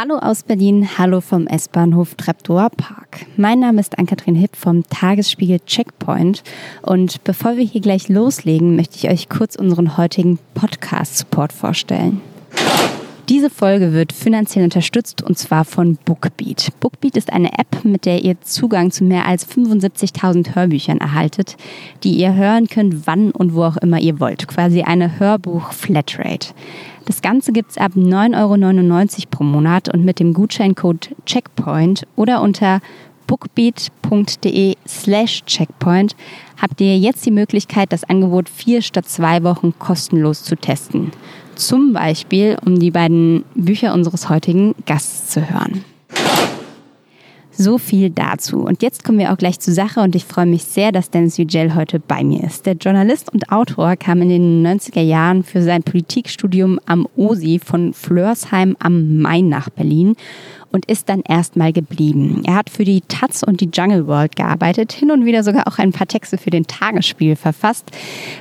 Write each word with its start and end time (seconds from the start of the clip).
Hallo 0.00 0.14
aus 0.18 0.44
Berlin, 0.44 0.96
hallo 0.96 1.20
vom 1.20 1.48
S-Bahnhof 1.48 2.14
Treptower 2.14 2.70
Park. 2.70 3.26
Mein 3.36 3.58
Name 3.58 3.80
ist 3.80 3.98
Ann-Kathrin 3.98 4.36
Hipp 4.36 4.54
vom 4.54 4.84
Tagesspiegel 4.88 5.58
Checkpoint 5.66 6.44
und 6.82 7.24
bevor 7.24 7.56
wir 7.56 7.64
hier 7.64 7.80
gleich 7.80 8.08
loslegen, 8.08 8.76
möchte 8.76 8.96
ich 8.96 9.10
euch 9.10 9.28
kurz 9.28 9.56
unseren 9.56 9.96
heutigen 9.96 10.38
Podcast-Support 10.54 11.52
vorstellen. 11.52 12.20
Diese 13.28 13.50
Folge 13.50 13.92
wird 13.92 14.12
finanziell 14.12 14.64
unterstützt 14.64 15.20
und 15.20 15.36
zwar 15.36 15.64
von 15.64 15.98
Bookbeat. 16.04 16.68
Bookbeat 16.78 17.16
ist 17.16 17.32
eine 17.32 17.58
App, 17.58 17.84
mit 17.84 18.06
der 18.06 18.24
ihr 18.24 18.40
Zugang 18.40 18.92
zu 18.92 19.02
mehr 19.02 19.26
als 19.26 19.46
75.000 19.46 20.54
Hörbüchern 20.54 20.98
erhaltet, 20.98 21.56
die 22.04 22.12
ihr 22.12 22.34
hören 22.34 22.68
könnt, 22.68 23.08
wann 23.08 23.32
und 23.32 23.52
wo 23.52 23.64
auch 23.64 23.76
immer 23.76 23.98
ihr 23.98 24.20
wollt. 24.20 24.46
Quasi 24.46 24.82
eine 24.82 25.18
Hörbuch-Flatrate. 25.18 26.54
Das 27.08 27.22
Ganze 27.22 27.52
gibt 27.52 27.70
es 27.70 27.78
ab 27.78 27.92
9,99 27.96 28.36
Euro 28.36 29.22
pro 29.30 29.42
Monat 29.42 29.88
und 29.88 30.04
mit 30.04 30.20
dem 30.20 30.34
Gutscheincode 30.34 31.14
Checkpoint 31.24 32.06
oder 32.16 32.42
unter 32.42 32.80
bookbeat.de 33.26 34.74
slash 34.86 35.42
checkpoint 35.46 36.14
habt 36.60 36.82
ihr 36.82 36.98
jetzt 36.98 37.24
die 37.24 37.30
Möglichkeit, 37.30 37.94
das 37.94 38.04
Angebot 38.04 38.50
vier 38.50 38.82
statt 38.82 39.08
zwei 39.08 39.42
Wochen 39.42 39.72
kostenlos 39.78 40.44
zu 40.44 40.54
testen. 40.54 41.10
Zum 41.54 41.94
Beispiel, 41.94 42.58
um 42.62 42.78
die 42.78 42.90
beiden 42.90 43.46
Bücher 43.54 43.94
unseres 43.94 44.28
heutigen 44.28 44.74
Gasts 44.84 45.30
zu 45.30 45.48
hören. 45.48 45.82
So 47.60 47.76
viel 47.76 48.10
dazu. 48.10 48.60
Und 48.60 48.84
jetzt 48.84 49.02
kommen 49.02 49.18
wir 49.18 49.32
auch 49.32 49.36
gleich 49.36 49.58
zur 49.58 49.74
Sache 49.74 49.98
und 49.98 50.14
ich 50.14 50.24
freue 50.24 50.46
mich 50.46 50.62
sehr, 50.62 50.92
dass 50.92 51.10
Dennis 51.10 51.38
Yücel 51.38 51.74
heute 51.74 51.98
bei 51.98 52.22
mir 52.22 52.44
ist. 52.44 52.66
Der 52.66 52.74
Journalist 52.74 53.32
und 53.32 53.50
Autor 53.50 53.96
kam 53.96 54.22
in 54.22 54.28
den 54.28 54.64
90er 54.64 55.00
Jahren 55.00 55.42
für 55.42 55.60
sein 55.60 55.82
Politikstudium 55.82 56.78
am 56.86 57.08
OSI 57.16 57.58
von 57.58 57.94
Flörsheim 57.94 58.76
am 58.78 59.18
Main 59.18 59.48
nach 59.48 59.70
Berlin 59.70 60.14
und 60.72 60.86
ist 60.86 61.08
dann 61.08 61.22
erstmal 61.22 61.72
geblieben. 61.72 62.42
Er 62.46 62.56
hat 62.56 62.70
für 62.70 62.84
die 62.84 63.00
Taz 63.02 63.42
und 63.42 63.60
die 63.60 63.70
Jungle 63.72 64.06
World 64.06 64.36
gearbeitet, 64.36 64.92
hin 64.92 65.10
und 65.10 65.24
wieder 65.24 65.42
sogar 65.42 65.66
auch 65.66 65.78
ein 65.78 65.92
paar 65.92 66.06
Texte 66.06 66.38
für 66.38 66.50
den 66.50 66.66
Tagesspiel 66.66 67.36
verfasst, 67.36 67.90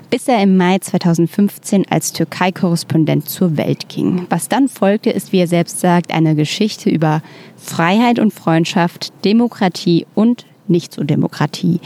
bis 0.09 0.28
er 0.28 0.42
im 0.42 0.58
Mai 0.58 0.80
2015 0.80 1.86
als 1.89 2.14
Türkei-Korrespondent 2.14 3.30
zur 3.30 3.58
Welt 3.58 3.89
ging. 3.89 4.25
Was 4.30 4.50
dann 4.50 4.67
folgte, 4.67 5.09
ist, 5.09 5.31
wie 5.31 5.39
er 5.39 5.47
selbst 5.47 5.80
sagt, 5.80 6.14
eine 6.14 6.36
Geschichte 6.36 6.89
über 6.89 7.22
Freiheit 7.56 8.19
und 8.19 8.34
Freundschaft, 8.34 9.14
Demokratie 9.23 10.06
und 10.16 10.45
nicht 10.67 10.94
so 10.94 11.03
Demokratie. 11.03 11.80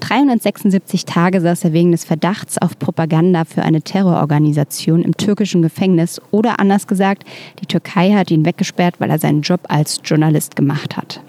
376 0.00 1.04
Tage 1.04 1.40
saß 1.40 1.64
er 1.64 1.72
wegen 1.72 1.92
des 1.92 2.04
Verdachts 2.04 2.58
auf 2.58 2.78
Propaganda 2.78 3.44
für 3.44 3.62
eine 3.62 3.82
Terrororganisation 3.82 5.02
im 5.02 5.16
türkischen 5.16 5.62
Gefängnis 5.62 6.20
oder 6.30 6.58
anders 6.58 6.86
gesagt, 6.86 7.24
die 7.60 7.66
Türkei 7.66 8.12
hat 8.12 8.30
ihn 8.30 8.44
weggesperrt, 8.44 8.96
weil 8.98 9.10
er 9.10 9.18
seinen 9.18 9.42
Job 9.42 9.60
als 9.68 10.00
Journalist 10.04 10.56
gemacht 10.56 10.96
hat. 10.96 11.20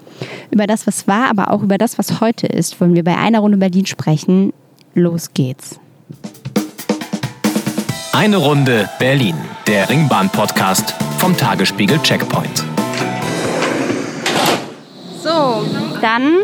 Über 0.50 0.66
das, 0.66 0.86
was 0.86 1.06
war, 1.06 1.30
aber 1.30 1.50
auch 1.50 1.62
über 1.62 1.78
das, 1.78 1.98
was 1.98 2.20
heute 2.20 2.46
ist, 2.46 2.80
wollen 2.80 2.94
wir 2.94 3.04
bei 3.04 3.16
einer 3.16 3.40
Runde 3.40 3.58
Berlin 3.58 3.86
sprechen. 3.86 4.52
Los 4.94 5.32
geht's. 5.34 5.78
Eine 8.12 8.36
Runde 8.36 8.88
Berlin, 8.98 9.36
der 9.66 9.88
Ringbahn-Podcast 9.88 10.94
vom 11.18 11.36
Tagesspiegel 11.36 11.98
Checkpoint. 12.02 12.64
So, 15.22 15.64
dann 16.00 16.38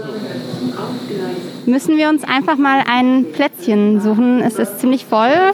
müssen 1.68 1.96
wir 1.98 2.08
uns 2.08 2.24
einfach 2.24 2.56
mal 2.56 2.82
ein 2.88 3.26
Plätzchen 3.32 4.00
suchen. 4.00 4.40
Es 4.42 4.58
ist 4.58 4.80
ziemlich 4.80 5.04
voll. 5.04 5.52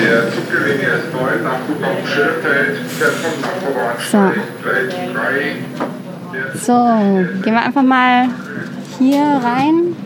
Der 0.00 0.32
Zuggewinne 0.32 0.82
ist 0.82 1.12
neu 1.12 1.42
nach 1.42 1.58
Schönfeld, 2.06 2.78
der 3.00 3.08
von 3.08 3.32
so. 3.98 4.32
so, 6.64 6.72
gehen 7.42 7.54
wir 7.54 7.62
einfach 7.62 7.82
mal 7.82 8.28
hier 8.98 9.22
rein. 9.22 9.96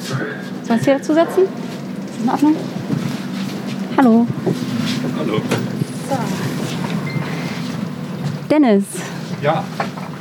Sollen 0.00 0.66
wir 0.66 0.74
uns 0.74 0.84
hier 0.84 0.94
dazu 0.94 1.14
setzen? 1.14 1.42
Ist 1.42 1.50
das 2.08 2.22
in 2.22 2.30
Ordnung? 2.30 2.56
Hallo. 3.96 4.26
Hallo. 5.18 5.40
So. 6.08 6.16
Dennis. 8.50 8.84
Ja. 9.42 9.64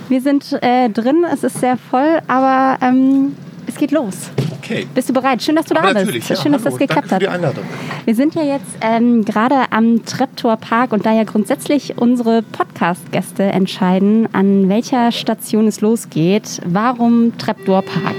Wir 0.09 0.21
sind 0.21 0.57
äh, 0.61 0.89
drin, 0.89 1.25
es 1.31 1.43
ist 1.43 1.59
sehr 1.59 1.77
voll, 1.77 2.19
aber 2.27 2.77
ähm, 2.81 3.35
es 3.67 3.75
geht 3.75 3.91
los. 3.91 4.29
Okay. 4.59 4.87
Bist 4.93 5.09
du 5.09 5.13
bereit? 5.13 5.41
Schön, 5.41 5.55
dass 5.55 5.65
du 5.65 5.75
aber 5.75 5.93
da 5.93 6.03
bist. 6.03 6.29
Ja, 6.29 6.35
Schön, 6.35 6.51
dass 6.51 6.63
das 6.63 6.77
geklappt 6.77 7.11
Danke 7.11 7.15
für 7.15 7.19
die 7.19 7.27
Einladung. 7.27 7.63
hat. 7.63 8.05
Wir 8.05 8.15
sind 8.15 8.35
ja 8.35 8.43
jetzt 8.43 8.65
ähm, 8.81 9.25
gerade 9.25 9.71
am 9.71 10.05
Treptower 10.05 10.57
Park 10.57 10.93
und 10.93 11.05
da 11.05 11.13
ja 11.13 11.23
grundsätzlich 11.23 11.97
unsere 11.97 12.41
Podcast-Gäste 12.41 13.43
entscheiden, 13.43 14.27
an 14.33 14.69
welcher 14.69 15.11
Station 15.11 15.67
es 15.67 15.81
losgeht. 15.81 16.61
Warum 16.65 17.37
Treptower 17.37 17.81
Park? 17.81 18.15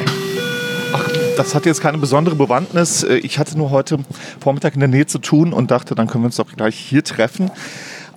Ach, 0.93 1.09
das 1.37 1.55
hat 1.55 1.67
jetzt 1.67 1.81
keine 1.81 1.99
besondere 1.99 2.35
Bewandtnis. 2.35 3.03
Äh, 3.03 3.17
ich 3.17 3.39
hatte 3.39 3.57
nur 3.57 3.71
heute 3.71 3.99
Vormittag 4.41 4.75
in 4.75 4.81
der 4.81 4.89
Nähe 4.89 5.07
zu 5.07 5.19
tun 5.19 5.53
und 5.53 5.71
dachte, 5.71 5.95
dann 5.95 6.09
können 6.09 6.25
wir 6.25 6.27
uns 6.27 6.37
doch 6.37 6.51
gleich 6.55 6.77
hier 6.77 7.05
treffen. 7.05 7.51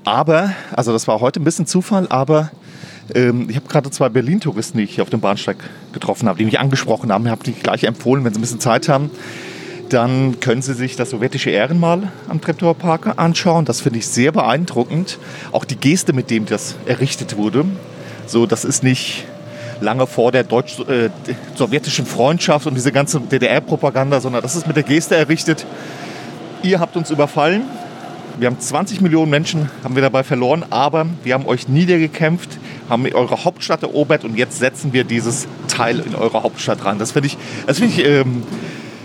Aber, 0.04 0.52
also 0.74 0.94
das 0.94 1.08
war 1.08 1.20
heute 1.20 1.42
ein 1.42 1.44
bisschen 1.44 1.66
Zufall, 1.66 2.08
aber 2.10 2.52
ähm, 3.16 3.50
ich 3.50 3.56
habe 3.56 3.68
gerade 3.68 3.90
zwei 3.92 4.10
Berlin-Touristen, 4.10 4.78
die 4.78 4.84
ich 4.84 5.02
auf 5.02 5.10
dem 5.10 5.20
Bahnsteig 5.20 5.58
getroffen 5.94 6.28
habe, 6.28 6.40
die 6.40 6.46
mich 6.46 6.60
angesprochen 6.60 7.12
haben. 7.12 7.26
Ich 7.26 7.32
habe 7.32 7.44
die 7.44 7.54
gleich 7.54 7.84
empfohlen, 7.84 8.24
wenn 8.24 8.34
sie 8.34 8.40
ein 8.40 8.42
bisschen 8.42 8.60
Zeit 8.60 8.90
haben, 8.90 9.12
dann 9.90 10.40
können 10.40 10.62
Sie 10.62 10.74
sich 10.74 10.96
das 10.96 11.12
sowjetische 11.12 11.50
Ehrenmal 11.50 12.12
am 12.28 12.42
Treptower 12.42 12.76
Park 12.76 13.14
anschauen. 13.18 13.66
Das 13.66 13.82
finde 13.82 14.00
ich 14.00 14.08
sehr 14.08 14.32
beeindruckend. 14.32 15.18
Auch 15.52 15.64
die 15.64 15.78
Geste, 15.78 16.14
mit 16.14 16.30
dem 16.30 16.46
das 16.46 16.76
errichtet 16.86 17.38
wurde. 17.38 17.66
So, 18.26 18.46
das 18.46 18.66
ist 18.66 18.84
nicht 18.84 19.26
lange 19.80 20.08
vor 20.08 20.32
der 20.32 20.44
deutsch-sowjetischen 20.44 22.06
äh, 22.06 22.08
Freundschaft 22.08 22.68
und 22.68 22.76
diese 22.76 22.92
ganze 22.92 23.22
DDR-Propaganda, 23.22 24.20
sondern 24.20 24.42
das 24.42 24.56
ist 24.56 24.68
mit 24.68 24.76
der 24.76 24.84
Geste 24.84 25.16
errichtet. 25.16 25.66
Ihr 26.64 26.80
habt 26.80 26.98
uns 26.98 27.12
überfallen. 27.12 27.64
Wir 28.40 28.48
haben 28.48 28.60
20 28.60 29.02
Millionen 29.02 29.32
Menschen 29.32 29.70
haben 29.84 29.96
wir 29.96 30.04
dabei 30.04 30.24
verloren, 30.24 30.64
aber 30.70 31.08
wir 31.24 31.34
haben 31.34 31.46
euch 31.48 31.68
niedergekämpft 31.68 32.60
haben 32.90 33.06
eure 33.14 33.44
Hauptstadt 33.44 33.84
erobert 33.84 34.24
und 34.24 34.38
jetzt 34.38 34.60
setzen 34.60 34.94
wir 34.94 35.04
dieses 35.04 35.48
Teil 35.68 36.00
in 36.00 36.16
eure 36.16 36.44
Hauptstadt 36.44 36.86
rein. 36.86 37.00
Das 37.00 37.12
finde 37.12 37.28
ich, 37.28 37.38
das 37.66 37.80
find 37.80 37.98
ich 37.98 38.06
ähm, 38.06 38.44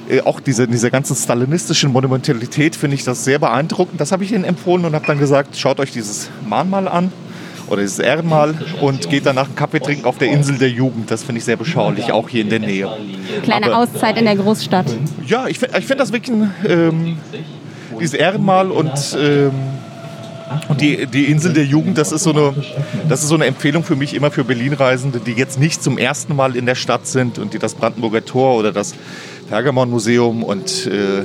äh, 0.09 0.21
auch 0.21 0.41
diese, 0.41 0.69
diese 0.69 0.91
ganzen 0.91 1.17
stalinistischen 1.17 1.93
Monumentalität 1.93 2.77
finde 2.77 2.95
ich 2.95 3.05
das 3.05 3.25
sehr 3.25 3.39
beeindruckend. 3.39 4.01
Das 4.01 4.13
habe 4.13 4.25
ich 4.25 4.33
Ihnen 4.33 4.45
empfohlen 4.45 4.85
und 4.85 4.95
habe 4.95 5.07
dann 5.07 5.19
gesagt, 5.19 5.57
schaut 5.57 5.81
euch 5.81 5.93
dieses 5.93 6.31
Mahnmal 6.47 6.89
an 6.89 7.13
oder 7.69 7.81
dieses 7.81 7.99
Ehrenmal 7.99 8.55
und 8.81 9.09
geht 9.09 9.27
danach 9.27 9.47
einen 9.47 9.57
Kaffee 9.57 9.81
trinken 9.81 10.05
auf 10.05 10.19
der 10.19 10.29
Insel 10.29 10.59
der 10.59 10.71
Jugend. 10.71 11.11
Das 11.11 11.23
finde 11.23 11.39
ich 11.39 11.45
sehr 11.45 11.57
beschaulich, 11.57 12.13
auch 12.13 12.29
hier 12.29 12.43
in 12.43 12.51
der 12.51 12.61
Nähe. 12.61 12.89
Kleine 13.43 13.67
Aber, 13.67 13.79
Auszeit 13.79 14.19
in 14.19 14.27
der 14.27 14.37
Großstadt. 14.37 14.87
Ja, 15.27 15.47
ich 15.47 15.59
finde 15.59 15.79
ich 15.79 15.87
find 15.87 15.99
das 15.99 16.13
wirklich 16.13 16.37
ein, 16.37 16.55
ähm, 16.69 17.17
dieses 18.01 18.15
Ehrenmal 18.15 18.71
und 18.71 19.17
ähm, 19.19 19.53
und 20.69 20.81
die, 20.81 21.07
die 21.07 21.25
Insel 21.27 21.53
der 21.53 21.65
Jugend, 21.65 21.99
das 21.99 22.13
ist, 22.13 22.25
so 22.25 22.31
eine, 22.31 22.55
das 23.09 23.23
ist 23.23 23.29
so 23.29 23.35
eine 23.35 23.47
Empfehlung 23.47 23.85
für 23.85 23.97
mich 23.97 24.15
immer 24.15 24.31
für 24.31 24.45
Berlin-Reisende, 24.45 25.21
die 25.21 25.33
jetzt 25.33 25.59
nicht 25.59 25.83
zum 25.83 25.99
ersten 25.99 26.37
Mal 26.37 26.57
in 26.57 26.67
der 26.67 26.75
Stadt 26.75 27.07
sind 27.07 27.39
und 27.39 27.55
die 27.55 27.59
das 27.59 27.75
Brandenburger 27.75 28.25
Tor 28.25 28.59
oder 28.59 28.73
das 28.73 28.95
Pergamon-Museum 29.49 30.43
und 30.43 30.87
äh, 30.87 31.23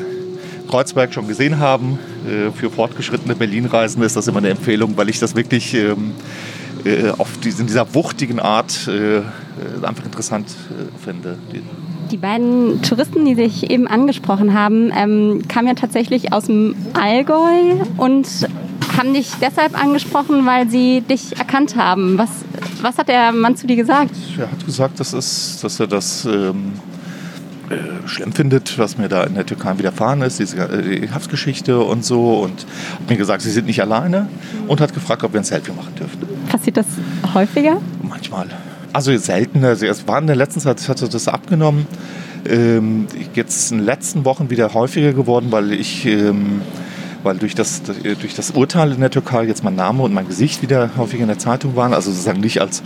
Kreuzberg 0.69 1.13
schon 1.13 1.27
gesehen 1.27 1.59
haben. 1.59 1.99
Äh, 2.25 2.51
für 2.51 2.69
fortgeschrittene 2.69 3.35
Berlin-Reisende 3.35 4.05
ist 4.05 4.15
das 4.15 4.27
immer 4.27 4.39
eine 4.39 4.49
Empfehlung, 4.49 4.95
weil 4.95 5.09
ich 5.09 5.19
das 5.19 5.35
wirklich 5.35 5.73
ähm, 5.73 6.13
äh, 6.85 7.09
auf 7.17 7.37
diesen, 7.39 7.61
in 7.61 7.67
dieser 7.67 7.93
wuchtigen 7.93 8.39
Art 8.39 8.87
äh, 8.87 9.21
einfach 9.85 10.05
interessant 10.05 10.47
äh, 10.49 11.03
finde. 11.03 11.37
Die 12.11 12.17
beiden 12.17 12.81
Touristen, 12.81 13.25
die 13.25 13.35
sich 13.35 13.69
eben 13.69 13.87
angesprochen 13.87 14.53
haben, 14.53 14.91
ähm, 14.95 15.41
kamen 15.47 15.67
ja 15.67 15.73
tatsächlich 15.73 16.31
aus 16.31 16.45
dem 16.45 16.75
Allgäu 16.93 17.83
und 17.97 18.27
haben 18.97 19.13
dich 19.13 19.31
deshalb 19.41 19.79
angesprochen, 19.79 20.45
weil 20.45 20.69
sie 20.69 21.01
dich 21.01 21.37
erkannt 21.37 21.75
haben. 21.75 22.17
Was, 22.17 22.29
was 22.81 22.97
hat 22.97 23.09
der 23.09 23.31
Mann 23.31 23.55
zu 23.57 23.67
dir 23.67 23.75
gesagt? 23.75 24.11
Er 24.37 24.51
hat 24.51 24.65
gesagt, 24.65 24.99
dass, 24.99 25.13
es, 25.13 25.59
dass 25.61 25.79
er 25.79 25.87
das 25.87 26.25
ähm, 26.25 26.73
äh, 27.69 28.07
schlimm 28.07 28.31
findet, 28.31 28.79
was 28.79 28.97
mir 28.97 29.09
da 29.09 29.23
in 29.25 29.35
der 29.35 29.45
Türkei 29.45 29.77
widerfahren 29.77 30.21
ist, 30.21 30.39
diese 30.39 30.57
äh, 30.57 31.01
die 31.01 31.11
Haftgeschichte 31.11 31.79
und 31.79 32.05
so. 32.05 32.39
Und 32.39 32.65
hat 32.93 33.09
mir 33.09 33.17
gesagt, 33.17 33.41
sie 33.41 33.51
sind 33.51 33.67
nicht 33.67 33.81
alleine 33.81 34.29
und 34.67 34.79
hat 34.79 34.93
gefragt, 34.93 35.23
ob 35.23 35.33
wir 35.33 35.41
ein 35.41 35.43
Selfie 35.43 35.73
machen 35.73 35.93
dürfen. 35.95 36.19
Passiert 36.49 36.77
das 36.77 36.85
häufiger? 37.33 37.81
Manchmal. 38.01 38.47
Also 38.97 39.15
seltener. 39.15 39.67
Also 39.67 39.85
es 39.85 40.07
war 40.07 40.17
in 40.17 40.25
der 40.25 40.35
letzten 40.35 40.59
Zeit, 40.59 40.89
hatte 40.89 41.07
das 41.07 41.27
abgenommen. 41.27 41.85
Ähm, 42.49 43.05
jetzt 43.35 43.71
in 43.71 43.77
den 43.77 43.85
letzten 43.85 44.25
Wochen 44.25 44.49
wieder 44.49 44.73
häufiger 44.73 45.13
geworden, 45.13 45.51
weil 45.51 45.71
ich... 45.71 46.07
Ähm, 46.07 46.61
weil 47.21 47.37
durch 47.37 47.55
das, 47.55 47.81
durch 47.83 48.35
das 48.35 48.51
Urteil 48.51 48.93
in 48.93 49.01
der 49.01 49.09
Türkei 49.11 49.43
jetzt 49.43 49.63
mein 49.63 49.75
Name 49.75 50.01
und 50.01 50.13
mein 50.13 50.27
Gesicht 50.27 50.61
wieder 50.61 50.91
häufig 50.97 51.19
in 51.19 51.27
der 51.27 51.37
Zeitung 51.37 51.75
waren. 51.75 51.93
Also 51.93 52.09
sozusagen 52.09 52.39
nicht 52.39 52.61
als, 52.61 52.81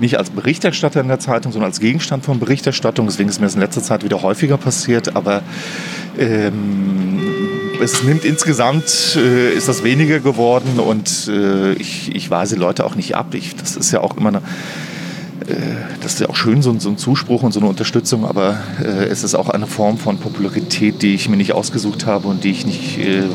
nicht 0.00 0.18
als 0.18 0.30
Berichterstatter 0.30 1.00
in 1.00 1.08
der 1.08 1.18
Zeitung, 1.20 1.52
sondern 1.52 1.70
als 1.70 1.78
Gegenstand 1.78 2.24
von 2.24 2.40
Berichterstattung. 2.40 3.06
Deswegen 3.06 3.28
ist 3.28 3.38
mir 3.38 3.46
das 3.46 3.54
in 3.54 3.60
letzter 3.60 3.82
Zeit 3.82 4.02
wieder 4.02 4.22
häufiger 4.22 4.56
passiert. 4.56 5.14
Aber 5.14 5.42
ähm, 6.18 7.20
es 7.82 8.02
nimmt 8.02 8.24
insgesamt, 8.24 9.16
äh, 9.16 9.52
ist 9.52 9.68
das 9.68 9.84
weniger 9.84 10.20
geworden 10.20 10.80
und 10.80 11.28
äh, 11.28 11.72
ich, 11.74 12.14
ich 12.14 12.30
weise 12.30 12.56
Leute 12.56 12.84
auch 12.84 12.94
nicht 12.94 13.14
ab. 13.14 13.34
Ich, 13.34 13.54
das 13.56 13.76
ist 13.76 13.92
ja 13.92 14.00
auch 14.00 14.16
immer 14.16 14.30
eine, 14.30 14.42
das 16.00 16.14
ist 16.14 16.20
ja 16.20 16.28
auch 16.28 16.36
schön, 16.36 16.62
so, 16.62 16.78
so, 16.78 16.88
ein 16.88 16.98
Zuspruch 16.98 17.42
und 17.42 17.52
so 17.52 17.60
eine 17.60 17.68
Unterstützung, 17.68 18.24
aber 18.24 18.58
äh, 18.82 19.04
es 19.04 19.24
ist 19.24 19.34
auch 19.34 19.48
eine 19.48 19.66
Form 19.66 19.98
von 19.98 20.18
Popularität, 20.18 21.02
die 21.02 21.14
ich 21.14 21.28
mir 21.28 21.36
nicht 21.36 21.52
ausgesucht 21.52 22.06
habe 22.06 22.28
und 22.28 22.44
die 22.44 22.50
ich 22.50 22.66
nicht. 22.66 22.98
Ähm, 22.98 23.30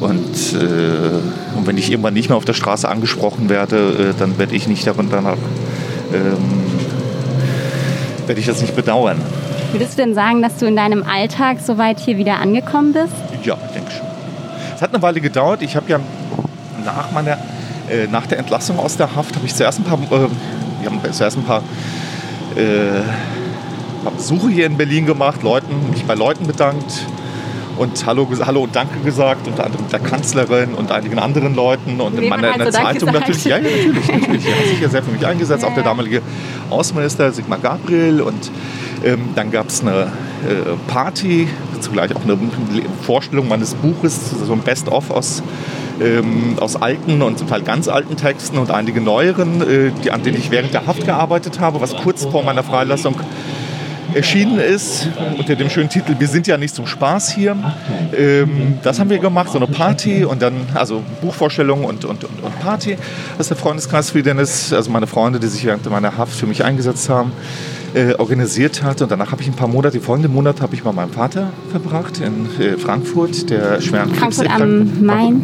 und, 0.00 0.52
äh, 0.54 1.56
und 1.56 1.66
wenn 1.66 1.78
ich 1.78 1.90
irgendwann 1.90 2.14
nicht 2.14 2.28
mehr 2.28 2.36
auf 2.36 2.44
der 2.44 2.52
Straße 2.52 2.88
angesprochen 2.88 3.48
werde, 3.48 4.10
äh, 4.10 4.18
dann 4.18 4.38
werde 4.38 4.54
ich 4.54 4.68
nicht 4.68 4.86
davon 4.86 5.08
danach. 5.10 5.38
Ähm, 6.12 6.36
werde 8.26 8.40
ich 8.40 8.46
das 8.46 8.60
nicht 8.60 8.76
bedauern. 8.76 9.20
Würdest 9.72 9.94
du 9.94 10.02
denn 10.02 10.14
sagen, 10.14 10.42
dass 10.42 10.56
du 10.56 10.66
in 10.66 10.76
deinem 10.76 11.02
Alltag 11.02 11.58
soweit 11.64 12.00
hier 12.00 12.18
wieder 12.18 12.38
angekommen 12.40 12.92
bist? 12.92 13.14
Ja, 13.44 13.56
ich 13.66 13.72
denke 13.72 13.90
schon. 13.90 14.06
Es 14.74 14.82
hat 14.82 14.92
eine 14.92 15.02
Weile 15.02 15.20
gedauert. 15.20 15.62
Ich 15.62 15.76
habe 15.76 15.90
ja 15.90 16.00
nach 16.84 17.10
meiner, 17.12 17.38
äh, 17.90 18.06
nach 18.10 18.26
der 18.26 18.38
Entlassung 18.38 18.78
aus 18.78 18.96
der 18.96 19.14
Haft, 19.16 19.36
habe 19.36 19.46
ich 19.46 19.54
zuerst 19.54 19.80
ein 19.80 19.84
paar, 19.84 19.98
äh, 19.98 20.28
wir 20.86 21.02
haben 21.02 21.12
zuerst 21.12 21.36
ein 21.36 21.44
paar, 21.44 21.62
äh, 22.56 23.02
paar 24.04 24.12
Besuche 24.12 24.48
hier 24.48 24.66
in 24.66 24.76
Berlin 24.76 25.06
gemacht, 25.06 25.42
Leuten, 25.42 25.90
mich 25.90 26.04
bei 26.04 26.14
Leuten 26.14 26.46
bedankt 26.46 27.06
und 27.76 28.06
Hallo, 28.06 28.28
Hallo 28.44 28.62
und 28.62 28.74
Danke 28.74 29.00
gesagt, 29.00 29.46
unter 29.46 29.64
anderem 29.66 29.84
der 29.90 29.98
Kanzlerin 29.98 30.74
und 30.74 30.90
einigen 30.92 31.18
anderen 31.18 31.54
Leuten 31.54 32.00
und 32.00 32.18
in 32.18 32.28
meiner, 32.28 32.54
halt 32.54 32.72
Zeitung 32.72 33.12
natürlich. 33.12 33.44
Ja, 33.44 33.58
ja, 33.58 33.64
natürlich, 33.64 34.08
natürlich. 34.08 34.46
Er 34.46 34.56
hat 34.56 34.68
sich 34.68 34.80
ja 34.80 34.88
sehr 34.88 35.02
für 35.02 35.10
mich 35.10 35.26
eingesetzt, 35.26 35.62
ja. 35.62 35.68
auch 35.68 35.74
der 35.74 35.84
damalige 35.84 36.22
Außenminister 36.70 37.32
Sigmar 37.32 37.58
Gabriel 37.58 38.22
und 38.22 38.50
ähm, 39.04 39.30
dann 39.34 39.50
gab 39.50 39.68
es 39.68 39.82
eine 39.82 40.10
Party, 40.88 41.48
zugleich 41.80 42.14
auch 42.14 42.22
eine 42.22 42.38
Vorstellung 43.02 43.48
meines 43.48 43.74
Buches, 43.74 44.30
so 44.30 44.52
ein 44.52 44.60
Best-of 44.60 45.10
aus, 45.10 45.42
ähm, 46.00 46.56
aus 46.60 46.76
alten 46.76 47.22
und 47.22 47.38
zum 47.38 47.48
Teil 47.48 47.62
ganz 47.62 47.88
alten 47.88 48.16
Texten 48.16 48.58
und 48.58 48.70
einige 48.70 49.00
neueren, 49.00 49.62
äh, 49.62 49.90
die, 50.04 50.10
an 50.10 50.22
denen 50.22 50.38
ich 50.38 50.50
während 50.50 50.74
der 50.74 50.86
Haft 50.86 51.04
gearbeitet 51.04 51.60
habe, 51.60 51.80
was 51.80 51.94
kurz 51.96 52.24
vor 52.24 52.42
meiner 52.42 52.62
Freilassung 52.62 53.16
erschienen 54.14 54.58
ist, 54.58 55.08
unter 55.36 55.56
dem 55.56 55.68
schönen 55.68 55.88
Titel 55.88 56.14
Wir 56.18 56.28
sind 56.28 56.46
ja 56.46 56.56
nicht 56.56 56.74
zum 56.74 56.86
Spaß 56.86 57.34
hier. 57.34 57.56
Ähm, 58.16 58.78
das 58.82 58.98
haben 58.98 59.10
wir 59.10 59.18
gemacht, 59.18 59.50
so 59.50 59.58
eine 59.58 59.66
Party 59.66 60.24
und 60.24 60.40
dann, 60.40 60.54
also 60.74 61.02
Buchvorstellung 61.20 61.84
und, 61.84 62.04
und, 62.04 62.24
und, 62.24 62.42
und 62.42 62.60
Party. 62.60 62.96
Das 63.36 63.46
ist 63.46 63.50
der 63.50 63.56
Freundeskreis 63.56 64.10
für 64.10 64.22
Dennis, 64.22 64.72
also 64.72 64.90
meine 64.90 65.06
Freunde, 65.06 65.38
die 65.38 65.48
sich 65.48 65.64
während 65.64 65.88
meiner 65.90 66.16
Haft 66.16 66.34
für 66.34 66.46
mich 66.46 66.64
eingesetzt 66.64 67.08
haben 67.08 67.32
äh, 67.96 68.14
organisiert 68.18 68.82
hat. 68.82 69.00
Und 69.00 69.10
danach 69.10 69.32
habe 69.32 69.42
ich 69.42 69.48
ein 69.48 69.54
paar 69.54 69.68
Monate, 69.68 69.98
die 69.98 70.04
folgenden 70.04 70.32
Monate 70.32 70.62
habe 70.62 70.74
ich 70.74 70.82
bei 70.82 70.92
meinem 70.92 71.10
Vater 71.10 71.50
verbracht 71.70 72.20
in 72.20 72.46
äh, 72.60 72.76
Frankfurt, 72.76 73.48
der 73.48 73.80
schweren 73.80 74.14
Frankfurt 74.14 74.50
am 74.50 75.04
Main. 75.04 75.42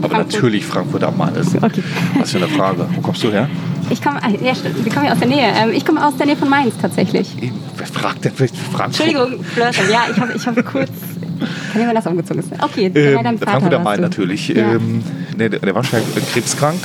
Aber 0.00 0.14
Frankfurt. 0.14 0.32
natürlich 0.32 0.64
Frankfurt 0.64 1.04
am 1.04 1.18
Main 1.18 1.34
ist. 1.34 1.54
Okay. 1.54 1.82
Was 2.18 2.30
für 2.30 2.38
eine 2.38 2.48
Frage. 2.48 2.86
Wo 2.94 3.02
kommst 3.02 3.22
du 3.22 3.30
her? 3.30 3.48
Ich 3.90 4.00
komme, 4.00 4.20
äh, 4.22 4.42
ja, 4.42 4.54
wir 4.54 4.92
kommen 4.92 5.06
ja 5.06 5.12
aus 5.12 5.18
der 5.18 5.28
Nähe. 5.28 5.52
Ähm, 5.54 5.70
ich 5.74 5.84
komme 5.84 6.04
aus 6.06 6.16
der 6.16 6.26
Nähe 6.26 6.36
von 6.36 6.48
Mainz 6.48 6.74
tatsächlich. 6.80 7.36
Eben, 7.42 7.60
wer 7.76 7.86
fragt 7.86 8.24
denn 8.24 8.32
vielleicht 8.34 8.56
Frankfurt? 8.56 9.06
Entschuldigung, 9.06 9.44
Flirten. 9.44 9.90
Ja, 9.90 10.04
ich 10.10 10.18
habe 10.18 10.32
ich 10.34 10.46
hab 10.46 10.64
kurz. 10.64 10.90
Kann 11.72 11.80
jemand 11.80 11.98
das 11.98 12.06
umgezogen 12.06 12.42
ist? 12.42 12.52
Okay, 12.62 12.90
ähm, 12.94 13.22
dein 13.22 13.38
Vater 13.38 13.50
Frankfurt 13.50 13.74
am 13.74 13.82
Main 13.82 14.00
natürlich. 14.00 14.48
Ja. 14.48 14.72
Ähm, 14.72 15.02
nee, 15.36 15.48
der, 15.50 15.60
der 15.60 15.74
war 15.74 15.84
schwer 15.84 16.00
krebskrank. 16.32 16.80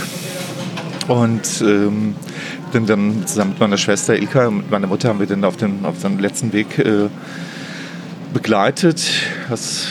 Und 1.08 1.62
ähm, 1.62 2.16
bin 2.76 2.86
dann 2.86 3.26
zusammen 3.26 3.52
mit 3.52 3.62
meiner 3.62 3.78
Schwester 3.78 4.18
Ilka 4.18 4.48
und 4.48 4.70
meiner 4.70 4.88
Mutter 4.88 5.08
haben 5.08 5.22
wir 5.22 5.28
dann 5.28 5.46
auf 5.46 5.56
den, 5.56 5.86
auf 5.86 6.02
den 6.02 6.20
letzten 6.20 6.52
Weg 6.52 6.78
äh, 6.78 7.08
begleitet, 8.34 9.02
was 9.48 9.88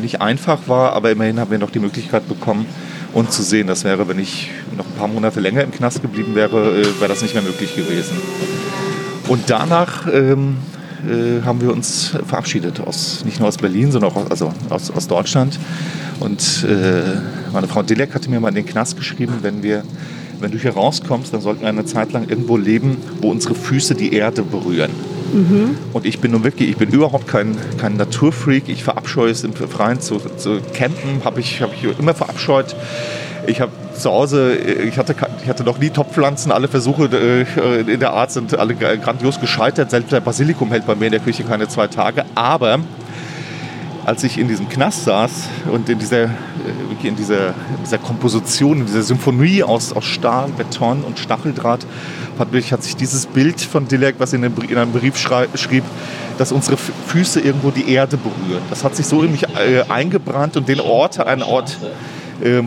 nicht 0.00 0.20
einfach 0.20 0.68
war, 0.68 0.92
aber 0.92 1.10
immerhin 1.10 1.40
haben 1.40 1.50
wir 1.50 1.58
noch 1.58 1.72
die 1.72 1.80
Möglichkeit 1.80 2.28
bekommen, 2.28 2.66
uns 3.14 3.32
zu 3.32 3.42
sehen. 3.42 3.66
Das 3.66 3.82
wäre, 3.82 4.06
wenn 4.06 4.20
ich 4.20 4.52
noch 4.76 4.86
ein 4.86 4.92
paar 4.96 5.08
Monate 5.08 5.40
länger 5.40 5.62
im 5.62 5.72
Knast 5.72 6.02
geblieben 6.02 6.36
wäre, 6.36 6.82
äh, 6.82 7.00
wäre 7.00 7.08
das 7.08 7.20
nicht 7.20 7.34
mehr 7.34 7.42
möglich 7.42 7.74
gewesen. 7.74 8.16
Und 9.26 9.50
danach 9.50 10.06
ähm, 10.06 10.58
äh, 11.08 11.44
haben 11.44 11.60
wir 11.60 11.72
uns 11.72 12.16
verabschiedet, 12.28 12.78
aus, 12.78 13.24
nicht 13.24 13.40
nur 13.40 13.48
aus 13.48 13.56
Berlin, 13.56 13.90
sondern 13.90 14.12
auch 14.12 14.16
aus, 14.16 14.30
also 14.30 14.54
aus, 14.70 14.92
aus 14.92 15.08
Deutschland. 15.08 15.58
Und 16.20 16.64
äh, 16.64 17.02
meine 17.52 17.66
Frau 17.66 17.82
Dilek 17.82 18.14
hatte 18.14 18.30
mir 18.30 18.38
mal 18.38 18.50
in 18.50 18.54
den 18.54 18.66
Knast 18.66 18.96
geschrieben, 18.96 19.38
wenn 19.42 19.64
wir 19.64 19.82
wenn 20.44 20.52
du 20.52 20.58
hier 20.58 20.74
rauskommst, 20.74 21.32
dann 21.32 21.40
sollten 21.40 21.62
wir 21.62 21.68
eine 21.68 21.86
Zeit 21.86 22.12
lang 22.12 22.28
irgendwo 22.28 22.56
leben, 22.56 22.98
wo 23.20 23.30
unsere 23.30 23.54
Füße 23.54 23.94
die 23.94 24.12
Erde 24.12 24.42
berühren. 24.42 24.90
Mhm. 25.32 25.76
Und 25.92 26.04
ich 26.06 26.20
bin 26.20 26.32
nun 26.32 26.44
wirklich, 26.44 26.68
ich 26.68 26.76
bin 26.76 26.90
überhaupt 26.90 27.26
kein, 27.26 27.56
kein 27.78 27.96
Naturfreak. 27.96 28.68
Ich 28.68 28.84
verabscheue 28.84 29.30
es 29.30 29.42
im 29.42 29.54
Freien 29.54 30.00
zu, 30.00 30.20
zu 30.36 30.60
campen, 30.74 31.22
habe 31.24 31.40
ich, 31.40 31.62
hab 31.62 31.72
ich 31.74 31.98
immer 31.98 32.14
verabscheut. 32.14 32.76
Ich 33.46 33.60
habe 33.60 33.72
zu 33.98 34.10
Hause, 34.10 34.54
ich 34.54 34.98
hatte, 34.98 35.14
ich 35.42 35.48
hatte 35.48 35.64
noch 35.64 35.78
nie 35.78 35.90
Topfpflanzen. 35.90 36.52
Alle 36.52 36.68
Versuche 36.68 37.06
äh, 37.06 37.80
in 37.80 38.00
der 38.00 38.12
Art 38.12 38.30
sind 38.30 38.56
alle 38.56 38.74
grandios 38.74 39.40
gescheitert. 39.40 39.90
Selbst 39.90 40.12
der 40.12 40.20
Basilikum 40.20 40.70
hält 40.70 40.86
bei 40.86 40.94
mir 40.94 41.06
in 41.06 41.12
der 41.12 41.20
Küche 41.20 41.42
keine 41.42 41.68
zwei 41.68 41.86
Tage. 41.88 42.24
Aber 42.34 42.80
als 44.04 44.22
ich 44.24 44.38
in 44.38 44.48
diesem 44.48 44.68
Knast 44.68 45.04
saß 45.04 45.48
und 45.72 45.88
in 45.88 45.98
dieser, 45.98 46.28
äh, 46.64 47.06
in 47.06 47.16
dieser, 47.16 47.54
dieser 47.84 47.98
Komposition, 47.98 48.80
in 48.80 48.86
dieser 48.86 49.02
Symphonie 49.02 49.62
aus, 49.62 49.92
aus 49.92 50.04
Stahl, 50.04 50.48
Beton 50.56 51.02
und 51.02 51.18
Stacheldraht, 51.18 51.86
hat, 52.38 52.48
hat 52.52 52.82
sich 52.82 52.96
dieses 52.96 53.26
Bild 53.26 53.60
von 53.60 53.86
Dilek, 53.86 54.16
was 54.18 54.32
in, 54.32 54.42
in 54.42 54.76
einem 54.76 54.92
Brief 54.92 55.16
schrieb, 55.16 55.84
dass 56.38 56.52
unsere 56.52 56.76
Füße 56.76 57.40
irgendwo 57.40 57.70
die 57.70 57.92
Erde 57.92 58.16
berühren. 58.16 58.62
Das 58.70 58.84
hat 58.84 58.96
sich 58.96 59.06
so 59.06 59.22
in 59.22 59.32
mich 59.32 59.44
äh, 59.44 59.84
eingebrannt 59.88 60.56
und 60.56 60.68
den 60.68 60.80
Ort, 60.80 61.20
ein 61.20 61.42
Ort, 61.42 61.78
äh, 62.42 62.62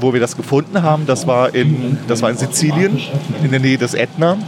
wo 0.00 0.12
wir 0.12 0.20
das 0.20 0.36
gefunden 0.36 0.82
haben, 0.82 1.06
das 1.06 1.26
war, 1.26 1.54
in, 1.54 1.98
das 2.08 2.22
war 2.22 2.30
in 2.30 2.38
Sizilien, 2.38 2.98
in 3.42 3.50
der 3.50 3.60
Nähe 3.60 3.76
des 3.76 3.94
Ätna 3.94 4.38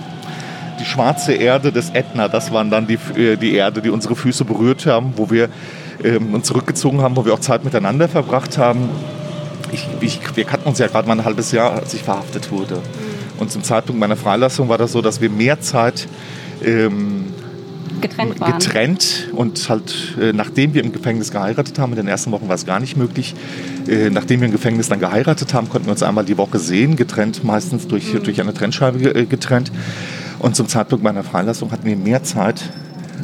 die 0.82 0.84
schwarze 0.88 1.32
Erde 1.32 1.70
des 1.70 1.90
Ätna, 1.90 2.28
das 2.28 2.52
waren 2.52 2.70
dann 2.70 2.86
die, 2.86 2.98
äh, 3.16 3.36
die 3.36 3.54
Erde, 3.54 3.82
die 3.82 3.90
unsere 3.90 4.16
Füße 4.16 4.44
berührt 4.44 4.86
haben, 4.86 5.12
wo 5.16 5.30
wir 5.30 5.48
ähm, 6.04 6.34
uns 6.34 6.46
zurückgezogen 6.46 7.00
haben, 7.00 7.16
wo 7.16 7.24
wir 7.24 7.34
auch 7.34 7.40
Zeit 7.40 7.64
miteinander 7.64 8.08
verbracht 8.08 8.58
haben. 8.58 8.88
Ich, 9.72 9.86
ich, 10.00 10.36
wir 10.36 10.44
kannten 10.44 10.68
uns 10.68 10.78
ja 10.78 10.86
gerade 10.86 11.08
mal 11.08 11.18
ein 11.18 11.24
halbes 11.24 11.52
Jahr, 11.52 11.72
als 11.72 11.94
ich 11.94 12.02
verhaftet 12.02 12.50
wurde. 12.50 12.78
Und 13.38 13.50
zum 13.50 13.62
Zeitpunkt 13.62 13.98
meiner 13.98 14.16
Freilassung 14.16 14.68
war 14.68 14.78
das 14.78 14.92
so, 14.92 15.00
dass 15.02 15.20
wir 15.20 15.30
mehr 15.30 15.60
Zeit 15.60 16.06
ähm, 16.64 17.32
getrennt 18.02 18.40
waren. 18.40 18.58
Getrennt 18.58 19.28
und 19.32 19.68
halt, 19.68 20.16
äh, 20.20 20.32
nachdem 20.32 20.74
wir 20.74 20.84
im 20.84 20.92
Gefängnis 20.92 21.30
geheiratet 21.30 21.78
haben, 21.78 21.92
in 21.92 21.96
den 21.96 22.08
ersten 22.08 22.32
Wochen 22.32 22.48
war 22.48 22.54
es 22.54 22.66
gar 22.66 22.80
nicht 22.80 22.96
möglich, 22.96 23.34
äh, 23.88 24.10
nachdem 24.10 24.40
wir 24.40 24.46
im 24.46 24.52
Gefängnis 24.52 24.88
dann 24.88 25.00
geheiratet 25.00 25.54
haben, 25.54 25.68
konnten 25.68 25.86
wir 25.86 25.92
uns 25.92 26.02
einmal 26.02 26.24
die 26.24 26.36
Woche 26.36 26.58
sehen, 26.58 26.96
getrennt, 26.96 27.44
meistens 27.44 27.86
durch, 27.86 28.12
mhm. 28.12 28.22
durch 28.22 28.40
eine 28.40 28.52
Trennscheibe 28.52 29.14
äh, 29.14 29.24
getrennt. 29.24 29.72
Und 30.38 30.56
zum 30.56 30.68
Zeitpunkt 30.68 31.04
meiner 31.04 31.22
Freilassung 31.22 31.70
hatten 31.70 31.86
wir 31.86 31.96
mehr 31.96 32.22
Zeit, 32.24 32.64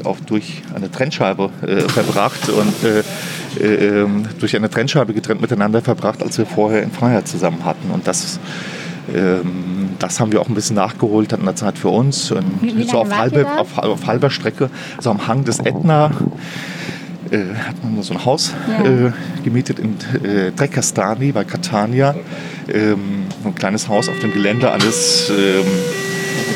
auch 0.07 0.19
durch 0.21 0.63
eine 0.75 0.91
Trennscheibe 0.91 1.51
äh, 1.63 1.81
verbracht 1.89 2.49
und 2.49 2.85
äh, 2.85 3.03
äh, 3.61 4.03
ähm, 4.03 4.25
durch 4.39 4.55
eine 4.57 4.71
Trennscheibe 4.71 5.15
getrennt 5.15 5.41
miteinander 5.41 5.83
verbracht, 5.83 6.23
als 6.23 6.39
wir 6.39 6.47
vorher 6.47 6.83
in 6.83 6.91
Freiheit 6.91 7.29
zusammen 7.29 7.65
hatten. 7.65 7.91
Und 7.91 8.07
das, 8.07 8.39
ähm, 9.15 9.91
das 9.99 10.21
haben 10.21 10.33
wir 10.33 10.41
auch 10.41 10.49
ein 10.49 10.55
bisschen 10.55 10.77
nachgeholt, 10.77 11.33
hatten 11.33 11.43
eine 11.43 11.55
Zeit 11.55 11.79
für 11.79 11.89
uns. 11.89 12.31
Und 12.31 12.63
wie, 12.63 12.77
wie 12.77 12.85
so 12.85 12.99
auf, 12.99 13.17
halbe, 13.17 13.47
auf, 13.59 13.79
auf, 13.79 14.07
halber 14.07 14.31
Strecke, 14.31 14.71
so 15.01 15.11
am 15.11 15.27
Hang 15.27 15.45
des 15.45 15.61
Ätna. 15.61 16.11
Äh, 17.31 17.55
hat 17.57 17.85
man 17.85 18.03
so 18.03 18.15
ein 18.15 18.25
Haus 18.25 18.55
ja. 18.69 19.07
äh, 19.09 19.13
gemietet 19.45 19.79
in 19.79 19.97
äh, 20.25 20.51
Trecastani 20.53 21.33
bei 21.33 21.45
Catania. 21.45 22.15
Ähm, 22.73 23.27
ein 23.45 23.55
kleines 23.55 23.89
Haus 23.89 24.09
auf 24.09 24.19
dem 24.21 24.33
Gelände 24.33 24.73
eines 24.73 25.31
ähm, 25.31 25.67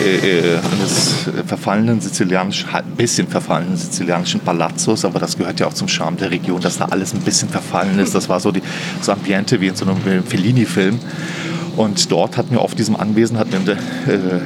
äh, 0.05 0.57
eines 0.57 1.31
verfallenen 1.47 2.01
sizilianischen, 2.01 2.69
ein 2.73 2.85
bisschen 2.97 3.29
verfallenen 3.29 3.77
sizilianischen 3.77 4.41
Palazzos, 4.41 5.05
aber 5.05 5.19
das 5.19 5.37
gehört 5.37 5.61
ja 5.61 5.67
auch 5.67 5.75
zum 5.75 5.89
Charme 5.89 6.17
der 6.17 6.31
Region, 6.31 6.61
dass 6.61 6.79
da 6.79 6.87
alles 6.87 7.15
ein 7.15 7.21
bisschen 7.21 7.49
verfallen 7.49 7.99
ist. 7.99 8.15
Das 8.15 8.29
war 8.29 8.41
so 8.41 8.51
die 8.51 8.63
so 9.01 9.13
Ambiente 9.13 9.61
wie 9.61 9.69
in 9.69 9.77
so 9.77 9.85
einem 9.85 10.25
Fellini-Film. 10.25 10.99
Und 11.77 12.11
dort 12.11 12.37
hatten 12.37 12.53
wir 12.53 12.61
auf 12.61 12.75
diesem 12.75 12.97
Anwesen 12.97 13.39
hatten 13.39 13.67
wir, 13.67 13.73
äh, 13.73 14.41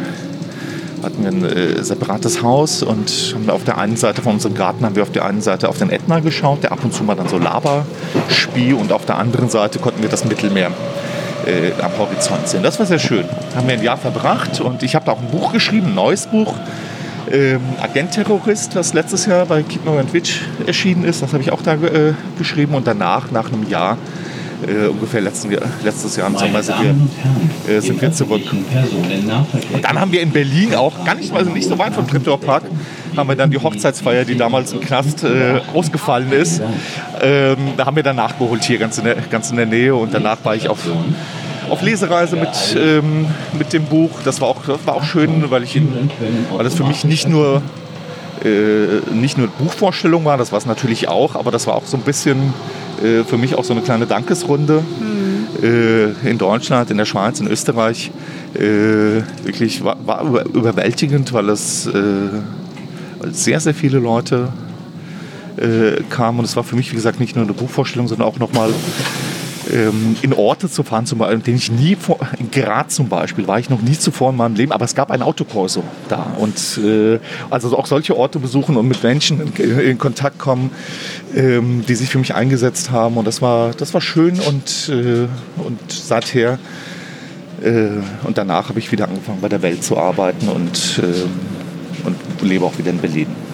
hatten 1.03 1.23
wir 1.23 1.31
ein 1.31 1.45
äh, 1.45 1.83
separates 1.83 2.43
Haus 2.43 2.83
und 2.83 3.35
haben 3.35 3.51
auf 3.51 3.65
der 3.65 3.79
einen 3.79 3.97
Seite 3.97 4.23
von 4.23 4.35
unserem 4.35 4.55
Garten 4.55 4.85
haben 4.85 4.95
wir 4.95 5.03
auf 5.03 5.11
der 5.11 5.25
einen 5.25 5.41
Seite 5.41 5.69
auf 5.69 5.79
den 5.79 5.91
Ätna 5.91 6.21
geschaut, 6.21 6.63
der 6.63 6.73
ab 6.73 6.85
und 6.85 6.95
zu 6.95 7.03
mal 7.03 7.17
dann 7.17 7.29
so 7.29 7.39
Lava 7.39 7.85
spie 8.29 8.73
und 8.73 8.93
auf 8.93 9.07
der 9.07 9.19
anderen 9.19 9.49
Seite 9.49 9.79
konnten 9.81 10.03
wir 10.03 10.09
das 10.09 10.25
Mittelmeer 10.25 10.71
äh, 11.47 11.73
am 11.83 11.97
Horizont 11.99 12.49
sind. 12.49 12.65
Das 12.65 12.79
war 12.79 12.87
sehr 12.87 12.99
schön. 12.99 13.25
Haben 13.55 13.69
wir 13.69 13.75
ein 13.75 13.83
Jahr 13.83 13.97
verbracht 13.97 14.61
und 14.61 14.83
ich 14.83 14.95
habe 14.95 15.07
da 15.07 15.13
auch 15.13 15.21
ein 15.21 15.31
Buch 15.31 15.53
geschrieben, 15.53 15.89
ein 15.89 15.95
neues 15.95 16.27
Buch. 16.27 16.55
Ähm, 17.31 17.61
Agent-Terrorist, 17.81 18.77
das 18.77 18.95
letztes 18.95 19.27
Jahr 19.27 19.47
bei 19.47 19.63
Kidno 19.63 20.01
Witch 20.13 20.43
erschienen 20.65 21.05
ist. 21.05 21.23
Das 21.23 21.33
habe 21.33 21.43
ich 21.43 21.51
auch 21.51 21.63
da 21.63 21.75
äh, 21.75 22.15
geschrieben 22.39 22.75
und 22.75 22.87
danach, 22.87 23.33
nach 23.33 23.53
einem 23.53 23.69
Jahr, 23.69 23.99
äh, 24.67 24.87
ungefähr 24.89 25.21
letzten, 25.21 25.57
letztes 25.85 26.17
Jahr 26.17 26.29
im 26.29 26.37
Sommer 26.37 26.63
sind 26.63 26.77
wir, 27.67 27.75
äh, 27.75 27.81
sind 27.81 28.01
wir 28.01 28.13
zurück. 28.13 28.43
Und 29.73 29.85
dann 29.85 30.01
haben 30.01 30.13
wir 30.13 30.21
in 30.23 30.31
Berlin 30.31 30.75
auch, 30.75 31.05
gar 31.05 31.15
nicht, 31.15 31.33
also 31.33 31.51
nicht 31.51 31.69
so 31.69 31.79
weit 31.79 31.95
vom 31.95 32.07
Treptower 32.07 32.41
Park, 32.41 32.65
haben 33.17 33.29
wir 33.29 33.37
dann 33.37 33.51
die 33.51 33.59
Hochzeitsfeier, 33.59 34.25
die 34.25 34.37
damals 34.37 34.73
im 34.73 34.81
Knast 34.81 35.25
äh, 35.25 35.61
ausgefallen 35.75 36.33
ist, 36.33 36.61
Ähm, 37.23 37.73
da 37.77 37.87
haben 37.87 37.97
wir 37.97 38.03
dann 38.03 38.17
nachgeholt 38.17 38.63
hier 38.65 38.79
ganz 38.79 38.99
in 38.99 39.05
der, 39.05 39.17
ganz 39.31 39.51
in 39.51 39.57
der 39.57 39.67
Nähe 39.67 39.95
und 39.95 40.13
danach 40.13 40.39
war 40.45 40.55
ich 40.55 40.69
auf, 40.69 40.81
auf 41.71 41.81
Lesereise 41.81 42.37
mit, 42.37 42.77
ähm, 42.79 43.27
mit 43.59 43.73
dem 43.73 43.85
Buch. 43.85 44.11
Das 44.25 44.41
war 44.41 44.49
auch, 44.49 44.67
das 44.67 44.87
war 44.87 44.97
auch 44.97 45.05
schön, 45.05 45.51
weil, 45.51 45.63
ich 45.63 45.77
in, 45.77 46.11
weil 46.55 46.65
das 46.65 46.75
für 46.75 46.85
mich 46.85 47.05
nicht 47.05 47.27
nur, 47.29 47.63
äh, 48.45 49.15
nicht 49.15 49.39
nur 49.39 49.49
Buchvorstellung 49.49 50.25
war, 50.27 50.37
das 50.37 50.53
war 50.53 50.59
es 50.59 50.67
natürlich 50.67 51.09
auch, 51.09 51.37
aber 51.37 51.51
das 51.51 51.67
war 51.67 51.75
auch 51.75 51.87
so 51.87 51.97
ein 51.97 52.03
bisschen 52.03 52.53
äh, 53.03 53.25
für 53.25 53.39
mich 53.39 53.55
auch 53.55 53.65
so 53.65 53.73
eine 53.73 53.83
kleine 53.83 54.07
Dankesrunde 54.07 54.83
äh, 55.63 56.29
in 56.29 56.39
Deutschland, 56.39 56.91
in 56.91 56.97
der 56.97 57.05
Schweiz, 57.05 57.41
in 57.41 57.49
Österreich. 57.49 58.11
Äh, 58.55 59.23
wirklich 59.45 59.83
war, 59.85 59.97
war 60.07 60.23
über, 60.23 60.47
überwältigend, 60.47 61.33
weil 61.33 61.49
es 61.51 61.87
äh, 61.87 62.01
sehr, 63.31 63.61
sehr 63.61 63.75
viele 63.75 63.99
Leute 63.99 64.49
äh, 65.57 66.03
kamen. 66.11 66.41
Und 66.41 66.45
es 66.45 66.57
war 66.57 66.65
für 66.65 66.77
mich, 66.77 66.91
wie 66.93 66.97
gesagt, 66.97 67.21
nicht 67.21 67.37
nur 67.37 67.45
eine 67.45 67.55
Buchvorstellung, 67.55 68.09
sondern 68.09 68.29
auch 68.29 68.39
nochmal 68.39 68.71
ähm, 69.73 70.17
in 70.23 70.33
Orte 70.33 70.71
zu 70.71 70.83
fahren, 70.83 71.07
zum 71.07 71.19
Beispiel, 71.19 71.41
den 71.41 71.57
ich 71.57 71.71
nie 71.71 71.97
vor, 71.97 72.19
in 72.39 72.51
Graz 72.51 72.95
zum 72.95 73.09
Beispiel, 73.09 73.47
war 73.47 73.59
ich 73.59 73.71
noch 73.71 73.81
nie 73.83 73.99
zuvor 73.99 74.31
in 74.31 74.37
meinem 74.37 74.55
Leben, 74.55 74.73
aber 74.73 74.85
es 74.85 74.95
gab 74.95 75.11
ein 75.11 75.23
Autokorso 75.23 75.83
da 76.09 76.35
und 76.39 76.81
äh, 76.85 77.19
also 77.51 77.77
auch 77.77 77.87
solche 77.87 78.17
Orte 78.17 78.39
besuchen 78.39 78.77
und 78.77 78.89
mit 78.89 79.03
Menschen 79.03 79.41
in, 79.57 79.79
in 79.79 79.99
Kontakt 79.99 80.39
kommen, 80.39 80.71
ähm, 81.35 81.85
die 81.87 81.95
sich 81.95 82.11
für 82.11 82.19
mich 82.19 82.35
eingesetzt 82.35 82.91
haben 82.91 83.17
und 83.17 83.27
das 83.27 83.43
war, 83.43 83.73
das 83.73 83.95
war 83.95 84.01
schön 84.01 84.41
und, 84.41 84.89
äh, 84.89 85.27
und 85.63 85.81
seither 85.89 86.59
äh, 87.63 87.89
und 88.25 88.39
danach 88.39 88.69
habe 88.69 88.79
ich 88.79 88.93
wieder 88.93 89.09
angefangen 89.09 89.41
bei 89.41 89.49
der 89.49 89.63
Welt 89.63 89.83
zu 89.83 89.97
arbeiten 89.97 90.49
und, 90.49 91.01
äh, 91.03 92.07
und 92.07 92.43
lebe 92.43 92.65
auch 92.65 92.79
wieder 92.79 92.91
in 92.91 92.99
Berlin. 92.99 93.46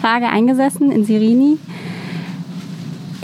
Tage 0.03 0.27
eingesessen 0.27 0.91
in 0.91 1.05
Sirini. 1.05 1.59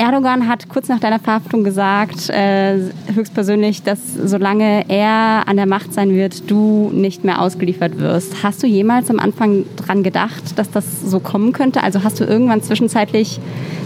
Erdogan 0.00 0.48
hat 0.48 0.70
kurz 0.70 0.88
nach 0.88 0.98
deiner 0.98 1.18
Verhaftung 1.18 1.62
gesagt, 1.62 2.30
äh, 2.30 2.78
höchstpersönlich, 3.14 3.82
dass 3.82 3.98
solange 4.14 4.88
er 4.88 5.42
an 5.46 5.56
der 5.58 5.66
Macht 5.66 5.92
sein 5.92 6.14
wird, 6.14 6.50
du 6.50 6.90
nicht 6.94 7.22
mehr 7.22 7.42
ausgeliefert 7.42 7.98
wirst. 7.98 8.42
Hast 8.42 8.62
du 8.62 8.66
jemals 8.66 9.10
am 9.10 9.18
Anfang 9.18 9.66
daran 9.76 10.02
gedacht, 10.02 10.58
dass 10.58 10.70
das 10.70 11.02
so 11.02 11.20
kommen 11.20 11.52
könnte? 11.52 11.82
Also 11.82 12.02
hast 12.02 12.18
du 12.18 12.24
irgendwann 12.24 12.62
zwischenzeitlich 12.62 13.40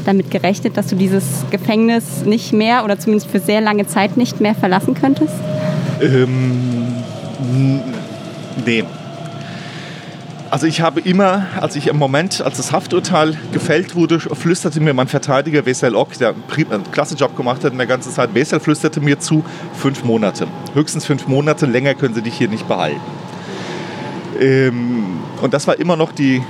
damit 0.04 0.30
gerechnet, 0.30 0.76
dass 0.76 0.87
du 0.87 0.94
dieses 0.94 1.44
Gefängnis 1.50 2.25
nicht 2.25 2.52
mehr 2.52 2.85
oder 2.85 2.97
zumindest 2.97 3.28
für 3.28 3.40
sehr 3.40 3.61
lange 3.61 3.88
Zeit 3.88 4.16
nicht 4.16 4.40
mehr 4.40 4.54
verlassen 4.54 4.94
könntest? 4.94 5.35
Ähm, 6.00 6.92
nee. 8.64 8.85
Also 10.54 10.68
ich 10.68 10.80
habe 10.82 11.00
immer, 11.00 11.49
als 11.61 11.75
ich 11.75 11.88
im 11.88 11.96
Moment, 11.96 12.40
als 12.40 12.58
das 12.58 12.70
Hafturteil 12.70 13.37
gefällt 13.50 13.96
wurde, 13.96 14.20
flüsterte 14.20 14.78
mir 14.80 14.94
mein 14.94 15.08
Verteidiger 15.08 15.66
Wesel 15.66 15.96
Ock, 15.96 16.16
der 16.16 16.32
einen 16.70 16.92
Klassenjob 16.92 17.37
gemacht 17.37 17.64
hat 17.64 17.73
in 17.73 17.78
der 17.78 17.88
ganzen 17.88 18.12
Zeit, 18.12 18.34
Wesel 18.34 18.61
flüsterte 18.61 19.00
mir 19.00 19.18
zu, 19.18 19.44
fünf 19.73 20.04
Monate. 20.04 20.46
Höchstens 20.73 21.06
fünf 21.06 21.26
Monate, 21.26 21.66
länger 21.66 21.94
können 21.94 22.14
sie 22.14 22.23
dich 22.23 22.34
hier 22.34 22.46
nicht 22.46 22.68
behalten. 22.68 23.00
Ähm, 24.40 25.18
und 25.42 25.52
das 25.52 25.66
war 25.66 25.76
immer 25.80 25.96
noch 25.96 26.12
die, 26.12 26.37
äh, 26.37 26.42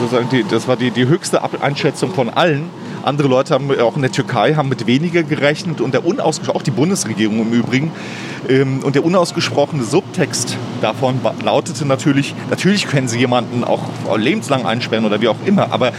sozusagen 0.00 0.30
die, 0.30 0.42
das 0.50 0.66
war 0.66 0.76
die, 0.76 0.90
die 0.90 1.06
höchste 1.06 1.42
Einschätzung 1.60 2.14
von 2.14 2.30
allen. 2.30 2.70
Andere 3.02 3.28
Leute 3.28 3.52
haben 3.52 3.70
auch 3.78 3.96
in 3.96 4.02
der 4.02 4.12
Türkei 4.12 4.54
haben 4.54 4.70
mit 4.70 4.86
weniger 4.86 5.22
gerechnet 5.22 5.82
und 5.82 5.92
der 5.92 6.06
unausgesprochene, 6.06 6.58
auch 6.58 6.62
die 6.62 6.70
Bundesregierung 6.70 7.40
im 7.42 7.52
Übrigen, 7.52 7.92
und 8.48 8.94
der 8.94 9.04
unausgesprochene 9.04 9.82
Subtext 9.82 10.56
davon 10.80 11.20
lautete 11.44 11.84
natürlich, 11.84 12.34
natürlich 12.50 12.86
können 12.86 13.08
Sie 13.08 13.18
jemanden 13.18 13.64
auch 13.64 13.80
lebenslang 14.16 14.66
einsperren 14.66 15.04
oder 15.04 15.20
wie 15.20 15.28
auch 15.28 15.36
immer, 15.44 15.72
aber 15.72 15.92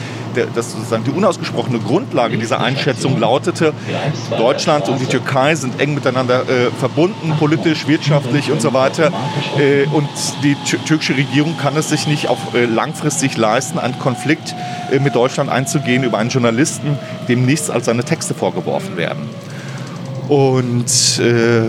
das 0.56 0.72
sozusagen 0.72 1.04
die 1.04 1.12
unausgesprochene 1.12 1.80
Grundlage 1.80 2.38
dieser 2.38 2.62
Einschätzung 2.62 3.20
lautete, 3.20 3.74
Deutschland 4.38 4.88
und 4.90 5.00
die 5.00 5.06
Türkei 5.06 5.56
sind 5.56 5.80
eng 5.82 5.96
miteinander 5.96 6.42
äh, 6.42 6.72
verbunden, 6.80 7.34
politisch, 7.40 7.88
wirtschaftlich 7.88 8.52
und 8.52 8.62
so 8.62 8.74
weiter. 8.74 9.12
Äh, 9.58 9.86
und 9.94 10.08
die 10.44 10.56
türkische 10.86 11.18
Regierung 11.18 11.58
kann 11.58 11.76
es 11.76 11.90
sich 11.90 12.08
nicht 12.08 12.28
auf 12.28 12.54
äh, 12.54 12.66
langfristig 12.66 13.38
leisten, 13.38 13.80
einen 13.80 13.98
Konflikt 14.00 14.56
äh, 14.92 15.00
mit 15.00 15.16
Deutschland 15.16 15.50
einzugehen 15.50 16.04
über 16.04 16.18
einen 16.18 16.30
Journalisten, 16.30 16.98
dem 17.28 17.46
nichts 17.46 17.70
als 17.70 17.86
seine 17.86 18.04
Texte 18.04 18.34
vorgeworfen 18.34 18.98
werden. 18.98 19.24
Und 20.28 21.20
äh, 21.20 21.64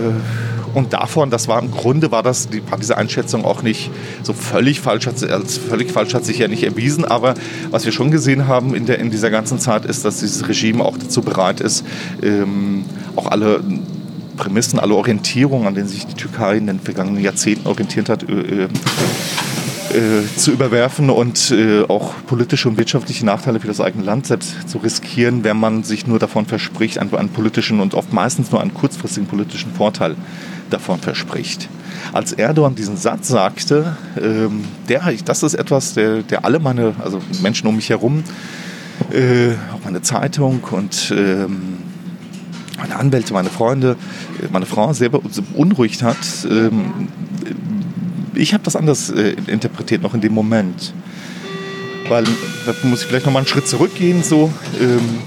und 0.73 0.93
davon, 0.93 1.29
das 1.29 1.47
war 1.47 1.61
im 1.61 1.71
Grunde 1.71 2.11
war 2.11 2.23
das 2.23 2.49
war 2.69 2.77
diese 2.77 2.97
Einschätzung 2.97 3.45
auch 3.45 3.61
nicht 3.61 3.89
so 4.23 4.33
völlig 4.33 4.79
falsch, 4.79 5.07
hat, 5.07 5.21
als 5.29 5.57
völlig 5.57 5.91
falsch 5.91 6.13
hat 6.13 6.25
sich 6.25 6.39
ja 6.39 6.47
nicht 6.47 6.63
erwiesen. 6.63 7.05
Aber 7.05 7.33
was 7.71 7.85
wir 7.85 7.91
schon 7.91 8.11
gesehen 8.11 8.47
haben 8.47 8.75
in, 8.75 8.85
der, 8.85 8.99
in 8.99 9.11
dieser 9.11 9.29
ganzen 9.29 9.59
Zeit 9.59 9.85
ist, 9.85 10.05
dass 10.05 10.19
dieses 10.19 10.47
Regime 10.47 10.83
auch 10.83 10.97
dazu 10.97 11.21
bereit 11.21 11.59
ist, 11.59 11.83
ähm, 12.21 12.85
auch 13.15 13.27
alle 13.27 13.61
Prämissen, 14.37 14.79
alle 14.79 14.95
Orientierungen, 14.95 15.67
an 15.67 15.75
denen 15.75 15.87
sich 15.87 16.05
die 16.05 16.13
Türkei 16.13 16.57
in 16.57 16.67
den 16.67 16.79
vergangenen 16.79 17.21
Jahrzehnten 17.21 17.67
orientiert 17.67 18.07
hat, 18.09 18.23
äh, 18.23 18.63
äh, 18.63 18.67
äh, 19.93 20.37
zu 20.37 20.51
überwerfen 20.51 21.09
und 21.09 21.51
äh, 21.51 21.83
auch 21.87 22.13
politische 22.27 22.69
und 22.69 22.77
wirtschaftliche 22.77 23.25
Nachteile 23.25 23.59
für 23.59 23.67
das 23.67 23.81
eigene 23.81 24.03
Land 24.03 24.27
selbst 24.27 24.69
zu 24.69 24.77
riskieren, 24.77 25.43
wenn 25.43 25.57
man 25.57 25.83
sich 25.83 26.05
nur 26.05 26.19
davon 26.19 26.45
verspricht, 26.45 26.99
einen, 26.99 27.13
einen 27.15 27.29
politischen 27.29 27.79
und 27.79 27.95
oft 27.95 28.13
meistens 28.13 28.51
nur 28.51 28.61
einen 28.61 28.73
kurzfristigen 28.73 29.27
politischen 29.27 29.73
Vorteil 29.73 30.15
davon 30.69 30.99
verspricht. 30.99 31.69
Als 32.13 32.33
Erdogan 32.33 32.75
diesen 32.75 32.97
Satz 32.97 33.27
sagte, 33.27 33.97
ähm, 34.21 34.63
der, 34.87 35.11
das 35.25 35.43
ist 35.43 35.53
etwas, 35.53 35.93
der, 35.93 36.23
der 36.23 36.45
alle 36.45 36.59
meine, 36.59 36.95
also 36.99 37.21
Menschen 37.41 37.67
um 37.67 37.75
mich 37.75 37.89
herum, 37.89 38.23
äh, 39.11 39.51
auch 39.73 39.83
meine 39.85 40.01
Zeitung 40.01 40.61
und 40.71 41.13
ähm, 41.15 41.77
meine 42.77 42.95
Anwälte, 42.95 43.33
meine 43.33 43.49
Freunde, 43.49 43.95
meine 44.51 44.65
Frau 44.65 44.93
sehr 44.93 45.09
beunruhigt 45.09 46.01
hat, 46.03 46.17
ähm, 46.49 47.09
ich 48.39 48.53
habe 48.53 48.63
das 48.63 48.75
anders 48.75 49.09
äh, 49.09 49.35
interpretiert 49.47 50.01
noch 50.01 50.13
in 50.13 50.21
dem 50.21 50.33
Moment. 50.33 50.93
Weil, 52.07 52.23
da 52.65 52.73
muss 52.83 53.01
ich 53.01 53.07
vielleicht 53.07 53.25
noch 53.25 53.33
mal 53.33 53.39
einen 53.39 53.47
Schritt 53.47 53.67
zurückgehen. 53.67 54.23
So, 54.23 54.51
ähm, 54.79 55.19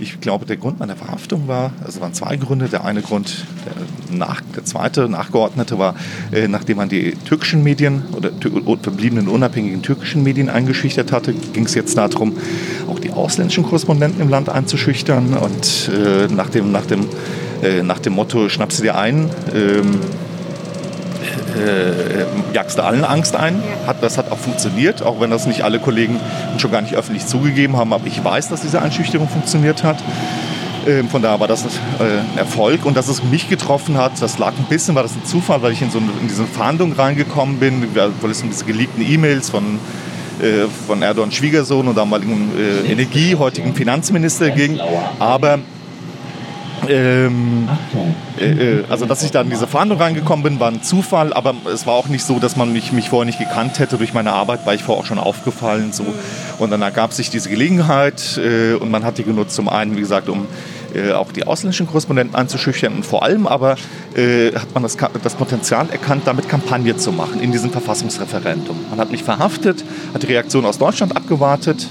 ich 0.00 0.20
glaube, 0.20 0.46
der 0.46 0.56
Grund 0.56 0.78
meiner 0.78 0.96
Verhaftung 0.96 1.48
war, 1.48 1.72
also 1.84 2.00
waren 2.00 2.14
zwei 2.14 2.36
Gründe. 2.36 2.68
Der 2.68 2.84
eine 2.84 3.02
Grund, 3.02 3.44
der, 3.66 4.16
nach, 4.16 4.40
der 4.54 4.64
zweite 4.64 5.08
nachgeordnete 5.08 5.78
war, 5.78 5.94
äh, 6.32 6.48
nachdem 6.48 6.78
man 6.78 6.88
die 6.88 7.12
türkischen 7.26 7.62
Medien 7.62 8.02
oder 8.16 8.30
verbliebenen 8.82 9.28
unabhängigen 9.28 9.82
türkischen 9.82 10.22
Medien 10.22 10.48
eingeschüchtert 10.48 11.12
hatte, 11.12 11.32
ging 11.32 11.64
es 11.64 11.74
jetzt 11.74 11.96
darum, 11.96 12.36
auch 12.88 12.98
die 12.98 13.12
ausländischen 13.12 13.64
Korrespondenten 13.64 14.20
im 14.20 14.28
Land 14.28 14.48
einzuschüchtern. 14.48 15.34
Und 15.34 15.90
äh, 15.92 16.32
nach, 16.32 16.50
dem, 16.50 16.72
nach, 16.72 16.86
dem, 16.86 17.06
äh, 17.62 17.82
nach 17.82 17.98
dem 17.98 18.14
Motto, 18.14 18.48
schnapp 18.48 18.72
sie 18.72 18.82
dir 18.82 18.96
ein, 18.96 19.30
ähm, 19.54 20.00
äh, 21.28 22.24
jagst 22.54 22.78
du 22.78 22.84
allen 22.84 23.04
Angst 23.04 23.36
ein. 23.36 23.62
Hat, 23.86 24.02
das 24.02 24.18
hat 24.18 24.30
auch 24.30 24.38
funktioniert, 24.38 25.02
auch 25.02 25.20
wenn 25.20 25.30
das 25.30 25.46
nicht 25.46 25.62
alle 25.62 25.78
Kollegen 25.78 26.20
schon 26.58 26.70
gar 26.70 26.82
nicht 26.82 26.94
öffentlich 26.94 27.26
zugegeben 27.26 27.76
haben. 27.76 27.92
Aber 27.92 28.06
ich 28.06 28.22
weiß, 28.22 28.48
dass 28.48 28.62
diese 28.62 28.82
Einschüchterung 28.82 29.28
funktioniert 29.28 29.84
hat. 29.84 29.98
Ähm, 30.86 31.08
von 31.08 31.22
daher 31.22 31.40
war 31.40 31.48
das 31.48 31.64
äh, 31.64 31.68
ein 31.98 32.38
Erfolg. 32.38 32.84
Und 32.84 32.96
dass 32.96 33.08
es 33.08 33.22
mich 33.22 33.48
getroffen 33.48 33.98
hat, 33.98 34.12
das 34.20 34.38
lag 34.38 34.52
ein 34.58 34.66
bisschen, 34.68 34.94
war 34.94 35.02
das 35.02 35.12
ein 35.12 35.24
Zufall, 35.24 35.62
weil 35.62 35.72
ich 35.72 35.82
in, 35.82 35.90
so 35.90 35.98
eine, 35.98 36.08
in 36.20 36.28
diese 36.28 36.44
Fahndung 36.44 36.92
reingekommen 36.92 37.58
bin, 37.58 37.94
weil 37.94 38.30
es 38.30 38.42
um 38.42 38.50
diese 38.50 38.64
geleakten 38.64 39.04
E-Mails 39.04 39.50
von 39.50 39.78
äh, 40.40 40.68
von 40.86 41.02
Erdogans 41.02 41.34
Schwiegersohn 41.34 41.88
und 41.88 41.96
damaligen 41.96 42.52
äh, 42.56 42.92
Energie, 42.92 43.34
heutigen 43.34 43.74
Finanzminister 43.74 44.50
ging. 44.50 44.78
Aber 45.18 45.58
ähm, 46.88 47.68
äh, 48.40 48.78
äh, 48.78 48.84
also, 48.88 49.06
dass 49.06 49.22
ich 49.22 49.30
da 49.30 49.42
in 49.42 49.50
diese 49.50 49.66
Verhandlung 49.66 50.00
reingekommen 50.00 50.42
bin, 50.42 50.60
war 50.60 50.70
ein 50.70 50.82
Zufall, 50.82 51.32
aber 51.32 51.54
es 51.72 51.86
war 51.86 51.94
auch 51.94 52.08
nicht 52.08 52.24
so, 52.24 52.38
dass 52.38 52.56
man 52.56 52.72
mich, 52.72 52.92
mich 52.92 53.10
vorher 53.10 53.26
nicht 53.26 53.38
gekannt 53.38 53.78
hätte. 53.78 53.98
Durch 53.98 54.14
meine 54.14 54.32
Arbeit 54.32 54.66
war 54.66 54.74
ich 54.74 54.82
vorher 54.82 55.02
auch 55.02 55.06
schon 55.06 55.18
aufgefallen. 55.18 55.92
So. 55.92 56.04
Und 56.58 56.70
dann 56.70 56.82
ergab 56.82 57.12
sich 57.12 57.30
diese 57.30 57.48
Gelegenheit 57.48 58.38
äh, 58.38 58.74
und 58.74 58.90
man 58.90 59.04
hat 59.04 59.18
die 59.18 59.24
genutzt, 59.24 59.54
zum 59.54 59.68
einen, 59.68 59.96
wie 59.96 60.00
gesagt, 60.00 60.28
um 60.28 60.46
äh, 60.94 61.12
auch 61.12 61.32
die 61.32 61.46
ausländischen 61.46 61.86
Korrespondenten 61.86 62.34
anzuschüchtern 62.34 62.94
und 62.94 63.04
vor 63.04 63.22
allem 63.22 63.46
aber 63.46 63.76
äh, 64.16 64.52
hat 64.52 64.72
man 64.72 64.82
das, 64.82 64.96
das, 65.22 65.34
Potenzial 65.34 65.90
erkannt, 65.90 66.22
damit 66.24 66.48
Kampagne 66.48 66.96
zu 66.96 67.12
machen 67.12 67.40
in 67.40 67.52
diesem 67.52 67.70
Verfassungsreferendum. 67.70 68.76
Man 68.90 68.98
hat 68.98 69.10
mich 69.10 69.22
verhaftet, 69.22 69.84
hat 70.14 70.22
die 70.22 70.26
Reaktion 70.26 70.64
aus 70.64 70.78
Deutschland 70.78 71.14
abgewartet 71.14 71.88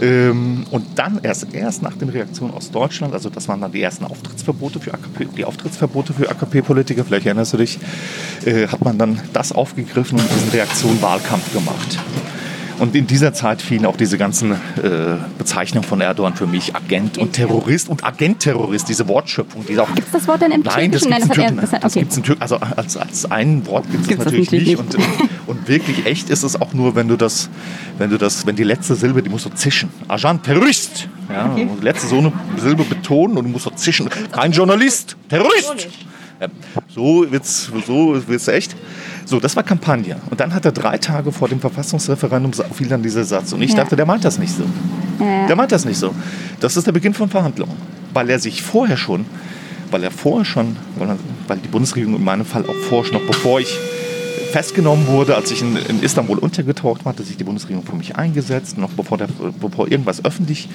ähm, 0.00 0.64
und 0.70 0.86
dann 0.96 1.20
erst, 1.22 1.52
erst 1.52 1.82
nach 1.82 1.94
den 1.94 2.08
Reaktionen 2.08 2.54
aus 2.54 2.70
Deutschland, 2.70 3.14
also 3.14 3.30
das 3.30 3.48
waren 3.48 3.60
dann 3.60 3.72
die 3.72 3.82
ersten 3.82 4.04
Auftrittsverbote 4.04 4.80
für 4.80 4.94
AKP, 4.94 5.28
die 5.36 5.44
Auftrittsverbote 5.44 6.12
für 6.12 6.30
AKP-Politiker, 6.30 7.04
vielleicht 7.04 7.26
erinnerst 7.26 7.52
du 7.52 7.56
dich, 7.56 7.78
äh, 8.44 8.66
hat 8.66 8.84
man 8.84 8.98
dann 8.98 9.20
das 9.32 9.52
aufgegriffen 9.52 10.18
und 10.18 10.30
diesen 10.30 10.50
Reaktionen 10.50 11.00
Wahlkampf 11.02 11.52
gemacht. 11.52 11.98
Und 12.78 12.94
in 12.94 13.06
dieser 13.06 13.32
Zeit 13.32 13.60
fielen 13.60 13.84
auch 13.86 13.96
diese 13.96 14.18
ganzen 14.18 14.52
äh, 14.52 14.56
Bezeichnungen 15.36 15.86
von 15.86 16.00
Erdogan 16.00 16.34
für 16.34 16.46
mich, 16.46 16.74
Agent 16.76 17.18
und 17.18 17.32
Terrorist 17.32 17.88
und 17.88 18.04
Agent-Terrorist, 18.04 18.88
diese 18.88 19.08
Wortschöpfung. 19.08 19.66
Die 19.66 19.78
auch, 19.78 19.92
Gibt 19.94 20.06
es 20.06 20.12
das 20.12 20.28
Wort 20.28 20.42
denn 20.42 20.52
im 20.52 20.60
Nein, 20.62 20.90
das 20.92 21.02
Türkischen? 21.02 21.10
gibt 21.10 21.30
es 21.32 21.36
Nein, 21.36 21.48
in 21.48 21.56
das 21.56 21.70
das 21.70 21.74
okay. 21.74 21.80
Türkischen. 21.80 21.80
Das 21.82 21.94
gibt's 21.94 22.16
in 22.16 22.22
Türk- 22.22 22.40
Also 22.40 22.56
als, 22.56 22.96
als 22.96 23.30
ein 23.30 23.66
Wort 23.66 23.90
gibt 23.90 24.02
es 24.02 24.08
Gibt's 24.08 24.24
das 24.24 24.32
natürlich 24.32 24.50
nicht. 24.52 24.78
Und, 24.78 24.96
und 25.46 25.68
wirklich 25.68 26.06
echt 26.06 26.30
ist 26.30 26.42
es 26.44 26.60
auch 26.60 26.72
nur, 26.72 26.94
wenn 26.94 27.08
du 27.08 27.16
das, 27.16 27.50
wenn 27.98 28.10
du 28.10 28.18
das, 28.18 28.46
wenn 28.46 28.54
die 28.56 28.64
letzte 28.64 28.94
Silbe, 28.94 29.22
die 29.22 29.30
musst 29.30 29.44
du 29.46 29.50
zischen. 29.50 29.90
Agent, 30.06 30.44
Terrorist. 30.44 31.08
Ja, 31.30 31.46
und 31.46 31.56
die 31.56 31.84
letzte 31.84 32.06
so 32.06 32.18
eine 32.18 32.32
Silbe 32.58 32.84
betonen 32.84 33.36
und 33.38 33.44
du 33.44 33.50
musst 33.50 33.64
so 33.64 33.70
zischen. 33.70 34.08
Kein 34.32 34.52
Journalist, 34.52 35.16
Terrorist. 35.28 35.88
Ja, 36.40 36.46
so 36.88 37.26
wird's, 37.30 37.70
so 37.86 38.22
wird's 38.28 38.46
echt. 38.48 38.76
So, 39.28 39.38
das 39.38 39.54
war 39.56 39.62
Kampagne. 39.62 40.16
Und 40.30 40.40
dann 40.40 40.54
hat 40.54 40.64
er 40.64 40.72
drei 40.72 40.96
Tage 40.96 41.32
vor 41.32 41.50
dem 41.50 41.60
Verfassungsreferendum 41.60 42.50
fiel 42.72 42.88
dann 42.88 43.02
dieser 43.02 43.24
Satz. 43.24 43.52
Und 43.52 43.60
ich 43.60 43.72
Ja. 43.72 43.76
dachte, 43.82 43.94
der 43.94 44.06
meint 44.06 44.24
das 44.24 44.38
nicht 44.38 44.54
so. 44.56 44.64
Der 45.20 45.54
meint 45.54 45.70
das 45.70 45.84
nicht 45.84 45.98
so. 45.98 46.14
Das 46.60 46.78
ist 46.78 46.86
der 46.86 46.92
Beginn 46.92 47.12
von 47.12 47.28
Verhandlungen. 47.28 47.74
Weil 48.14 48.30
er 48.30 48.38
sich 48.38 48.62
vorher 48.62 48.96
schon, 48.96 49.26
weil 49.90 50.02
er 50.02 50.10
vorher 50.10 50.46
schon, 50.46 50.76
weil, 50.96 51.16
weil 51.46 51.58
die 51.58 51.68
Bundesregierung 51.68 52.16
in 52.16 52.24
meinem 52.24 52.46
Fall 52.46 52.64
auch 52.64 52.74
vorher, 52.88 53.04
schon, 53.12 53.20
noch 53.20 53.26
bevor 53.26 53.60
ich 53.60 53.68
festgenommen 54.52 55.06
wurde, 55.08 55.36
als 55.36 55.50
ich 55.50 55.60
in, 55.60 55.76
in 55.76 56.02
Istanbul 56.02 56.38
untergetaucht 56.38 57.04
war, 57.04 57.12
hatte 57.12 57.22
sich 57.22 57.36
die 57.36 57.44
Bundesregierung 57.44 57.84
für 57.84 57.96
mich 57.96 58.16
eingesetzt, 58.16 58.78
noch 58.78 58.88
bevor, 58.92 59.18
der, 59.18 59.28
bevor 59.60 59.90
irgendwas 59.90 60.24
öffentlich 60.24 60.70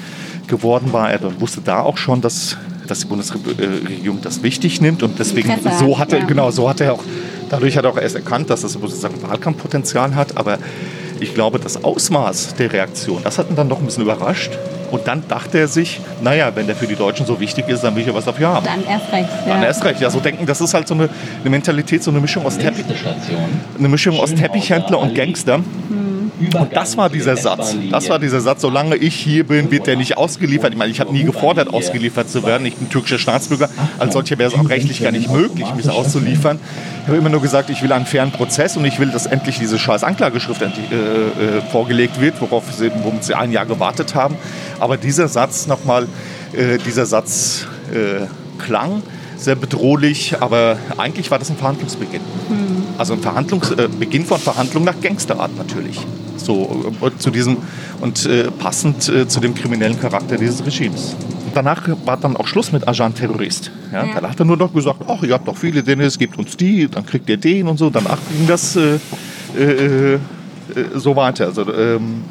geworden 0.45 0.93
war. 0.93 1.09
Er 1.09 1.41
wusste 1.41 1.59
da 1.61 1.79
auch 1.79 1.97
schon, 1.97 2.21
dass, 2.21 2.55
dass 2.87 2.99
die 2.99 3.05
Bundesregierung 3.05 4.19
das 4.21 4.43
wichtig 4.43 4.81
nimmt 4.81 5.03
und 5.03 5.19
deswegen 5.19 5.49
Interesse 5.49 5.79
so 5.79 5.97
hat, 5.97 6.07
hatte, 6.07 6.17
ja. 6.17 6.25
genau, 6.25 6.51
so 6.51 6.69
hat 6.69 6.81
er 6.81 6.93
auch, 6.93 7.03
dadurch 7.49 7.77
hat 7.77 7.85
er 7.85 7.91
auch 7.91 7.97
erst 7.97 8.15
erkannt, 8.15 8.49
dass 8.49 8.61
das 8.61 8.73
sozusagen 8.73 9.21
Wahlkampfpotenzial 9.21 10.15
hat, 10.15 10.37
aber 10.37 10.59
ich 11.19 11.33
glaube, 11.33 11.59
das 11.59 11.83
Ausmaß 11.83 12.55
der 12.55 12.71
Reaktion, 12.71 13.21
das 13.23 13.37
hat 13.37 13.49
ihn 13.49 13.55
dann 13.55 13.69
doch 13.69 13.79
ein 13.79 13.85
bisschen 13.85 14.03
überrascht. 14.03 14.51
Und 14.91 15.07
dann 15.07 15.23
dachte 15.27 15.57
er 15.57 15.67
sich, 15.67 15.99
naja, 16.21 16.51
wenn 16.53 16.67
der 16.67 16.75
für 16.75 16.85
die 16.85 16.95
Deutschen 16.95 17.25
so 17.25 17.39
wichtig 17.39 17.67
ist, 17.67 17.83
dann 17.83 17.95
will 17.95 18.01
ich 18.01 18.07
ja 18.07 18.13
was 18.13 18.25
dafür 18.25 18.49
haben. 18.49 18.65
Dann 18.65 18.85
erst 18.85 19.11
recht. 19.11 19.29
Ja. 19.47 19.53
Dann 19.53 19.63
erst 19.63 19.83
recht. 19.83 19.99
Ja, 19.99 20.11
so 20.11 20.19
denken, 20.19 20.45
das 20.45 20.61
ist 20.61 20.75
halt 20.75 20.87
so 20.87 20.93
eine, 20.93 21.09
eine 21.41 21.49
Mentalität, 21.49 22.03
so 22.03 22.11
eine 22.11 22.19
Mischung 22.19 22.45
aus, 22.45 22.59
Teppich, 22.59 22.85
eine 23.79 23.89
Mischung 23.89 24.19
aus 24.19 24.35
Teppichhändler 24.35 24.99
und 24.99 25.15
Gangster. 25.15 25.61
Und 26.39 26.75
das 26.75 26.97
war 26.97 27.09
dieser 27.09 27.37
Satz. 27.37 27.75
Das 27.91 28.09
war 28.09 28.19
dieser 28.19 28.41
Satz, 28.41 28.61
solange 28.61 28.95
ich 28.95 29.15
hier 29.15 29.45
bin, 29.45 29.71
wird 29.71 29.87
der 29.87 29.95
nicht 29.95 30.17
ausgeliefert. 30.17 30.73
Ich 30.73 30.77
meine, 30.77 30.91
ich 30.91 30.99
habe 30.99 31.11
nie 31.11 31.23
gefordert, 31.23 31.71
ausgeliefert 31.73 32.29
zu 32.29 32.43
werden. 32.45 32.65
Ich 32.65 32.75
bin 32.75 32.89
türkischer 32.89 33.19
Staatsbürger. 33.19 33.69
Als 33.99 34.13
solcher 34.13 34.37
wäre 34.37 34.51
es 34.51 34.57
auch 34.57 34.67
rechtlich 34.67 35.01
gar 35.01 35.11
nicht 35.11 35.31
möglich, 35.31 35.67
mich 35.75 35.89
auszuliefern. 35.89 36.59
Ich 37.01 37.07
habe 37.07 37.17
immer 37.17 37.29
nur 37.29 37.41
gesagt, 37.41 37.69
ich 37.69 37.83
will 37.83 37.91
einen 37.91 38.05
fairen 38.05 38.31
Prozess 38.31 38.77
und 38.77 38.85
ich 38.85 38.99
will, 38.99 39.11
dass 39.11 39.25
endlich 39.25 39.59
diese 39.59 39.77
scheiß 39.77 40.03
Anklageschrift 40.03 40.61
endlich, 40.61 40.85
äh, 40.91 40.95
äh, 40.95 41.61
vorgelegt 41.71 42.19
wird, 42.19 42.39
worauf 42.41 42.71
sie, 42.71 42.91
womit 43.03 43.23
sie 43.23 43.35
ein 43.35 43.51
Jahr 43.51 43.65
gewartet 43.65 44.15
haben. 44.15 44.35
Aber 44.79 44.97
dieser 44.97 45.27
Satz 45.27 45.67
nochmal, 45.67 46.07
äh, 46.53 46.77
dieser 46.77 47.05
Satz 47.05 47.67
äh, 47.91 48.25
klang 48.63 49.03
sehr 49.43 49.55
bedrohlich, 49.55 50.41
aber 50.41 50.77
eigentlich 50.97 51.29
war 51.29 51.39
das 51.39 51.49
ein 51.49 51.57
Verhandlungsbeginn. 51.57 52.21
Also 52.97 53.13
ein 53.13 53.19
Verhandlungs, 53.19 53.71
äh, 53.71 53.89
Beginn 53.99 54.25
von 54.25 54.39
Verhandlungen 54.39 54.85
nach 54.85 54.99
Gangsterart 55.01 55.57
natürlich. 55.57 55.99
So, 56.37 56.93
äh, 57.01 57.17
zu 57.17 57.29
diesem, 57.29 57.57
und 58.01 58.25
äh, 58.25 58.49
passend 58.51 59.09
äh, 59.09 59.27
zu 59.27 59.39
dem 59.39 59.53
kriminellen 59.55 59.99
Charakter 59.99 60.37
dieses 60.37 60.65
Regimes. 60.65 61.15
Danach 61.53 61.87
war 62.05 62.17
dann 62.17 62.35
auch 62.37 62.47
Schluss 62.47 62.71
mit 62.71 62.87
Agent 62.87 63.17
Terrorist. 63.17 63.71
Ja, 63.91 64.05
Dann 64.13 64.29
hat 64.29 64.39
er 64.39 64.45
nur 64.45 64.57
noch 64.57 64.73
gesagt, 64.73 65.01
ach, 65.07 65.21
ihr 65.23 65.33
habt 65.33 65.47
doch 65.47 65.57
viele 65.57 65.83
Dennis, 65.83 66.17
gebt 66.17 66.37
uns 66.37 66.57
die, 66.57 66.87
dann 66.87 67.05
kriegt 67.05 67.29
ihr 67.29 67.37
den 67.37 67.67
und 67.67 67.77
so. 67.77 67.89
Danach 67.89 68.17
ging 68.31 68.47
das 68.47 68.75
äh, 68.75 68.95
äh, 69.55 70.19
so 70.95 71.15
weiter. 71.15 71.45
Also, 71.45 71.71
ähm, 71.73 72.23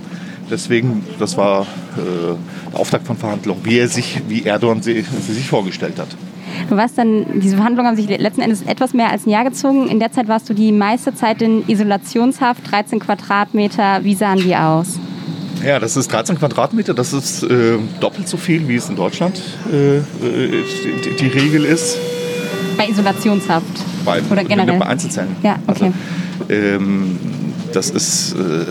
deswegen, 0.50 1.04
das 1.19 1.37
war 1.37 1.62
äh, 1.62 1.64
der 2.73 2.81
Auftakt 2.81 3.07
von 3.07 3.16
Verhandlungen, 3.16 3.64
wie 3.64 3.78
er 3.78 3.88
sich, 3.88 4.21
wie 4.28 4.45
Erdogan 4.45 4.83
sie, 4.83 5.04
sie 5.26 5.35
sich 5.35 5.47
vorgestellt 5.47 5.99
hat. 5.99 6.09
Du 6.68 6.76
warst 6.76 6.99
dann, 6.99 7.40
diese 7.40 7.56
Verhandlungen 7.56 7.88
haben 7.88 7.97
sich 7.97 8.09
letzten 8.09 8.40
Endes 8.40 8.62
etwas 8.62 8.94
mehr 8.94 9.11
als 9.11 9.26
ein 9.26 9.30
Jahr 9.30 9.44
gezogen. 9.44 9.88
In 9.88 10.00
der 10.00 10.12
Zeit 10.12 10.28
warst 10.28 10.49
du 10.49 10.54
die 10.54 10.73
meiste 10.73 11.14
Zeit 11.14 11.42
in 11.42 11.68
Isolationshaft, 11.68 12.71
13 12.71 13.00
Quadratmeter. 13.00 14.05
Wie 14.05 14.14
sahen 14.14 14.38
die 14.38 14.57
aus? 14.57 14.98
Ja, 15.64 15.79
das 15.79 15.96
ist 15.96 16.12
13 16.12 16.38
Quadratmeter, 16.38 16.92
das 16.92 17.12
ist 17.12 17.44
äh, 17.44 17.79
doppelt 18.00 18.26
so 18.26 18.37
viel, 18.37 18.66
wie 18.66 18.76
es 18.76 18.88
in 18.88 18.96
Deutschland 18.96 19.40
äh, 19.72 19.98
äh, 19.98 20.03
die, 21.05 21.16
die 21.16 21.26
Regel 21.29 21.64
ist. 21.64 21.98
Bei 22.76 22.88
Isolationshaft? 22.88 23.66
Bei, 24.05 24.20
Oder 24.29 24.42
generell? 24.42 24.79
Bei 24.79 24.87
Einzelzellen. 24.87 25.37
Ja, 25.42 25.57
okay. 25.68 25.92
Also, 26.40 26.53
ähm, 26.53 27.18
das 27.72 27.90
ist, 27.90 28.35
äh, 28.35 28.64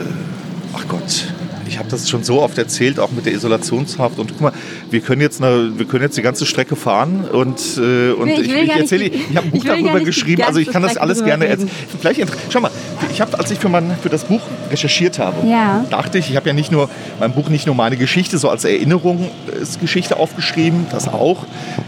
habe 1.81 1.89
das 1.91 2.09
schon 2.09 2.23
so 2.23 2.41
oft 2.41 2.57
erzählt, 2.57 2.99
auch 2.99 3.11
mit 3.11 3.25
der 3.25 3.33
Isolationshaft. 3.33 4.17
Und 4.19 4.31
guck 4.31 4.41
mal, 4.41 4.53
wir 4.89 5.01
können 5.01 5.21
jetzt, 5.21 5.41
eine, 5.41 5.77
wir 5.77 5.85
können 5.85 6.03
jetzt 6.03 6.17
die 6.17 6.21
ganze 6.21 6.45
Strecke 6.45 6.75
fahren 6.75 7.25
und, 7.31 7.59
äh, 7.77 8.11
und 8.11 8.25
Nee, 8.27 8.35
ich 8.41 8.47
ich, 8.49 8.63
ich, 8.63 8.69
erzähle, 8.69 9.09
die- 9.09 9.17
ich 9.29 9.35
habe 9.35 9.45
ein 9.47 9.51
Buch 9.51 9.57
ich 9.59 9.63
darüber 9.65 9.99
geschrieben, 9.99 10.43
also 10.43 10.59
ich 10.59 10.69
kann 10.69 10.83
das 10.83 10.97
alles 10.97 11.23
gerne 11.23 11.47
erzählen. 11.47 11.69
Vielleicht, 11.99 12.21
schau 12.49 12.61
mal, 12.61 12.71
ich 13.11 13.21
habe, 13.21 13.37
als 13.37 13.51
ich 13.51 13.59
für, 13.59 13.69
mein, 13.69 13.95
für 14.01 14.09
das 14.09 14.23
Buch 14.25 14.41
recherchiert 14.69 15.19
habe, 15.19 15.47
Ja. 15.47 15.85
dachte 15.89 16.17
ich, 16.17 16.29
ich 16.29 16.35
habe 16.35 16.47
ja 16.49 16.53
nicht 16.53 16.71
nur 16.71 16.89
mein 17.19 17.31
Buch 17.33 17.49
nicht 17.49 17.65
nur 17.67 17.75
meine 17.75 17.97
Geschichte 17.97 18.37
so 18.37 18.49
als 18.49 18.63
Erinnerungsgeschichte 18.65 20.17
aufgeschrieben, 20.17 20.87
das 20.91 21.07
auch, 21.07 21.45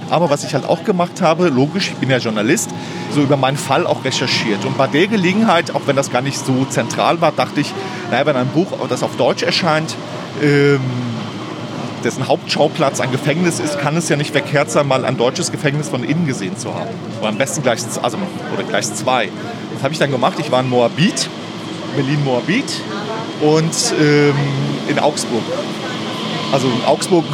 aber 0.10 0.30
was 0.30 0.44
ich 0.44 0.54
halt 0.54 0.66
auch 0.66 0.84
gemacht 0.84 1.22
habe, 1.22 1.50
logisch, 1.50 1.90
ich 1.90 1.96
bin 1.96 2.10
ja 2.10 2.18
Journalist, 2.18 2.70
so 3.12 3.22
über 3.22 3.38
meinen 3.38 3.58
Fall 3.58 3.88
auch 3.88 4.04
recherchiert 4.06 4.66
und 4.66 4.78
bei 4.78 4.88
der 4.88 5.08
Gelegenheit, 5.08 5.74
auch 5.76 5.82
wenn 5.88 5.96
das 5.96 6.12
gar 6.12 6.22
nicht 6.22 6.38
so 6.44 6.66
zentral 6.66 7.22
war, 7.22 7.32
dachte 7.32 7.62
ich, 7.62 7.74
naja, 8.12 8.26
wenn 8.26 8.36
ein 8.36 8.48
Buch, 8.48 8.68
das 8.90 9.04
auf 9.04 9.16
Deutsch 9.18 9.44
erscheint, 9.44 9.96
ähm, 10.42 10.80
dessen 12.04 12.28
Hauptschauplatz 12.28 13.00
ein 13.00 13.12
Gefängnis 13.12 13.60
ist, 13.60 13.80
kann 13.80 13.96
es 13.96 14.10
ja 14.10 14.18
nicht 14.18 14.32
verkehrt 14.32 14.70
sein, 14.70 14.88
mal 14.88 15.06
ein 15.06 15.18
deutsches 15.18 15.52
Gefängnis 15.52 15.88
von 15.90 16.04
innen 16.04 16.28
gesehen 16.28 16.58
zu 16.58 16.74
haben. 16.76 16.90
Oder 17.20 17.30
am 17.30 17.38
besten 17.38 17.64
gleich, 17.64 17.80
also, 18.02 18.18
oder 18.54 18.64
gleich 18.68 18.94
zwei. 18.94 19.30
Das 19.84 19.88
habe 19.88 19.96
ich 19.96 20.00
dann 20.00 20.12
gemacht. 20.12 20.38
Ich 20.40 20.50
war 20.50 20.62
in 20.62 20.70
Moabit, 20.70 21.30
Berlin-Moabit 21.98 22.82
und 23.42 23.94
ähm, 24.00 24.34
in 24.88 24.98
Augsburg. 24.98 25.44
Also 26.54 26.68
in 26.68 26.86
Augsburg 26.86 27.26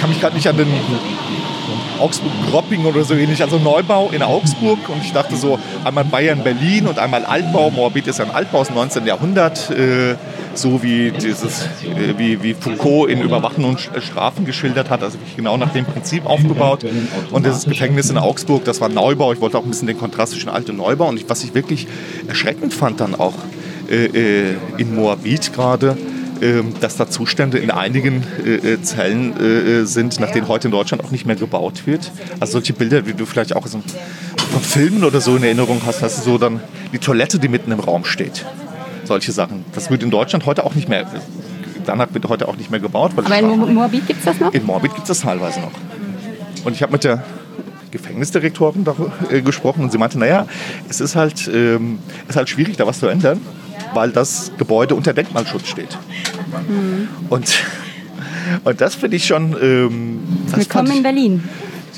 kann 0.00 0.08
mich 0.08 0.22
gerade 0.22 0.36
nicht 0.36 0.48
an 0.48 0.56
den 0.56 0.72
Augsburg-Gropping 2.00 2.84
oder 2.84 3.04
so 3.04 3.14
ähnlich, 3.14 3.42
also 3.42 3.58
Neubau 3.58 4.10
in 4.12 4.22
Augsburg. 4.22 4.78
Und 4.88 5.02
ich 5.04 5.12
dachte 5.12 5.36
so, 5.36 5.58
einmal 5.84 6.04
Bayern, 6.04 6.42
Berlin 6.42 6.86
und 6.86 6.98
einmal 6.98 7.24
Altbau. 7.24 7.70
Moabit 7.70 8.06
ist 8.06 8.18
ja 8.18 8.24
ein 8.24 8.30
Altbau 8.30 8.58
aus 8.60 8.68
dem 8.68 8.76
19. 8.76 9.06
Jahrhundert, 9.06 9.70
äh, 9.70 10.16
so 10.54 10.82
wie, 10.82 11.10
dieses, 11.12 11.62
äh, 11.62 12.18
wie, 12.18 12.42
wie 12.42 12.54
Foucault 12.54 13.10
in 13.10 13.20
Überwachen 13.22 13.64
und 13.64 13.78
Sch- 13.78 14.00
Strafen 14.00 14.44
geschildert 14.44 14.90
hat, 14.90 15.02
also 15.02 15.18
genau 15.36 15.56
nach 15.56 15.72
dem 15.72 15.84
Prinzip 15.84 16.26
aufgebaut. 16.26 16.84
Und 17.30 17.46
dieses 17.46 17.64
Gefängnis 17.64 18.10
in 18.10 18.18
Augsburg, 18.18 18.64
das 18.64 18.80
war 18.80 18.88
Neubau. 18.88 19.32
Ich 19.32 19.40
wollte 19.40 19.58
auch 19.58 19.64
ein 19.64 19.70
bisschen 19.70 19.86
den 19.86 19.98
Kontrast 19.98 20.32
zwischen 20.32 20.48
Alt 20.48 20.68
und 20.70 20.76
Neubau. 20.78 21.08
Und 21.08 21.28
was 21.28 21.44
ich 21.44 21.54
wirklich 21.54 21.86
erschreckend 22.26 22.74
fand 22.74 23.00
dann 23.00 23.14
auch 23.14 23.34
äh, 23.90 24.06
äh, 24.06 24.54
in 24.78 24.94
Moabit 24.94 25.52
gerade, 25.52 25.96
dass 26.80 26.96
da 26.96 27.08
Zustände 27.08 27.58
in 27.58 27.70
einigen 27.70 28.24
äh, 28.44 28.54
äh, 28.74 28.82
Zellen 28.82 29.36
äh, 29.38 29.84
sind, 29.86 30.18
nach 30.20 30.30
denen 30.30 30.48
heute 30.48 30.68
in 30.68 30.72
Deutschland 30.72 31.04
auch 31.04 31.10
nicht 31.10 31.26
mehr 31.26 31.36
gebaut 31.36 31.86
wird. 31.86 32.10
Also 32.40 32.52
solche 32.54 32.72
Bilder, 32.72 33.06
wie 33.06 33.12
du 33.14 33.26
vielleicht 33.26 33.54
auch 33.54 33.66
so 33.66 33.82
von 34.52 34.60
Filmen 34.62 35.04
oder 35.04 35.20
so 35.20 35.36
in 35.36 35.42
Erinnerung 35.42 35.82
hast, 35.84 36.02
hast 36.02 36.18
du 36.18 36.22
so 36.32 36.38
dann 36.38 36.60
die 36.92 36.98
Toilette, 36.98 37.38
die 37.38 37.48
mitten 37.48 37.70
im 37.72 37.80
Raum 37.80 38.04
steht. 38.04 38.44
Solche 39.04 39.32
Sachen. 39.32 39.64
Das 39.74 39.90
wird 39.90 40.02
in 40.02 40.10
Deutschland 40.10 40.46
heute 40.46 40.64
auch 40.64 40.74
nicht 40.74 40.88
mehr, 40.88 41.06
danach 41.84 42.08
wird 42.14 42.26
heute 42.28 42.48
auch 42.48 42.56
nicht 42.56 42.70
mehr 42.70 42.80
gebaut. 42.80 43.12
Weil 43.16 43.24
Aber 43.26 43.38
in 43.38 43.58
Mo- 43.60 43.66
Moabit 43.66 44.06
gibt 44.06 44.20
es 44.20 44.24
das 44.24 44.40
noch? 44.40 44.54
in 44.54 44.64
Moabit 44.64 44.92
gibt 44.94 45.02
es 45.02 45.08
das 45.08 45.20
teilweise 45.20 45.60
noch. 45.60 45.72
Und 46.64 46.72
ich 46.74 46.82
habe 46.82 46.92
mit 46.92 47.04
der 47.04 47.22
Gefängnisdirektorin 47.90 48.84
darüber, 48.84 49.12
äh, 49.30 49.42
gesprochen 49.42 49.82
und 49.82 49.92
sie 49.92 49.98
meinte, 49.98 50.18
naja, 50.18 50.46
es 50.88 51.00
ist 51.00 51.16
halt, 51.16 51.50
ähm, 51.52 51.98
es 52.24 52.30
ist 52.30 52.36
halt 52.36 52.48
schwierig, 52.48 52.76
da 52.76 52.86
was 52.86 53.00
zu 53.00 53.06
ändern, 53.08 53.40
weil 53.94 54.10
das 54.10 54.52
Gebäude 54.58 54.94
unter 54.94 55.12
Denkmalschutz 55.12 55.68
steht. 55.68 55.98
Und, 57.28 57.64
und 58.64 58.80
das 58.80 58.94
finde 58.94 59.16
ich 59.16 59.26
schon... 59.26 59.56
Ähm, 59.60 60.20
Willkommen 60.54 60.90
ich, 60.90 60.96
in 60.96 61.02
Berlin. 61.02 61.48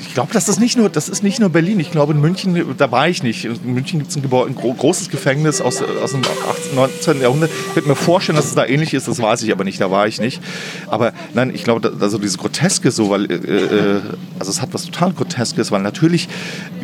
Ich 0.07 0.13
glaube, 0.13 0.33
das 0.33 0.49
ist 0.49 0.59
nicht 0.59 0.77
nur, 0.77 0.89
das 0.89 1.09
ist 1.09 1.23
nicht 1.23 1.39
nur 1.39 1.49
Berlin. 1.49 1.79
Ich 1.79 1.91
glaube, 1.91 2.13
in 2.13 2.21
München, 2.21 2.75
da 2.77 2.91
war 2.91 3.07
ich 3.07 3.23
nicht. 3.23 3.45
In 3.45 3.73
München 3.73 3.99
gibt 3.99 4.11
es 4.11 4.17
ein, 4.17 4.23
ein 4.23 4.55
gro 4.55 4.73
großes 4.73 5.09
Gefängnis 5.09 5.61
aus, 5.61 5.81
aus 5.81 6.11
dem 6.11 6.21
18., 6.21 6.75
19. 6.75 7.21
Jahrhundert. 7.21 7.49
Ich 7.69 7.75
würde 7.75 7.89
mir 7.89 7.95
vorstellen, 7.95 8.35
dass 8.35 8.45
es 8.45 8.55
da 8.55 8.65
ähnlich 8.65 8.93
ist. 8.93 9.07
Das 9.07 9.21
weiß 9.21 9.43
ich 9.43 9.51
aber 9.51 9.63
nicht. 9.63 9.79
Da 9.79 9.91
war 9.91 10.07
ich 10.07 10.19
nicht. 10.19 10.41
Aber 10.87 11.13
nein, 11.33 11.51
ich 11.53 11.63
glaube, 11.63 11.93
also 11.99 12.17
dieses 12.17 12.37
Groteske 12.37 12.91
so, 12.91 13.09
weil, 13.09 13.31
äh, 13.31 13.35
äh, 13.35 14.01
also 14.39 14.51
es 14.51 14.61
hat 14.61 14.73
was 14.73 14.85
total 14.85 15.13
Groteskes, 15.13 15.71
weil 15.71 15.81
natürlich 15.81 16.27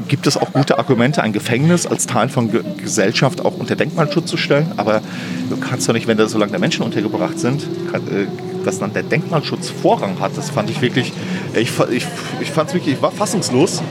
gibt 0.07 0.25
es 0.25 0.37
auch 0.37 0.53
gute 0.53 0.79
Argumente, 0.79 1.21
ein 1.21 1.33
Gefängnis 1.33 1.85
als 1.85 2.07
Teil 2.07 2.29
von 2.29 2.51
Ge 2.51 2.63
Gesellschaft 2.77 3.43
auch 3.45 3.57
unter 3.57 3.75
Denkmalschutz 3.75 4.29
zu 4.29 4.37
stellen. 4.37 4.71
Aber 4.77 5.01
du 5.49 5.57
kannst 5.57 5.87
doch 5.87 5.93
nicht, 5.93 6.07
wenn 6.07 6.17
da 6.17 6.27
so 6.27 6.37
lange 6.37 6.57
Menschen 6.57 6.83
untergebracht 6.83 7.39
sind, 7.39 7.67
kann, 7.91 8.01
äh, 8.07 8.27
dass 8.65 8.79
dann 8.79 8.93
der 8.93 9.03
Denkmalschutz 9.03 9.69
Vorrang 9.69 10.19
hat. 10.19 10.31
Das 10.35 10.49
fand 10.49 10.69
ich 10.69 10.81
wirklich, 10.81 11.11
ich, 11.53 11.71
ich, 11.91 12.05
ich 12.39 12.51
fand 12.51 12.69
es 12.69 12.73
wirklich, 12.73 12.95
ich 12.95 13.01
war 13.01 13.11
fassungslos. 13.11 13.81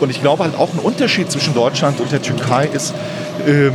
Und 0.00 0.10
ich 0.10 0.20
glaube 0.20 0.44
halt 0.44 0.56
auch 0.56 0.72
ein 0.72 0.78
Unterschied 0.78 1.30
zwischen 1.30 1.54
Deutschland 1.54 2.00
und 2.00 2.12
der 2.12 2.22
Türkei 2.22 2.66
ist, 2.66 2.94
ähm, 3.46 3.72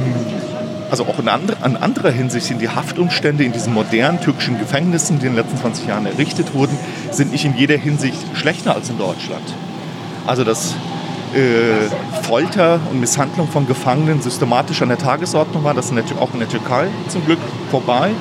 also 0.89 1.05
auch 1.05 1.19
in, 1.19 1.27
andre, 1.27 1.57
in 1.65 1.75
anderer 1.75 2.11
Hinsicht 2.11 2.45
sind 2.45 2.61
die 2.61 2.69
Haftumstände 2.69 3.43
in 3.43 3.51
diesen 3.51 3.73
modernen 3.73 4.21
türkischen 4.21 4.59
Gefängnissen, 4.59 5.19
die 5.19 5.25
in 5.25 5.33
den 5.33 5.43
letzten 5.43 5.57
20 5.57 5.87
Jahren 5.87 6.05
errichtet 6.05 6.53
wurden, 6.53 6.77
sind 7.11 7.31
nicht 7.31 7.45
in 7.45 7.57
jeder 7.57 7.77
Hinsicht 7.77 8.19
schlechter 8.35 8.75
als 8.75 8.89
in 8.89 8.97
Deutschland. 8.97 9.43
Also 10.25 10.43
das 10.43 10.75
äh, 11.33 11.89
Folter 12.21 12.79
und 12.91 12.99
Misshandlung 12.99 13.47
von 13.47 13.67
Gefangenen 13.67 14.21
systematisch 14.21 14.81
an 14.81 14.89
der 14.89 14.99
Tagesordnung 14.99 15.63
war. 15.63 15.73
Das 15.73 15.89
ist 15.89 15.97
auch 16.19 16.33
in 16.33 16.39
der 16.39 16.49
Türkei 16.49 16.87
zum 17.07 17.25
Glück 17.25 17.39
vorbei. 17.71 18.11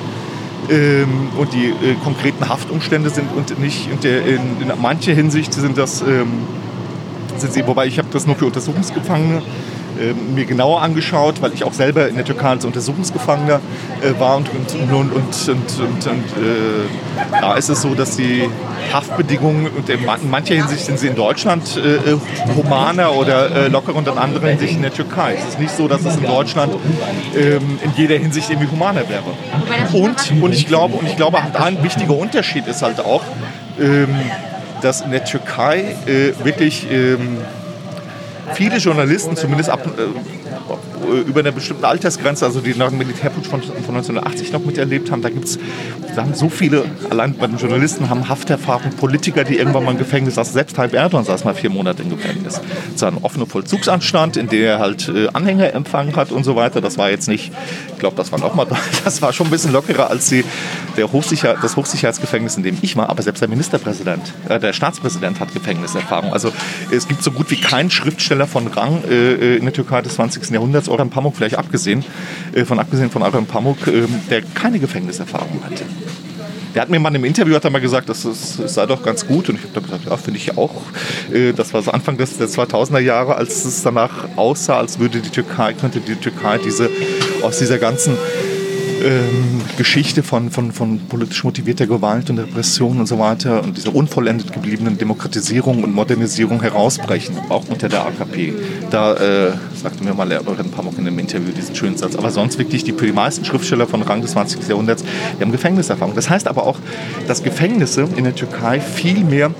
Ähm, 0.69 1.29
und 1.37 1.53
die 1.53 1.69
äh, 1.69 1.95
konkreten 2.03 2.47
Haftumstände 2.47 3.09
sind 3.09 3.27
und 3.35 3.59
nicht 3.59 3.89
in, 3.91 3.99
der, 3.99 4.25
in, 4.25 4.61
in 4.61 4.71
mancher 4.81 5.13
Hinsicht 5.13 5.53
sind 5.53 5.77
das 5.77 6.01
ähm, 6.01 6.27
sind 7.37 7.53
sie, 7.53 7.67
wobei 7.67 7.87
ich 7.87 7.97
habe 7.97 8.07
das 8.11 8.25
nur 8.25 8.35
für 8.35 8.45
Untersuchungsgefangene 8.45 9.41
mir 10.33 10.45
genauer 10.45 10.81
angeschaut, 10.81 11.41
weil 11.41 11.53
ich 11.53 11.63
auch 11.63 11.73
selber 11.73 12.07
in 12.07 12.15
der 12.15 12.25
Türkei 12.25 12.49
als 12.49 12.65
Untersuchungsgefangener 12.65 13.61
äh, 14.01 14.19
war 14.19 14.37
und, 14.37 14.49
und, 14.49 14.91
und, 14.91 15.11
und, 15.11 15.47
äh, 15.47 17.39
da 17.39 17.55
ist 17.55 17.69
es 17.69 17.81
so, 17.81 17.95
dass 17.95 18.17
die 18.17 18.49
Haftbedingungen 18.91 19.67
und 19.67 19.89
in 19.89 20.05
mancher 20.29 20.55
Hinsicht 20.55 20.85
sind 20.85 20.99
sie 20.99 21.07
in 21.07 21.15
Deutschland 21.15 21.77
äh, 21.77 22.15
humaner 22.55 23.13
oder 23.13 23.69
lockerer 23.69 23.95
und 23.95 24.07
in 24.07 24.17
anderen 24.17 24.49
Hinsicht 24.49 24.75
in 24.75 24.81
der 24.81 24.93
Türkei. 24.93 25.35
Es 25.39 25.49
ist 25.49 25.59
nicht 25.59 25.75
so, 25.75 25.87
dass 25.87 26.05
es 26.05 26.17
in 26.17 26.25
Deutschland 26.25 26.73
ähm, 27.35 27.79
in 27.83 27.91
jeder 27.95 28.17
Hinsicht 28.17 28.49
irgendwie 28.49 28.69
humaner 28.69 29.03
wäre. 29.09 29.23
Und, 29.93 30.41
und 30.41 30.53
ich 30.53 30.67
glaube, 30.67 30.95
und 30.95 31.07
ich 31.07 31.15
glaube, 31.15 31.39
ein 31.53 31.83
wichtiger 31.83 32.15
Unterschied 32.15 32.67
ist 32.67 32.81
halt 32.81 32.99
auch, 32.99 33.23
ähm, 33.79 34.09
dass 34.81 35.01
in 35.01 35.11
der 35.11 35.23
Türkei 35.23 35.95
wirklich 36.43 36.87
ähm, 36.91 37.37
viele 38.53 38.77
Journalisten, 38.77 39.35
zumindest 39.35 39.69
ab, 39.69 39.85
äh, 39.85 40.42
über 41.27 41.41
eine 41.41 41.51
bestimmte 41.51 41.87
Altersgrenze, 41.87 42.45
also 42.45 42.61
die 42.61 42.73
nach 42.75 42.89
dem 42.89 42.97
Militärputsch 42.97 43.47
von, 43.47 43.61
von 43.61 43.95
1980 43.95 44.51
noch 44.51 44.63
miterlebt 44.63 45.11
haben, 45.11 45.21
da 45.21 45.29
gibt 45.29 45.45
es 45.45 45.59
so 46.33 46.49
viele, 46.49 46.85
allein 47.09 47.33
bei 47.33 47.47
den 47.47 47.57
Journalisten 47.57 48.09
haben 48.09 48.29
Hafterfahrung, 48.29 48.91
Politiker, 48.91 49.43
die 49.43 49.57
irgendwann 49.57 49.83
mal 49.83 49.91
im 49.91 49.97
Gefängnis 49.97 50.35
saßen. 50.35 50.53
Selbst 50.53 50.75
Tayyip 50.75 50.93
Erdogan 50.93 51.25
saß 51.25 51.43
mal 51.43 51.55
vier 51.55 51.69
Monate 51.69 52.03
im 52.03 52.09
Gefängnis. 52.09 52.61
Es 52.95 53.01
war 53.01 53.11
ein 53.11 53.17
offener 53.21 53.45
Vollzugsanstand, 53.45 54.37
in 54.37 54.47
der 54.47 54.73
er 54.73 54.79
halt 54.79 55.09
äh, 55.09 55.27
Anhänger 55.33 55.73
empfangen 55.73 56.15
hat 56.15 56.31
und 56.31 56.43
so 56.43 56.55
weiter. 56.55 56.81
Das 56.81 56.97
war 56.97 57.09
jetzt 57.09 57.27
nicht, 57.27 57.51
ich 57.91 57.99
glaube, 57.99 58.15
das 58.15 58.31
war 58.31 58.39
noch 58.39 58.53
mal, 58.55 58.67
das 59.03 59.21
war 59.21 59.33
schon 59.33 59.47
ein 59.47 59.51
bisschen 59.51 59.71
lockerer 59.71 60.09
als 60.09 60.29
die, 60.29 60.43
der 60.97 61.11
Hochsicher, 61.11 61.55
das 61.61 61.75
Hochsicherheitsgefängnis, 61.75 62.57
in 62.57 62.63
dem 62.63 62.77
ich 62.81 62.95
war. 62.95 63.09
Aber 63.09 63.21
selbst 63.21 63.41
der 63.41 63.49
Ministerpräsident, 63.49 64.33
äh, 64.49 64.59
der 64.59 64.73
Staatspräsident 64.73 65.39
hat 65.39 65.53
Gefängniserfahrung. 65.53 66.33
Also 66.33 66.51
es 66.91 67.07
gibt 67.07 67.23
so 67.23 67.31
gut 67.31 67.49
wie 67.51 67.59
keinen 67.59 67.89
Schriftsteller 67.89 68.47
von 68.47 68.67
Rang 68.67 69.03
äh, 69.09 69.33
äh 69.33 69.57
in 69.57 69.63
der 69.63 69.73
Türkei 69.73 70.01
des 70.01 70.15
20. 70.15 70.51
Jahrhunderts, 70.51 70.62
Orhan 70.89 71.09
Pamuk 71.09 71.35
vielleicht 71.35 71.57
abgesehen, 71.57 72.03
äh, 72.53 72.65
von 72.65 72.79
abgesehen 72.79 73.09
von 73.09 73.21
Orhan 73.21 73.45
Pamuk, 73.45 73.87
ähm, 73.87 74.07
der 74.29 74.41
keine 74.41 74.79
Gefängniserfahrung 74.79 75.61
hatte. 75.63 75.83
Der 76.73 76.81
hat 76.81 76.89
mir 76.89 76.99
mal 76.99 77.13
im 77.15 77.23
Interview 77.23 77.53
hat 77.53 77.63
er 77.65 77.69
mal 77.69 77.81
gesagt, 77.81 78.09
das, 78.09 78.23
das 78.23 78.55
sei 78.73 78.85
doch 78.87 79.03
ganz 79.03 79.27
gut. 79.27 79.49
Und 79.49 79.55
ich 79.55 79.61
habe 79.61 79.73
dann 79.73 79.83
gesagt, 79.83 80.05
ja, 80.05 80.17
finde 80.17 80.39
ich 80.39 80.57
auch. 80.57 80.81
Äh, 81.31 81.53
das 81.53 81.73
war 81.73 81.83
so 81.83 81.91
Anfang 81.91 82.17
des, 82.17 82.37
der 82.37 82.47
2000er 82.47 82.99
Jahre, 82.99 83.35
als 83.35 83.65
es 83.65 83.83
danach 83.83 84.27
aussah, 84.35 84.77
als 84.77 84.97
würde 84.97 85.19
die 85.19 85.29
Türkei, 85.29 85.73
könnte 85.73 85.99
die 85.99 86.15
Türkei 86.15 86.57
diese, 86.57 86.89
aus 87.43 87.59
dieser 87.59 87.77
ganzen 87.77 88.17
ähm, 89.03 89.61
Geschichte 89.77 90.23
von, 90.23 90.49
von, 90.49 90.71
von 90.71 90.99
politisch 90.99 91.43
motivierter 91.43 91.87
Gewalt 91.87 92.29
und 92.29 92.39
Repression 92.39 92.99
und 92.99 93.05
so 93.05 93.19
weiter 93.19 93.63
und 93.63 93.77
dieser 93.77 93.93
unvollendet 93.93 94.53
gebliebenen 94.53 94.97
Demokratisierung 94.97 95.83
und 95.83 95.93
Modernisierung 95.93 96.61
herausbrechen, 96.61 97.37
auch 97.49 97.67
unter 97.69 97.89
der 97.89 98.05
AKP. 98.05 98.53
Da 98.89 99.13
äh, 99.13 99.51
sagte 99.75 100.03
mir 100.03 100.13
mal 100.13 100.29
paar 100.73 100.83
Mal 100.83 100.93
in 100.97 101.07
einem 101.07 101.19
Interview 101.19 101.51
diesen 101.51 101.75
schönen 101.75 101.97
Satz. 101.97 102.15
Aber 102.15 102.31
sonst 102.31 102.57
wirklich 102.57 102.83
die, 102.83 102.93
für 102.93 103.05
die 103.05 103.11
meisten 103.11 103.45
Schriftsteller 103.45 103.87
von 103.87 104.01
Rang 104.01 104.21
des 104.21 104.31
20. 104.31 104.67
Jahrhunderts, 104.67 105.03
die 105.37 105.41
haben 105.41 105.51
Gefängniserfahrung. 105.51 106.15
Das 106.15 106.29
heißt 106.29 106.47
aber 106.47 106.65
auch, 106.65 106.79
dass 107.27 107.43
Gefängnisse 107.43 108.07
in 108.15 108.23
der 108.23 108.35
Türkei 108.35 108.79
viel 108.79 109.23
mehr 109.23 109.51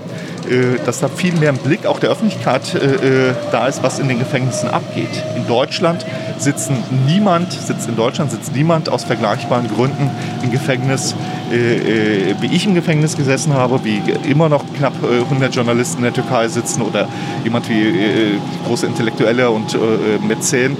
dass 0.85 0.99
da 0.99 1.07
viel 1.07 1.33
mehr 1.33 1.49
ein 1.49 1.57
Blick 1.57 1.85
auch 1.85 1.99
der 1.99 2.09
Öffentlichkeit 2.09 2.75
äh, 2.75 3.29
äh, 3.29 3.33
da 3.51 3.67
ist, 3.67 3.83
was 3.83 3.99
in 3.99 4.07
den 4.07 4.19
Gefängnissen 4.19 4.69
abgeht. 4.69 5.23
In 5.35 5.47
Deutschland 5.47 6.05
sitzen 6.37 6.77
niemand, 7.07 7.51
sitzt 7.53 7.87
in 7.87 7.95
Deutschland 7.95 8.31
sitzt 8.31 8.55
niemand 8.55 8.89
aus 8.89 9.03
vergleichbaren 9.03 9.67
Gründen 9.67 10.09
im 10.41 10.51
Gefängnis, 10.51 11.15
äh, 11.51 12.31
äh, 12.31 12.35
wie 12.41 12.47
ich 12.47 12.65
im 12.65 12.75
Gefängnis 12.75 13.15
gesessen 13.15 13.53
habe, 13.53 13.83
wie 13.83 14.01
immer 14.29 14.49
noch 14.49 14.63
knapp 14.77 14.93
100 15.03 15.55
Journalisten 15.55 15.99
in 15.99 16.03
der 16.03 16.13
Türkei 16.13 16.47
sitzen 16.47 16.81
oder 16.81 17.07
jemand 17.43 17.69
wie 17.69 18.39
große 18.65 18.85
Intellektuelle 18.85 19.49
und 19.49 19.77
Mäzen, 20.25 20.77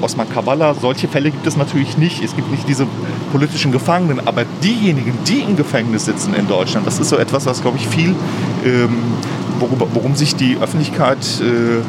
Osman 0.00 0.28
Kavala. 0.28 0.74
Solche 0.74 1.08
Fälle 1.08 1.30
gibt 1.30 1.46
es 1.46 1.56
natürlich 1.56 1.96
nicht. 1.98 2.22
Es 2.22 2.34
gibt 2.36 2.50
nicht 2.50 2.68
diese 2.68 2.86
politischen 3.32 3.72
Gefangenen, 3.72 4.26
aber 4.26 4.44
diejenigen, 4.62 5.12
die 5.26 5.40
im 5.40 5.56
Gefängnis 5.56 6.04
sitzen 6.04 6.34
in 6.34 6.48
Deutschland, 6.48 6.86
das 6.86 6.98
ist 6.98 7.08
so 7.08 7.16
etwas, 7.16 7.46
was, 7.46 7.62
glaube 7.62 7.78
ich, 7.78 7.86
viel 7.88 8.14
ähm, 8.68 8.98
worüber, 9.58 9.86
worum 9.92 10.14
sich 10.14 10.36
die 10.36 10.56
Öffentlichkeit 10.60 11.18
äh, 11.40 11.82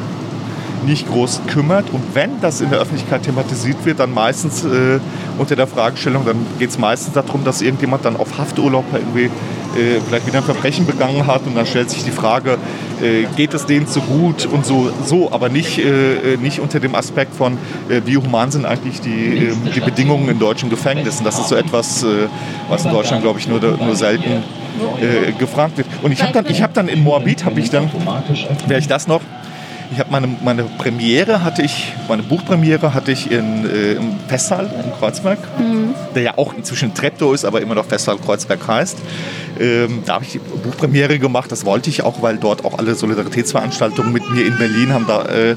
nicht 0.85 1.07
groß 1.07 1.41
kümmert. 1.47 1.89
Und 1.91 2.03
wenn 2.13 2.39
das 2.41 2.61
in 2.61 2.69
der 2.69 2.79
Öffentlichkeit 2.79 3.23
thematisiert 3.23 3.85
wird, 3.85 3.99
dann 3.99 4.13
meistens 4.13 4.63
äh, 4.63 4.99
unter 5.37 5.55
der 5.55 5.67
Fragestellung, 5.67 6.25
dann 6.25 6.45
geht 6.57 6.69
es 6.69 6.77
meistens 6.77 7.13
darum, 7.13 7.43
dass 7.43 7.61
irgendjemand 7.61 8.05
dann 8.05 8.17
auf 8.17 8.37
Hafturlaub 8.37 8.85
irgendwie 8.93 9.25
äh, 9.25 9.99
vielleicht 10.07 10.27
wieder 10.27 10.39
ein 10.39 10.43
Verbrechen 10.43 10.85
begangen 10.85 11.27
hat 11.27 11.45
und 11.45 11.55
dann 11.55 11.65
stellt 11.65 11.89
sich 11.89 12.03
die 12.03 12.11
Frage, 12.11 12.57
äh, 13.01 13.25
geht 13.35 13.53
es 13.53 13.65
denen 13.65 13.87
zu 13.87 14.01
gut 14.01 14.45
und 14.45 14.65
so, 14.65 14.91
so 15.05 15.31
aber 15.31 15.49
nicht, 15.49 15.79
äh, 15.79 16.37
nicht 16.41 16.59
unter 16.59 16.79
dem 16.79 16.95
Aspekt 16.95 17.35
von, 17.35 17.57
äh, 17.89 18.01
wie 18.05 18.17
human 18.17 18.51
sind 18.51 18.65
eigentlich 18.65 19.01
die, 19.01 19.49
ähm, 19.49 19.57
die 19.75 19.79
Bedingungen 19.79 20.29
in 20.29 20.39
deutschen 20.39 20.69
Gefängnissen. 20.69 21.23
Das 21.23 21.39
ist 21.39 21.49
so 21.49 21.55
etwas, 21.55 22.05
was 22.69 22.85
in 22.85 22.91
Deutschland, 22.91 23.21
glaube 23.23 23.39
ich, 23.39 23.47
nur, 23.47 23.59
nur 23.59 23.95
selten 23.95 24.43
äh, 25.01 25.31
gefragt 25.33 25.77
wird. 25.77 25.87
Und 26.01 26.11
ich 26.11 26.21
habe 26.21 26.33
dann, 26.33 26.45
hab 26.45 26.73
dann 26.73 26.87
in 26.87 27.03
Moabit, 27.03 27.45
habe 27.45 27.59
ich 27.59 27.69
dann, 27.69 27.89
wäre 28.67 28.79
ich 28.79 28.87
das 28.87 29.07
noch, 29.07 29.21
ich 29.91 29.99
habe 29.99 30.11
meine, 30.11 30.27
meine 30.43 30.63
Premiere 30.63 31.43
hatte 31.43 31.63
ich, 31.63 31.93
meine 32.07 32.21
Buchpremiere 32.21 32.93
hatte 32.93 33.11
ich 33.11 33.31
in, 33.31 33.65
äh, 33.65 33.93
im 33.93 34.19
Festsaal 34.27 34.65
in 34.65 34.91
Kreuzberg, 34.91 35.39
mhm. 35.57 35.95
der 36.13 36.21
ja 36.21 36.37
auch 36.37 36.53
inzwischen 36.55 36.93
Treptow 36.93 37.33
ist, 37.33 37.43
aber 37.43 37.61
immer 37.61 37.73
noch 37.73 37.85
Festsaal 37.85 38.17
Kreuzberg 38.17 38.67
heißt. 38.67 38.97
Ähm, 39.59 40.03
da 40.05 40.15
habe 40.15 40.25
ich 40.25 40.33
die 40.33 40.39
Buchpremiere 40.39 41.17
gemacht. 41.17 41.51
Das 41.51 41.65
wollte 41.65 41.89
ich 41.89 42.03
auch, 42.03 42.21
weil 42.21 42.37
dort 42.37 42.65
auch 42.65 42.77
alle 42.77 42.93
Solidaritätsveranstaltungen 42.93 44.13
mit 44.13 44.29
mir 44.29 44.45
in 44.45 44.57
Berlin 44.57 44.93
haben 44.93 45.05
da, 45.07 45.23
äh, 45.23 45.55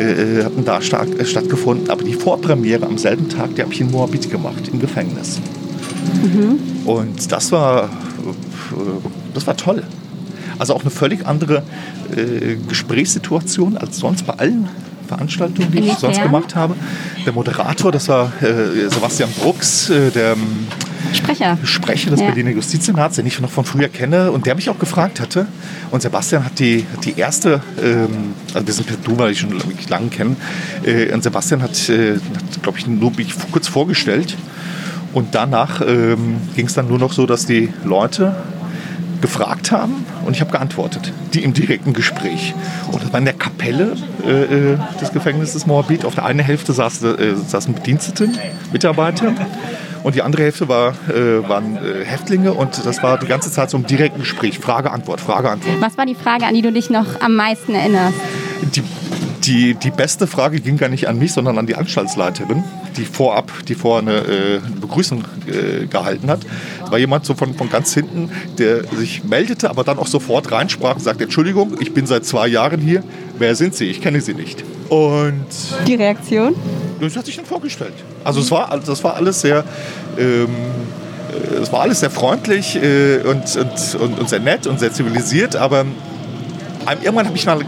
äh, 0.00 0.44
hatten 0.44 0.64
da 0.64 0.80
stark, 0.80 1.08
äh, 1.18 1.26
stattgefunden. 1.26 1.90
Aber 1.90 2.02
die 2.02 2.14
Vorpremiere 2.14 2.86
am 2.86 2.96
selben 2.96 3.28
Tag, 3.28 3.54
die 3.56 3.62
habe 3.62 3.72
ich 3.72 3.80
in 3.82 3.90
Moabit 3.90 4.30
gemacht, 4.30 4.68
im 4.72 4.80
Gefängnis. 4.80 5.38
Mhm. 6.22 6.86
Und 6.86 7.30
das 7.30 7.52
war 7.52 7.90
das 9.34 9.46
war 9.46 9.56
toll. 9.56 9.82
Also 10.58 10.74
auch 10.74 10.80
eine 10.80 10.90
völlig 10.90 11.26
andere 11.26 11.62
äh, 12.16 12.56
Gesprächssituation 12.68 13.76
als 13.76 13.98
sonst 13.98 14.26
bei 14.26 14.34
allen 14.34 14.68
Veranstaltungen, 15.06 15.70
die 15.70 15.80
ich 15.80 15.94
sonst 15.94 16.22
gemacht 16.22 16.54
habe. 16.56 16.74
Der 17.24 17.32
Moderator, 17.32 17.92
das 17.92 18.08
war 18.08 18.32
äh, 18.42 18.88
Sebastian 18.88 19.30
Brucks, 19.40 19.90
äh, 19.90 20.10
der 20.10 20.32
ähm, 20.32 20.66
Sprecher. 21.12 21.58
Sprecher 21.62 22.10
des 22.10 22.20
ja. 22.20 22.26
Berliner 22.26 22.50
Justizsenats, 22.50 23.16
den 23.16 23.26
ich 23.26 23.40
noch 23.40 23.50
von 23.50 23.64
früher 23.64 23.88
kenne 23.88 24.32
und 24.32 24.46
der 24.46 24.54
mich 24.54 24.68
auch 24.68 24.78
gefragt 24.78 25.20
hatte. 25.20 25.46
Und 25.90 26.02
Sebastian 26.02 26.44
hat 26.44 26.58
die, 26.58 26.84
die 27.04 27.18
erste, 27.18 27.62
ähm, 27.82 28.34
also 28.54 28.66
wir 28.66 28.74
sind 28.74 28.86
per 28.86 28.96
Du, 28.96 29.18
weil 29.18 29.32
ich 29.32 29.40
schon 29.40 29.52
wirklich 29.52 29.88
lange 29.88 30.08
kenne, 30.08 30.36
äh, 30.84 31.12
und 31.12 31.22
Sebastian 31.22 31.62
hat, 31.62 31.88
äh, 31.88 32.14
hat 32.14 32.62
glaube 32.62 32.78
ich, 32.78 32.86
nur 32.86 33.12
mich 33.12 33.34
kurz 33.52 33.68
vorgestellt. 33.68 34.36
Und 35.12 35.34
danach 35.34 35.80
ähm, 35.80 36.36
ging 36.54 36.66
es 36.66 36.74
dann 36.74 36.88
nur 36.88 36.98
noch 36.98 37.12
so, 37.12 37.24
dass 37.24 37.46
die 37.46 37.72
Leute 37.84 38.34
gefragt 39.26 39.72
haben 39.72 40.06
und 40.24 40.34
ich 40.36 40.40
habe 40.40 40.52
geantwortet, 40.52 41.12
die 41.34 41.42
im 41.42 41.52
direkten 41.52 41.92
Gespräch. 41.92 42.54
Und 42.92 43.02
das 43.02 43.12
war 43.12 43.18
in 43.18 43.24
der 43.24 43.34
Kapelle 43.34 43.96
äh, 44.24 44.72
äh 44.74 44.78
des 45.00 45.12
Gefängnisses 45.12 45.66
Moabit. 45.66 46.04
Auf 46.04 46.14
der 46.14 46.24
einen 46.24 46.38
Hälfte 46.38 46.72
saß, 46.72 47.02
äh, 47.02 47.34
saßen 47.34 47.74
Bedienstete, 47.74 48.28
Mitarbeiter 48.72 49.34
und 50.04 50.14
die 50.14 50.22
andere 50.22 50.44
Hälfte 50.44 50.68
war, 50.68 50.94
äh, 51.08 51.48
waren 51.48 51.76
äh, 51.76 52.04
Häftlinge 52.04 52.54
und 52.54 52.86
das 52.86 53.02
war 53.02 53.18
die 53.18 53.26
ganze 53.26 53.50
Zeit 53.50 53.68
so 53.70 53.76
im 53.76 53.86
direkten 53.86 54.20
Gespräch. 54.20 54.60
Frage, 54.60 54.92
Antwort, 54.92 55.20
Frage, 55.20 55.50
Antwort. 55.50 55.80
Was 55.80 55.98
war 55.98 56.06
die 56.06 56.14
Frage, 56.14 56.46
an 56.46 56.54
die 56.54 56.62
du 56.62 56.70
dich 56.70 56.88
noch 56.88 57.20
am 57.20 57.34
meisten 57.34 57.74
erinnerst? 57.74 58.16
Die, 58.76 58.84
die, 59.42 59.74
die 59.74 59.90
beste 59.90 60.28
Frage 60.28 60.60
ging 60.60 60.76
gar 60.76 60.88
nicht 60.88 61.08
an 61.08 61.18
mich, 61.18 61.32
sondern 61.32 61.58
an 61.58 61.66
die 61.66 61.74
Anstaltsleiterin, 61.74 62.62
die 62.96 63.04
vorab, 63.04 63.52
die 63.68 63.74
vor 63.74 63.98
eine, 63.98 64.18
äh, 64.18 64.60
Begrüßung 64.80 65.24
äh, 65.46 65.86
gehalten 65.86 66.30
hat. 66.30 66.40
Da 66.84 66.90
war 66.90 66.98
jemand 66.98 67.24
so 67.24 67.34
von, 67.34 67.54
von 67.54 67.70
ganz 67.70 67.94
hinten, 67.94 68.30
der 68.58 68.84
sich 68.84 69.24
meldete, 69.24 69.70
aber 69.70 69.84
dann 69.84 69.98
auch 69.98 70.06
sofort 70.06 70.50
reinsprach 70.50 70.94
und 70.94 71.02
sagte, 71.02 71.24
Entschuldigung, 71.24 71.76
ich 71.80 71.92
bin 71.94 72.06
seit 72.06 72.24
zwei 72.24 72.48
Jahren 72.48 72.80
hier. 72.80 73.02
Wer 73.38 73.54
sind 73.54 73.74
Sie? 73.74 73.86
Ich 73.86 74.00
kenne 74.00 74.20
Sie 74.20 74.34
nicht. 74.34 74.64
Und 74.88 75.46
die 75.86 75.94
Reaktion? 75.94 76.54
Das 77.00 77.16
hat 77.16 77.26
sich 77.26 77.36
dann 77.36 77.44
vorgestellt. 77.44 77.94
Also 78.24 78.40
es 78.40 78.50
war, 78.50 78.80
das 78.84 79.04
war 79.04 79.14
alles 79.14 79.40
sehr, 79.40 79.64
ähm, 80.18 80.48
äh, 81.50 81.54
es 81.56 81.72
war 81.72 81.80
alles 81.80 82.00
sehr 82.00 82.10
freundlich 82.10 82.76
äh, 82.76 83.18
und, 83.18 83.56
und, 83.56 84.00
und, 84.00 84.18
und, 84.18 84.28
sehr 84.28 84.40
nett 84.40 84.66
und 84.66 84.80
sehr 84.80 84.92
zivilisiert, 84.92 85.56
aber 85.56 85.84
irgendwann 86.94 87.26
habe 87.26 87.36
ich 87.36 87.46
mal, 87.46 87.58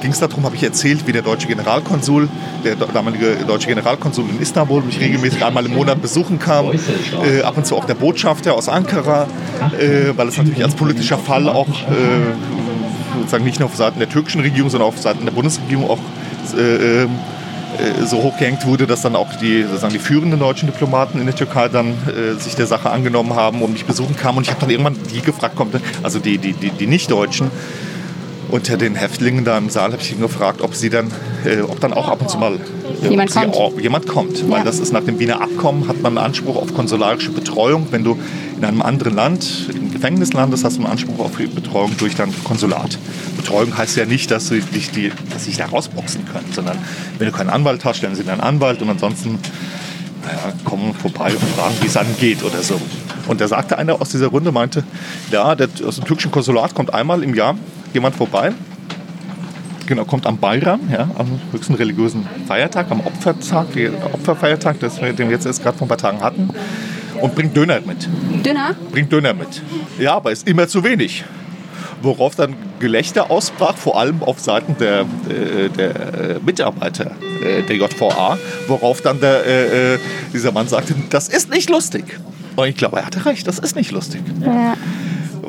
ging 0.00 0.10
es 0.10 0.18
darum, 0.18 0.44
habe 0.44 0.56
ich 0.56 0.62
erzählt, 0.62 1.06
wie 1.06 1.12
der 1.12 1.22
deutsche 1.22 1.48
Generalkonsul, 1.48 2.28
der 2.64 2.76
damalige 2.76 3.36
deutsche 3.46 3.68
Generalkonsul 3.68 4.28
in 4.28 4.40
Istanbul, 4.40 4.82
mich 4.82 5.00
regelmäßig 5.00 5.44
einmal 5.44 5.64
im 5.66 5.74
Monat 5.74 6.00
besuchen 6.00 6.38
kam. 6.38 6.70
Äh, 6.72 7.42
ab 7.42 7.56
und 7.56 7.66
zu 7.66 7.76
auch 7.76 7.84
der 7.84 7.94
Botschafter 7.94 8.54
aus 8.54 8.68
Ankara, 8.68 9.26
äh, 9.78 10.16
weil 10.16 10.28
es 10.28 10.36
natürlich 10.36 10.62
als 10.62 10.74
politischer 10.74 11.18
Fall 11.18 11.48
auch 11.48 11.68
äh, 11.68 13.18
sozusagen 13.18 13.44
nicht 13.44 13.58
nur 13.58 13.68
auf 13.68 13.76
Seiten 13.76 13.98
der 13.98 14.08
türkischen 14.08 14.40
Regierung, 14.40 14.70
sondern 14.70 14.88
auch 14.88 14.94
auf 14.94 15.00
Seiten 15.00 15.24
der 15.24 15.32
Bundesregierung 15.32 15.90
auch 15.90 15.98
äh, 16.56 17.06
äh, 17.78 18.06
so 18.06 18.22
hochgehängt 18.22 18.66
wurde, 18.66 18.86
dass 18.86 19.02
dann 19.02 19.14
auch 19.14 19.34
die, 19.36 19.62
sozusagen 19.62 19.92
die 19.92 19.98
führenden 19.98 20.40
deutschen 20.40 20.66
Diplomaten 20.66 21.20
in 21.20 21.26
der 21.26 21.34
Türkei 21.34 21.68
dann 21.68 21.88
äh, 22.08 22.38
sich 22.40 22.56
der 22.56 22.66
Sache 22.66 22.90
angenommen 22.90 23.34
haben 23.34 23.62
und 23.62 23.72
mich 23.72 23.84
besuchen 23.84 24.16
kamen. 24.16 24.38
Und 24.38 24.44
ich 24.44 24.50
habe 24.50 24.60
dann 24.60 24.70
irgendwann 24.70 24.96
die 25.12 25.20
gefragt, 25.20 25.54
kommt, 25.54 25.76
also 26.02 26.18
die, 26.18 26.38
die, 26.38 26.54
die, 26.54 26.70
die 26.70 26.86
Nicht-Deutschen, 26.86 27.50
unter 28.50 28.76
den 28.76 28.94
Häftlingen 28.94 29.44
da 29.44 29.58
im 29.58 29.68
Saal 29.68 29.92
habe 29.92 30.02
ich 30.02 30.12
ihn 30.12 30.20
gefragt, 30.20 30.62
ob 30.62 30.74
sie 30.74 30.90
dann, 30.90 31.10
äh, 31.44 31.60
ob 31.60 31.80
dann 31.80 31.92
auch 31.92 32.08
ab 32.08 32.20
und 32.20 32.30
zu 32.30 32.38
mal 32.38 32.54
äh, 33.02 33.08
jemand, 33.08 33.30
kommt. 33.30 33.54
Auch, 33.54 33.78
jemand 33.78 34.06
kommt. 34.06 34.38
Ja. 34.38 34.48
Weil 34.48 34.64
das 34.64 34.78
ist 34.78 34.92
nach 34.92 35.04
dem 35.04 35.18
Wiener 35.18 35.40
Abkommen, 35.40 35.88
hat 35.88 36.00
man 36.00 36.16
einen 36.16 36.26
Anspruch 36.26 36.56
auf 36.56 36.74
konsularische 36.74 37.30
Betreuung. 37.30 37.86
Wenn 37.90 38.04
du 38.04 38.18
in 38.56 38.64
einem 38.64 38.82
anderen 38.82 39.14
Land, 39.14 39.68
im 39.74 39.92
Gefängnis 39.92 40.32
landest, 40.32 40.64
hast 40.64 40.76
du 40.76 40.80
einen 40.80 40.90
Anspruch 40.90 41.18
auf 41.18 41.32
Betreuung 41.32 41.96
durch 41.98 42.14
dein 42.14 42.32
Konsulat. 42.44 42.98
Betreuung 43.36 43.76
heißt 43.76 43.96
ja 43.96 44.06
nicht, 44.06 44.30
dass 44.30 44.48
sie 44.48 44.60
dich, 44.60 44.90
die, 44.90 45.12
dass 45.30 45.44
sie 45.44 45.50
dich 45.50 45.58
da 45.58 45.66
rausboxen 45.66 46.24
können, 46.26 46.52
sondern 46.52 46.78
wenn 47.18 47.26
du 47.26 47.32
keinen 47.32 47.50
Anwalt 47.50 47.84
hast, 47.84 47.98
stellen 47.98 48.14
sie 48.14 48.24
deinen 48.24 48.40
Anwalt 48.40 48.82
und 48.82 48.90
ansonsten 48.90 49.38
naja, 50.24 50.52
kommen 50.64 50.94
vorbei 50.94 51.32
und 51.32 51.42
fragen, 51.56 51.74
wie 51.80 51.86
es 51.86 51.96
angeht 51.96 52.42
oder 52.42 52.62
so. 52.62 52.80
Und 53.28 53.40
da 53.40 53.48
sagte 53.48 53.78
einer 53.78 54.00
aus 54.00 54.08
dieser 54.08 54.28
Runde, 54.28 54.52
meinte, 54.52 54.84
ja, 55.30 55.54
der, 55.54 55.68
aus 55.86 55.96
dem 55.96 56.04
türkischen 56.04 56.30
Konsulat 56.30 56.74
kommt 56.74 56.94
einmal 56.94 57.22
im 57.22 57.34
Jahr 57.34 57.56
jemand 57.92 58.16
vorbei, 58.16 58.52
genau, 59.88 60.04
kommt 60.04 60.26
am 60.26 60.38
Bayram, 60.38 60.80
ja, 60.92 61.10
am 61.16 61.40
höchsten 61.50 61.74
religiösen 61.74 62.26
Feiertag, 62.46 62.90
am 62.90 63.00
Opfertag, 63.00 63.66
Opferfeiertag, 64.12 64.78
das 64.80 64.96
den 64.96 65.18
wir 65.18 65.30
jetzt 65.30 65.46
erst 65.46 65.62
gerade 65.62 65.76
vor 65.76 65.86
ein 65.86 65.88
paar 65.88 65.98
Tagen 65.98 66.20
hatten, 66.20 66.50
und 67.20 67.34
bringt 67.34 67.56
Döner 67.56 67.80
mit. 67.84 68.08
Döner? 68.44 68.76
Bringt 68.92 69.10
Döner 69.10 69.34
mit. 69.34 69.62
Ja, 69.98 70.14
aber 70.14 70.30
ist 70.30 70.46
immer 70.46 70.68
zu 70.68 70.84
wenig. 70.84 71.24
Worauf 72.00 72.36
dann 72.36 72.54
Gelächter 72.78 73.28
ausbrach, 73.28 73.76
vor 73.76 73.98
allem 73.98 74.22
auf 74.22 74.38
Seiten 74.38 74.76
der, 74.78 75.00
äh, 75.00 75.68
der 75.68 76.40
Mitarbeiter 76.44 77.10
äh, 77.42 77.62
der 77.62 77.74
JVA, 77.74 78.38
worauf 78.68 79.00
dann 79.00 79.18
der, 79.18 79.94
äh, 79.94 79.98
dieser 80.32 80.52
Mann 80.52 80.68
sagte, 80.68 80.94
das 81.10 81.28
ist 81.28 81.50
nicht 81.50 81.70
lustig. 81.70 82.04
Und 82.54 82.68
ich 82.68 82.76
glaube, 82.76 82.98
er 82.98 83.06
hatte 83.06 83.26
recht, 83.26 83.48
das 83.48 83.58
ist 83.58 83.74
nicht 83.74 83.90
lustig. 83.90 84.22
Ja 84.44 84.76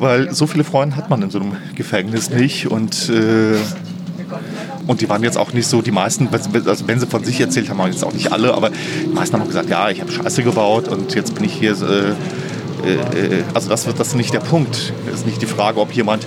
weil 0.00 0.34
so 0.34 0.46
viele 0.46 0.64
Freunde 0.64 0.96
hat 0.96 1.10
man 1.10 1.22
in 1.22 1.30
so 1.30 1.40
einem 1.40 1.56
Gefängnis 1.74 2.30
nicht 2.30 2.66
und 2.66 3.08
äh, 3.08 3.56
und 4.86 5.00
die 5.00 5.08
waren 5.08 5.22
jetzt 5.22 5.36
auch 5.36 5.52
nicht 5.52 5.66
so, 5.66 5.82
die 5.82 5.90
meisten, 5.90 6.28
also 6.32 6.86
wenn 6.88 6.98
sie 7.00 7.06
von 7.06 7.24
sich 7.24 7.40
erzählt 7.40 7.68
haben, 7.68 7.80
jetzt 7.86 8.04
auch 8.04 8.12
nicht 8.12 8.32
alle, 8.32 8.54
aber 8.54 8.70
die 8.70 9.12
meisten 9.12 9.38
haben 9.38 9.46
gesagt, 9.46 9.68
ja, 9.68 9.90
ich 9.90 10.00
habe 10.00 10.10
Scheiße 10.10 10.42
gebaut 10.42 10.88
und 10.88 11.14
jetzt 11.14 11.34
bin 11.34 11.44
ich 11.44 11.52
hier. 11.52 11.72
Äh, 11.72 12.14
äh, 12.80 13.42
also 13.52 13.68
das, 13.68 13.84
das 13.84 14.08
ist 14.08 14.14
nicht 14.14 14.32
der 14.32 14.40
Punkt. 14.40 14.92
Es 15.06 15.20
ist 15.20 15.26
nicht 15.26 15.42
die 15.42 15.46
Frage, 15.46 15.80
ob 15.80 15.92
jemand 15.92 16.26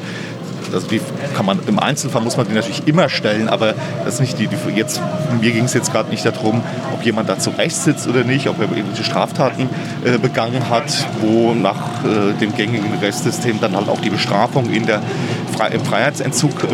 also 0.73 0.87
die 0.87 1.01
kann 1.35 1.45
man 1.45 1.59
im 1.67 1.79
Einzelfall 1.79 2.21
muss 2.21 2.37
man 2.37 2.47
die 2.47 2.53
natürlich 2.53 2.87
immer 2.87 3.09
stellen, 3.09 3.49
aber 3.49 3.73
das 4.05 4.15
ist 4.15 4.19
nicht 4.21 4.39
die, 4.39 4.47
die 4.47 4.55
jetzt, 4.75 5.01
mir 5.41 5.51
ging 5.51 5.65
es 5.65 5.73
jetzt 5.73 5.91
gerade 5.91 6.09
nicht 6.09 6.25
darum, 6.25 6.63
ob 6.93 7.03
jemand 7.03 7.29
da 7.29 7.37
zu 7.39 7.51
Recht 7.51 7.75
sitzt 7.75 8.07
oder 8.07 8.23
nicht, 8.23 8.47
ob 8.47 8.59
er 8.59 8.69
irgendwelche 8.69 9.03
Straftaten 9.03 9.69
äh, 10.03 10.17
begangen 10.17 10.69
hat, 10.69 10.91
wo 11.21 11.53
nach 11.53 12.03
äh, 12.03 12.33
dem 12.39 12.55
gängigen 12.55 12.93
Rechtssystem 13.01 13.59
dann 13.59 13.75
halt 13.75 13.89
auch 13.89 14.01
die 14.01 14.09
Bestrafung 14.09 14.69
in 14.69 14.85
der 14.85 15.01
Fre 15.55 15.69
im 15.73 15.83
Freiheitsentzug 15.83 16.63
äh, 16.63 16.67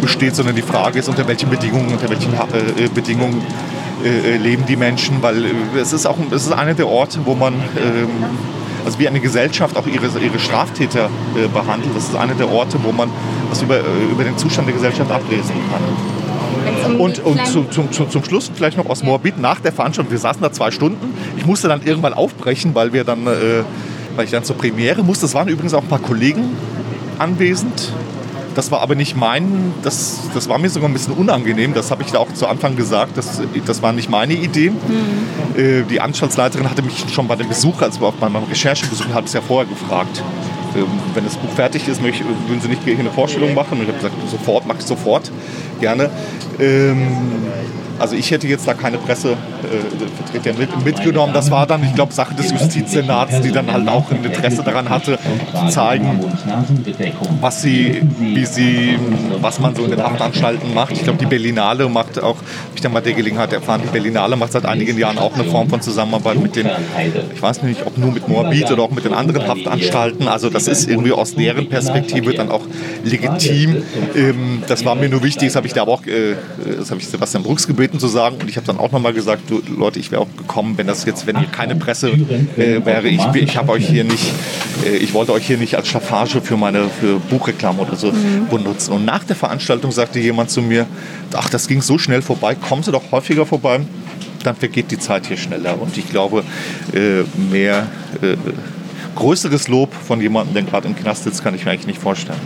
besteht, 0.00 0.34
sondern 0.34 0.56
die 0.56 0.62
Frage 0.62 0.98
ist, 0.98 1.08
unter 1.08 1.26
welchen 1.28 1.50
Bedingungen, 1.50 1.92
unter 1.92 2.08
welchen 2.08 2.32
äh, 2.34 2.88
Bedingungen 2.94 3.42
äh, 4.04 4.36
leben 4.36 4.64
die 4.66 4.76
Menschen, 4.76 5.22
weil 5.22 5.44
äh, 5.44 5.50
es 5.80 5.92
ist 5.92 6.06
auch 6.06 6.16
es 6.30 6.46
ist 6.46 6.52
einer 6.52 6.74
der 6.74 6.88
Orte, 6.88 7.20
wo 7.24 7.34
man 7.34 7.54
ähm, 7.54 8.08
also 8.84 8.98
wie 8.98 9.08
eine 9.08 9.20
Gesellschaft 9.20 9.76
auch 9.76 9.86
ihre, 9.86 10.06
ihre 10.18 10.38
Straftäter 10.38 11.08
äh, 11.36 11.48
behandelt. 11.48 11.94
Das 11.94 12.04
ist 12.04 12.16
einer 12.16 12.34
der 12.34 12.50
Orte, 12.50 12.78
wo 12.82 12.92
man 12.92 13.10
was 13.50 13.62
über, 13.62 13.76
äh, 13.76 13.82
über 14.10 14.24
den 14.24 14.36
Zustand 14.36 14.68
der 14.68 14.74
Gesellschaft 14.74 15.10
ablesen 15.10 15.54
kann. 15.70 16.98
Und, 16.98 17.24
und 17.24 17.46
zu, 17.46 17.64
zum, 17.64 17.90
zum, 17.90 18.10
zum 18.10 18.24
Schluss 18.24 18.50
vielleicht 18.54 18.76
noch 18.76 18.86
aus 18.86 19.02
Moabit 19.02 19.38
nach 19.38 19.60
der 19.60 19.72
Veranstaltung. 19.72 20.10
Wir 20.10 20.18
saßen 20.18 20.42
da 20.42 20.52
zwei 20.52 20.70
Stunden. 20.70 21.14
Ich 21.36 21.46
musste 21.46 21.68
dann 21.68 21.82
irgendwann 21.82 22.12
aufbrechen, 22.12 22.74
weil 22.74 22.92
wir 22.92 23.04
dann, 23.04 23.26
äh, 23.26 23.62
weil 24.16 24.24
ich 24.24 24.30
dann 24.30 24.44
zur 24.44 24.56
Premiere 24.56 25.02
musste. 25.02 25.26
Es 25.26 25.34
waren 25.34 25.48
übrigens 25.48 25.74
auch 25.74 25.82
ein 25.82 25.88
paar 25.88 25.98
Kollegen 25.98 26.44
anwesend 27.18 27.92
das 28.54 28.70
war 28.70 28.80
aber 28.80 28.94
nicht 28.94 29.16
mein, 29.16 29.74
das, 29.82 30.20
das 30.34 30.48
war 30.48 30.58
mir 30.58 30.68
sogar 30.68 30.88
ein 30.88 30.92
bisschen 30.92 31.14
unangenehm. 31.14 31.74
Das 31.74 31.90
habe 31.90 32.02
ich 32.02 32.12
da 32.12 32.18
auch 32.18 32.32
zu 32.32 32.46
Anfang 32.46 32.76
gesagt. 32.76 33.16
Das, 33.16 33.40
das 33.66 33.82
war 33.82 33.92
nicht 33.92 34.10
meine 34.10 34.34
Idee. 34.34 34.70
Mhm. 34.70 35.60
Äh, 35.60 35.82
die 35.82 36.00
Anstaltsleiterin 36.00 36.68
hatte 36.68 36.82
mich 36.82 37.04
schon 37.12 37.28
bei 37.28 37.36
dem 37.36 37.48
Besuch, 37.48 37.80
also 37.82 38.12
bei 38.18 38.28
meinem 38.28 38.44
Recherchebesuch, 38.44 39.06
ein 39.06 39.14
halbes 39.14 39.32
Jahr 39.32 39.42
vorher 39.42 39.68
gefragt. 39.68 40.22
Ähm, 40.76 40.86
wenn 41.14 41.24
das 41.24 41.36
Buch 41.36 41.50
fertig 41.54 41.86
ist, 41.88 42.02
möchte, 42.02 42.24
würden 42.46 42.60
Sie 42.60 42.68
nicht 42.68 42.82
eine 42.86 43.10
Vorstellung 43.10 43.54
machen? 43.54 43.78
Und 43.78 43.82
ich 43.82 43.88
habe 43.88 43.98
gesagt, 43.98 44.14
sofort, 44.30 44.66
mache 44.66 44.78
ich 44.78 44.86
sofort, 44.86 45.30
gerne. 45.80 46.10
Ähm, 46.58 47.06
also 47.98 48.16
ich 48.16 48.30
hätte 48.30 48.46
jetzt 48.46 48.66
da 48.66 48.74
keine 48.74 48.98
Pressevertreter 48.98 50.50
äh, 50.50 50.58
mit, 50.58 50.84
mitgenommen. 50.84 51.32
Das 51.32 51.50
war 51.50 51.66
dann, 51.66 51.82
ich 51.84 51.94
glaube, 51.94 52.12
Sache 52.12 52.34
des 52.34 52.50
Justizsenats, 52.50 53.40
die 53.40 53.52
dann 53.52 53.70
halt 53.72 53.88
auch 53.88 54.10
ein 54.10 54.24
Interesse 54.24 54.62
daran 54.62 54.88
hatte, 54.88 55.18
zu 55.54 55.68
zeigen, 55.68 56.20
was 57.40 57.62
sie, 57.62 58.02
wie 58.18 58.44
sie, 58.46 58.98
was 59.40 59.60
man 59.60 59.74
so 59.74 59.84
in 59.84 59.90
den 59.90 60.02
Haftanstalten 60.02 60.74
macht. 60.74 60.92
Ich 60.92 61.04
glaube, 61.04 61.18
die 61.18 61.26
Berlinale 61.26 61.88
macht 61.88 62.22
auch, 62.22 62.36
ich 62.74 62.80
dann 62.80 62.92
mal 62.92 63.00
der 63.00 63.12
Gelegenheit 63.12 63.52
erfahren, 63.52 63.82
die 63.84 63.90
Berlinale 63.90 64.36
macht 64.36 64.52
seit 64.52 64.66
einigen 64.66 64.98
Jahren 64.98 65.18
auch 65.18 65.34
eine 65.34 65.44
Form 65.44 65.68
von 65.68 65.80
Zusammenarbeit 65.80 66.40
mit 66.40 66.56
den, 66.56 66.68
ich 67.34 67.42
weiß 67.42 67.62
nicht, 67.62 67.86
ob 67.86 67.98
nur 67.98 68.12
mit 68.12 68.28
Moabit 68.28 68.70
oder 68.70 68.82
auch 68.82 68.90
mit 68.90 69.04
den 69.04 69.14
anderen 69.14 69.46
Haftanstalten. 69.46 70.28
Also 70.28 70.50
das 70.50 70.66
ist 70.66 70.88
irgendwie 70.88 71.12
aus 71.12 71.34
deren 71.34 71.68
Perspektive 71.68 72.34
dann 72.34 72.50
auch 72.50 72.62
legitim. 73.04 73.82
Ähm, 74.14 74.62
das 74.66 74.84
war 74.84 74.94
mir 74.94 75.08
nur 75.08 75.22
wichtig, 75.22 75.48
das 75.48 75.56
habe 75.56 75.66
ich 75.66 75.72
da 75.72 75.82
aber 75.82 75.92
auch, 75.92 76.06
äh, 76.06 76.34
das 76.78 76.90
habe 76.90 77.00
ich 77.00 77.08
Sebastian 77.08 77.42
Brooks 77.42 77.66
gebeten, 77.66 77.81
gebeten 77.82 77.98
zu 77.98 78.06
sagen 78.06 78.36
und 78.40 78.48
ich 78.48 78.56
habe 78.56 78.66
dann 78.66 78.78
auch 78.78 78.92
nochmal 78.92 79.12
gesagt, 79.12 79.50
du, 79.50 79.60
Leute, 79.76 79.98
ich 79.98 80.12
wäre 80.12 80.22
auch 80.22 80.36
gekommen, 80.36 80.78
wenn 80.78 80.86
das 80.86 81.04
jetzt, 81.04 81.26
wenn 81.26 81.36
hier 81.36 81.48
keine 81.48 81.74
Presse 81.74 82.10
äh, 82.10 82.84
wäre, 82.84 83.08
ich, 83.08 83.20
ich 83.34 83.56
habe 83.56 83.72
euch 83.72 83.88
hier 83.88 84.04
nicht, 84.04 84.32
äh, 84.84 84.96
ich 84.98 85.12
wollte 85.14 85.32
euch 85.32 85.44
hier 85.44 85.58
nicht 85.58 85.74
als 85.74 85.88
Staffage 85.88 86.40
für 86.40 86.56
meine 86.56 86.88
für 87.00 87.18
Buchreklame 87.18 87.82
oder 87.82 87.96
so 87.96 88.12
mhm. 88.12 88.46
benutzen. 88.48 88.92
Und 88.92 89.04
nach 89.04 89.24
der 89.24 89.34
Veranstaltung 89.34 89.90
sagte 89.90 90.20
jemand 90.20 90.50
zu 90.50 90.62
mir, 90.62 90.86
ach, 91.34 91.50
das 91.50 91.66
ging 91.66 91.82
so 91.82 91.98
schnell 91.98 92.22
vorbei, 92.22 92.54
kommen 92.54 92.84
Sie 92.84 92.92
doch 92.92 93.10
häufiger 93.10 93.46
vorbei, 93.46 93.80
dann 94.44 94.54
vergeht 94.54 94.92
die 94.92 94.98
Zeit 94.98 95.26
hier 95.26 95.36
schneller. 95.36 95.82
Und 95.82 95.98
ich 95.98 96.08
glaube, 96.08 96.44
äh, 96.94 97.24
mehr 97.50 97.88
äh, 98.22 98.36
größeres 99.16 99.66
Lob 99.66 99.92
von 99.92 100.20
jemandem, 100.20 100.54
der 100.54 100.62
gerade 100.62 100.86
im 100.86 100.94
Knast 100.94 101.24
sitzt, 101.24 101.42
kann 101.42 101.56
ich 101.56 101.64
mir 101.64 101.72
eigentlich 101.72 101.88
nicht 101.88 102.00
vorstellen. 102.00 102.40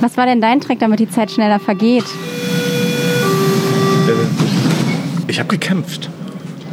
Was 0.00 0.18
war 0.18 0.26
denn 0.26 0.42
dein 0.42 0.60
Trick, 0.60 0.78
damit 0.78 1.00
die 1.00 1.08
Zeit 1.08 1.30
schneller 1.30 1.58
vergeht? 1.58 2.04
Ich 5.28 5.38
habe 5.38 5.48
gekämpft. 5.48 6.10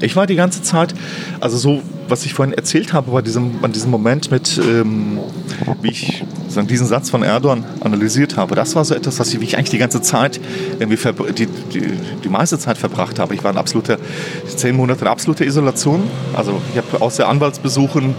Ich 0.02 0.16
war 0.16 0.28
die 0.28 0.36
ganze 0.36 0.62
Zeit, 0.62 0.94
also 1.40 1.58
so, 1.58 1.82
was 2.10 2.26
ich 2.26 2.34
vorhin 2.34 2.54
erzählt 2.54 2.94
habe, 2.94 3.12
bei 3.12 3.22
diesem, 3.22 3.60
bei 3.60 3.68
diesem 3.70 3.92
Moment 3.92 4.30
mit, 4.30 4.58
ähm, 4.58 5.20
wie 5.82 5.90
ich 5.90 6.24
sagen, 6.50 6.68
diesen 6.68 6.86
Satz 6.86 7.10
von 7.10 7.24
Erdogan 7.24 7.64
analysiert 7.80 8.36
habe, 8.36 8.56
das 8.56 8.76
war 8.76 8.84
so 8.84 8.94
etwas, 8.94 9.20
was 9.20 9.34
ich, 9.34 9.40
wie 9.40 9.46
ich 9.46 9.58
eigentlich 9.58 9.70
die 9.70 9.78
ganze 9.78 10.02
Zeit, 10.02 10.40
irgendwie 10.80 10.98
die, 11.34 11.48
die, 11.48 11.82
die 12.24 12.30
meiste 12.30 12.60
Zeit 12.60 12.78
verbracht 12.78 13.20
habe. 13.20 13.34
Ich 13.36 13.44
war 13.44 13.52
in 13.52 13.58
absoluter, 13.58 13.98
zehn 14.48 14.76
Monate 14.76 15.02
in 15.02 15.08
absoluter 15.08 15.46
Isolation. 15.46 16.04
Also 16.34 16.62
ich 16.74 16.78
habe 16.78 17.02
außer 17.02 17.28
Anwaltsbesuchen 17.28 18.16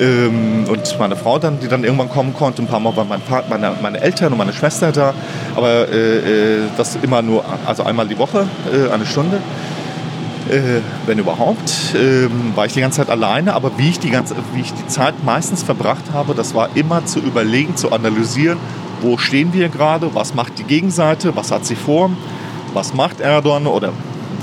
ähm, 0.00 0.64
und 0.68 0.98
meine 0.98 1.16
Frau 1.16 1.38
dann, 1.38 1.60
die 1.60 1.68
dann 1.68 1.84
irgendwann 1.84 2.08
kommen 2.08 2.34
konnte, 2.34 2.62
ein 2.62 2.68
paar 2.68 2.80
Mal 2.80 2.96
waren 2.96 3.08
mein 3.08 3.22
Vater, 3.22 3.48
meine, 3.50 3.74
meine 3.82 4.00
Eltern 4.00 4.32
und 4.32 4.38
meine 4.38 4.54
Schwester 4.54 4.92
da, 4.92 5.14
aber 5.54 5.88
äh, 5.88 6.56
äh 6.56 6.60
das 6.76 6.96
immer 7.02 7.22
nur, 7.22 7.44
also 7.66 7.82
einmal 7.82 8.08
die 8.08 8.18
Woche, 8.18 8.46
äh, 8.72 8.92
eine 8.92 9.04
Stunde 9.04 9.40
äh, 10.50 10.80
wenn 11.06 11.18
überhaupt, 11.18 11.94
ähm, 11.94 12.52
war 12.54 12.66
ich 12.66 12.72
die 12.72 12.80
ganze 12.80 12.98
Zeit 12.98 13.10
alleine. 13.10 13.54
Aber 13.54 13.72
wie 13.78 13.90
ich, 13.90 13.98
die 13.98 14.10
ganze, 14.10 14.34
wie 14.54 14.60
ich 14.60 14.72
die 14.72 14.86
Zeit 14.86 15.24
meistens 15.24 15.62
verbracht 15.62 16.04
habe, 16.12 16.34
das 16.34 16.54
war 16.54 16.70
immer 16.74 17.04
zu 17.06 17.20
überlegen, 17.20 17.76
zu 17.76 17.92
analysieren, 17.92 18.58
wo 19.00 19.18
stehen 19.18 19.52
wir 19.52 19.68
gerade, 19.68 20.14
was 20.14 20.34
macht 20.34 20.58
die 20.58 20.64
Gegenseite, 20.64 21.36
was 21.36 21.50
hat 21.50 21.64
sie 21.64 21.76
vor, 21.76 22.10
was 22.74 22.94
macht 22.94 23.20
Erdogan 23.20 23.66
oder 23.66 23.92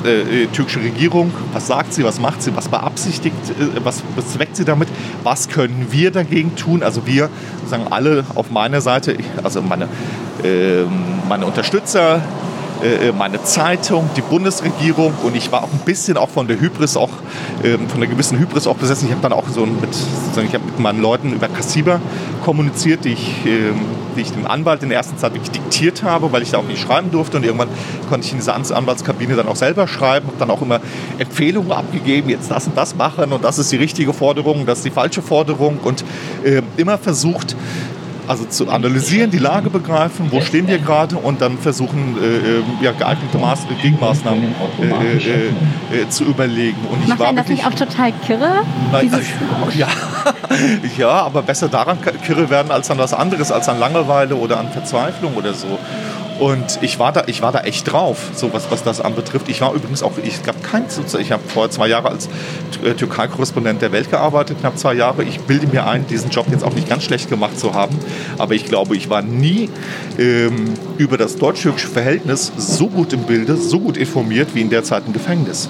äh, 0.06 0.44
äh 0.44 0.48
türkische 0.48 0.82
Regierung, 0.82 1.32
was 1.54 1.68
sagt 1.68 1.94
sie, 1.94 2.04
was 2.04 2.20
macht 2.20 2.42
sie, 2.42 2.56
was 2.56 2.70
beabsichtigt, 2.70 3.36
äh, 3.50 3.84
was 3.84 4.02
bezweckt 4.16 4.56
sie 4.56 4.66
damit, 4.66 4.88
was 5.24 5.50
können 5.50 5.88
wir 5.92 6.12
dagegen 6.12 6.56
tun. 6.56 6.84
Also 6.84 7.06
wir, 7.06 7.30
sagen 7.68 7.88
alle 7.90 8.26
auf 8.36 8.52
meiner 8.52 8.82
Seite, 8.82 9.18
also 9.44 9.62
meine, 9.62 9.86
äh, 10.44 10.84
meine 11.28 11.46
Unterstützer, 11.46 12.22
äh, 12.84 13.12
meine 13.12 13.42
Zeitung, 13.44 14.10
die 14.16 14.22
Bundesregierung 14.22 15.14
und 15.24 15.36
ich 15.36 15.52
war 15.52 15.64
auch 15.64 15.72
ein 15.72 15.80
bisschen 15.86 16.18
auch 16.18 16.30
von 16.30 16.48
der 16.48 16.60
Hybris, 16.60 16.98
auch 16.98 17.10
ähm, 17.64 17.88
von 17.88 18.02
einer 18.02 18.08
gewissen 18.08 18.38
Hybris 18.38 18.68
auch 18.68 18.76
besessen. 18.76 19.08
Ich 19.08 19.12
habe 19.12 19.22
dann 19.22 19.34
auch 19.34 19.48
so 19.48 19.66
mit, 19.66 19.90
ich 19.92 20.54
habe 20.54 20.66
mit 20.66 20.80
meinen 20.80 21.02
Leuten 21.02 21.34
über 21.34 21.48
Kassiber 21.48 22.00
kommuniziert, 22.44 23.06
die 23.06 23.14
ich, 23.14 23.46
ähm, 23.46 23.82
die 24.16 24.22
ich 24.22 24.32
dem 24.32 24.46
Anwalt 24.46 24.84
in 24.84 24.90
der 24.90 24.98
ersten 24.98 25.18
Zeit 25.18 25.34
wirklich 25.34 25.52
diktiert 25.52 26.04
habe, 26.04 26.32
weil 26.32 26.42
ich 26.42 26.52
da 26.52 26.58
auch 26.58 26.64
nicht 26.64 26.82
schreiben 26.82 27.12
durfte 27.12 27.38
und 27.38 27.44
irgendwann 27.44 27.70
konnte 28.10 28.26
ich 28.26 28.34
in 28.34 28.40
dieser 28.40 28.56
Anwaltskabine 28.56 29.36
dann 29.36 29.48
auch 29.48 29.56
selber 29.56 29.88
schreiben, 29.88 30.28
habe 30.28 30.38
dann 30.38 30.50
auch 30.50 30.62
immer 30.62 30.80
Empfehlungen 31.18 31.72
abgegeben, 31.72 32.30
jetzt 32.30 32.52
das 32.52 32.68
und 32.68 32.78
das 32.78 32.96
machen 32.96 33.32
und 33.32 33.44
das 33.44 33.58
ist 33.58 33.72
die 33.72 33.78
richtige 33.78 34.14
Forderung, 34.14 34.66
das 34.66 34.80
ist 34.80 34.86
die 34.86 34.92
falsche 34.92 35.22
Forderung 35.22 35.80
und 35.84 36.04
äh, 36.44 36.62
immer 36.78 36.98
versucht, 36.98 37.56
also 38.28 38.46
zu 38.46 38.70
analysieren, 38.70 39.32
die 39.32 39.38
Lage 39.38 39.70
begreifen, 39.70 40.32
wo 40.32 40.42
stehen 40.42 40.68
wir 40.68 40.80
gerade 40.80 41.18
und 41.18 41.42
dann 41.42 41.58
versuchen, 41.58 42.18
äh, 42.22 42.60
äh 42.60 42.64
ja, 42.82 42.92
geeignete 42.92 43.38
Maß 43.38 43.66
Gegenmaßnahmen 43.82 44.56
äh, 44.82 45.18
äh, 45.18 46.02
äh, 46.02 46.10
zu 46.10 46.24
überlegen. 46.24 46.78
Und 46.92 47.02
ich 47.04 47.08
Macht 47.08 47.20
war 47.20 47.34
das 47.34 47.48
nicht 47.48 47.66
auch 47.66 47.74
total 47.74 48.12
kirre? 48.26 48.64
Nein, 48.92 49.12
ja, 49.76 49.88
ja, 50.98 51.10
aber 51.10 51.42
besser 51.42 51.68
daran 51.68 51.98
kirre 52.26 52.50
werden 52.50 52.72
als 52.72 52.90
an 52.92 52.98
was 52.98 53.14
anderes, 53.14 53.52
als 53.52 53.70
an 53.70 53.80
Langeweile 53.80 54.36
oder 54.36 54.60
an 54.60 54.72
Verzweiflung 54.72 55.36
oder 55.36 55.54
so. 55.54 55.80
Und 56.40 56.80
ich 56.82 57.00
war 57.00 57.14
da, 57.14 57.24
ich 57.28 57.42
war 57.42 57.54
da 57.54 57.62
echt 57.62 57.92
drauf, 57.92 58.32
so 58.36 58.52
was, 58.52 58.70
was 58.70 58.84
das 58.84 59.00
anbetrifft. 59.00 59.48
Ich 59.48 59.62
war 59.62 59.74
übrigens 59.74 60.04
auch, 60.04 60.14
ich 60.22 60.44
gab 60.44 60.62
kein, 60.64 60.86
ich 61.20 61.32
habe 61.32 61.44
vor 61.48 61.70
zwei 61.70 61.88
Jahren 61.88 62.08
als 62.08 62.28
äh, 62.84 62.94
Türkei-Korrespondent 62.94 63.82
der 63.82 63.94
Welt 63.94 64.10
gearbeitet, 64.12 64.58
knapp 64.60 64.78
zwei 64.78 64.96
Jahre. 64.96 65.24
Ich 65.24 65.40
bilde 65.42 65.68
mir 65.68 65.88
ein, 65.88 66.06
diesen 66.08 66.32
Job 66.32 66.48
jetzt 66.52 66.66
auch 66.66 66.74
nicht 66.74 66.90
ganz 66.90 67.04
schlecht 67.04 67.30
gemacht 67.30 67.58
zu 67.58 67.74
haben. 67.74 67.98
Aber 68.38 68.54
ich 68.54 68.66
glaube, 68.66 68.98
ich 68.98 69.10
war 69.10 69.22
nie 69.22 69.70
ähm, 70.20 70.74
über 70.98 71.18
das 71.18 71.38
deutsch-türkische 71.38 71.88
Verhältnis 71.88 72.52
so 72.58 72.88
gut 72.88 73.14
im 73.14 73.24
Bilde, 73.24 73.56
so 73.56 73.80
gut 73.80 73.96
informiert 73.96 74.50
wie 74.54 74.62
in 74.62 74.70
der 74.70 74.84
Zeit 74.84 75.04
im 75.08 75.14
Gefängnis. 75.14 75.70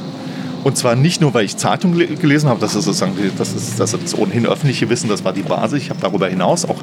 Und 0.64 0.78
zwar 0.78 0.96
nicht 0.96 1.22
nur, 1.22 1.32
weil 1.36 1.46
ich 1.46 1.58
Zeitung 1.58 1.94
gelesen 1.94 2.50
habe, 2.50 2.60
das 2.60 2.74
ist 2.74 2.86
sozusagen 2.86 3.14
das, 3.38 3.54
ist, 3.54 3.80
das, 3.80 3.94
ist 3.94 4.18
ohnehin 4.18 4.48
öffentliche 4.48 4.90
Wissen, 4.90 5.10
das 5.10 5.24
war 5.24 5.32
die 5.32 5.44
Basis. 5.44 5.84
Ich 5.84 5.90
habe 5.92 6.00
darüber 6.02 6.28
hinaus 6.28 6.66
auch 6.66 6.78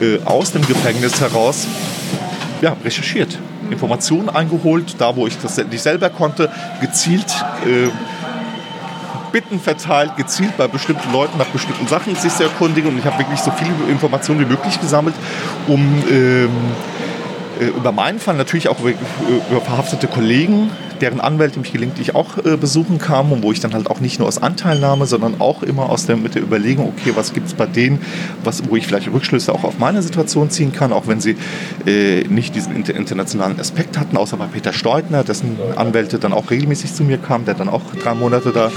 äh, 0.00 0.18
aus 0.24 0.50
dem 0.50 0.66
Gefängnis 0.66 1.20
heraus 1.20 1.68
ja, 2.60 2.76
recherchiert, 2.84 3.38
Informationen 3.70 4.28
eingeholt, 4.28 4.96
da 4.98 5.16
wo 5.16 5.26
ich 5.26 5.38
das 5.38 5.56
nicht 5.56 5.82
selber 5.82 6.10
konnte, 6.10 6.50
gezielt 6.80 7.26
äh, 7.64 7.88
Bitten 9.30 9.60
verteilt, 9.60 10.16
gezielt 10.16 10.56
bei 10.56 10.68
bestimmten 10.68 11.12
Leuten 11.12 11.36
nach 11.36 11.46
bestimmten 11.46 11.86
Sachen 11.86 12.16
sich 12.16 12.32
zu 12.32 12.44
erkundigen. 12.44 12.90
Und 12.90 12.98
ich 12.98 13.04
habe 13.04 13.18
wirklich 13.18 13.40
so 13.40 13.50
viele 13.50 13.90
Informationen 13.90 14.40
wie 14.40 14.46
möglich 14.46 14.80
gesammelt, 14.80 15.14
um 15.66 16.02
ähm, 16.10 16.48
äh, 17.60 17.66
über 17.66 17.92
meinen 17.92 18.18
Fall 18.20 18.36
natürlich 18.36 18.68
auch 18.68 18.80
über, 18.80 18.90
über 19.50 19.60
verhaftete 19.60 20.06
Kollegen 20.06 20.70
deren 21.00 21.20
Anwälte 21.20 21.58
mich 21.58 21.72
gelegentlich 21.72 22.14
auch 22.14 22.38
äh, 22.38 22.56
besuchen 22.56 22.98
kamen 22.98 23.32
und 23.32 23.42
wo 23.42 23.52
ich 23.52 23.60
dann 23.60 23.74
halt 23.74 23.90
auch 23.90 24.00
nicht 24.00 24.18
nur 24.18 24.28
aus 24.28 24.42
Anteilnahme, 24.42 25.06
sondern 25.06 25.40
auch 25.40 25.62
immer 25.62 25.90
aus 25.90 26.06
der, 26.06 26.16
mit 26.16 26.34
der 26.34 26.42
Überlegung, 26.42 26.88
okay, 26.88 27.12
was 27.14 27.32
gibt 27.32 27.48
es 27.48 27.54
bei 27.54 27.66
denen, 27.66 28.00
was, 28.44 28.68
wo 28.68 28.76
ich 28.76 28.86
vielleicht 28.86 29.12
Rückschlüsse 29.12 29.52
auch 29.52 29.64
auf 29.64 29.78
meine 29.78 30.02
Situation 30.02 30.50
ziehen 30.50 30.72
kann, 30.72 30.92
auch 30.92 31.06
wenn 31.06 31.20
sie 31.20 31.36
äh, 31.86 32.24
nicht 32.28 32.54
diesen 32.54 32.74
inter 32.74 32.94
internationalen 32.94 33.58
Aspekt 33.60 33.98
hatten, 33.98 34.16
außer 34.16 34.36
bei 34.36 34.46
Peter 34.46 34.72
Steutner, 34.72 35.24
dessen 35.24 35.56
Anwälte 35.76 36.18
dann 36.18 36.32
auch 36.32 36.50
regelmäßig 36.50 36.94
zu 36.94 37.04
mir 37.04 37.18
kamen, 37.18 37.44
der 37.44 37.54
dann 37.54 37.68
auch 37.68 37.82
drei 38.02 38.14
Monate 38.14 38.52
da 38.52 38.70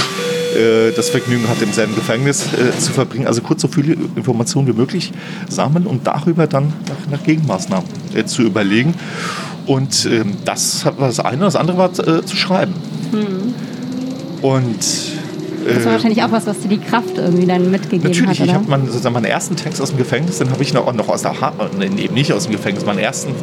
äh, 0.56 0.92
das 0.92 1.10
Vergnügen 1.10 1.48
hatte, 1.48 1.64
im 1.64 1.72
selben 1.72 1.96
Gefängnis 1.96 2.48
äh, 2.54 2.78
zu 2.78 2.92
verbringen. 2.92 3.28
Also 3.28 3.42
kurz 3.42 3.62
so 3.62 3.68
viele 3.68 3.94
Informationen 4.16 4.68
wie 4.68 4.74
möglich 4.74 5.12
sammeln 5.50 5.86
und 5.86 6.08
darüber 6.08 6.48
dann 6.48 6.74
nach, 6.88 7.12
nach 7.12 7.24
Gegenmaßnahmen 7.24 7.88
äh, 8.16 8.26
zu 8.26 8.44
überlegen. 8.44 8.94
Und 9.66 10.06
ähm, 10.06 10.38
das 10.46 10.86
war 10.86 11.08
das 11.08 11.20
eine. 11.20 11.42
Das 11.42 11.56
andere 11.56 11.78
war 11.78 11.90
äh, 11.90 12.26
zu 12.26 12.36
schreiben. 12.36 12.74
Mhm. 13.12 13.54
Und 14.42 14.80
das 15.68 15.86
war 15.86 15.92
wahrscheinlich 15.94 16.24
auch 16.24 16.32
was, 16.32 16.48
was 16.48 16.60
dir 16.60 16.70
die 16.70 16.80
Kraft 16.80 17.18
irgendwie 17.18 17.46
dann 17.46 17.70
mitgegeben 17.70 18.10
natürlich, 18.10 18.22
hat. 18.22 18.28
Natürlich, 18.30 18.50
ich 18.50 18.56
habe 18.56 18.68
meinen, 18.68 18.88
sozusagen 18.88 19.14
meinen 19.14 19.26
ersten 19.26 19.56
Text 19.56 19.82
aus 19.82 19.90
dem 19.90 19.98
Gefängnis, 19.98 20.40
den 20.40 20.50
habe 20.50 20.64
ich 20.64 20.74
noch, 20.74 20.92
noch 20.94 21.10
aus 21.10 21.22
der 21.22 21.40
ha 21.40 21.54
nee, 21.78 21.86
eben 22.04 22.14
nicht 22.14 22.34
aus 22.34 22.46
dem 22.46 22.54
Gefängnis, 22.54 22.86
meinen 22.86 23.00
ersten 23.00 23.34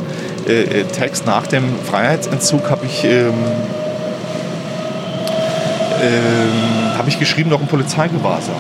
äh, 0.49 0.81
äh 0.81 0.85
Text 0.85 1.27
nach 1.27 1.47
dem 1.47 1.65
Freiheitsentzug 1.85 2.71
habe 2.71 2.87
ich 2.87 3.05
ähm, 3.05 3.33
ähm, 6.01 6.99
habe 6.99 7.09
ich 7.09 7.19
geschrieben 7.19 7.51
noch 7.51 7.61
im 7.61 7.67
Polizeigewahrsam 7.67 8.57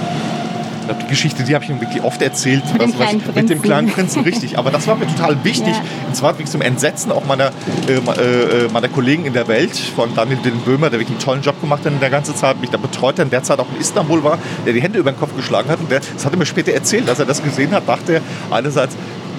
glaube, 0.88 1.02
die 1.04 1.08
Geschichte, 1.08 1.44
die 1.44 1.54
habe 1.54 1.64
ich 1.64 1.70
ihm 1.70 1.80
wirklich 1.80 2.02
oft 2.02 2.20
erzählt. 2.22 2.64
Mit, 2.72 2.82
was, 2.82 2.90
dem, 2.90 2.96
kleinen 2.98 3.20
ich, 3.20 3.34
mit 3.34 3.50
dem 3.50 3.62
kleinen 3.62 3.88
Prinzen, 3.90 4.22
richtig. 4.22 4.58
Aber 4.58 4.70
das 4.70 4.86
war 4.86 4.96
mir 4.96 5.06
total 5.06 5.44
wichtig. 5.44 5.74
Ja. 5.74 5.82
Und 6.06 6.16
zwar 6.16 6.32
wirklich 6.34 6.50
zum 6.50 6.62
Entsetzen 6.62 7.12
auch 7.12 7.24
meiner, 7.24 7.50
äh, 7.88 7.92
äh, 7.92 8.68
meiner 8.72 8.88
Kollegen 8.88 9.24
in 9.24 9.32
der 9.32 9.48
Welt, 9.48 9.76
von 9.76 10.14
Daniel 10.14 10.38
Böhmer, 10.64 10.90
der 10.90 10.98
wirklich 10.98 11.16
einen 11.16 11.24
tollen 11.24 11.42
Job 11.42 11.60
gemacht 11.60 11.84
hat 11.84 11.92
in 11.92 12.00
der 12.00 12.10
ganzen 12.10 12.34
Zeit, 12.34 12.60
mich 12.60 12.70
da 12.70 12.78
betreut, 12.78 13.18
der 13.18 13.24
in 13.24 13.30
der 13.30 13.42
Zeit 13.42 13.58
auch 13.58 13.66
in 13.74 13.80
Istanbul 13.80 14.24
war, 14.24 14.38
der 14.66 14.72
die 14.72 14.82
Hände 14.82 14.98
über 14.98 15.12
den 15.12 15.18
Kopf 15.18 15.34
geschlagen 15.36 15.68
hat. 15.68 15.80
Und 15.80 15.90
der, 15.90 16.00
das 16.00 16.24
hat 16.24 16.32
er 16.32 16.38
mir 16.38 16.46
später 16.46 16.72
erzählt, 16.72 17.08
als 17.08 17.18
er 17.18 17.26
das 17.26 17.42
gesehen 17.42 17.72
hat, 17.72 17.88
dachte 17.88 18.14
er 18.14 18.22
einerseits, 18.50 18.96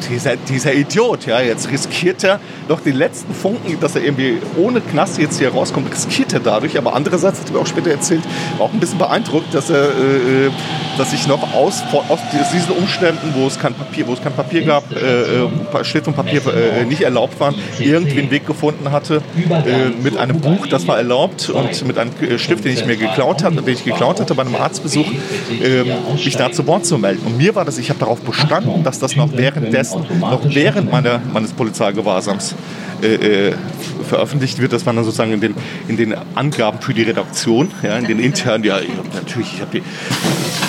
dieser, 0.07 0.35
dieser 0.35 0.73
Idiot, 0.73 1.25
ja, 1.25 1.41
jetzt 1.41 1.69
riskiert 1.71 2.23
er 2.23 2.39
noch 2.67 2.81
den 2.81 2.95
letzten 2.95 3.33
Funken, 3.33 3.79
dass 3.79 3.95
er 3.95 4.03
irgendwie 4.03 4.37
ohne 4.57 4.81
Knast 4.81 5.17
jetzt 5.17 5.39
hier 5.39 5.49
rauskommt, 5.49 5.91
riskiert 5.91 6.33
er 6.33 6.39
dadurch. 6.39 6.77
Aber 6.77 6.93
andererseits 6.93 7.39
hat 7.39 7.47
er 7.47 7.53
mir 7.53 7.59
auch 7.59 7.67
später 7.67 7.91
erzählt, 7.91 8.23
war 8.57 8.67
auch 8.67 8.73
ein 8.73 8.79
bisschen 8.79 8.99
beeindruckt, 8.99 9.53
dass 9.53 9.69
er, 9.69 9.83
äh, 9.83 10.45
äh 10.47 10.51
dass 10.97 11.13
ich 11.13 11.27
noch 11.27 11.53
aus, 11.53 11.81
aus 12.09 12.19
diesen 12.51 12.71
Umständen, 12.71 13.33
wo 13.33 13.47
es 13.47 13.57
kein 13.57 13.73
Papier, 13.73 14.05
wo 14.05 14.13
es 14.13 14.21
kein 14.21 14.33
Papier 14.33 14.63
gab, 14.63 14.83
äh, 14.91 15.45
äh 15.45 15.83
Schrift 15.83 16.07
und 16.07 16.15
Papier 16.15 16.41
äh, 16.47 16.83
nicht 16.83 17.01
erlaubt 17.01 17.39
waren, 17.39 17.55
irgendwie 17.79 18.19
einen 18.19 18.31
Weg 18.31 18.45
gefunden 18.45 18.91
hatte 18.91 19.21
äh, 19.49 19.89
mit 20.03 20.17
einem 20.17 20.41
Buch, 20.41 20.67
das 20.67 20.87
war 20.87 20.97
erlaubt 20.97 21.49
und 21.49 21.87
mit 21.87 21.97
einem 21.97 22.11
Stift, 22.37 22.65
den 22.65 22.73
ich 22.73 22.85
mir 22.85 22.97
geklaut 22.97 23.43
hatte, 23.43 23.61
den 23.61 23.73
ich 23.73 23.85
geklaut 23.85 24.19
hatte 24.19 24.35
bei 24.35 24.43
einem 24.43 24.55
Arztbesuch, 24.55 25.05
ähm, 25.63 25.87
mich 26.13 26.35
da 26.35 26.51
zu 26.51 26.67
Wort 26.67 26.85
zu 26.85 26.97
melden. 26.97 27.25
Und 27.25 27.37
mir 27.37 27.55
war 27.55 27.65
das, 27.65 27.77
ich 27.77 27.89
habe 27.89 27.99
darauf 27.99 28.19
bestanden, 28.21 28.83
dass 28.83 28.99
das 28.99 29.15
noch 29.15 29.29
währenddessen 29.33 29.88
währenddessen, 29.91 30.19
noch 30.19 30.41
während 30.43 30.91
meiner, 30.91 31.19
meines 31.33 31.51
Polizeigewahrsams 31.51 32.55
äh, 33.01 33.47
äh, 33.49 33.55
veröffentlicht 34.07 34.59
wird, 34.59 34.73
dass 34.73 34.85
man 34.85 34.95
dann 34.95 35.05
sozusagen 35.05 35.33
in 35.33 35.41
den, 35.41 35.55
in 35.87 35.97
den 35.97 36.15
Angaben 36.35 36.81
für 36.81 36.93
die 36.93 37.03
Redaktion, 37.03 37.71
ja, 37.83 37.97
in 37.97 38.05
den 38.05 38.19
internen, 38.19 38.63
ja, 38.63 38.79
ich 38.79 38.89
hab, 38.89 39.13
natürlich, 39.13 39.53
ich 39.53 39.61
habe 39.61 39.71
die, 39.71 39.83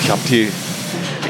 ich 0.03 0.11
habe 0.11 0.21
die, 0.29 0.49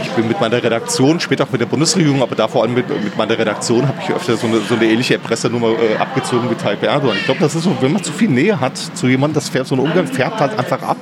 ich 0.02 0.10
bin 0.10 0.28
mit 0.28 0.40
meiner 0.40 0.62
Redaktion, 0.62 1.20
später 1.20 1.44
auch 1.44 1.52
mit 1.52 1.60
der 1.60 1.66
Bundesregierung, 1.66 2.20
aber 2.22 2.34
da 2.34 2.48
vor 2.48 2.62
allem 2.62 2.74
mit, 2.74 2.88
mit 2.88 3.16
meiner 3.16 3.38
Redaktion 3.38 3.86
habe 3.86 3.98
ich 4.02 4.12
öfter 4.14 4.36
so 4.36 4.46
eine, 4.46 4.60
so 4.60 4.74
eine 4.74 4.86
ähnliche 4.86 5.14
Erpressernummer 5.14 5.68
äh, 5.68 5.96
abgezogen 5.96 6.50
wie 6.50 6.54
Tayyip 6.54 6.82
Erdogan. 6.82 7.16
Ich 7.16 7.24
glaube, 7.24 7.40
das 7.40 7.54
ist 7.54 7.64
so, 7.64 7.76
wenn 7.80 7.92
man 7.92 8.02
zu 8.02 8.12
viel 8.12 8.28
Nähe 8.28 8.60
hat 8.60 8.76
zu 8.76 9.06
jemandem, 9.06 9.34
das 9.34 9.48
fährt 9.48 9.66
so 9.66 9.76
ein 9.76 9.80
Umgang 9.80 10.06
färbt 10.06 10.40
halt 10.40 10.58
einfach 10.58 10.82
ab 10.82 10.96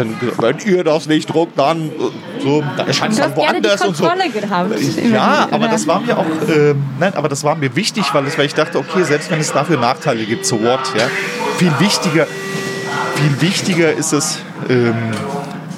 dann, 0.00 0.16
wenn 0.38 0.58
ihr 0.66 0.82
das 0.82 1.06
nicht 1.06 1.32
druckt, 1.32 1.58
dann 1.58 1.90
so, 2.42 2.62
dann 2.76 2.86
erscheint 2.86 3.12
es 3.12 3.18
dann 3.18 3.36
woanders 3.36 3.84
und 3.84 3.96
so. 3.96 4.04
Gehabt, 4.04 4.70
ja, 5.10 5.48
aber 5.50 5.68
das 5.68 5.86
war 5.86 6.00
mir 6.00 6.16
auch, 6.16 6.24
äh, 6.24 6.74
nein, 6.98 7.14
aber 7.14 7.28
das 7.28 7.44
war 7.44 7.54
mir 7.54 7.74
wichtig, 7.76 8.04
weil, 8.14 8.26
es, 8.26 8.38
weil 8.38 8.46
ich 8.46 8.54
dachte, 8.54 8.78
okay, 8.78 9.02
selbst 9.04 9.30
wenn 9.30 9.40
es 9.40 9.52
dafür 9.52 9.78
Nachteile 9.78 10.24
gibt, 10.24 10.46
so 10.46 10.60
what, 10.62 10.80
ja, 10.96 11.04
viel 11.58 11.72
wichtiger, 11.78 12.26
viel 13.16 13.40
wichtiger 13.40 13.92
ist 13.92 14.12
es, 14.12 14.38
ähm, 14.68 14.94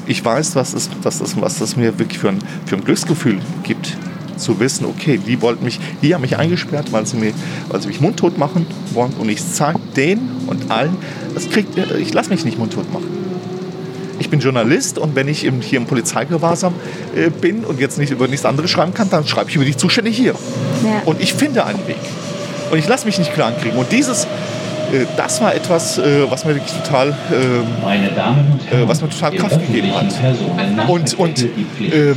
ich 0.06 0.24
weiß, 0.24 0.54
was, 0.56 0.74
ist, 0.74 0.90
was, 1.02 1.18
das, 1.18 1.40
was 1.40 1.58
das 1.58 1.76
mir 1.76 1.98
wirklich 1.98 2.18
für 2.18 2.28
ein, 2.28 2.38
für 2.66 2.76
ein 2.76 2.84
Glücksgefühl 2.84 3.40
gibt 3.62 3.96
zu 4.36 4.58
wissen, 4.58 4.86
okay, 4.86 5.18
die 5.18 5.40
wollten 5.40 5.64
mich, 5.64 5.78
die 6.00 6.14
haben 6.14 6.22
mich 6.22 6.36
eingesperrt, 6.36 6.92
weil 6.92 7.06
sie, 7.06 7.16
mir, 7.16 7.32
weil 7.68 7.80
sie 7.80 7.88
mich 7.88 8.00
mundtot 8.00 8.38
machen 8.38 8.66
wollen 8.92 9.12
und 9.18 9.28
ich 9.28 9.40
zeige 9.52 9.78
denen 9.96 10.44
und 10.46 10.70
allen, 10.70 10.96
das 11.34 11.48
kriegt, 11.48 11.76
ich 11.76 12.12
lasse 12.12 12.30
mich 12.30 12.44
nicht 12.44 12.58
mundtot 12.58 12.92
machen 12.92 13.31
ich 14.22 14.30
bin 14.30 14.40
Journalist 14.40 14.98
und 14.98 15.16
wenn 15.16 15.26
ich 15.26 15.44
im, 15.44 15.60
hier 15.60 15.78
im 15.78 15.86
Polizeigewahrsam 15.86 16.74
äh, 17.16 17.28
bin 17.28 17.64
und 17.64 17.80
jetzt 17.80 17.98
nicht 17.98 18.10
über 18.10 18.28
nichts 18.28 18.46
anderes 18.46 18.70
schreiben 18.70 18.94
kann, 18.94 19.10
dann 19.10 19.26
schreibe 19.26 19.50
ich 19.50 19.56
über 19.56 19.64
die 19.64 19.76
Zustände 19.76 20.10
hier. 20.10 20.32
Ja. 20.84 21.02
Und 21.04 21.20
ich 21.20 21.34
finde 21.34 21.66
einen 21.66 21.86
Weg. 21.88 21.96
Und 22.70 22.78
ich 22.78 22.88
lasse 22.88 23.04
mich 23.04 23.18
nicht 23.18 23.34
klar 23.34 23.52
kriegen. 23.60 23.76
Und 23.76 23.90
dieses, 23.90 24.24
äh, 24.24 25.06
das 25.16 25.40
war 25.40 25.54
etwas, 25.54 25.98
äh, 25.98 26.30
was 26.30 26.44
mir 26.44 26.54
wirklich 26.54 26.72
total, 26.72 27.08
ähm, 27.32 27.64
äh, 28.70 28.86
was 28.86 29.02
mir 29.02 29.08
total 29.08 29.32
Kraft 29.32 29.60
gegeben 29.66 29.92
hat. 29.92 30.88
Und, 30.88 31.18
und 31.18 31.42
ähm, 31.42 32.16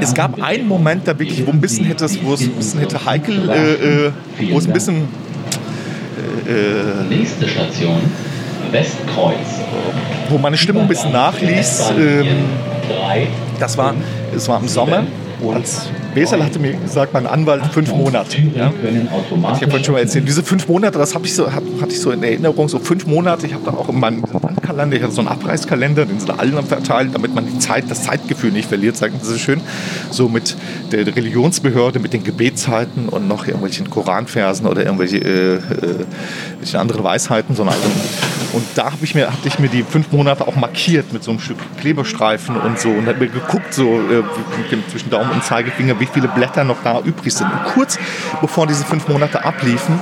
es 0.00 0.14
gab 0.14 0.42
einen 0.42 0.66
Moment, 0.66 1.06
da 1.06 1.16
wirklich, 1.16 1.46
wo 1.46 1.52
ein 1.52 1.60
bisschen 1.60 1.84
hätte, 1.84 2.08
wo 2.22 2.34
es 2.34 2.40
ein 2.40 2.50
bisschen 2.50 2.80
hätte 2.80 3.04
heikel, 3.04 3.48
äh, 3.48 4.06
äh, 4.06 4.12
wo 4.50 4.58
es 4.58 4.66
ein 4.66 4.72
bisschen 4.72 5.08
Nächste 7.08 7.48
Station 7.48 8.00
Westkreuz. 8.72 9.36
Wo 10.32 10.38
meine 10.38 10.56
Stimmung 10.56 10.84
ein 10.84 10.88
bisschen 10.88 11.12
nachließ. 11.12 11.92
Ähm, 11.98 12.26
das 13.60 13.76
war, 13.76 13.94
es 14.34 14.48
war 14.48 14.58
im 14.60 14.66
Sommer, 14.66 15.04
als 15.54 15.90
Wesel 16.14 16.44
hatte 16.44 16.58
mir 16.58 16.74
gesagt, 16.74 17.12
mein 17.12 17.26
Anwalt 17.26 17.64
fünf 17.72 17.92
Monate. 17.92 18.36
Ja? 18.54 18.72
Ich 18.82 19.40
habe 19.42 19.56
vorhin 19.60 19.84
schon 19.84 19.94
mal 19.94 20.00
erzählt, 20.00 20.26
diese 20.26 20.42
fünf 20.42 20.68
Monate, 20.68 20.98
das 20.98 21.14
hab 21.14 21.24
ich 21.24 21.34
so, 21.34 21.52
hab, 21.52 21.62
hatte 21.80 21.92
ich 21.92 22.00
so 22.00 22.10
in 22.10 22.22
Erinnerung, 22.22 22.68
so 22.68 22.78
fünf 22.78 23.06
Monate. 23.06 23.46
Ich 23.46 23.54
habe 23.54 23.64
da 23.64 23.72
auch 23.72 23.88
in 23.88 23.98
meinem 23.98 24.22
Wandkalender, 24.22 24.96
ich 24.96 25.02
hatte 25.02 25.14
so 25.14 25.20
einen 25.20 25.28
Abreißkalender, 25.28 26.06
den 26.06 26.20
sie 26.20 26.26
da 26.26 26.34
allen 26.34 26.62
verteilen, 26.64 27.12
damit 27.12 27.34
man 27.34 27.46
die 27.46 27.58
Zeit, 27.58 27.84
das 27.88 28.02
Zeitgefühl 28.02 28.52
nicht 28.52 28.68
verliert, 28.68 28.96
sagen 28.96 29.14
sie 29.20 29.32
so 29.32 29.38
schön. 29.38 29.60
So 30.10 30.28
mit 30.28 30.56
der 30.90 31.06
Religionsbehörde, 31.06 31.98
mit 31.98 32.12
den 32.12 32.24
Gebetszeiten 32.24 33.08
und 33.08 33.28
noch 33.28 33.46
irgendwelchen 33.46 33.90
Koranversen 33.90 34.66
oder 34.66 34.84
irgendwelche 34.84 35.18
äh, 35.18 35.54
äh, 35.54 35.60
welche 36.58 36.78
andere 36.78 37.02
Weisheiten. 37.02 37.56
So 37.56 37.62
eine 37.62 37.72
alte. 37.72 37.82
Und 38.52 38.64
da 38.74 38.92
habe 38.92 39.02
ich 39.02 39.14
mir, 39.14 39.28
hatte 39.28 39.48
ich 39.48 39.58
mir 39.58 39.68
die 39.68 39.82
fünf 39.82 40.12
Monate 40.12 40.46
auch 40.46 40.56
markiert 40.56 41.12
mit 41.12 41.24
so 41.24 41.30
einem 41.30 41.40
Stück 41.40 41.56
Klebestreifen 41.80 42.56
und 42.56 42.78
so 42.78 42.90
und 42.90 43.06
habe 43.06 43.18
mir 43.20 43.28
geguckt, 43.28 43.72
so 43.72 44.00
äh, 44.00 44.22
zwischen 44.90 45.10
Daumen 45.10 45.30
und 45.30 45.42
Zeigefinger, 45.42 45.98
wie 46.02 46.06
viele 46.06 46.28
Blätter 46.28 46.64
noch 46.64 46.82
da 46.82 47.00
übrig 47.00 47.32
sind. 47.32 47.46
Und 47.50 47.64
kurz 47.74 47.98
bevor 48.40 48.66
diese 48.66 48.84
fünf 48.84 49.08
Monate 49.08 49.44
abliefen, 49.44 50.00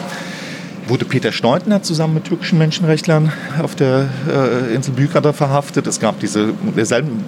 wurde 0.88 1.04
Peter 1.04 1.30
Steutner 1.30 1.82
zusammen 1.82 2.14
mit 2.14 2.24
türkischen 2.24 2.58
Menschenrechtlern 2.58 3.32
auf 3.62 3.74
der 3.74 4.08
äh, 4.28 4.74
Insel 4.74 4.94
Bükater 4.94 5.32
verhaftet. 5.32 5.86
Es 5.86 6.00
gab 6.00 6.18
diese, 6.18 6.54
derselben, 6.76 7.22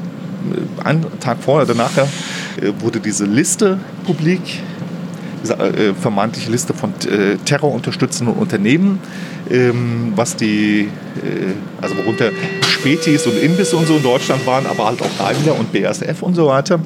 äh, 0.81 0.83
einen 0.85 1.07
Tag 1.21 1.39
vorher 1.41 1.69
oder 1.69 1.75
nachher, 1.75 2.09
äh, 2.61 2.73
wurde 2.81 2.99
diese 2.99 3.27
Liste 3.27 3.79
publik, 4.05 4.41
äh, 5.51 5.95
vermeintliche 5.95 6.51
Liste 6.51 6.75
von 6.75 6.91
äh, 6.91 7.37
terrorunterstützenden 7.45 8.37
Unternehmen, 8.37 9.01
ähm, 9.51 10.13
was 10.17 10.37
die, 10.37 10.83
äh, 10.83 11.81
also 11.81 11.97
worunter 11.99 12.31
Spätis 12.67 13.27
und 13.27 13.39
Imbisse 13.39 13.77
und 13.77 13.87
so 13.87 13.97
in 13.97 14.03
Deutschland 14.03 14.47
waren, 14.47 14.67
aber 14.67 14.87
halt 14.87 15.03
auch 15.03 15.11
Daimler 15.19 15.59
und 15.59 15.73
BASF 15.73 16.23
und 16.23 16.35
so 16.35 16.47
weiter. 16.47 16.81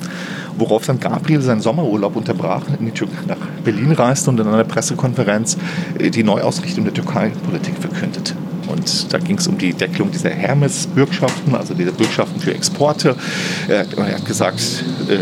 Worauf 0.59 0.87
dann 0.87 0.99
Gabriel 0.99 1.43
seinen 1.43 1.61
Sommerurlaub 1.61 2.17
unterbrach, 2.17 2.63
in 2.79 2.87
die 2.87 2.93
Tür 2.93 3.09
nach 3.27 3.37
Berlin 3.63 3.93
reiste 3.93 4.31
und 4.31 4.41
in 4.41 4.47
einer 4.47 4.65
Pressekonferenz 4.65 5.57
äh, 5.99 6.11
die 6.11 6.23
Neuausrichtung 6.23 6.85
der 6.85 6.95
Türkei-Politik 6.95 7.75
verkündete. 7.79 8.35
Und 8.69 9.13
da 9.13 9.19
ging 9.19 9.39
es 9.39 9.47
um 9.47 9.59
die 9.59 9.73
Deckelung 9.73 10.11
dieser 10.11 10.31
Hermes-Bürgschaften, 10.31 11.55
also 11.55 11.75
dieser 11.75 11.93
Bürgschaften 11.93 12.41
für 12.41 12.55
Exporte. 12.55 13.15
Er 13.69 13.81
hat, 13.81 13.95
er 13.95 14.15
hat 14.17 14.25
gesagt, 14.25 14.61
äh, 15.09 15.17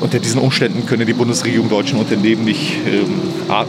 unter 0.00 0.18
diesen 0.18 0.40
Umständen 0.40 0.86
könne 0.86 1.04
die 1.04 1.12
Bundesregierung 1.12 1.68
deutschen 1.68 1.98
Unternehmen 1.98 2.44
nicht 2.44 2.74
ähm, 2.86 3.20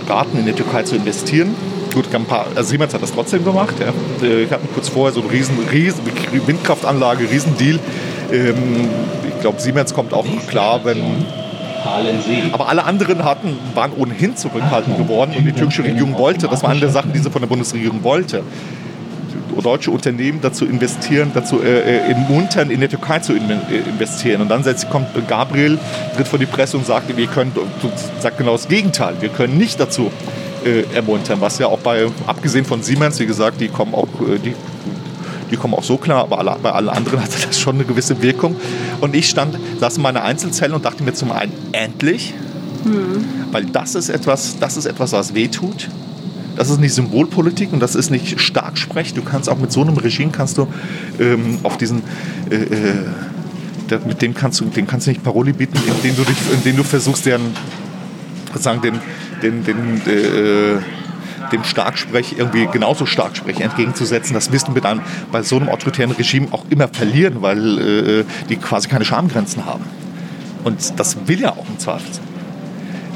raten, 0.07 0.37
in 0.39 0.45
der 0.45 0.55
Türkei 0.55 0.83
zu 0.83 0.95
investieren. 0.95 1.55
Gut, 1.93 2.11
paar, 2.27 2.47
also 2.55 2.69
Siemens 2.69 2.93
hat 2.93 3.01
das 3.01 3.13
trotzdem 3.13 3.45
gemacht. 3.45 3.75
Ja. 3.79 3.87
Äh, 4.25 4.41
Wir 4.41 4.49
hatten 4.51 4.67
kurz 4.73 4.89
vorher 4.89 5.13
so 5.13 5.21
eine 5.21 5.31
riesen, 5.31 5.57
riesen 5.71 6.01
Windkraftanlage, 6.45 7.29
Riesendeal. 7.29 7.79
Ähm, 8.31 8.55
ich 9.27 9.41
glaube, 9.41 9.61
Siemens 9.61 9.93
kommt 9.93 10.13
auch 10.13 10.25
klar, 10.47 10.81
wenn 10.83 11.25
aber 12.51 12.67
alle 12.67 12.83
anderen 12.83 13.23
hatten, 13.23 13.57
waren 13.75 13.91
ohnehin 13.95 14.35
zurückhaltend 14.35 14.97
geworden 14.97 15.35
und 15.37 15.45
die 15.45 15.51
türkische 15.51 15.83
Regierung 15.83 16.17
wollte, 16.17 16.47
das 16.47 16.63
war 16.63 16.71
eine 16.71 16.79
der 16.79 16.89
Sachen, 16.89 17.13
die 17.13 17.19
sie 17.19 17.29
von 17.29 17.41
der 17.41 17.47
Bundesregierung 17.47 18.03
wollte, 18.03 18.41
deutsche 19.61 19.91
Unternehmen 19.91 20.39
dazu 20.41 20.65
investieren, 20.65 21.31
dazu 21.33 21.61
äh, 21.61 22.11
in 22.11 22.19
Muntern 22.27 22.69
in 22.69 22.79
der 22.79 22.89
Türkei 22.89 23.19
zu 23.19 23.33
äh, 23.33 23.37
investieren. 23.87 24.41
Und 24.41 24.49
dann 24.49 24.63
kommt 24.89 25.07
Gabriel, 25.27 25.77
tritt 26.15 26.27
vor 26.27 26.39
die 26.39 26.45
Presse 26.45 26.77
und 26.77 26.85
sagt, 26.85 27.15
wir 27.15 27.27
können, 27.27 27.51
sagt 28.19 28.37
genau 28.37 28.53
das 28.53 28.67
Gegenteil, 28.67 29.15
wir 29.19 29.29
können 29.29 29.57
nicht 29.57 29.79
dazu 29.79 30.11
äh, 30.65 30.83
ermuntern, 30.95 31.41
was 31.41 31.59
ja 31.59 31.67
auch 31.67 31.79
bei, 31.79 32.07
abgesehen 32.27 32.65
von 32.65 32.81
Siemens, 32.81 33.19
wie 33.19 33.25
gesagt, 33.25 33.61
die 33.61 33.67
kommen 33.67 33.93
auch, 33.93 34.07
äh, 34.21 34.39
die 34.39 34.55
die 35.51 35.57
kommen 35.57 35.75
auch 35.75 35.83
so 35.83 35.97
klar, 35.97 36.23
aber 36.23 36.39
alle, 36.39 36.57
bei 36.61 36.71
allen 36.71 36.89
anderen 36.89 37.21
hatte 37.23 37.45
das 37.45 37.59
schon 37.59 37.75
eine 37.75 37.85
gewisse 37.85 38.21
Wirkung. 38.21 38.55
Und 38.99 39.15
ich 39.15 39.29
stand, 39.29 39.57
saß 39.79 39.97
in 39.97 40.03
meiner 40.03 40.23
Einzelzelle 40.23 40.73
und 40.73 40.83
dachte 40.83 41.03
mir 41.03 41.13
zum 41.13 41.31
einen, 41.31 41.51
endlich, 41.71 42.33
weil 43.51 43.65
das 43.65 43.95
ist 43.95 44.09
etwas, 44.09 44.57
das 44.59 44.77
ist 44.77 44.85
etwas, 44.85 45.11
was 45.11 45.33
wehtut. 45.33 45.89
Das 46.55 46.69
ist 46.69 46.79
nicht 46.79 46.93
Symbolpolitik 46.93 47.73
und 47.73 47.79
das 47.79 47.95
ist 47.95 48.09
nicht 48.09 48.39
Starksprech. 48.39 49.13
Du 49.13 49.21
kannst 49.21 49.49
auch 49.49 49.57
mit 49.57 49.71
so 49.71 49.81
einem 49.81 49.97
Regime 49.97 50.31
kannst 50.31 50.57
du 50.57 50.67
ähm, 51.19 51.59
auf 51.63 51.77
diesen 51.77 52.01
äh, 52.49 52.55
äh, 52.55 53.99
mit 54.05 54.21
dem 54.21 54.33
kannst 54.33 54.59
du, 54.59 54.65
den 54.65 54.87
kannst 54.87 55.05
du 55.05 55.11
nicht 55.11 55.23
Paroli 55.23 55.53
bieten, 55.53 55.77
indem 55.87 56.15
du 56.15 56.23
dich, 56.23 56.37
indem 56.51 56.77
du 56.77 56.83
versuchst, 56.83 57.25
deren 57.25 57.41
sozusagen 58.47 58.81
den, 58.81 58.99
den, 59.43 59.63
den 59.63 60.01
äh, 60.07 60.79
dem 61.51 61.63
Starksprech 61.63 62.35
irgendwie 62.37 62.67
genauso 62.71 63.05
Starksprech 63.05 63.59
entgegenzusetzen. 63.59 64.33
Das 64.33 64.51
wirst 64.51 64.67
du 64.67 64.73
einem, 64.81 65.01
bei 65.31 65.43
so 65.43 65.57
einem 65.57 65.69
autoritären 65.69 66.11
Regime 66.11 66.47
auch 66.51 66.65
immer 66.69 66.87
verlieren, 66.87 67.41
weil 67.41 67.77
äh, 67.77 68.25
die 68.49 68.55
quasi 68.55 68.87
keine 68.87 69.05
Schamgrenzen 69.05 69.65
haben. 69.65 69.83
Und 70.63 70.99
das 70.99 71.27
will 71.27 71.39
ja 71.39 71.51
auch 71.51 71.69
im 71.69 71.77
Zweifel 71.77 72.11
sein. 72.11 72.24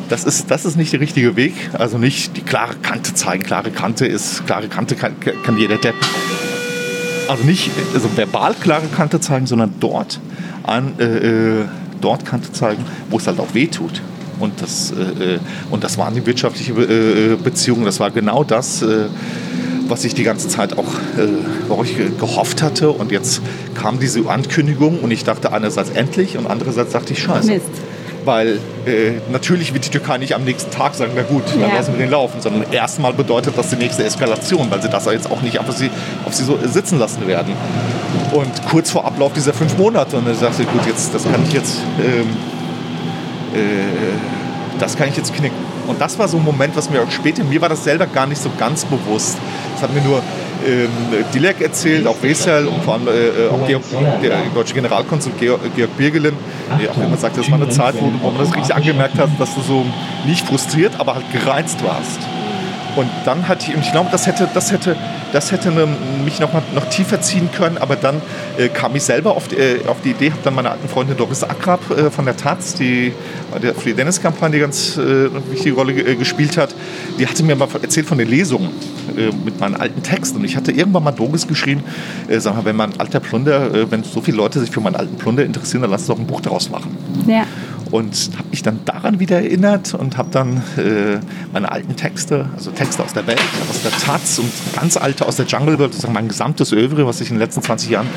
Das 0.09 0.23
ist, 0.23 0.49
das 0.49 0.65
ist 0.65 0.75
nicht 0.75 0.91
der 0.91 0.99
richtige 0.99 1.35
Weg. 1.35 1.53
Also 1.73 1.97
nicht 1.97 2.35
die 2.35 2.41
klare 2.41 2.75
Kante 2.81 3.13
zeigen. 3.13 3.43
Klare 3.43 3.69
Kante 3.69 4.05
ist, 4.07 4.45
klare 4.47 4.67
Kante 4.67 4.95
kann, 4.95 5.13
kann 5.45 5.57
jeder 5.57 5.77
Depp. 5.77 5.95
Also 7.27 7.43
nicht 7.43 7.69
also 7.93 8.09
verbal 8.15 8.55
klare 8.59 8.87
Kante 8.87 9.19
zeigen, 9.19 9.45
sondern 9.45 9.75
dort, 9.79 10.19
an, 10.63 10.93
äh, 10.99 11.03
äh, 11.03 11.65
dort 12.01 12.25
Kante 12.25 12.51
zeigen, 12.51 12.83
wo 13.11 13.17
es 13.17 13.27
halt 13.27 13.39
auch 13.39 13.53
weh 13.53 13.67
tut. 13.67 14.01
Und 14.39 14.61
das, 14.61 14.91
äh, 14.91 15.35
äh, 15.35 15.39
und 15.69 15.83
das 15.83 15.97
waren 15.99 16.15
die 16.15 16.25
wirtschaftlichen 16.25 16.75
äh, 16.77 17.33
äh, 17.33 17.35
Beziehungen. 17.35 17.85
Das 17.85 17.99
war 17.99 18.09
genau 18.09 18.43
das, 18.43 18.83
was 19.87 20.05
ich 20.05 20.13
die 20.15 20.23
ganze 20.23 20.47
Zeit 20.47 20.77
auch 20.77 20.87
äh, 21.17 21.83
ich 21.83 21.97
ge- 21.97 22.11
gehofft 22.19 22.63
hatte. 22.63 22.89
Und 22.89 23.11
jetzt 23.11 23.41
kam 23.75 23.99
diese 23.99 24.27
Ankündigung 24.27 24.99
und 25.01 25.11
ich 25.11 25.23
dachte 25.23 25.51
einerseits 25.53 25.91
endlich 25.91 26.37
und 26.37 26.47
andererseits 26.47 26.93
dachte 26.93 27.13
ich 27.13 27.21
scheiße. 27.21 27.51
Mist. 27.51 27.65
Weil 28.29 28.59
äh, 28.85 29.13
natürlich 29.31 29.73
wird 29.73 29.85
die 29.87 29.89
Türkei 29.89 30.19
nicht 30.19 30.35
am 30.35 30.43
nächsten 30.43 30.69
Tag 30.69 30.93
sagen, 30.93 31.13
na 31.15 31.23
gut, 31.23 31.41
dann 31.59 31.71
Ja. 31.71 31.75
lassen 31.77 31.93
wir 31.93 31.99
den 32.05 32.11
laufen, 32.11 32.39
sondern 32.41 32.71
erstmal 32.71 33.11
bedeutet 33.11 33.57
das 33.57 33.71
die 33.71 33.75
nächste 33.75 34.03
Eskalation, 34.03 34.69
weil 34.69 34.79
sie 34.83 34.87
das 34.87 35.05
jetzt 35.05 35.31
auch 35.31 35.41
nicht 35.41 35.59
einfach 35.59 35.73
sie, 35.73 35.89
auf 36.25 36.35
sie 36.35 36.43
so 36.43 36.59
sitzen 36.63 36.99
lassen 36.99 37.25
werden. 37.25 37.55
Und 38.31 38.51
kurz 38.69 38.91
vor 38.91 39.03
Ablauf 39.05 39.33
dieser 39.33 39.51
fünf 39.51 39.75
Monate, 39.79 40.17
und 40.17 40.27
dann 40.27 40.35
sagte 40.35 40.61
ich, 40.61 40.71
gut, 40.71 40.85
jetzt, 40.85 41.11
das 41.11 41.23
kann 41.23 41.41
ich 41.47 41.53
jetzt, 41.53 41.77
ähm, 41.99 42.27
äh, 43.55 44.77
das 44.79 44.95
kann 44.95 45.09
ich 45.09 45.17
jetzt 45.17 45.33
knicken. 45.33 45.57
Und 45.87 45.99
das 45.99 46.19
war 46.19 46.27
so 46.27 46.37
ein 46.37 46.43
Moment, 46.45 46.75
was 46.77 46.87
mir 46.91 47.01
auch 47.01 47.09
später, 47.09 47.43
mir 47.43 47.59
war 47.61 47.69
das 47.69 47.83
selber 47.83 48.05
gar 48.05 48.27
nicht 48.27 48.39
so 48.43 48.51
ganz 48.59 48.85
bewusst. 48.85 49.39
Das 49.73 49.81
hat 49.81 49.91
mir 49.91 50.01
nur 50.01 50.21
Dilek 51.33 51.61
erzählt, 51.61 52.07
auch 52.07 52.21
Wesel 52.21 52.67
und 52.67 52.83
vor 52.83 52.95
allem 52.95 53.07
äh, 53.07 53.11
äh, 53.11 53.49
auch 53.49 53.67
Georg, 53.67 53.83
der 54.21 54.41
deutsche 54.53 54.73
Generalkonsul 54.73 55.33
Georg, 55.39 55.61
Georg 55.75 55.95
Birgelen, 55.97 56.35
der 56.81 56.91
auch 56.91 56.97
immer 56.97 57.17
sagte, 57.17 57.39
das 57.41 57.49
war 57.51 57.61
eine 57.61 57.69
Zeit, 57.69 57.95
wo, 57.99 58.11
wo 58.21 58.31
man 58.31 58.39
das 58.39 58.55
richtig 58.55 58.75
angemerkt 58.75 59.17
hat, 59.17 59.29
dass 59.39 59.55
du 59.55 59.61
so 59.61 59.85
nicht 60.25 60.45
frustriert, 60.45 60.93
aber 60.99 61.15
halt 61.15 61.31
gereizt 61.31 61.83
warst. 61.83 62.19
Und 62.95 63.09
dann 63.25 63.47
hatte 63.47 63.69
ich, 63.69 63.75
und 63.75 63.81
ich 63.83 63.91
glaube, 63.91 64.09
das 64.11 64.27
hätte, 64.27 64.49
das 64.53 64.71
hätte, 64.71 64.95
das 65.31 65.51
hätte 65.51 65.71
mich 66.23 66.39
noch, 66.39 66.53
mal, 66.53 66.63
noch 66.73 66.85
tiefer 66.89 67.21
ziehen 67.21 67.49
können, 67.55 67.77
aber 67.77 67.95
dann 67.95 68.21
äh, 68.57 68.67
kam 68.69 68.95
ich 68.95 69.03
selber 69.03 69.35
auf 69.35 69.47
die, 69.47 69.55
äh, 69.55 69.85
auf 69.87 69.97
die 70.03 70.11
Idee, 70.11 70.31
habe 70.31 70.41
dann 70.43 70.55
meine 70.55 70.71
alten 70.71 70.89
Freundin 70.89 71.17
Doris 71.17 71.43
Akrab 71.43 71.79
äh, 71.91 72.09
von 72.09 72.25
der 72.25 72.35
Taz, 72.35 72.73
die 72.75 73.13
der 73.61 73.73
Free 73.73 73.93
Dennis 73.93 74.21
Kampagne 74.21 74.59
ganz 74.59 74.97
äh, 74.97 75.29
wichtige 75.51 75.75
Rolle 75.75 75.93
äh, 75.93 76.15
gespielt 76.15 76.57
hat, 76.57 76.75
die 77.17 77.27
hatte 77.27 77.43
mir 77.43 77.55
mal 77.55 77.67
erzählt 77.81 78.07
von 78.07 78.17
den 78.17 78.29
Lesungen 78.29 78.69
äh, 79.17 79.31
mit 79.43 79.59
meinen 79.59 79.75
alten 79.75 80.03
Texten. 80.03 80.37
Und 80.37 80.45
ich 80.45 80.55
hatte 80.55 80.71
irgendwann 80.71 81.03
mal 81.03 81.11
Doris 81.11 81.47
geschrieben, 81.47 81.83
sag 82.37 82.55
mal, 82.55 82.65
wenn 82.65 82.75
mein 82.75 82.99
alter 82.99 83.19
Plunder, 83.19 83.91
wenn 83.91 84.03
so 84.03 84.21
viele 84.21 84.37
Leute 84.37 84.59
sich 84.59 84.69
für 84.69 84.81
meinen 84.81 84.95
alten 84.95 85.15
Plunder 85.17 85.43
interessieren, 85.43 85.81
dann 85.81 85.91
lass 85.91 86.05
doch 86.05 86.17
ein 86.17 86.27
Buch 86.27 86.41
daraus 86.41 86.69
machen 86.69 86.95
Ja. 87.27 87.45
Und 87.91 88.31
habe 88.37 88.49
mich 88.49 88.61
dann 88.63 88.79
daran 88.85 89.19
wieder 89.19 89.37
erinnert 89.37 89.93
und 89.93 90.17
habe 90.17 90.29
dann 90.31 90.57
äh, 90.77 91.19
meine 91.51 91.71
alten 91.71 91.95
Texte, 91.95 92.47
also 92.55 92.71
Texte 92.71 93.03
aus 93.03 93.13
der 93.13 93.25
Welt, 93.27 93.41
aus 93.69 93.81
der 93.81 93.91
Taz 93.91 94.39
und 94.39 94.51
ganz 94.75 94.97
alte 94.97 95.25
aus 95.25 95.37
der 95.37 95.45
Jungle 95.45 95.79
World, 95.79 95.93
sozusagen 95.93 96.13
mein 96.13 96.27
gesamtes 96.27 96.71
Övre, 96.71 97.05
was 97.05 97.21
ich 97.21 97.29
in 97.29 97.35
den 97.35 97.41
letzten 97.41 97.61
20 97.61 97.89
Jahren 97.89 98.07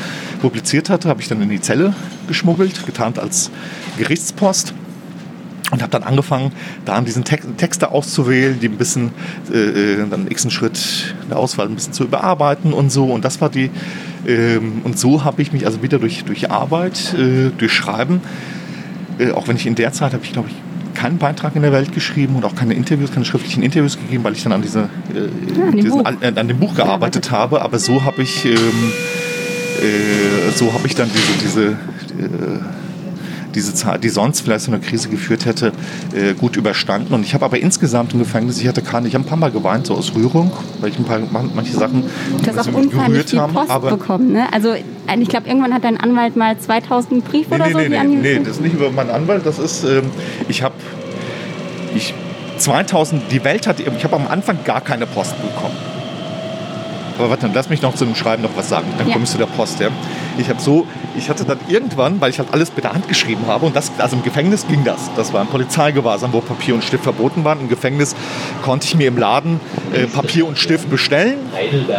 publiziert 0.41 0.89
hatte, 0.89 1.09
habe 1.09 1.21
ich 1.21 1.27
dann 1.27 1.41
in 1.41 1.49
die 1.49 1.61
Zelle 1.61 1.93
geschmuggelt, 2.27 2.85
getarnt 2.85 3.19
als 3.19 3.49
Gerichtspost. 3.97 4.73
Und 5.71 5.81
habe 5.81 5.89
dann 5.89 6.03
angefangen, 6.03 6.51
da 6.85 6.93
an 6.93 7.05
diesen 7.05 7.23
Tex 7.23 7.47
Texte 7.57 7.89
auszuwählen, 7.89 8.59
die 8.59 8.67
ein 8.67 8.77
bisschen, 8.77 9.09
äh, 9.51 9.57
äh, 9.57 10.07
dann 10.07 10.25
nächsten 10.25 10.51
Schritt 10.51 11.15
der 11.31 11.37
Auswahl 11.37 11.67
ein 11.67 11.73
bisschen 11.73 11.93
zu 11.93 12.03
überarbeiten 12.03 12.73
und 12.73 12.91
so. 12.91 13.05
Und 13.05 13.25
das 13.25 13.41
war 13.41 13.49
die, 13.49 13.71
ähm, 14.27 14.81
und 14.83 14.99
so 14.99 15.23
habe 15.23 15.41
ich 15.41 15.51
mich 15.51 15.65
also 15.65 15.81
wieder 15.81 15.97
durch, 15.97 16.25
durch 16.25 16.51
Arbeit, 16.51 17.15
äh, 17.15 17.49
durch 17.57 17.73
Schreiben, 17.73 18.21
auch 19.31 19.47
wenn 19.47 19.55
ich 19.55 19.65
in 19.65 19.75
der 19.75 19.91
Zeit 19.93 20.13
habe 20.13 20.23
ich, 20.23 20.33
glaube 20.33 20.49
ich, 20.49 20.55
keinen 20.99 21.17
Beitrag 21.17 21.55
in 21.55 21.63
der 21.63 21.71
Welt 21.71 21.91
geschrieben 21.93 22.35
und 22.35 22.45
auch 22.45 22.55
keine 22.55 22.73
Interviews, 22.75 23.11
keine 23.11 23.25
schriftlichen 23.25 23.63
Interviews 23.63 23.97
gegeben, 23.97 24.23
weil 24.23 24.33
ich 24.33 24.43
dann 24.43 24.51
an, 24.53 24.61
diese, 24.61 24.89
äh, 25.13 25.61
an 25.61 25.71
dem 25.71 25.81
diesen, 25.81 25.97
Buch. 25.99 26.05
Al- 26.05 26.17
äh, 26.21 26.39
an 26.39 26.47
dem 26.47 26.59
Buch 26.59 26.75
gearbeitet 26.75 27.31
habe. 27.31 27.61
Aber 27.61 27.79
so 27.79 28.03
habe 28.03 28.21
ich, 28.21 28.45
ähm, 28.45 28.53
äh, 29.81 30.51
so 30.55 30.71
habe 30.73 30.85
ich 30.87 30.95
dann 30.95 31.09
diese, 31.13 31.43
diese, 31.43 31.65
äh, 31.71 32.59
diese 33.55 33.73
Zeit, 33.73 34.03
die 34.03 34.09
sonst 34.09 34.41
vielleicht 34.41 34.65
zu 34.65 34.71
einer 34.71 34.79
Krise 34.79 35.09
geführt 35.09 35.45
hätte, 35.45 35.71
äh, 36.13 36.33
gut 36.33 36.55
überstanden. 36.55 37.13
Und 37.13 37.25
ich 37.25 37.33
habe 37.33 37.45
aber 37.45 37.59
insgesamt 37.59 38.13
im 38.13 38.19
Gefängnis, 38.19 38.59
ich 38.59 38.67
hatte 38.67 38.81
keine, 38.81 39.07
ich 39.07 39.15
habe 39.15 39.23
ein 39.23 39.27
paar 39.27 39.37
Mal 39.37 39.51
geweint, 39.51 39.87
so 39.87 39.95
aus 39.95 40.13
Rührung, 40.15 40.51
weil 40.81 40.89
ich 40.89 40.99
ein 40.99 41.05
paar 41.05 41.19
manche 41.53 41.73
Sachen 41.73 42.03
Du 42.43 42.55
hast 42.55 42.69
auch 42.69 42.73
unheimlich 42.73 43.25
viel 43.25 43.39
haben, 43.39 43.53
Post 43.53 43.69
aber 43.69 43.91
bekommen, 43.91 44.33
ne? 44.33 44.51
Also 44.51 44.73
ich 44.73 45.29
glaube, 45.29 45.47
irgendwann 45.47 45.73
hat 45.73 45.83
dein 45.83 45.99
Anwalt 45.99 46.35
mal 46.35 46.57
2000 46.57 47.25
Briefe 47.25 47.49
Nee, 47.49 47.55
oder 47.55 47.65
nee, 47.65 47.71
so 47.73 47.79
nee, 47.79 47.89
nee, 47.89 48.15
nee, 48.15 48.39
das 48.39 48.55
ist 48.55 48.61
nicht 48.61 48.73
über 48.73 48.91
meinen 48.91 49.09
Anwalt, 49.09 49.45
das 49.45 49.59
ist, 49.59 49.83
ähm, 49.83 50.09
ich 50.47 50.63
habe, 50.63 50.75
ich, 51.95 52.13
2000, 52.57 53.23
die 53.31 53.43
Welt 53.43 53.67
hat, 53.67 53.79
ich 53.79 54.03
habe 54.03 54.15
am 54.15 54.27
Anfang 54.27 54.57
gar 54.63 54.81
keine 54.81 55.05
Post 55.05 55.35
bekommen. 55.41 55.75
Aber 57.17 57.29
warte, 57.29 57.49
lass 57.53 57.69
mich 57.69 57.81
noch 57.81 57.93
zu 57.95 58.05
dem 58.05 58.15
Schreiben 58.15 58.41
noch 58.43 58.49
was 58.55 58.69
sagen, 58.69 58.87
dann 58.97 59.07
Ja. 59.07 59.13
komme 59.13 59.25
ich 59.25 59.31
zu 59.31 59.37
der 59.37 59.45
Post. 59.45 59.79
Ja. 59.79 59.89
Ich 60.37 60.49
habe 60.49 60.59
so, 60.59 60.87
ich 61.15 61.29
hatte 61.29 61.45
dann 61.45 61.59
irgendwann, 61.67 62.19
weil 62.19 62.31
ich 62.31 62.39
halt 62.39 62.49
alles 62.51 62.71
mit 62.75 62.83
der 62.83 62.93
Hand 62.93 63.07
geschrieben 63.07 63.43
habe 63.47 63.65
und 63.67 63.75
das, 63.75 63.91
also 63.99 64.15
im 64.15 64.23
Gefängnis 64.23 64.65
ging 64.67 64.83
das. 64.83 65.11
Das 65.15 65.31
war 65.31 65.41
ein 65.41 65.47
Polizeigewahrsam, 65.47 66.33
wo 66.33 66.39
Papier 66.41 66.73
und 66.73 66.83
Stift 66.83 67.03
verboten 67.03 67.43
waren. 67.43 67.59
Im 67.59 67.69
Gefängnis 67.69 68.15
konnte 68.63 68.87
ich 68.87 68.95
mir 68.95 69.07
im 69.07 69.17
Laden 69.17 69.59
äh, 69.93 70.07
Papier 70.07 70.47
und 70.47 70.57
Stift 70.57 70.89
bestellen, 70.89 71.37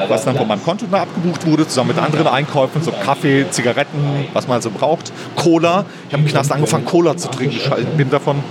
was 0.09 0.25
dann 0.25 0.37
von 0.37 0.49
meinem 0.49 0.63
Konto 0.65 0.87
dann 0.91 1.03
abgebucht 1.03 1.47
wurde, 1.47 1.69
zusammen 1.69 1.89
mit 1.95 1.99
anderen 1.99 2.27
Einkäufen, 2.27 2.83
so 2.83 2.91
Kaffee, 3.05 3.47
Zigaretten, 3.51 4.27
was 4.33 4.49
man 4.49 4.61
so 4.63 4.71
braucht, 4.71 5.13
Cola. 5.37 5.85
Ich 6.09 6.13
habe 6.15 6.25
im 6.25 6.29
Knast 6.29 6.51
angefangen, 6.51 6.85
Cola 6.85 7.17
zu 7.17 7.29
trinken. 7.29 7.57
Ich 7.57 7.87
bin 7.97 8.11
davon, 8.11 8.43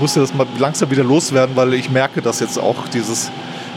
musste 0.00 0.20
das 0.20 0.34
mal 0.34 0.46
langsam 0.58 0.90
wieder 0.90 1.04
loswerden, 1.04 1.56
weil 1.56 1.72
ich 1.74 1.88
merke, 1.90 2.20
dass 2.20 2.40
jetzt 2.40 2.58
auch 2.58 2.88
dieses, 2.92 3.30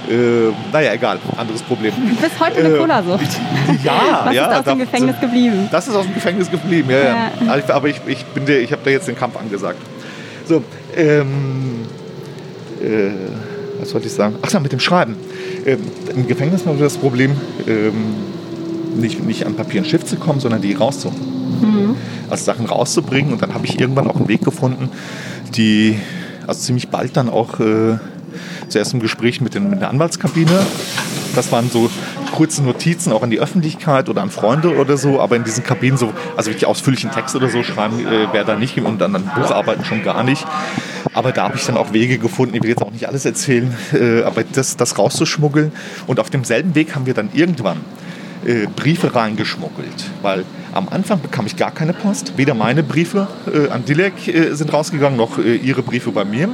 äh, 0.10 0.52
naja, 0.72 0.94
egal, 0.94 1.20
anderes 1.38 1.62
Problem. 1.62 1.94
Bis 2.22 2.40
heute 2.40 2.58
eine 2.60 2.76
Äh, 2.76 2.78
Cola-Sucht. 2.78 3.40
Ja, 3.84 4.22
Was 4.26 4.34
ja. 4.36 4.52
ist 4.52 4.60
aus 4.60 4.66
dem 4.66 4.80
Gefängnis 4.80 5.20
geblieben? 5.20 5.68
Das 5.72 5.88
ist 5.88 5.96
aus 5.96 6.06
dem 6.06 6.14
Gefängnis 6.14 6.50
geblieben, 6.50 6.90
ja, 6.90 6.98
ja. 6.98 7.06
Ja. 7.06 7.32
Aber 7.48 7.58
ich- 7.60 7.74
Aber 7.74 7.88
ich, 7.90 8.02
ich, 8.08 8.26
bin 8.26 8.46
der, 8.46 8.62
ich 8.62 8.72
habe 8.72 8.82
da 8.86 8.92
jetzt 8.92 9.08
den 9.08 9.16
Kampf 9.18 9.38
angesagt. 9.38 9.78
So, 10.48 10.64
ähm, 10.96 11.82
äh, 12.82 13.10
was 13.80 13.94
wollte 13.94 14.08
ich 14.08 14.14
sagen? 14.14 14.36
Ach 14.42 14.52
ja, 14.52 14.60
mit 14.60 14.72
dem 14.72 14.80
Schreiben. 14.80 15.16
Ähm, 15.66 15.80
Im 16.16 16.28
Gefängnis 16.28 16.66
war 16.66 16.74
das 16.76 16.98
Problem, 16.98 17.32
ähm, 17.68 17.94
nicht, 18.96 19.24
nicht 19.24 19.46
an 19.46 19.56
Papier 19.56 19.82
und 19.82 19.86
Stift 19.86 20.08
zu 20.08 20.16
kommen, 20.16 20.40
sondern 20.40 20.62
die 20.62 20.74
rauszuholen. 20.74 21.96
Also 22.30 22.46
Sachen 22.46 22.66
rauszubringen. 22.66 23.34
Und 23.34 23.42
dann 23.42 23.54
habe 23.54 23.66
ich 23.66 23.80
irgendwann 23.80 24.08
auch 24.08 24.16
einen 24.16 24.28
Weg 24.28 24.44
gefunden, 24.44 24.90
die, 25.56 25.98
also 26.48 26.60
ziemlich 26.62 26.90
bald 26.90 27.16
dann 27.18 27.30
auch 27.30 27.60
äh, 27.60 27.98
zuerst 28.70 28.94
im 28.94 29.00
Gespräch 29.00 29.42
mit, 29.42 29.54
den, 29.54 29.70
mit 29.70 29.82
der 29.82 29.90
Anwaltskabine. 29.90 30.66
Das 31.36 31.52
waren 31.52 31.70
so 31.70 31.90
kurze 32.32 32.64
Notizen 32.64 33.12
auch 33.12 33.24
an 33.24 33.30
die 33.30 33.40
Öffentlichkeit 33.40 34.10
oder 34.10 34.22
an 34.22 34.30
Freunde 34.30 34.76
oder 34.76 34.98
so, 34.98 35.20
aber 35.20 35.36
in 35.36 35.44
diesen 35.44 35.64
Kabinen 35.64 35.98
so, 35.98 36.14
also 36.36 36.50
wirklich 36.50 36.66
ausführlichen 36.66 37.12
Text 37.12 37.36
oder 37.36 37.50
so 37.50 37.64
schreiben 37.64 38.00
äh, 38.00 38.34
wäre 38.34 38.46
da 38.46 38.56
nicht 38.56 38.78
und 38.78 39.00
dann 39.00 39.16
an 39.16 39.24
Bucharbeiten 39.36 39.86
schon 39.86 40.04
gar 40.04 40.24
nicht. 40.24 40.46
Aber 41.14 41.32
da 41.32 41.44
habe 41.44 41.58
ich 41.58 41.66
dann 41.66 41.78
auch 41.78 41.94
Wege 41.94 42.18
gefunden, 42.18 42.56
ich 42.56 42.64
will 42.64 42.70
jetzt 42.70 42.82
auch 42.82 42.92
nicht 42.92 43.08
alles 43.08 43.26
erzählen, 43.26 43.76
äh, 43.94 44.24
aber 44.24 44.44
das, 44.44 44.78
das 44.78 44.98
rauszuschmuggeln. 44.98 45.72
Und 46.06 46.20
auf 46.20 46.30
demselben 46.30 46.76
Weg 46.76 46.96
haben 46.96 47.06
wir 47.06 47.14
dann 47.14 47.30
irgendwann 47.34 47.78
äh, 48.46 48.68
Briefe 48.68 49.16
reingeschmuggelt, 49.16 50.12
weil 50.22 50.46
am 50.74 50.88
Anfang 50.90 51.22
bekam 51.22 51.46
ich 51.46 51.56
gar 51.56 51.72
keine 51.72 51.94
Post. 51.94 52.34
Weder 52.38 52.54
meine 52.54 52.84
Briefe 52.84 53.28
äh, 53.52 53.70
an 53.70 53.86
Dilek 53.86 54.28
äh, 54.28 54.54
sind 54.54 54.72
rausgegangen, 54.72 55.18
noch 55.18 55.40
äh, 55.40 55.56
ihre 55.56 55.82
Briefe 55.82 56.12
bei 56.12 56.24
mir. 56.26 56.50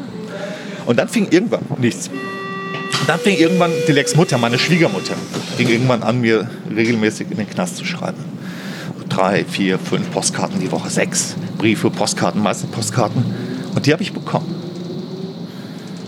Und 0.86 0.98
dann 1.00 1.08
fing 1.08 1.28
irgendwann 1.30 1.62
nichts. 1.78 2.10
Und 2.10 3.10
dann 3.10 3.20
fing 3.20 3.38
irgendwann 3.38 3.72
Dileks 3.88 4.16
Mutter, 4.16 4.38
meine 4.38 4.58
Schwiegermutter, 4.58 5.16
fing 5.58 5.68
irgendwann 5.68 6.04
an, 6.04 6.22
mir 6.22 6.50
regelmäßig 6.74 7.32
in 7.32 7.38
den 7.38 7.50
Knast 7.50 7.78
zu 7.78 7.86
schreiben. 7.86 8.24
Drei, 9.10 9.46
vier, 9.46 9.78
fünf 9.78 10.10
Postkarten 10.12 10.60
die 10.60 10.72
Woche, 10.72 10.90
sechs 10.90 11.36
Briefe, 11.58 11.90
Postkarten, 11.90 12.42
meistens 12.42 12.72
Postkarten. 12.72 13.24
Und 13.76 13.86
die 13.86 13.94
habe 13.94 14.02
ich 14.02 14.14
bekommen. 14.14 14.56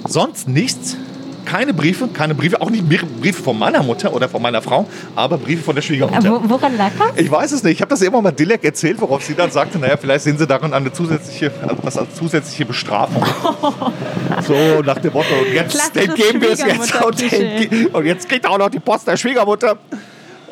Sonst 0.07 0.47
nichts. 0.47 0.97
Keine 1.45 1.73
Briefe, 1.73 2.07
keine 2.07 2.35
Briefe, 2.35 2.61
auch 2.61 2.69
nicht 2.69 2.87
Briefe 2.87 3.41
von 3.43 3.57
meiner 3.57 3.83
Mutter 3.83 4.13
oder 4.13 4.27
von 4.27 4.41
meiner 4.41 4.61
Frau, 4.61 4.87
aber 5.15 5.37
Briefe 5.37 5.63
von 5.63 5.75
der 5.75 5.81
Schwiegermutter. 5.81 6.29
Wo, 6.29 6.49
woran 6.49 6.77
lag 6.77 6.91
das? 6.97 7.17
Ich 7.17 7.29
weiß 7.29 7.51
es 7.51 7.63
nicht. 7.63 7.73
Ich 7.73 7.81
habe 7.81 7.89
das 7.89 8.01
immer 8.01 8.21
mal 8.21 8.31
Dilek 8.31 8.63
erzählt, 8.63 8.99
worauf 8.99 9.23
sie 9.23 9.35
dann 9.35 9.51
sagte, 9.51 9.79
naja, 9.79 9.97
vielleicht 9.97 10.23
sehen 10.23 10.37
sie 10.37 10.47
darin 10.47 10.73
eine 10.73 10.91
zusätzliche, 10.91 11.51
also 11.61 11.75
das 11.83 11.97
als 11.97 12.15
zusätzliche 12.15 12.65
Bestrafung. 12.65 13.23
so 14.47 14.81
nach 14.83 14.97
dem 14.99 15.13
Motto, 15.13 15.33
jetzt 15.53 15.95
den 15.95 16.13
geben 16.13 16.41
wir 16.41 16.51
es 16.51 16.59
jetzt 16.59 17.01
und, 17.03 17.21
den, 17.21 17.87
und 17.87 18.05
jetzt 18.05 18.27
geht 18.27 18.45
auch 18.45 18.57
noch 18.57 18.69
die 18.69 18.79
Post 18.79 19.07
der 19.07 19.17
Schwiegermutter. 19.17 19.77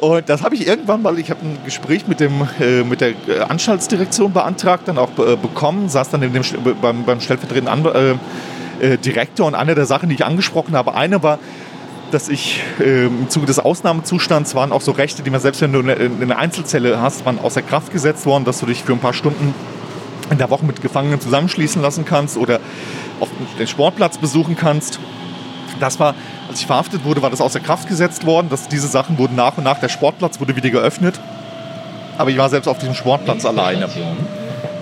Und 0.04 0.28
das 0.28 0.44
habe 0.44 0.56
ich 0.56 0.68
irgendwann 0.68 1.02
mal, 1.02 1.18
ich 1.18 1.30
habe 1.30 1.40
ein 1.46 1.60
Gespräch 1.64 2.08
mit, 2.08 2.20
dem, 2.20 2.46
äh, 2.60 2.84
mit 2.84 3.00
der 3.00 3.12
äh, 3.28 3.40
Anstaltsdirektion 3.48 4.34
beantragt, 4.34 4.90
dann 4.90 4.98
auch 4.98 5.18
äh, 5.18 5.38
bekommen, 5.38 5.88
saß 5.88 6.10
dann 6.10 6.22
in 6.24 6.34
dem, 6.34 6.44
beim, 6.82 7.06
beim 7.06 7.22
stellvertretenden 7.22 7.70
An 7.70 7.86
äh, 7.86 8.16
äh, 8.80 8.98
Direktor 8.98 9.46
und 9.46 9.56
eine 9.56 9.76
der 9.76 9.86
Sachen, 9.86 10.10
die 10.10 10.16
ich 10.16 10.26
angesprochen 10.26 10.76
habe, 10.76 10.94
eine 10.96 11.24
war, 11.24 11.40
dass 12.12 12.30
ich 12.30 12.62
äh, 12.80 13.06
im 13.06 13.30
Zuge 13.30 13.46
des 13.46 13.60
Ausnahmezustands 13.60 14.56
waren 14.56 14.72
auch 14.72 14.82
so 14.82 14.92
Rechte, 14.92 15.24
die 15.24 15.30
man 15.30 15.42
selbst 15.42 15.62
wenn 15.62 15.74
du 15.74 15.80
eine, 15.80 15.96
eine 15.96 16.38
Einzelzelle 16.38 17.02
hast, 17.02 17.26
waren 17.26 17.40
außer 17.40 17.62
Kraft 17.62 17.92
gesetzt 17.92 18.26
worden, 18.26 18.46
dass 18.46 18.60
du 18.60 18.66
dich 18.66 18.84
für 18.84 18.94
ein 18.94 19.00
paar 19.00 19.14
Stunden 19.14 19.54
in 20.30 20.38
der 20.38 20.50
Woche 20.50 20.66
mit 20.66 20.82
Gefangenen 20.82 21.20
zusammenschließen 21.20 21.82
lassen 21.82 22.06
kannst 22.06 22.38
oder 22.38 22.60
auf 23.20 23.30
den 23.60 23.68
Sportplatz 23.68 24.18
besuchen 24.18 24.56
kannst. 24.56 25.00
Das 25.80 26.00
war, 26.00 26.16
als 26.50 26.60
ich 26.60 26.68
verhaftet 26.68 27.04
wurde, 27.04 27.22
war 27.22 27.30
das 27.30 27.42
außer 27.42 27.60
Kraft 27.60 27.88
gesetzt 27.88 28.26
worden. 28.26 28.50
Dass 28.50 28.68
diese 28.68 28.88
Sachen 28.88 29.18
wurden 29.18 29.36
nach 29.36 29.58
und 29.58 29.64
nach, 29.64 29.80
der 29.80 29.90
Sportplatz 29.90 30.40
wurde 30.40 30.56
wieder 30.56 30.70
geöffnet. 30.70 31.20
Aber 32.18 32.30
ich 32.30 32.38
war 32.38 32.50
selbst 32.50 32.68
auf 32.68 32.78
diesem 32.78 32.94
Sportplatz 32.94 33.44
alleine. 33.46 33.90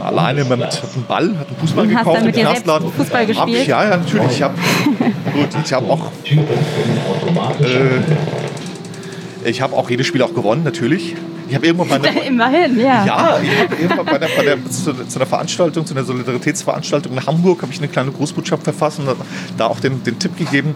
Alleine 0.01 0.43
mit 0.43 0.51
einem 0.53 0.71
Ball, 1.07 1.37
hat 1.37 1.47
einen 1.47 1.57
Fußball 1.57 1.85
Und 1.85 1.95
hast 1.95 1.99
gekauft 1.99 2.17
dann 2.17 2.25
mit 2.25 2.37
im 2.37 2.41
Knastladen. 2.43 2.91
Fußball 2.91 3.21
Hab 3.21 3.29
ich, 3.29 3.37
gespielt? 3.37 3.67
ja, 3.67 3.83
ja, 3.83 3.97
natürlich. 3.97 4.31
Ich 4.31 4.41
habe 4.41 4.55
gut, 5.33 5.49
ich 5.63 5.73
habe 5.73 5.89
auch 5.89 6.11
äh, 9.43 9.49
ich 9.49 9.61
habe 9.61 9.75
auch 9.75 9.89
jedes 9.89 10.07
Spiel 10.07 10.21
auch 10.21 10.33
gewonnen, 10.33 10.63
natürlich. 10.63 11.15
Ich 11.51 11.55
habe 11.55 11.65
irgendwann 11.67 12.01
meine, 12.01 12.21
Immerhin, 12.25 12.79
ja. 12.79 13.05
ja, 13.05 13.39
ich 13.43 13.59
habe 13.59 13.75
irgendwann 13.75 14.05
bei 14.05 14.17
der, 14.19 14.29
bei 14.37 14.43
der, 14.43 14.69
zu, 14.71 14.93
zu 15.05 15.19
einer 15.19 15.25
Veranstaltung, 15.25 15.85
zu 15.85 15.93
einer 15.93 16.05
Solidaritätsveranstaltung 16.05 17.11
in 17.11 17.25
Hamburg, 17.25 17.61
habe 17.61 17.71
ich 17.73 17.77
eine 17.79 17.89
kleine 17.89 18.11
Grußbotschaft 18.11 18.63
verfasst 18.63 18.99
und 18.99 19.09
da 19.57 19.65
auch 19.65 19.81
den, 19.81 20.01
den 20.03 20.17
Tipp 20.17 20.37
gegeben, 20.37 20.75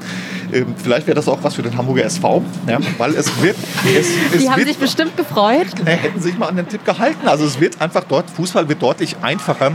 ähm, 0.51 0.75
vielleicht 0.75 1.07
wäre 1.07 1.15
das 1.15 1.29
auch 1.29 1.39
was 1.43 1.53
für 1.55 1.61
den 1.63 1.77
Hamburger 1.77 2.03
SV, 2.03 2.43
ja, 2.67 2.77
weil 2.97 3.15
es 3.15 3.41
wird, 3.41 3.55
es, 3.97 4.07
es 4.33 4.41
Die 4.41 4.49
haben 4.49 4.57
wird, 4.57 4.67
sich 4.67 4.77
bestimmt 4.77 5.15
gefreut. 5.15 5.67
äh, 5.85 5.91
hätten 5.91 6.19
sich 6.21 6.37
mal 6.37 6.47
an 6.49 6.57
den 6.57 6.67
Tipp 6.67 6.83
gehalten. 6.83 7.25
Also 7.27 7.45
es 7.45 7.59
wird 7.61 7.81
einfach 7.81 8.03
dort, 8.03 8.29
Fußball 8.29 8.67
wird 8.67 8.81
deutlich 8.81 9.15
einfacher. 9.21 9.71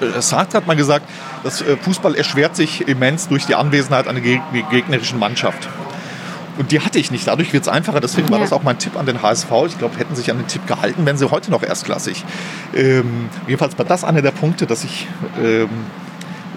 Äh, 0.00 0.20
Sartre 0.20 0.58
hat 0.58 0.66
mal 0.68 0.76
gesagt, 0.76 1.08
dass 1.42 1.60
äh, 1.62 1.76
Fußball 1.76 2.14
erschwert 2.14 2.54
sich 2.54 2.86
immens 2.86 3.26
durch 3.28 3.46
die 3.46 3.56
Anwesenheit 3.56 4.06
einer 4.06 4.20
geg- 4.20 4.42
gegnerischen 4.70 5.18
Mannschaft. 5.18 5.68
Und 6.58 6.72
die 6.72 6.80
hatte 6.80 6.98
ich 6.98 7.10
nicht. 7.10 7.26
Dadurch 7.26 7.52
wird 7.52 7.62
es 7.62 7.68
einfacher. 7.68 8.00
Deswegen 8.00 8.28
war 8.30 8.38
Ja. 8.38 8.44
das 8.44 8.52
auch 8.52 8.62
mein 8.64 8.78
Tipp 8.78 8.96
an 8.96 9.06
den 9.06 9.22
HSV. 9.22 9.50
Ich 9.66 9.78
glaube, 9.78 9.96
hätten 9.98 10.14
sich 10.16 10.30
an 10.30 10.38
den 10.38 10.46
Tipp 10.48 10.66
gehalten, 10.66 11.06
wären 11.06 11.16
sie 11.16 11.30
heute 11.30 11.50
noch 11.50 11.62
erstklassig. 11.62 12.24
Ähm, 12.74 13.28
jedenfalls 13.46 13.78
war 13.78 13.84
das 13.84 14.04
einer 14.04 14.22
der 14.22 14.32
Punkte, 14.32 14.66
dass 14.66 14.84
ich. 14.84 15.06
Ähm, 15.42 15.68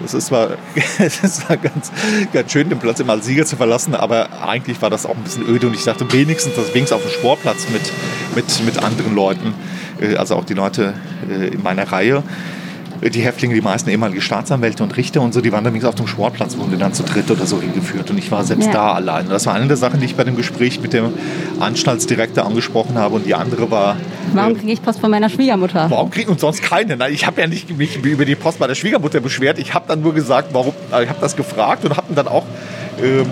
es 0.04 0.14
ist 0.14 0.26
zwar, 0.26 0.56
es 0.98 1.20
zwar 1.20 1.56
ganz, 1.56 1.92
ganz 2.32 2.50
schön, 2.50 2.68
den 2.68 2.80
Platz 2.80 2.98
immer 2.98 3.12
als 3.12 3.26
Sieger 3.26 3.46
zu 3.46 3.54
verlassen, 3.56 3.94
aber 3.94 4.42
eigentlich 4.42 4.82
war 4.82 4.90
das 4.90 5.06
auch 5.06 5.14
ein 5.14 5.22
bisschen 5.22 5.46
öde 5.46 5.68
und 5.68 5.74
ich 5.74 5.84
dachte 5.84 6.10
wenigstens, 6.12 6.56
dass 6.56 6.74
wenigstens 6.74 6.92
auf 6.96 7.02
dem 7.02 7.10
Sportplatz 7.12 7.68
mit, 7.68 7.82
mit, 8.34 8.64
mit 8.64 8.82
anderen 8.82 9.14
Leuten, 9.14 9.54
äh, 10.00 10.16
also 10.16 10.34
auch 10.34 10.44
die 10.44 10.54
Leute 10.54 10.94
äh, 11.30 11.48
in 11.48 11.62
meiner 11.62 11.92
Reihe, 11.92 12.24
die 13.10 13.20
Häftlinge, 13.20 13.54
die 13.54 13.60
meisten 13.60 13.90
ehemalige 13.90 14.20
Staatsanwälte 14.20 14.82
und 14.82 14.96
Richter 14.96 15.20
und 15.22 15.34
so, 15.34 15.40
die 15.40 15.50
waren 15.52 15.64
dann 15.64 15.84
auf 15.84 15.94
dem 15.96 16.06
Sportplatz, 16.06 16.56
wurden 16.56 16.78
dann 16.78 16.94
zu 16.94 17.02
dritt 17.02 17.30
oder 17.30 17.46
so 17.46 17.60
hingeführt 17.60 18.10
und 18.10 18.18
ich 18.18 18.30
war 18.30 18.44
selbst 18.44 18.66
Ja. 18.66 18.72
da 18.72 18.92
allein. 18.92 19.28
Das 19.28 19.46
war 19.46 19.54
eine 19.54 19.66
der 19.66 19.76
Sachen, 19.76 19.98
die 20.00 20.06
ich 20.06 20.14
bei 20.14 20.24
dem 20.24 20.36
Gespräch 20.36 20.80
mit 20.80 20.92
dem 20.92 21.12
Anstaltsdirektor 21.58 22.44
angesprochen 22.46 22.96
habe 22.96 23.16
und 23.16 23.26
die 23.26 23.34
andere 23.34 23.70
war, 23.70 23.96
Warum 24.34 24.52
äh, 24.52 24.58
kriege 24.58 24.72
ich 24.72 24.82
Post 24.82 25.00
von 25.00 25.10
meiner 25.10 25.28
Schwiegermutter? 25.28 25.86
Warum 25.90 26.10
kriegen 26.10 26.30
uns 26.30 26.40
sonst 26.40 26.62
keine? 26.62 26.96
Nein, 26.96 27.12
ich 27.12 27.26
habe 27.26 27.40
ja 27.40 27.46
nicht 27.46 27.76
mich 27.76 27.96
über 28.04 28.24
die 28.24 28.36
Post 28.36 28.60
meiner 28.60 28.74
Schwiegermutter 28.74 29.20
beschwert. 29.20 29.58
Ich 29.58 29.74
habe 29.74 29.84
dann 29.88 30.00
nur 30.00 30.14
gesagt, 30.14 30.48
warum. 30.52 30.72
äh, 30.92 31.02
Ich 31.02 31.08
habe 31.08 31.20
das 31.20 31.34
gefragt 31.36 31.84
und 31.84 31.96
habe 31.96 32.14
dann 32.14 32.28
auch 32.28 32.44
ähm, 33.02 33.26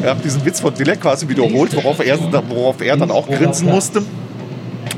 ich 0.00 0.08
hab 0.08 0.22
diesen 0.22 0.44
Witz 0.44 0.58
von 0.60 0.74
Dilek 0.74 1.00
quasi 1.00 1.28
wiederholt, 1.28 1.76
worauf 1.76 2.04
er, 2.04 2.18
worauf 2.48 2.80
er 2.82 2.96
dann 2.96 3.10
auch 3.10 3.28
grinsen 3.28 3.68
musste. 3.70 4.02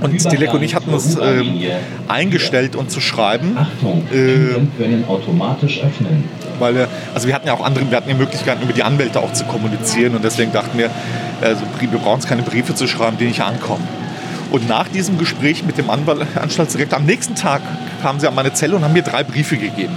Und 0.04 0.32
Dilek 0.32 0.52
und 0.52 0.62
ich 0.62 0.74
hatten 0.74 0.92
uns 0.92 1.16
ähm, 1.16 1.62
eingestellt, 2.08 2.76
uns 2.76 2.92
zu 2.92 3.00
schreiben. 3.00 3.56
Achtung, 3.56 4.06
Türen 4.10 4.70
können 4.76 5.04
automatisch 5.08 5.82
öffnen. 5.82 6.24
weil 6.58 6.74
wir, 6.74 6.88
also 7.14 7.26
wir 7.26 7.34
hatten 7.34 7.46
ja 7.46 7.54
auch 7.54 7.64
andere, 7.64 7.90
wir 7.90 7.96
hatten 7.96 8.10
die 8.10 8.14
Möglichkeit, 8.14 8.62
über 8.62 8.74
die 8.74 8.82
Anwälte 8.82 9.20
auch 9.20 9.32
zu 9.32 9.44
kommunizieren 9.44 10.14
und 10.14 10.22
deswegen 10.22 10.52
dachten 10.52 10.76
wir, 10.76 10.90
also 11.40 11.62
wir 11.80 11.88
brauchen 11.98 12.16
uns 12.16 12.26
keine 12.26 12.42
Briefe 12.42 12.74
zu 12.74 12.86
schreiben, 12.86 13.16
die 13.18 13.24
nicht 13.24 13.40
ankommen. 13.40 13.88
Und 14.50 14.68
nach 14.68 14.88
diesem 14.88 15.16
Gespräch 15.16 15.64
mit 15.64 15.78
dem 15.78 15.88
Anwalt, 15.88 16.26
Anstaltsdirektor, 16.36 16.98
am 16.98 17.06
nächsten 17.06 17.34
Tag 17.34 17.62
kamen 18.02 18.20
sie 18.20 18.28
an 18.28 18.34
meine 18.34 18.52
Zelle 18.52 18.76
und 18.76 18.84
haben 18.84 18.92
mir 18.92 19.02
drei 19.02 19.24
Briefe 19.24 19.56
gegeben, 19.56 19.96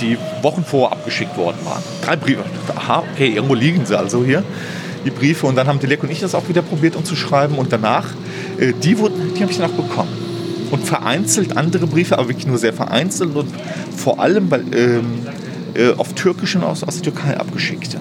die 0.00 0.18
Wochen 0.42 0.64
vorher 0.64 0.90
abgeschickt 0.90 1.36
worden 1.36 1.58
waren. 1.64 1.82
Drei 2.04 2.16
Briefe. 2.16 2.42
Aha, 2.74 3.04
okay, 3.12 3.28
irgendwo 3.28 3.54
liegen 3.54 3.86
sie 3.86 3.96
also 3.96 4.24
hier, 4.24 4.42
die 5.04 5.10
Briefe. 5.10 5.46
Und 5.46 5.56
dann 5.56 5.66
haben 5.66 5.78
Dilek 5.80 6.02
und 6.02 6.10
ich 6.10 6.20
das 6.20 6.34
auch 6.34 6.48
wieder 6.48 6.62
probiert, 6.62 6.96
um 6.96 7.04
zu 7.04 7.16
schreiben. 7.16 7.56
Und 7.56 7.72
danach, 7.72 8.06
äh, 8.58 8.72
die, 8.82 8.98
wurden- 8.98 9.34
die 9.36 9.42
habe 9.42 9.50
ich 9.52 9.58
danach 9.58 9.74
bekommen. 9.74 10.10
Und 10.70 10.84
vereinzelt 10.84 11.56
andere 11.56 11.86
Briefe, 11.86 12.18
aber 12.18 12.28
wirklich 12.28 12.46
nur 12.46 12.56
sehr 12.58 12.72
vereinzelt 12.72 13.34
und 13.36 13.48
vor 13.94 14.20
allem 14.20 14.50
weil, 14.50 14.64
ähm, 14.74 15.04
äh, 15.74 15.92
auf 15.98 16.14
Türkisch 16.14 16.56
und 16.56 16.64
aus, 16.64 16.82
aus 16.82 16.94
der 17.00 17.12
Türkei 17.12 17.36
abgeschickt. 17.38 17.96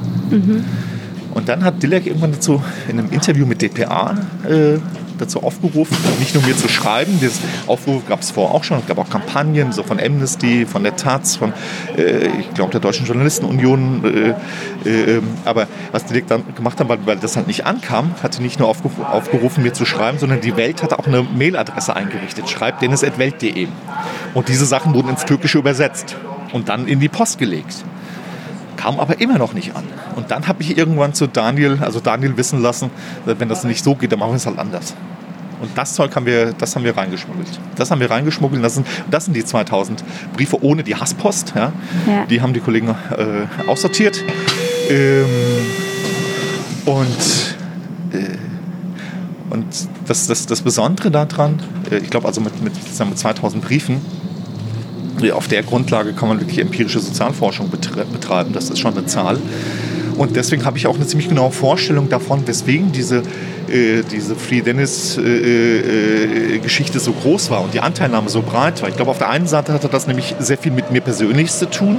Und 1.33 1.49
dann 1.49 1.63
hat 1.65 1.81
Dilek 1.83 2.07
irgendwann 2.07 2.31
dazu 2.31 2.61
in 2.89 2.99
einem 2.99 3.09
Interview 3.11 3.45
mit 3.45 3.61
dpa 3.61 4.17
äh, 4.47 4.77
dazu 5.21 5.43
aufgerufen, 5.43 5.95
nicht 6.19 6.33
nur 6.33 6.43
mir 6.43 6.57
zu 6.57 6.67
schreiben, 6.67 7.19
dieses 7.21 7.39
Aufruf 7.67 8.07
gab 8.07 8.21
es 8.21 8.31
vorher 8.31 8.55
auch 8.55 8.63
schon, 8.63 8.79
es 8.79 8.87
gab 8.87 8.97
auch 8.97 9.09
Kampagnen 9.09 9.71
so 9.71 9.83
von 9.83 9.99
Amnesty, 9.99 10.65
von 10.65 10.83
der 10.83 10.95
Taz, 10.95 11.35
von, 11.35 11.53
äh, 11.97 12.27
ich 12.39 12.53
glaube, 12.53 12.71
der 12.71 12.81
Deutschen 12.81 13.05
Journalistenunion. 13.05 14.35
Äh, 14.85 14.89
äh, 14.89 15.21
aber 15.45 15.67
was 15.91 16.05
die 16.05 16.21
dann 16.25 16.43
gemacht 16.55 16.79
haben, 16.79 16.89
weil, 16.89 16.99
weil 17.05 17.17
das 17.17 17.35
halt 17.35 17.47
nicht 17.47 17.65
ankam, 17.65 18.15
hatte 18.21 18.41
nicht 18.41 18.59
nur 18.59 18.67
aufgerufen, 18.67 19.05
aufgerufen, 19.05 19.63
mir 19.63 19.73
zu 19.73 19.85
schreiben, 19.85 20.17
sondern 20.17 20.41
die 20.41 20.57
Welt 20.57 20.83
hatte 20.83 20.97
auch 20.99 21.07
eine 21.07 21.21
Mailadresse 21.21 21.95
eingerichtet, 21.95 22.49
schreibdennis.welt.de. 22.49 23.67
Und 24.33 24.49
diese 24.49 24.65
Sachen 24.65 24.93
wurden 24.93 25.09
ins 25.09 25.25
Türkische 25.25 25.59
übersetzt 25.59 26.15
und 26.51 26.69
dann 26.69 26.87
in 26.87 26.99
die 26.99 27.09
Post 27.09 27.37
gelegt 27.37 27.83
kam 28.81 28.99
aber 28.99 29.19
immer 29.21 29.37
noch 29.37 29.53
nicht 29.53 29.75
an. 29.75 29.83
Und 30.15 30.31
dann 30.31 30.47
habe 30.47 30.63
ich 30.63 30.77
irgendwann 30.77 31.13
zu 31.13 31.27
Daniel, 31.27 31.79
also 31.81 31.99
Daniel 31.99 32.35
wissen 32.37 32.61
lassen, 32.61 32.89
wenn 33.25 33.49
das 33.49 33.63
nicht 33.63 33.83
so 33.83 33.95
geht, 33.95 34.11
dann 34.11 34.19
machen 34.19 34.31
wir 34.31 34.37
es 34.37 34.45
halt 34.45 34.57
anders. 34.57 34.95
Und 35.61 35.77
das 35.77 35.93
Zeug 35.93 36.15
haben 36.15 36.25
wir, 36.25 36.53
das 36.53 36.75
haben 36.75 36.83
wir 36.83 36.97
reingeschmuggelt. 36.97 37.59
Das 37.75 37.91
haben 37.91 38.01
wir 38.01 38.09
reingeschmuggelt. 38.09 38.63
Das 38.63 38.73
sind, 38.73 38.87
das 39.11 39.25
sind 39.25 39.35
die 39.35 39.45
2000 39.45 40.03
Briefe 40.33 40.63
ohne 40.63 40.83
die 40.83 40.95
Hasspost. 40.95 41.53
Ja. 41.55 41.71
Ja. 42.07 42.25
Die 42.25 42.41
haben 42.41 42.53
die 42.53 42.59
Kollegen 42.59 42.89
äh, 42.89 43.69
aussortiert. 43.69 44.23
Ähm, 44.89 45.25
und 46.85 47.55
äh, 48.13 48.37
und 49.51 49.65
das, 50.07 50.27
das, 50.27 50.45
das 50.45 50.61
Besondere 50.61 51.11
daran, 51.11 51.59
äh, 51.91 51.97
ich 51.97 52.09
glaube 52.09 52.25
also 52.25 52.39
mit, 52.39 52.61
mit, 52.63 52.73
wir, 52.73 53.15
2000 53.15 53.63
Briefen, 53.63 54.01
auf 55.31 55.47
der 55.47 55.61
Grundlage 55.63 56.13
kann 56.13 56.29
man 56.29 56.39
wirklich 56.39 56.57
empirische 56.59 56.99
Sozialforschung 56.99 57.69
betre- 57.69 58.05
betreiben. 58.05 58.53
Das 58.53 58.71
ist 58.71 58.79
schon 58.79 58.97
eine 58.97 59.05
Zahl. 59.05 59.37
Und 60.17 60.35
deswegen 60.35 60.65
habe 60.65 60.77
ich 60.77 60.87
auch 60.87 60.95
eine 60.95 61.07
ziemlich 61.07 61.29
genaue 61.29 61.51
Vorstellung 61.51 62.09
davon, 62.09 62.45
weswegen 62.47 62.91
diese, 62.91 63.23
äh, 63.69 64.01
diese 64.11 64.35
Free 64.35 64.59
Dennis-Geschichte 64.61 66.99
so 66.99 67.13
groß 67.13 67.49
war 67.49 67.63
und 67.63 67.73
die 67.73 67.79
Anteilnahme 67.79 68.27
so 68.29 68.41
breit 68.41 68.81
war. 68.81 68.89
Ich 68.89 68.95
glaube, 68.95 69.11
auf 69.11 69.19
der 69.19 69.29
einen 69.29 69.47
Seite 69.47 69.71
hatte 69.73 69.87
das 69.87 70.07
nämlich 70.07 70.35
sehr 70.39 70.57
viel 70.57 70.73
mit 70.73 70.91
mir 70.91 70.99
persönlich 71.01 71.49
zu 71.51 71.69
tun. 71.69 71.97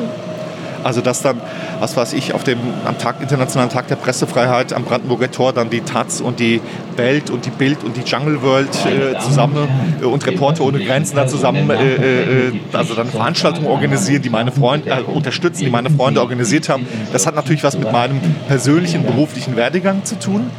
Also 0.84 1.00
dass 1.00 1.22
dann, 1.22 1.40
was 1.80 1.96
weiß 1.96 2.12
ich, 2.12 2.34
auf 2.34 2.44
dem 2.44 2.58
am 2.84 2.98
Tag, 2.98 3.20
Internationalen 3.20 3.70
Tag 3.70 3.88
der 3.88 3.96
Pressefreiheit 3.96 4.72
am 4.72 4.84
Brandenburger 4.84 5.30
Tor 5.30 5.52
dann 5.52 5.70
die 5.70 5.80
Taz 5.80 6.20
und 6.20 6.40
die 6.40 6.60
Welt 6.96 7.30
und 7.30 7.46
die 7.46 7.50
Bild 7.50 7.84
und 7.84 7.96
die 7.96 8.02
Jungle 8.02 8.42
World 8.42 8.68
äh, 8.86 9.18
zusammen 9.18 9.68
äh, 10.00 10.04
und 10.04 10.26
Reporter 10.26 10.64
ohne 10.64 10.84
Grenzen 10.84 11.16
da 11.16 11.26
zusammen, 11.26 11.68
äh, 11.70 12.48
äh, 12.48 12.52
also 12.72 12.94
dann 12.94 13.08
Veranstaltungen 13.08 13.66
organisieren, 13.66 14.22
die 14.22 14.30
meine 14.30 14.52
Freunde 14.52 14.90
äh, 14.90 15.02
unterstützen, 15.02 15.64
die 15.64 15.70
meine 15.70 15.90
Freunde 15.90 16.20
organisiert 16.20 16.68
haben. 16.68 16.86
Das 17.12 17.26
hat 17.26 17.34
natürlich 17.34 17.64
was 17.64 17.78
mit 17.78 17.90
meinem 17.92 18.20
persönlichen 18.48 19.04
beruflichen 19.04 19.56
Werdegang 19.56 20.04
zu 20.04 20.18
tun. 20.18 20.50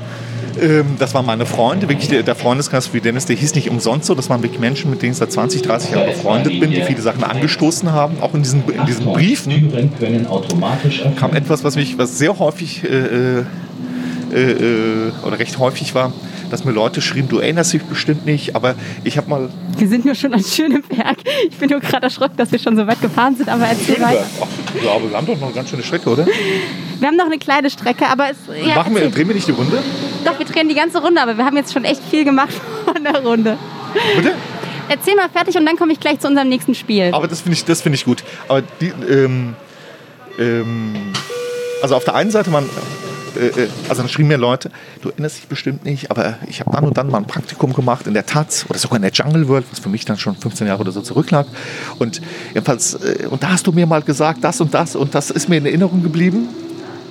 Ähm, 0.62 0.95
das 0.99 1.14
waren 1.14 1.26
meine 1.26 1.45
Freunde, 1.45 1.89
wirklich 1.89 2.10
der, 2.10 2.24
der 2.24 2.36
Freundeskreis 2.36 2.93
wie 2.93 3.01
Dennis, 3.01 3.26
der 3.26 3.36
hieß 3.36 3.56
nicht 3.56 3.70
umsonst 3.70 4.08
so. 4.08 4.16
Das 4.16 4.30
waren 4.30 4.43
wirklich 4.43 4.60
Menschen, 4.60 4.89
mit 4.91 5.01
denen 5.01 5.14
ich 5.14 5.18
seit 5.18 5.32
20, 5.32 5.62
30 5.62 5.91
Jahren 5.91 6.08
befreundet 6.08 6.60
bin, 6.60 6.72
die 6.72 6.82
viele 6.82 7.01
Sachen 7.01 7.24
angestoßen 7.24 7.91
haben. 7.91 8.22
Auch 8.22 8.34
in 8.34 8.43
diesen, 8.43 8.64
in 8.70 8.86
diesen 8.86 9.06
Briefen 9.06 9.72
kam 11.18 11.34
etwas, 11.34 11.64
was 11.64 11.76
mich, 11.76 11.97
was 11.97 12.18
sehr 12.18 12.38
häufig 12.39 12.84
äh, 12.84 13.43
äh, 14.34 14.51
äh, 14.51 15.12
oder 15.26 15.39
recht 15.39 15.60
häufig 15.60 15.93
war, 15.95 16.12
dass 16.49 16.66
mir 16.66 16.72
Leute 16.72 17.01
schrieben, 17.01 17.30
du 17.30 17.39
erinnerst 17.39 17.74
dich 17.74 17.84
bestimmt 17.84 18.26
nicht, 18.26 18.56
aber 18.56 18.76
ich 19.04 19.18
habe 19.18 19.30
mal 19.30 19.49
Wir 19.78 19.88
sind 19.88 20.06
nur 20.06 20.16
schon 20.16 20.34
an 20.34 20.43
Schöneberg. 20.43 21.18
Ich 21.49 21.58
bin 21.58 21.70
nur 21.70 21.80
gerade 21.80 22.04
erschrocken, 22.04 22.38
dass 22.38 22.51
wir 22.51 22.60
schon 22.60 22.76
so 22.76 22.86
weit 22.86 23.01
gefahren 23.01 23.36
sind, 23.36 23.49
aber 23.49 23.66
erzähl 23.66 23.99
weiter. 23.99 24.26
Ach, 24.39 24.47
ja, 24.84 24.91
aber 24.91 25.10
wir 25.10 25.18
haben 25.18 25.26
doch 25.26 25.39
noch 25.39 25.47
eine 25.47 25.56
ganz 25.56 25.70
schöne 25.70 25.84
Strecke, 25.84 26.10
oder? 26.10 26.26
Wir 26.99 27.08
haben 27.08 27.18
noch 27.18 27.26
eine 27.26 27.38
kleine 27.38 27.70
Strecke, 27.70 28.08
aber 28.08 28.30
es, 28.30 28.38
ja, 28.66 28.76
Machen 28.76 28.95
wir, 28.95 29.10
drehen 29.10 29.28
wir 29.28 29.36
nicht 29.36 29.47
die 29.47 29.51
Runde? 29.51 29.82
Doch, 30.24 30.39
wir 30.39 30.45
drehen 30.45 30.69
die 30.69 30.76
ganze 30.76 31.01
Runde, 31.01 31.21
aber 31.21 31.38
wir 31.38 31.45
haben 31.45 31.57
jetzt 31.57 31.74
schon 31.74 31.86
echt 31.86 32.01
viel 32.09 32.24
gemacht 32.24 32.53
von 32.86 33.03
der 33.03 33.21
Runde. 33.21 33.57
Bitte? 34.15 34.34
Erzähl 34.89 35.15
mal 35.15 35.30
fertig 35.30 35.55
und 35.55 35.65
dann 35.65 35.78
komme 35.78 35.93
ich 35.93 35.99
gleich 35.99 36.19
zu 36.19 36.28
unserem 36.28 36.49
nächsten 36.49 36.76
Spiel. 36.76 37.09
Aber 37.13 37.28
das 37.28 37.41
finde 37.41 37.57
ich, 37.57 37.65
das 37.65 37.82
finde 37.82 37.95
ich 37.95 38.05
gut. 38.05 38.24
Aber 38.47 38.61
die, 38.82 38.91
ähm, 39.09 39.55
ähm, 40.38 41.13
also 41.82 41.95
auf 41.95 42.03
der 42.03 42.15
einen 42.15 42.32
Seite 42.32 42.49
man, 42.49 42.69
äh, 43.36 43.47
äh, 43.47 43.69
also 43.89 44.01
dann 44.01 44.09
schrieben 44.09 44.28
mir 44.28 44.38
Leute, 44.38 44.71
du 45.01 45.09
erinnerst 45.09 45.38
dich 45.38 45.47
bestimmt 45.47 45.86
nicht, 45.86 46.11
aber 46.11 46.38
ich 46.47 46.59
habe 46.59 46.71
dann 46.71 46.84
und 46.86 46.97
dann 46.97 47.09
mal 47.09 47.19
ein 47.19 47.28
Praktikum 47.28 47.74
gemacht 47.74 48.07
in 48.07 48.13
der 48.13 48.26
Taz 48.26 48.65
oder 48.69 48.78
sogar 48.78 48.97
in 48.97 49.01
der 49.01 49.11
Jungle 49.11 49.47
World, 49.47 49.65
was 49.71 49.80
für 49.80 49.89
mich 49.89 50.05
dann 50.05 50.17
schon 50.17 50.36
15 50.36 50.67
Jahre 50.67 50.82
oder 50.82 50.91
so 50.91 51.01
zurücklag. 51.01 51.47
Und 51.99 52.21
jedenfalls, 52.53 52.95
äh, 52.95 53.28
und 53.30 53.41
da 53.41 53.51
hast 53.51 53.65
du 53.65 53.71
mir 53.71 53.86
mal 53.86 54.01
gesagt, 54.01 54.43
das 54.43 54.59
und 54.61 54.74
das 54.74 54.95
und 54.95 55.15
das 55.15 55.32
ist 55.32 55.49
mir 55.49 55.57
in 55.57 55.65
Erinnerung 55.65 56.03
geblieben. 56.03 56.49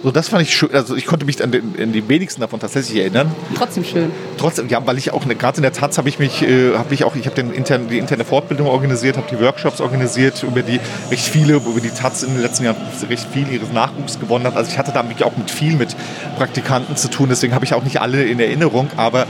So, 0.02 0.10
das 0.10 0.28
fand 0.28 0.42
ich 0.42 0.54
schön. 0.54 0.74
Also 0.74 0.96
ich 0.96 1.06
konnte 1.06 1.24
mich 1.24 1.42
an, 1.42 1.52
den, 1.52 1.74
an 1.80 1.92
die 1.92 2.08
wenigsten 2.08 2.40
davon 2.40 2.58
tatsächlich 2.58 2.98
erinnern. 2.98 3.32
Trotzdem 3.56 3.84
schön. 3.84 4.10
Trotzdem, 4.36 4.68
ja, 4.68 4.84
weil 4.84 4.98
ich 4.98 5.12
auch 5.12 5.26
gerade 5.26 5.56
in 5.58 5.62
der 5.62 5.72
Taz 5.72 5.96
habe 5.96 6.08
ich 6.08 6.18
mich, 6.18 6.42
äh, 6.42 6.74
habe 6.76 6.92
ich 6.92 7.04
auch, 7.04 7.14
ich 7.14 7.26
habe 7.26 7.40
intern, 7.40 7.88
die 7.88 7.98
interne 7.98 8.24
Fortbildung 8.24 8.66
organisiert, 8.66 9.16
habe 9.16 9.28
die 9.30 9.38
Workshops 9.38 9.80
organisiert, 9.80 10.42
über 10.42 10.62
die 10.62 10.80
recht 11.10 11.24
viele, 11.24 11.54
über 11.54 11.80
die 11.80 11.90
Taz 11.90 12.24
in 12.24 12.32
den 12.34 12.42
letzten 12.42 12.64
Jahren 12.64 12.76
recht 13.08 13.26
viel 13.32 13.48
ihres 13.48 13.72
Nachwuchs 13.72 14.18
gewonnen 14.18 14.46
hat. 14.46 14.56
Also 14.56 14.72
ich 14.72 14.78
hatte 14.78 14.92
da 14.92 15.04
auch 15.24 15.36
mit 15.36 15.50
viel 15.50 15.76
mit 15.76 15.94
Praktikanten 16.36 16.96
zu 16.96 17.08
tun, 17.08 17.28
deswegen 17.28 17.54
habe 17.54 17.64
ich 17.64 17.74
auch 17.74 17.84
nicht 17.84 18.00
alle 18.00 18.24
in 18.24 18.40
Erinnerung, 18.40 18.88
aber 18.96 19.26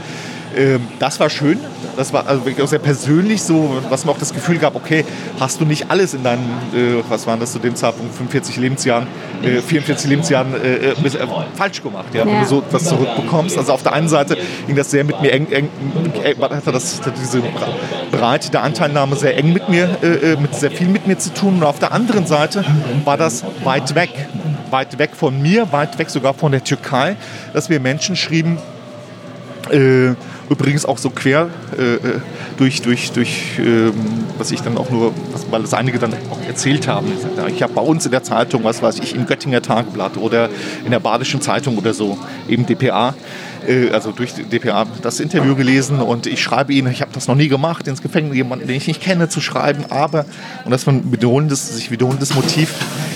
das 0.99 1.19
war 1.19 1.29
schön. 1.29 1.59
Das 1.95 2.11
war 2.13 2.27
also 2.27 2.45
wirklich 2.45 2.63
auch 2.63 2.67
sehr 2.69 2.79
persönlich 2.79 3.41
so, 3.43 3.81
was 3.89 4.05
mir 4.05 4.11
auch 4.11 4.17
das 4.17 4.33
Gefühl 4.33 4.57
gab, 4.57 4.75
okay, 4.75 5.05
hast 5.39 5.61
du 5.61 5.65
nicht 5.65 5.91
alles 5.91 6.13
in 6.13 6.23
deinen, 6.23 6.43
äh, 6.73 7.03
was 7.07 7.27
waren 7.27 7.39
das 7.39 7.51
zu 7.51 7.59
dem 7.59 7.75
Zeitpunkt, 7.75 8.15
45 8.15 8.57
Lebensjahren, 8.57 9.07
äh, 9.43 9.61
44 9.61 10.09
Lebensjahren 10.09 10.53
äh, 10.55 10.75
äh, 10.75 10.89
äh, 10.91 11.27
falsch 11.55 11.83
gemacht, 11.83 12.07
ja, 12.13 12.25
wenn 12.25 12.33
Ja. 12.35 12.41
du 12.41 12.47
so 12.47 12.63
was 12.71 12.85
zurückbekommst. 12.85 13.57
Also 13.57 13.73
auf 13.73 13.83
der 13.83 13.93
einen 13.93 14.07
Seite 14.07 14.37
ging 14.65 14.75
das 14.75 14.89
sehr 14.91 15.03
mit 15.03 15.21
mir 15.21 15.31
eng, 15.33 15.47
eng 15.51 15.69
äh, 16.23 16.35
hatte 16.39 16.71
das 16.71 16.99
hatte 16.99 17.13
diese 17.19 17.41
Breite 18.11 18.49
der 18.49 18.63
Anteilnahme 18.63 19.15
sehr 19.15 19.37
eng 19.37 19.53
mit 19.53 19.69
mir, 19.69 19.89
mit 20.39 20.55
sehr 20.55 20.71
viel 20.71 20.87
mit 20.87 21.07
mir 21.07 21.17
zu 21.17 21.33
tun. 21.33 21.55
Und 21.57 21.63
auf 21.63 21.79
der 21.79 21.91
anderen 21.91 22.25
Seite 22.25 22.63
war 23.05 23.17
das 23.17 23.43
weit 23.63 23.95
weg, 23.95 24.09
weit 24.71 24.97
weg 24.99 25.11
von 25.15 25.41
mir, 25.41 25.71
weit 25.71 25.97
weg 25.99 26.09
sogar 26.09 26.33
von 26.33 26.51
der 26.51 26.63
Türkei, 26.63 27.15
dass 27.53 27.69
wir 27.69 27.79
Menschen 27.79 28.15
schrieben, 28.15 28.57
übrigens 30.49 30.85
auch 30.85 30.97
so 30.97 31.09
quer 31.09 31.49
äh, 31.77 31.95
äh, 31.95 31.99
durch, 32.57 32.81
durch, 32.81 33.11
durch 33.11 33.59
ähm, 33.59 33.93
was 34.37 34.51
ich 34.51 34.61
dann 34.61 34.77
auch 34.77 34.89
nur, 34.89 35.13
was, 35.31 35.45
weil 35.51 35.63
es 35.63 35.73
einige 35.73 35.99
dann 35.99 36.13
auch 36.29 36.41
erzählt 36.47 36.87
haben. 36.87 37.07
Ich 37.53 37.63
habe 37.63 37.73
bei 37.73 37.81
uns 37.81 38.05
in 38.05 38.11
der 38.11 38.23
Zeitung, 38.23 38.63
was 38.63 38.81
weiß 38.81 38.99
ich, 38.99 39.15
im 39.15 39.25
Göttinger 39.25 39.61
Tageblatt 39.61 40.17
oder 40.17 40.49
in 40.85 40.91
der 40.91 40.99
Badischen 40.99 41.41
Zeitung 41.41 41.77
oder 41.77 41.93
so, 41.93 42.17
eben 42.47 42.65
dpa, 42.65 43.15
äh, 43.67 43.89
also 43.91 44.11
durch 44.11 44.33
dpa 44.33 44.85
das 45.01 45.19
Interview 45.19 45.55
gelesen 45.55 45.99
und 45.99 46.27
ich 46.27 46.41
schreibe 46.41 46.73
ihnen, 46.73 46.91
ich 46.91 47.01
habe 47.01 47.11
das 47.13 47.27
noch 47.27 47.35
nie 47.35 47.47
gemacht, 47.47 47.87
ins 47.87 48.01
Gefängnis 48.01 48.35
jemanden, 48.35 48.67
den 48.67 48.75
ich 48.75 48.87
nicht 48.87 49.01
kenne, 49.01 49.29
zu 49.29 49.41
schreiben, 49.41 49.85
aber, 49.89 50.25
und 50.65 50.71
das 50.71 50.85
war 50.85 50.93
ein 50.93 51.11
wiederholendes, 51.11 51.75
sich 51.75 51.91
wiederholendes 51.91 52.33
Motiv, 52.35 52.73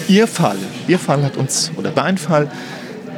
ihr 0.07 0.27
Fall, 0.27 0.57
ihr 0.87 0.99
Fall 0.99 1.23
hat 1.23 1.37
uns, 1.37 1.71
oder 1.75 1.91
dein 1.91 2.17
Fall, 2.17 2.49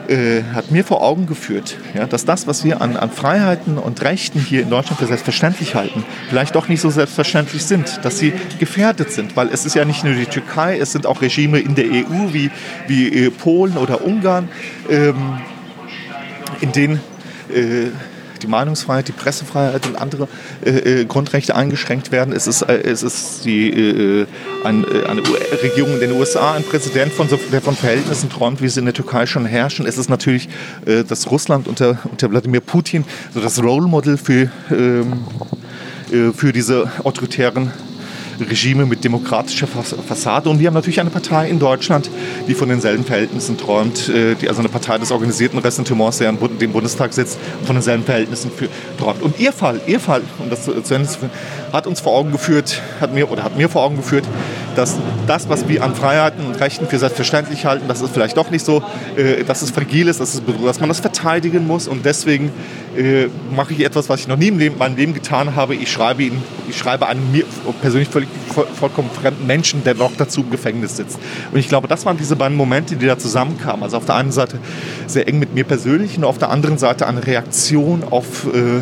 äh, 0.09 0.43
hat 0.53 0.71
mir 0.71 0.83
vor 0.83 1.03
Augen 1.03 1.27
geführt, 1.27 1.77
ja, 1.93 2.07
dass 2.07 2.25
das, 2.25 2.47
was 2.47 2.63
wir 2.63 2.81
an, 2.81 2.97
an 2.97 3.11
Freiheiten 3.11 3.77
und 3.77 4.01
Rechten 4.01 4.39
hier 4.39 4.61
in 4.63 4.69
Deutschland 4.69 4.99
für 4.99 5.05
selbstverständlich 5.05 5.75
halten, 5.75 6.03
vielleicht 6.29 6.55
doch 6.55 6.67
nicht 6.67 6.81
so 6.81 6.89
selbstverständlich 6.89 7.63
sind, 7.63 7.99
dass 8.03 8.17
sie 8.17 8.33
gefährdet 8.59 9.11
sind, 9.11 9.35
weil 9.35 9.49
es 9.49 9.65
ist 9.65 9.75
ja 9.75 9.85
nicht 9.85 10.03
nur 10.03 10.13
die 10.13 10.25
Türkei, 10.25 10.79
es 10.79 10.91
sind 10.91 11.05
auch 11.05 11.21
Regime 11.21 11.59
in 11.59 11.75
der 11.75 11.85
EU 11.85 12.33
wie, 12.33 12.49
wie 12.87 13.25
äh, 13.25 13.29
Polen 13.29 13.77
oder 13.77 14.03
Ungarn, 14.03 14.49
ähm, 14.89 15.39
in 16.61 16.71
denen 16.71 16.99
äh, 17.53 17.87
die 18.43 18.47
Meinungsfreiheit, 18.47 19.07
die 19.07 19.13
Pressefreiheit 19.13 19.85
und 19.87 19.95
andere 19.95 20.27
äh, 20.63 21.01
äh, 21.01 21.05
Grundrechte 21.05 21.55
eingeschränkt 21.55 22.11
werden. 22.11 22.33
Es 22.33 22.47
ist, 22.47 22.61
äh, 22.63 22.81
es 22.81 23.03
ist 23.03 23.45
die, 23.45 23.69
äh, 23.69 24.25
ein, 24.63 24.83
äh, 24.83 25.05
eine 25.05 25.21
Regierung 25.61 25.93
in 25.93 25.99
den 25.99 26.11
USA, 26.13 26.53
ein 26.53 26.63
Präsident, 26.63 27.13
von 27.13 27.27
der 27.51 27.61
von 27.61 27.75
Verhältnissen 27.75 28.29
träumt, 28.29 28.61
wie 28.61 28.69
sie 28.69 28.79
in 28.79 28.85
der 28.85 28.93
Türkei 28.93 29.25
schon 29.25 29.45
herrschen. 29.45 29.85
Es 29.85 29.97
ist 29.97 30.09
natürlich 30.09 30.49
äh, 30.85 31.03
das 31.03 31.29
Russland 31.31 31.67
unter, 31.67 31.99
unter 32.09 32.31
Wladimir 32.31 32.61
Putin, 32.61 33.05
so 33.33 33.39
das 33.41 33.61
Role 33.61 33.87
Model 33.87 34.17
für, 34.17 34.49
ähm, 34.71 35.25
äh, 36.11 36.31
für 36.33 36.51
diese 36.53 36.91
autoritären 37.03 37.71
Regime 38.39 38.85
mit 38.85 39.03
demokratischer 39.03 39.67
Fas- 39.67 39.95
Fassade. 40.07 40.49
Und 40.49 40.59
wir 40.59 40.67
haben 40.67 40.73
natürlich 40.73 40.99
eine 40.99 41.09
Partei 41.09 41.49
in 41.49 41.59
Deutschland, 41.59 42.09
die 42.47 42.53
von 42.53 42.69
denselben 42.69 43.03
Verhältnissen 43.03 43.57
träumt, 43.57 44.09
äh, 44.09 44.35
die, 44.35 44.47
also 44.47 44.59
eine 44.59 44.69
Partei 44.69 44.97
des 44.97 45.11
organisierten 45.11 45.59
Ressentiments, 45.59 46.17
der 46.19 46.29
im 46.29 46.37
Bundestag 46.71 47.13
sitzt, 47.13 47.37
von 47.65 47.75
denselben 47.75 48.03
Verhältnissen 48.03 48.51
für, 48.55 48.67
träumt. 48.97 49.21
Und 49.21 49.39
ihr 49.39 49.51
Fall, 49.53 49.79
ihr 49.87 49.99
Fall, 49.99 50.21
um 50.39 50.49
das 50.49 50.63
zu, 50.65 50.71
Ende 50.73 51.07
zu 51.07 51.19
führen, 51.19 51.31
hat 51.73 51.87
uns 51.87 51.99
vor 51.99 52.13
Augen 52.13 52.31
geführt, 52.31 52.81
hat 52.99 53.13
mir 53.13 53.29
oder 53.31 53.43
hat 53.43 53.57
mir 53.57 53.69
vor 53.69 53.83
Augen 53.83 53.97
geführt, 53.97 54.25
dass 54.75 54.95
das, 55.27 55.49
was 55.49 55.67
wir 55.67 55.83
an 55.83 55.93
Freiheiten 55.95 56.45
und 56.45 56.59
Rechten 56.59 56.87
für 56.87 56.99
selbstverständlich 56.99 57.65
halten, 57.65 57.87
dass 57.87 58.01
es 58.01 58.09
vielleicht 58.09 58.37
doch 58.37 58.49
nicht 58.49 58.65
so, 58.65 58.81
äh, 59.17 59.43
dass 59.43 59.61
es 59.61 59.71
fragil 59.71 60.07
ist, 60.07 60.19
dass, 60.19 60.33
es, 60.35 60.41
dass 60.65 60.79
man 60.79 60.89
das 60.89 60.99
verteidigen 60.99 61.67
muss. 61.67 61.87
Und 61.87 62.05
deswegen 62.05 62.51
äh, 62.97 63.27
mache 63.55 63.73
ich 63.73 63.85
etwas, 63.85 64.09
was 64.09 64.21
ich 64.21 64.27
noch 64.27 64.37
nie 64.37 64.49
Leben, 64.49 64.77
meinem 64.77 64.95
Leben 64.95 65.13
getan 65.13 65.55
habe. 65.55 65.75
Ich 65.75 65.91
schreibe 65.91 66.23
ihn, 66.23 66.41
ich 66.69 66.77
schreibe 66.77 67.07
einen 67.07 67.31
mir 67.31 67.45
persönlich 67.71 68.09
völlig, 68.09 68.29
voll, 68.53 68.67
vollkommen 68.67 69.09
fremden 69.09 69.45
Menschen, 69.47 69.83
der 69.83 69.95
noch 69.95 70.11
dazu 70.17 70.41
im 70.41 70.51
Gefängnis 70.51 70.97
sitzt. 70.97 71.19
Und 71.51 71.59
ich 71.59 71.67
glaube, 71.67 71.87
das 71.87 72.05
waren 72.05 72.17
diese 72.17 72.35
beiden 72.35 72.57
Momente, 72.57 72.95
die 72.95 73.05
da 73.05 73.17
zusammenkamen. 73.17 73.83
Also 73.83 73.97
auf 73.97 74.05
der 74.05 74.15
einen 74.15 74.31
Seite 74.31 74.59
sehr 75.07 75.27
eng 75.27 75.39
mit 75.39 75.53
mir 75.53 75.63
persönlich 75.63 76.17
und 76.17 76.23
auf 76.23 76.37
der 76.37 76.49
anderen 76.49 76.77
Seite 76.77 77.07
eine 77.07 77.25
Reaktion 77.25 78.03
auf, 78.03 78.45
äh, 78.53 78.81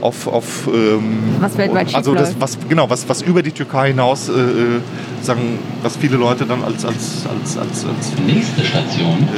auf, 0.00 0.26
auf 0.26 0.68
ähm, 0.72 1.18
Was 1.40 1.56
weltweit 1.56 1.94
also 1.94 2.14
das, 2.14 2.34
was 2.38 2.58
genau 2.68 2.88
was, 2.90 3.08
was 3.08 3.22
über 3.22 3.42
die 3.42 3.52
Türkei 3.52 3.88
hinaus 3.88 4.28
äh, 4.28 4.32
äh, 4.32 4.80
sagen, 5.22 5.58
was 5.82 5.96
viele 5.96 6.16
Leute 6.16 6.46
dann 6.46 6.62
als 6.62 6.84
als 6.84 7.26
als 7.26 7.58
als, 7.58 7.84
als 7.84 8.12
Nächste 8.26 8.64
Station, 8.64 9.28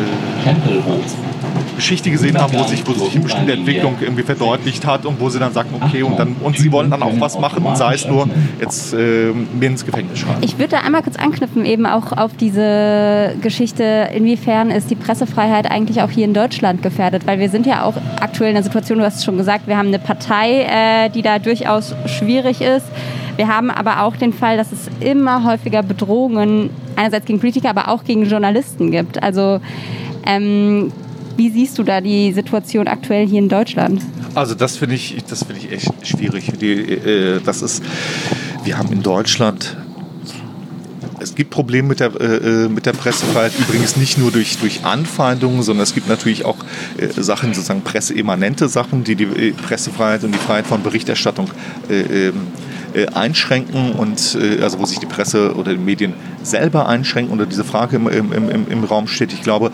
Tempelhof. 0.45 1.17
Geschichte 1.77 2.11
gesehen 2.11 2.39
haben, 2.39 2.53
wo 2.53 2.63
sich, 2.65 2.87
wo 2.87 2.93
sich 2.93 3.15
eine 3.15 3.25
bestimmte 3.25 3.53
Entwicklung 3.53 3.97
irgendwie 4.01 4.23
verdeutlicht 4.23 4.87
hat 4.87 5.07
und 5.07 5.19
wo 5.19 5.31
sie 5.31 5.39
dann 5.39 5.53
sagen, 5.55 5.71
okay, 5.81 6.03
und 6.03 6.19
dann 6.19 6.37
und 6.41 6.59
sie 6.59 6.71
wollen 6.71 6.91
dann 6.91 7.03
auch 7.03 7.19
was 7.19 7.39
machen 7.39 7.65
und 7.65 7.77
sei 7.77 7.95
es 7.95 8.07
nur 8.07 8.29
jetzt 8.61 8.93
äh, 8.93 9.33
mir 9.59 9.67
ins 9.67 9.87
Gefängnis 9.87 10.19
schreiben. 10.19 10.43
Ich 10.43 10.59
würde 10.59 10.73
da 10.73 10.81
einmal 10.81 11.03
kurz 11.03 11.17
anknüpfen, 11.17 11.65
eben 11.65 11.87
auch 11.87 12.13
auf 12.13 12.33
diese 12.39 13.35
Geschichte, 13.41 14.11
inwiefern 14.15 14.71
ist 14.71 14.91
die 14.91 14.95
Pressefreiheit 14.95 15.71
eigentlich 15.71 16.03
auch 16.03 16.11
hier 16.11 16.27
in 16.27 16.35
Deutschland 16.35 16.83
gefährdet? 16.83 17.27
Weil 17.27 17.39
wir 17.39 17.49
sind 17.49 17.67
ja 17.67 17.85
auch 17.85 17.95
aktuell 18.21 18.51
in 18.51 18.57
einer 18.57 18.65
Situation, 18.65 18.99
du 18.99 19.05
hast 19.05 19.17
es 19.17 19.25
schon 19.25 19.39
gesagt, 19.39 19.67
wir 19.67 19.77
haben 19.77 19.89
eine 19.89 19.99
Partei, 19.99 20.50
äh, 20.51 21.09
die 21.11 21.23
da 21.23 21.39
durchaus 21.39 21.95
schwierig 22.07 22.61
ist. 22.61 22.87
Wir 23.37 23.49
haben 23.49 23.71
aber 23.71 24.03
auch 24.03 24.17
den 24.17 24.33
Fall, 24.33 24.57
dass 24.57 24.73
es 24.73 24.89
immer 25.01 25.45
häufiger 25.45 25.83
Bedrohungen 25.83 26.71
einerseits 26.97 27.27
gegen 27.27 27.41
Politiker, 27.41 27.71
aber 27.71 27.89
auch 27.89 28.05
gegen 28.05 28.25
Journalisten 28.27 28.91
gibt. 28.91 29.23
Also 29.23 29.61
ähm, 30.27 30.93
wie 31.37 31.49
siehst 31.49 31.79
du 31.79 31.83
da 31.83 32.01
die 32.01 32.33
Situation 32.33 32.87
aktuell 32.87 33.27
hier 33.27 33.39
in 33.39 33.49
Deutschland? 33.49 34.03
Also 34.35 34.55
das 34.55 34.77
finde 34.77 34.97
ich, 34.97 35.17
das 35.29 35.45
finde 35.45 35.63
ich 35.63 35.73
echt 35.73 36.07
schwierig. 36.07 36.53
Die, 36.61 36.73
äh, 36.73 37.41
das 37.43 37.63
ist, 37.63 37.83
wir 38.63 38.77
haben 38.77 38.93
in 38.93 39.03
Deutschland 39.03 39.77
es 41.21 41.35
gibt 41.35 41.51
Probleme 41.51 41.89
mit 41.89 42.01
der, 42.01 42.19
äh, 42.21 42.69
mit 42.69 42.87
der 42.87 42.93
Pressefreiheit, 42.93 43.53
übrigens 43.59 43.97
nicht 43.97 44.19
nur 44.19 44.31
durch, 44.31 44.59
durch 44.59 44.85
Anfeindungen, 44.85 45.63
sondern 45.63 45.85
es 45.85 45.95
gibt 45.95 46.09
natürlich 46.09 46.45
auch 46.45 46.57
äh, 46.97 47.09
Sachen, 47.23 47.55
sozusagen 47.55 47.83
presseemanente 47.83 48.69
Sachen, 48.69 49.05
die 49.05 49.15
die 49.15 49.25
äh, 49.25 49.53
Pressefreiheit 49.53 50.25
und 50.25 50.33
die 50.33 50.39
Freiheit 50.39 50.67
von 50.67 50.83
Berichterstattung 50.83 51.51
äh, 51.89 52.29
ähm, 52.29 52.49
äh, 52.95 53.07
einschränken 53.07 53.93
und 53.93 54.37
äh, 54.41 54.63
also 54.63 54.79
wo 54.79 54.85
sich 54.85 54.99
die 54.99 55.07
Presse 55.07 55.55
oder 55.55 55.73
die 55.73 55.79
Medien 55.79 56.15
selber 56.43 56.89
einschränken 56.89 57.33
oder 57.33 57.47
diese 57.47 57.65
Frage 57.65 57.97
im, 57.97 58.09
im, 58.09 58.33
im, 58.33 58.69
im 58.69 58.85
Raum 58.85 59.07
steht. 59.07 59.33
Ich 59.33 59.43
glaube, 59.43 59.71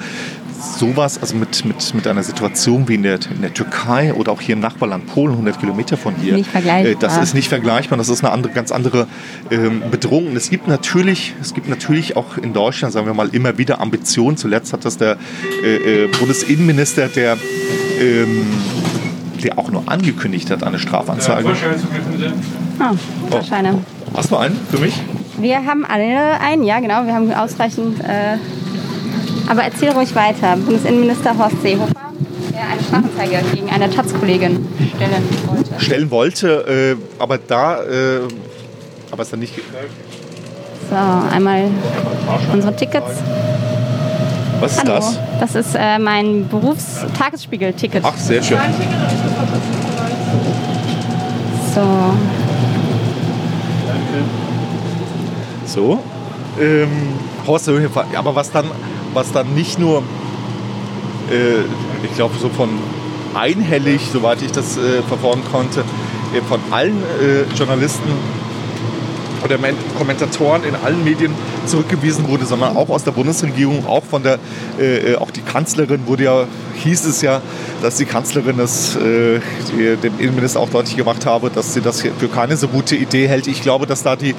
sowas, 0.79 1.19
also 1.21 1.35
mit, 1.37 1.65
mit, 1.65 1.95
mit 1.95 2.07
einer 2.07 2.23
Situation 2.23 2.89
wie 2.89 2.95
in 2.95 3.03
der, 3.03 3.19
in 3.31 3.43
der 3.43 3.53
Türkei 3.53 4.13
oder 4.15 4.33
auch 4.33 4.41
hier 4.41 4.55
im 4.55 4.61
Nachbarland 4.61 5.07
Polen, 5.07 5.33
100 5.33 5.61
Kilometer 5.61 5.97
von 5.97 6.15
hier, 6.17 6.35
Nicht 6.35 6.51
vergleichbar. 6.51 6.93
äh, 6.93 6.97
das 6.99 7.19
ist 7.19 7.35
nicht 7.35 7.49
vergleichbar. 7.49 7.99
Das 7.99 8.09
ist 8.09 8.25
eine 8.25 8.33
andere, 8.33 8.53
ganz 8.53 8.73
andere 8.73 9.07
ähm, 9.51 9.83
Bedrohung. 9.91 10.29
Und 10.29 10.37
es 10.37 10.51
gibt 10.51 10.69
natürlich, 10.69 11.35
es 11.41 11.55
gibt 11.55 11.69
natürlich 11.69 12.17
auch 12.17 12.37
in 12.39 12.53
Deutschland, 12.53 12.93
sagen 12.93 13.07
wir 13.07 13.15
mal, 13.15 13.29
immer 13.29 13.59
wieder 13.59 13.81
Ambitionen. 13.81 14.37
Zuletzt 14.37 14.73
hat 14.73 14.85
das 14.85 14.97
der 14.97 15.17
äh, 15.63 16.05
äh, 16.05 16.09
Bundesinnenminister, 16.09 17.09
der 17.09 17.37
ähm, 18.01 18.47
der 19.43 19.59
auch 19.59 19.71
nur 19.71 19.83
angekündigt 19.87 20.51
hat, 20.51 20.63
eine 20.65 20.79
Strafanzeige. 20.79 21.51
Ah, 22.79 22.95
Scheine. 23.43 23.83
Hast 24.15 24.31
du 24.31 24.37
einen 24.37 24.59
für 24.71 24.79
mich? 24.79 24.95
Wir 25.39 25.65
haben 25.65 25.85
alle 25.85 26.41
einen, 26.41 26.65
ja 26.65 26.81
genau, 26.81 27.05
wir 27.05 27.15
haben 27.15 27.33
ausreichend. 27.33 28.01
Äh, 28.01 28.39
aber 29.49 29.63
erzähl 29.63 29.91
ruhig 29.91 30.15
weiter. 30.15 30.57
Bundesinnenminister 30.57 31.37
Horst 31.37 31.61
Seehofer, 31.63 31.93
der 32.53 32.69
eine 32.69 32.83
Strafanzeige 32.83 33.43
gegen 33.55 33.71
eine 33.71 33.91
Taz-Kollegin 33.91 34.67
stellen 34.95 35.25
wollte. 35.47 35.85
Stellen 35.85 36.11
wollte, 36.11 36.97
äh, 36.99 37.23
aber 37.23 37.39
da, 37.39 37.83
äh, 37.83 38.21
aber 39.11 39.23
ist 39.23 39.33
dann 39.33 39.41
nicht. 39.41 39.55
So, 40.89 40.97
einmal 41.35 41.65
unsere 42.53 42.75
Tickets. 42.77 43.23
Was 44.61 44.73
ist 44.73 44.85
Hallo. 44.85 44.95
das? 44.95 45.19
Das 45.41 45.55
ist 45.55 45.75
äh, 45.75 45.99
mein 45.99 46.49
Berufstagesspiegel-Ticket. 46.49 48.03
Ach, 48.05 48.17
sehr 48.17 48.43
schön. 48.43 48.59
So, 51.75 51.83
So. 55.67 55.99
Ähm, 56.59 56.89
Horst 57.47 57.67
Seehofer, 57.67 58.07
aber 58.15 58.35
was 58.35 58.51
dann, 58.51 58.65
was 59.17 59.33
dann 59.33 59.55
nicht 59.55 59.79
nur, 59.79 60.03
äh, 61.31 61.61
ich 62.05 62.15
glaube, 62.15 62.35
so 62.39 62.51
von 62.51 62.69
einhellig, 63.35 64.03
soweit 64.13 64.43
ich 64.43 64.53
das 64.53 64.77
äh, 64.77 65.03
verfolgen 65.09 65.43
konnte, 65.51 65.81
äh, 66.35 66.43
von 66.43 66.61
allen 66.71 67.03
äh, 67.21 67.45
Journalisten 67.57 68.11
oder 69.43 69.57
Men- 69.57 69.75
Kommentatoren 69.97 70.65
in 70.65 70.75
allen 70.85 71.03
Medien 71.03 71.33
zurückgewiesen 71.67 72.29
wurde, 72.29 72.47
sondern 72.47 72.77
auch 72.77 72.89
aus 72.89 73.05
der 73.05 73.13
Bundesregierung, 73.13 73.87
auch 73.87 74.05
von 74.05 74.23
der, 74.23 74.39
äh, 74.79 75.13
äh, 75.13 75.17
auch 75.17 75.31
die 75.31 75.43
Kanzlerin 75.43 76.07
wurde 76.07 76.25
ja, 76.25 76.45
hieß 76.83 77.05
es 77.07 77.23
ja, 77.23 77.41
dass 77.83 77.97
die 77.97 78.05
Kanzlerin 78.05 78.57
das 78.57 78.97
äh, 78.97 79.41
dem 79.97 80.19
Innenminister 80.19 80.61
auch 80.61 80.69
deutlich 80.69 80.97
gemacht 80.97 81.27
habe, 81.27 81.51
dass 81.51 81.75
sie 81.75 81.81
das 81.81 82.01
für 82.03 82.29
keine 82.29 82.57
so 82.57 82.69
gute 82.69 82.97
Idee 82.97 83.29
hält. 83.29 83.47
Ich 83.47 83.63
glaube, 83.63 83.87
dass 83.87 84.03
da 84.03 84.17
die 84.17 84.35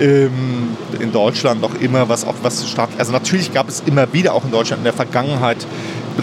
ähm, 0.00 0.76
in 1.00 1.12
Deutschland 1.12 1.60
noch 1.60 1.80
immer 1.80 2.08
was 2.08 2.26
auch 2.26 2.36
was 2.42 2.68
stark, 2.68 2.90
also 2.98 3.12
natürlich 3.12 3.52
gab 3.52 3.68
es 3.68 3.82
immer 3.86 4.12
wieder 4.12 4.34
auch 4.34 4.44
in 4.44 4.50
Deutschland 4.50 4.80
in 4.80 4.84
der 4.84 4.92
Vergangenheit 4.92 5.66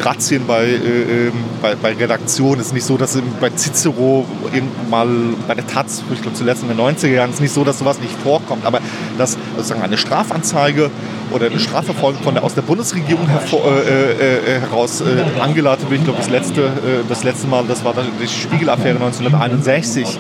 Razzien 0.04 0.46
bei, 0.48 0.66
äh, 0.66 1.28
ähm, 1.28 1.34
bei, 1.62 1.76
bei 1.76 1.94
Redaktionen. 1.94 2.60
Es 2.60 2.68
ist 2.68 2.74
nicht 2.74 2.86
so, 2.86 2.98
dass 2.98 3.18
bei 3.40 3.50
Cicero 3.56 4.26
mal 4.90 5.08
bei 5.48 5.56
der 5.56 5.68
Taz, 5.68 6.04
ich 6.14 6.22
glaube 6.22 6.38
zuletzt 6.38 6.64
in 6.64 6.70
den 6.70 6.80
90er 6.80 7.08
Jahren, 7.08 7.30
ist 7.32 7.42
nicht 7.42 7.54
so, 7.54 7.64
dass 7.64 7.80
sowas 7.80 8.00
nicht 8.00 8.14
vorkommt. 8.24 8.66
Aber 8.66 8.80
dass 9.18 9.38
sozusagen 9.56 9.82
eine 9.82 9.98
Strafanzeige 9.98 10.92
oder 11.32 11.48
eine 11.48 11.60
Strafverfolgung 11.60 12.22
von 12.24 12.34
der, 12.36 12.44
aus 12.44 12.54
der 12.54 12.62
Bundesregierung 12.62 13.28
hervor, 13.28 13.62
äh, 13.66 14.12
äh, 14.12 14.60
heraus 14.60 15.02
äh, 15.02 15.40
angeleitet 15.40 15.90
wird, 15.90 16.02
ich 16.02 16.06
glaube 16.06 16.20
das 16.20 16.30
letzte, 16.30 16.62
äh, 16.62 16.70
das 17.08 17.24
letzte 17.24 17.48
Mal, 17.48 17.66
das 17.68 17.84
war 17.84 17.94
die 17.94 18.28
Spiegelaffäre 18.28 18.96
1961. 18.96 20.20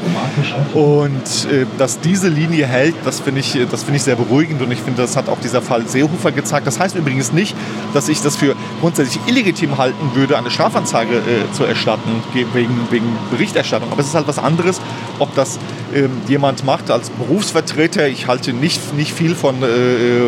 Und 0.73 1.51
äh, 1.51 1.65
dass 1.77 1.99
diese 1.99 2.27
Linie 2.27 2.65
hält, 2.65 2.95
das 3.05 3.19
finde 3.19 3.41
ich, 3.41 3.57
das 3.69 3.83
finde 3.83 3.97
ich 3.97 4.03
sehr 4.03 4.15
beruhigend 4.15 4.61
und 4.61 4.71
ich 4.71 4.79
finde, 4.79 5.01
das 5.01 5.15
hat 5.15 5.29
auch 5.29 5.39
dieser 5.39 5.61
Fall 5.61 5.87
Seehofer 5.87 6.31
gezeigt. 6.31 6.67
Das 6.67 6.79
heißt 6.79 6.95
übrigens 6.95 7.31
nicht, 7.31 7.55
dass 7.93 8.09
ich 8.09 8.21
das 8.21 8.35
für 8.35 8.55
grundsätzlich 8.81 9.19
illegitim 9.27 9.64
halten 9.77 10.11
würde, 10.13 10.37
eine 10.37 10.51
Strafanzeige 10.51 11.15
äh, 11.17 11.51
zu 11.53 11.63
erstatten 11.63 12.23
ge- 12.33 12.45
wegen, 12.53 12.87
wegen 12.91 13.05
Berichterstattung. 13.31 13.91
Aber 13.91 14.01
es 14.01 14.07
ist 14.07 14.15
halt 14.15 14.27
was 14.27 14.39
anderes, 14.39 14.79
ob 15.19 15.33
das 15.35 15.59
ähm, 15.93 16.11
jemand 16.27 16.65
macht 16.65 16.91
als 16.91 17.09
Berufsvertreter. 17.09 18.07
Ich 18.07 18.27
halte 18.27 18.53
nicht, 18.53 18.93
nicht 18.95 19.13
viel 19.13 19.35
von 19.35 19.55
äh, 19.63 20.27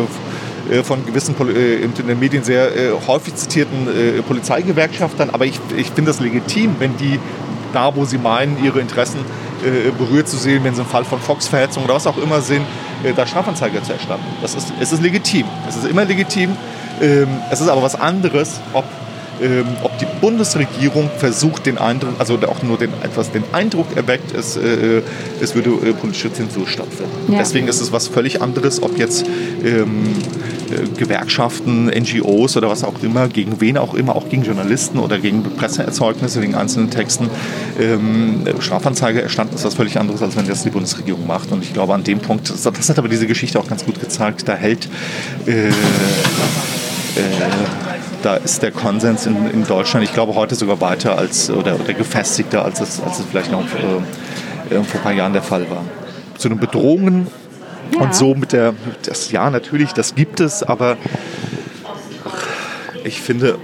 äh, 0.74 0.82
von 0.82 1.04
gewissen 1.06 1.34
äh, 1.48 1.76
in 1.76 1.94
den 1.94 2.18
Medien 2.18 2.44
sehr 2.44 2.76
äh, 2.76 2.90
häufig 3.06 3.34
zitierten 3.36 3.88
äh, 3.88 4.22
Polizeigewerkschaftern, 4.22 5.30
aber 5.30 5.46
ich, 5.46 5.58
ich 5.76 5.90
finde 5.90 6.10
das 6.10 6.20
legitim, 6.20 6.76
wenn 6.78 6.96
die 6.98 7.18
da, 7.72 7.94
wo 7.94 8.04
sie 8.04 8.18
meinen, 8.18 8.62
ihre 8.64 8.80
Interessen 8.80 9.20
äh, 9.64 9.90
berührt 9.90 10.28
zu 10.28 10.36
sehen, 10.36 10.64
wenn 10.64 10.74
sie 10.74 10.80
einen 10.80 10.90
Fall 10.90 11.04
von 11.04 11.20
Volksverhetzung 11.20 11.84
oder 11.84 11.94
was 11.94 12.06
auch 12.06 12.18
immer 12.18 12.38
äh, 12.38 13.12
da 13.14 13.26
Strafanzeige 13.26 13.82
zu 13.82 13.92
erstatten. 13.92 14.24
Das 14.42 14.54
ist, 14.54 14.72
es 14.80 14.92
ist 14.92 15.02
legitim. 15.02 15.44
Es 15.68 15.76
ist 15.76 15.86
immer 15.86 16.04
legitim. 16.04 16.56
Ähm, 17.00 17.28
es 17.50 17.60
ist 17.60 17.68
aber 17.68 17.82
was 17.82 17.94
anderes, 17.94 18.60
ob 18.72 18.84
ähm, 19.42 19.66
ob 19.82 19.96
die 19.98 20.06
Bundesregierung 20.20 21.10
versucht, 21.16 21.66
den 21.66 21.78
Eindruck, 21.78 22.14
also 22.18 22.38
auch 22.46 22.62
nur 22.62 22.78
den, 22.78 22.90
etwas 23.02 23.30
den 23.30 23.44
Eindruck 23.52 23.96
erweckt, 23.96 24.34
es, 24.34 24.56
äh, 24.56 25.02
es 25.40 25.54
würde 25.54 25.70
äh, 25.70 25.92
politische 25.92 26.32
Zensur 26.32 26.66
stattfinden. 26.66 27.32
Ja. 27.32 27.38
Deswegen 27.38 27.68
ist 27.68 27.80
es 27.80 27.92
was 27.92 28.08
völlig 28.08 28.42
anderes, 28.42 28.82
ob 28.82 28.98
jetzt 28.98 29.26
ähm, 29.64 30.04
äh, 30.70 30.98
Gewerkschaften, 30.98 31.86
NGOs 31.86 32.56
oder 32.56 32.68
was 32.68 32.84
auch 32.84 33.02
immer, 33.02 33.28
gegen 33.28 33.60
wen 33.60 33.78
auch 33.78 33.94
immer, 33.94 34.16
auch 34.16 34.28
gegen 34.28 34.42
Journalisten 34.42 34.98
oder 34.98 35.18
gegen 35.18 35.42
Presseerzeugnisse, 35.42 36.42
wegen 36.42 36.54
einzelnen 36.54 36.90
Texten 36.90 37.30
ähm, 37.80 38.44
Strafanzeige 38.60 39.22
erstanden 39.22 39.54
ist, 39.54 39.64
was 39.64 39.74
völlig 39.74 39.98
anderes, 39.98 40.22
als 40.22 40.36
wenn 40.36 40.46
das 40.46 40.62
die 40.62 40.70
Bundesregierung 40.70 41.26
macht. 41.26 41.52
Und 41.52 41.62
ich 41.62 41.72
glaube, 41.72 41.94
an 41.94 42.04
dem 42.04 42.18
Punkt, 42.18 42.50
das, 42.50 42.62
das 42.62 42.88
hat 42.88 42.98
aber 42.98 43.08
diese 43.08 43.26
Geschichte 43.26 43.58
auch 43.58 43.68
ganz 43.68 43.84
gut 43.84 44.00
gezeigt, 44.00 44.46
da 44.46 44.54
hält 44.54 44.88
äh, 45.46 45.70
da 48.22 48.36
ist 48.36 48.62
der 48.62 48.72
Konsens 48.72 49.26
in, 49.26 49.50
in 49.50 49.66
Deutschland, 49.66 50.04
ich 50.04 50.12
glaube, 50.12 50.34
heute 50.34 50.54
sogar 50.54 50.80
weiter 50.80 51.16
als 51.18 51.50
oder, 51.50 51.78
oder 51.78 51.94
gefestigter, 51.94 52.64
als 52.64 52.80
es, 52.80 53.00
als 53.00 53.18
es 53.20 53.26
vielleicht 53.26 53.50
noch 53.52 53.62
äh, 53.62 54.74
vor 54.84 55.00
ein 55.00 55.02
paar 55.02 55.12
Jahren 55.12 55.32
der 55.32 55.42
Fall 55.42 55.68
war. 55.70 55.84
Zu 56.36 56.48
den 56.48 56.58
Bedrohungen 56.58 57.26
Ja. 57.94 58.00
und 58.00 58.14
so 58.14 58.34
mit 58.34 58.52
der, 58.52 58.74
das, 59.02 59.30
ja, 59.30 59.48
natürlich, 59.50 59.92
das 59.92 60.14
gibt 60.14 60.40
es, 60.40 60.62
aber 60.62 60.96
ich 63.04 63.20
finde, 63.20 63.58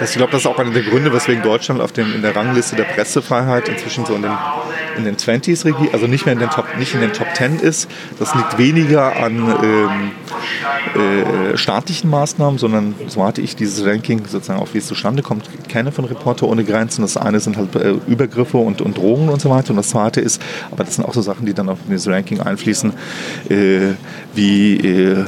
das, 0.00 0.10
ich 0.10 0.16
glaube, 0.16 0.32
das 0.32 0.40
ist 0.42 0.46
auch 0.46 0.58
einer 0.58 0.70
der 0.70 0.82
Gründe, 0.82 1.12
weswegen 1.12 1.42
Deutschland 1.42 1.80
auf 1.80 1.92
den, 1.92 2.14
in 2.14 2.22
der 2.22 2.34
Rangliste 2.34 2.74
der 2.74 2.84
Pressefreiheit 2.84 3.68
inzwischen 3.68 4.06
so 4.06 4.14
in 4.14 4.22
den, 4.22 4.32
in 4.96 5.04
den 5.04 5.16
20s 5.16 5.66
regiert, 5.66 5.92
also 5.92 6.06
nicht 6.06 6.24
mehr 6.24 6.32
in 6.32 6.38
den 6.38 6.48
Top, 6.48 6.64
nicht 6.78 6.94
in 6.94 7.00
den 7.00 7.12
Top 7.12 7.26
10 7.34 7.58
ist. 7.58 7.88
Das 8.18 8.34
liegt 8.34 8.56
weniger 8.56 9.16
an 9.16 9.54
ähm, 9.62 10.10
äh, 11.52 11.56
staatlichen 11.56 12.08
Maßnahmen, 12.08 12.58
sondern 12.58 12.94
so 13.08 13.24
hatte 13.24 13.42
ich 13.42 13.56
dieses 13.56 13.84
Ranking 13.84 14.26
sozusagen 14.26 14.58
auch, 14.58 14.68
wie 14.72 14.78
es 14.78 14.86
zustande 14.86 15.22
kommt, 15.22 15.50
kenne 15.68 15.92
von 15.92 16.06
Reporter 16.06 16.48
ohne 16.48 16.64
Grenzen. 16.64 17.02
Das 17.02 17.18
eine 17.18 17.38
sind 17.40 17.58
halt 17.58 17.74
äh, 17.76 17.94
Übergriffe 18.06 18.56
und, 18.56 18.80
und 18.80 18.96
Drogen 18.96 19.28
und 19.28 19.42
so 19.42 19.50
weiter. 19.50 19.70
Und 19.70 19.76
das 19.76 19.90
zweite 19.90 20.22
ist, 20.22 20.40
aber 20.70 20.84
das 20.84 20.96
sind 20.96 21.04
auch 21.04 21.14
so 21.14 21.20
Sachen, 21.20 21.44
die 21.44 21.52
dann 21.52 21.68
auf 21.68 21.78
dieses 21.86 22.08
Ranking 22.08 22.40
einfließen, 22.40 22.94
äh, 23.50 23.92
wie 24.34 24.76
äh, 24.78 25.26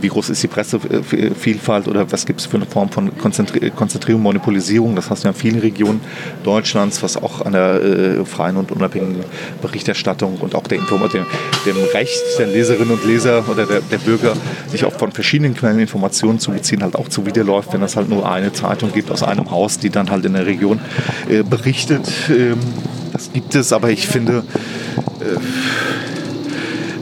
wie 0.00 0.08
groß 0.08 0.30
ist 0.30 0.42
die 0.42 0.48
Pressevielfalt 0.48 1.88
oder 1.88 2.10
was 2.10 2.26
gibt 2.26 2.40
es 2.40 2.46
für 2.46 2.56
eine 2.56 2.66
Form 2.66 2.88
von 2.90 3.16
Konzentri 3.18 3.70
Konzentrierung, 3.70 4.22
Monopolisierung. 4.22 4.96
Das 4.96 5.10
hast 5.10 5.24
du 5.24 5.28
ja 5.28 5.32
in 5.32 5.38
vielen 5.38 5.58
Regionen 5.58 6.00
Deutschlands, 6.44 7.02
was 7.02 7.16
auch 7.16 7.44
an 7.44 7.52
der 7.52 7.82
äh, 7.82 8.24
freien 8.24 8.56
und 8.56 8.72
unabhängigen 8.72 9.24
Berichterstattung 9.62 10.38
und 10.38 10.54
auch 10.54 10.64
der 10.64 10.78
Information, 10.78 11.26
dem 11.66 11.76
Recht 11.92 12.22
der 12.38 12.46
Leserinnen 12.46 12.92
und 12.92 13.04
Leser 13.04 13.44
oder 13.48 13.66
der, 13.66 13.80
der 13.80 13.98
Bürger, 13.98 14.34
sich 14.68 14.84
auch 14.84 14.92
von 14.92 15.12
verschiedenen 15.12 15.54
Quellen 15.54 15.78
Informationen 15.78 16.38
zu 16.38 16.50
beziehen, 16.50 16.82
halt 16.82 16.96
auch 16.96 17.08
zuwiderläuft, 17.08 17.72
wenn 17.72 17.82
es 17.82 17.96
halt 17.96 18.08
nur 18.08 18.30
eine 18.30 18.52
Zeitung 18.52 18.92
gibt 18.92 19.10
aus 19.10 19.22
einem 19.22 19.50
Haus, 19.50 19.78
die 19.78 19.90
dann 19.90 20.10
halt 20.10 20.24
in 20.24 20.34
der 20.34 20.46
Region 20.46 20.80
äh, 21.28 21.42
berichtet. 21.42 22.08
Ähm, 22.30 22.58
das 23.12 23.32
gibt 23.32 23.54
es, 23.54 23.72
aber 23.72 23.90
ich 23.90 24.06
finde, 24.06 24.44
äh, 25.20 26.19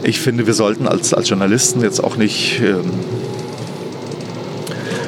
ich 0.09 0.19
finde, 0.19 0.47
wir 0.47 0.53
sollten 0.53 0.87
als, 0.87 1.13
als 1.13 1.29
Journalisten 1.29 1.81
jetzt 1.81 2.03
auch 2.03 2.15
nicht, 2.17 2.59
ähm, 2.61 2.91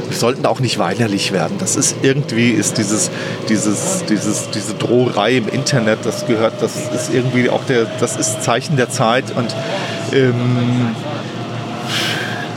wir 0.07 0.17
sollten 0.17 0.45
auch 0.45 0.59
nicht 0.59 0.77
weinerlich 0.77 1.31
werden. 1.31 1.57
Das 1.59 1.75
ist 1.75 1.95
irgendwie, 2.03 2.51
ist 2.51 2.77
dieses, 2.77 3.09
dieses, 3.49 4.05
dieses, 4.07 4.49
diese 4.51 4.75
Droherei 4.75 5.37
im 5.37 5.49
Internet, 5.49 5.99
das 6.03 6.27
gehört, 6.27 6.61
das 6.61 6.75
ist 6.93 7.13
irgendwie 7.13 7.49
auch 7.49 7.65
der, 7.65 7.85
das 7.99 8.15
ist 8.15 8.43
Zeichen 8.43 8.77
der 8.77 8.89
Zeit 8.89 9.35
und 9.35 9.55
ähm, 10.13 10.95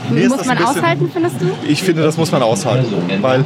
mir 0.09 0.29
muss 0.29 0.45
man 0.45 0.57
bisschen, 0.57 0.77
aushalten, 0.77 1.09
findest 1.11 1.41
du? 1.41 1.45
Ich 1.67 1.83
finde, 1.83 2.03
das 2.03 2.17
muss 2.17 2.31
man 2.31 2.41
aushalten, 2.41 2.93
weil 3.21 3.45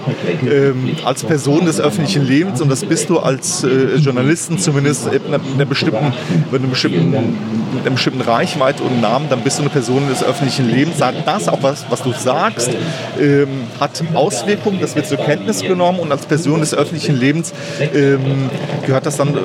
ähm, 0.50 0.96
als 1.04 1.24
Person 1.24 1.66
des 1.66 1.80
öffentlichen 1.80 2.26
Lebens, 2.26 2.62
und 2.62 2.70
das 2.70 2.84
bist 2.86 3.10
du 3.10 3.20
als 3.20 3.64
äh, 3.64 3.96
Journalisten 3.98 4.58
zumindest 4.58 5.08
in 5.08 5.22
einer, 5.28 5.44
einer 5.54 5.66
bestimmten, 5.66 6.14
mit, 6.52 6.62
einem 6.62 6.70
bestimmten, 6.70 7.12
mit 7.12 7.82
einer 7.82 7.92
bestimmten 7.92 8.22
Reichweite 8.22 8.84
und 8.84 9.02
Namen, 9.02 9.28
dann 9.30 9.42
bist 9.42 9.60
du 9.60 9.64
eine 9.64 9.70
Person 9.70 10.08
des 10.10 10.24
öffentlichen 10.24 10.70
Lebens. 10.70 10.98
Das, 11.26 11.48
auch 11.48 11.64
was, 11.64 11.86
was 11.90 12.04
du 12.04 12.12
sagst, 12.12 12.72
ähm, 13.20 13.48
hat 13.80 14.04
Auswirkungen, 14.14 14.80
das 14.80 14.96
wird 14.96 15.08
zur 15.08 15.18
Kenntnis 15.18 15.62
genommen 15.62 16.00
und 16.00 16.12
als 16.12 16.26
Person 16.26 16.60
des 16.60 16.74
öffentlichen 16.74 17.18
Lebens 17.18 17.54
ähm, 17.94 18.50
gehört 18.86 19.06
das 19.06 19.18
dann, 19.18 19.30
äh, 19.30 19.40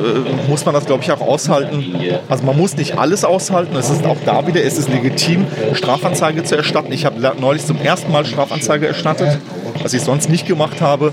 muss 0.48 0.64
man 0.64 0.74
das, 0.74 0.86
glaube 0.86 1.02
ich, 1.02 1.10
auch 1.10 1.20
aushalten. 1.20 1.94
Also 2.28 2.44
man 2.44 2.56
muss 2.56 2.76
nicht 2.76 2.98
alles 2.98 3.24
aushalten, 3.24 3.76
es 3.76 3.90
ist 3.90 4.04
auch 4.04 4.16
da 4.24 4.46
wieder, 4.46 4.62
es 4.64 4.78
ist 4.78 4.88
legitim, 4.88 5.46
Strafanzeige 5.72 6.44
zu 6.44 6.56
erstatten. 6.56 6.92
Ich 6.92 7.03
ich 7.04 7.26
habe 7.26 7.38
neulich 7.38 7.66
zum 7.66 7.76
ersten 7.76 8.10
Mal 8.10 8.24
Strafanzeige 8.24 8.86
erstattet, 8.86 9.38
was 9.82 9.92
ich 9.92 10.00
sonst 10.00 10.30
nicht 10.30 10.46
gemacht 10.46 10.80
habe, 10.80 11.12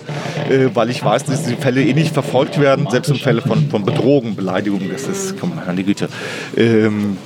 äh, 0.49 0.69
weil 0.73 0.89
ich 0.89 1.03
weiß, 1.03 1.25
dass 1.25 1.43
diese 1.43 1.57
Fälle 1.57 1.83
eh 1.83 1.93
nicht 1.93 2.13
verfolgt 2.13 2.61
werden, 2.61 2.87
selbst 2.89 3.09
in 3.09 3.17
Fälle 3.17 3.41
von, 3.41 3.69
von 3.69 3.83
Bedrohung, 3.83 4.35
Beleidigung, 4.37 4.89
das 4.89 5.03
ist, 5.03 5.37
komm 5.37 5.53
mal 5.53 5.67
an 5.67 5.75
die 5.75 5.83
Güte. 5.83 6.07
Ähm, 6.55 7.17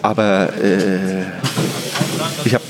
aber 0.00 0.48
äh, 0.62 1.24
ich 2.46 2.54
habe 2.54 2.64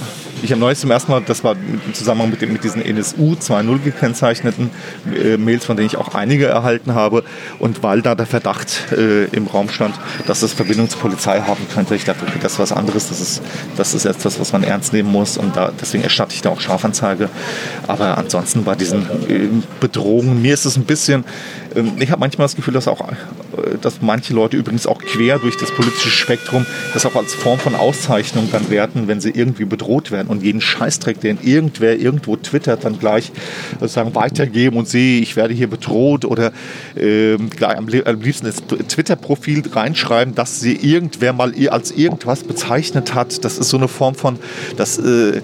ich 0.44 0.50
habe 0.52 0.60
neulich 0.60 0.78
zum 0.78 0.90
ersten 0.90 1.10
Mal, 1.10 1.22
das 1.22 1.42
war 1.42 1.52
im 1.54 1.94
Zusammenhang 1.94 2.28
mit, 2.28 2.42
mit 2.42 2.62
diesen 2.62 2.82
NSU 2.82 3.32
2.0 3.32 3.78
gekennzeichneten 3.78 4.70
äh, 5.16 5.38
Mails, 5.38 5.64
von 5.64 5.74
denen 5.74 5.86
ich 5.86 5.96
auch 5.96 6.14
einige 6.14 6.46
erhalten 6.46 6.94
habe. 6.94 7.24
Und 7.58 7.82
weil 7.82 8.02
da 8.02 8.14
der 8.14 8.26
Verdacht 8.26 8.92
äh, 8.92 9.24
im 9.24 9.46
Raum 9.46 9.70
stand, 9.70 9.94
dass 10.26 10.42
es 10.42 10.52
Verbindung 10.52 10.90
zur 10.90 11.00
Polizei 11.00 11.40
haben 11.40 11.66
könnte, 11.72 11.94
ich 11.94 12.04
dachte, 12.04 12.26
okay, 12.28 12.38
das 12.42 12.52
ist 12.52 12.58
was 12.58 12.72
anderes, 12.72 13.08
das 13.08 13.22
ist, 13.22 13.42
das 13.78 13.94
ist 13.94 14.04
etwas, 14.04 14.38
was 14.38 14.52
man 14.52 14.64
ernst 14.64 14.92
nehmen 14.92 15.10
muss. 15.10 15.38
Und 15.38 15.56
da, 15.56 15.72
deswegen 15.80 16.04
erstatte 16.04 16.34
ich 16.34 16.42
da 16.42 16.50
auch 16.50 16.60
Strafanzeige. 16.60 17.30
Aber 17.86 18.18
ansonsten 18.18 18.64
bei 18.64 18.74
diesen 18.74 19.02
äh, 19.28 19.48
Bedrohungen, 19.80 20.42
mir 20.42 20.52
ist 20.52 20.66
es 20.66 20.76
ein 20.76 20.84
bisschen, 20.84 21.24
ich 21.98 22.10
habe 22.10 22.20
manchmal 22.20 22.44
das 22.44 22.56
Gefühl, 22.56 22.74
dass 22.74 22.88
auch 22.88 23.00
äh, 23.10 23.14
dass 23.80 24.00
manche 24.00 24.34
Leute 24.34 24.56
übrigens 24.56 24.86
auch 24.86 25.00
quer 25.02 25.38
durch 25.38 25.56
das 25.56 25.70
politische 25.70 26.10
Spektrum 26.10 26.66
das 26.92 27.06
auch 27.06 27.16
als 27.16 27.34
Form 27.34 27.58
von 27.58 27.74
Auszeichnung 27.74 28.48
dann 28.50 28.70
werten, 28.70 29.08
wenn 29.08 29.20
sie 29.20 29.30
irgendwie 29.30 29.64
bedroht 29.64 30.10
werden 30.10 30.28
und 30.28 30.42
jeden 30.42 30.60
Scheißdreck, 30.60 31.20
den 31.20 31.38
irgendwer 31.42 31.98
irgendwo 31.98 32.36
twittert, 32.36 32.84
dann 32.84 32.98
gleich 32.98 33.32
sozusagen 33.80 34.14
weitergeben 34.14 34.76
und 34.76 34.88
sehe, 34.88 35.20
ich 35.20 35.36
werde 35.36 35.54
hier 35.54 35.68
bedroht 35.68 36.24
oder 36.24 36.52
äh, 36.96 37.36
gleich 37.36 37.76
am, 37.76 37.88
am 38.04 38.20
liebsten 38.20 38.46
das 38.46 38.56
Twitter-Profil 38.66 39.62
reinschreiben, 39.72 40.34
dass 40.34 40.60
sie 40.60 40.76
irgendwer 40.76 41.32
mal 41.32 41.52
als 41.68 41.92
irgendwas 41.92 42.44
bezeichnet 42.44 43.14
hat. 43.14 43.44
Das 43.44 43.58
ist 43.58 43.68
so 43.68 43.76
eine 43.76 43.88
Form 43.88 44.14
von, 44.14 44.38
das 44.76 44.98
äh, 44.98 45.40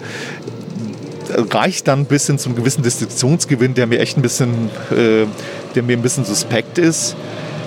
reicht 1.36 1.88
dann 1.88 2.06
bis 2.06 2.26
hin 2.26 2.38
zum 2.38 2.54
gewissen 2.54 2.82
Distinktionsgewinn, 2.82 3.74
der 3.74 3.86
mir 3.86 3.98
echt 4.00 4.16
ein 4.16 4.22
bisschen, 4.22 4.70
äh, 4.90 5.26
der 5.74 5.82
mir 5.82 5.96
ein 5.96 6.02
bisschen 6.02 6.24
suspekt 6.24 6.78
ist. 6.78 7.16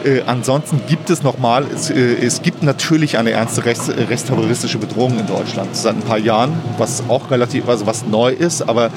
Äh, 0.04 0.22
ansonsten 0.26 0.82
gibt 0.88 1.10
es 1.10 1.24
nochmal, 1.24 1.66
es, 1.74 1.90
äh, 1.90 2.16
es 2.16 2.42
gibt 2.42 2.62
natürlich 2.62 3.18
eine 3.18 3.32
ernste 3.32 3.64
rechts, 3.66 3.88
äh, 3.88 4.04
rechtsterroristische 4.04 4.78
Bedrohung 4.78 5.18
in 5.18 5.28
Deutschland 5.28 5.76
seit 5.76 5.96
ein 5.96 6.02
paar 6.02 6.18
Jahren, 6.18 6.52
was 6.78 7.04
auch 7.08 7.32
relativ, 7.32 7.70
also 7.70 7.86
was 7.86 8.06
neu 8.06 8.32
ist, 8.32 8.68
aber 8.68 8.88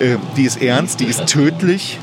äh, 0.00 0.16
die 0.36 0.44
ist 0.44 0.60
ernst, 0.60 1.00
die 1.00 1.04
ist 1.04 1.26
tödlich. 1.26 1.98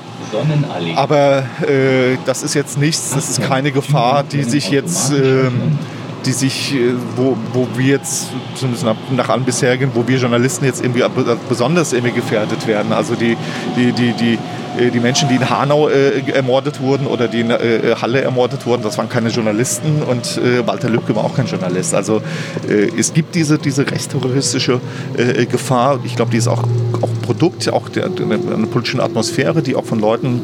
Aber 0.95 1.43
äh, 1.67 2.17
das 2.25 2.43
ist 2.43 2.53
jetzt 2.55 2.77
nichts, 2.77 3.11
das 3.13 3.29
ist 3.29 3.41
keine 3.41 3.71
Gefahr, 3.71 4.23
die 4.23 4.43
sich 4.43 4.69
jetzt 4.69 5.11
ähm, 5.11 5.77
die 6.25 6.31
sich, 6.31 6.75
wo, 7.15 7.37
wo 7.53 7.67
wir 7.75 7.95
jetzt, 7.95 8.27
zumindest 8.55 8.85
nach, 9.15 9.29
allen 9.29 9.43
bisherigen, 9.43 9.91
wo 9.93 10.07
wir 10.07 10.17
Journalisten 10.17 10.65
jetzt 10.65 10.83
irgendwie 10.83 11.03
besonders 11.47 11.93
irgendwie 11.93 12.13
gefährdet 12.13 12.67
werden. 12.67 12.93
Also 12.93 13.15
die, 13.15 13.37
die, 13.75 13.91
die, 13.91 14.13
die, 14.13 14.39
äh, 14.77 14.91
die 14.91 14.99
Menschen, 14.99 15.29
die 15.29 15.35
in 15.35 15.49
Hanau 15.49 15.89
äh, 15.89 16.19
ermordet 16.31 16.81
wurden 16.81 17.07
oder 17.07 17.27
die 17.27 17.41
in 17.41 17.49
äh, 17.49 17.95
Halle 18.01 18.21
ermordet 18.21 18.65
wurden, 18.65 18.83
das 18.83 18.97
waren 18.97 19.09
keine 19.09 19.29
Journalisten 19.29 20.03
und 20.03 20.37
äh, 20.37 20.65
Walter 20.65 20.89
Lübcke 20.89 21.15
war 21.15 21.23
auch 21.23 21.35
kein 21.35 21.47
Journalist. 21.47 21.93
Also 21.93 22.21
äh, 22.67 22.89
es 22.97 23.13
gibt 23.13 23.35
diese, 23.35 23.57
diese 23.57 23.89
rechtsterroristische 23.89 24.79
äh, 25.17 25.45
Gefahr. 25.45 25.99
Ich 26.03 26.15
glaube, 26.15 26.31
die 26.31 26.37
ist 26.37 26.47
auch, 26.47 26.63
auch 27.01 27.09
Produkt 27.21 27.67
auch 27.69 27.89
der, 27.89 28.09
der, 28.09 28.25
einer 28.25 28.67
politischen 28.67 28.99
Atmosphäre, 28.99 29.61
die 29.61 29.75
auch 29.75 29.85
von 29.85 29.99
Leuten 29.99 30.41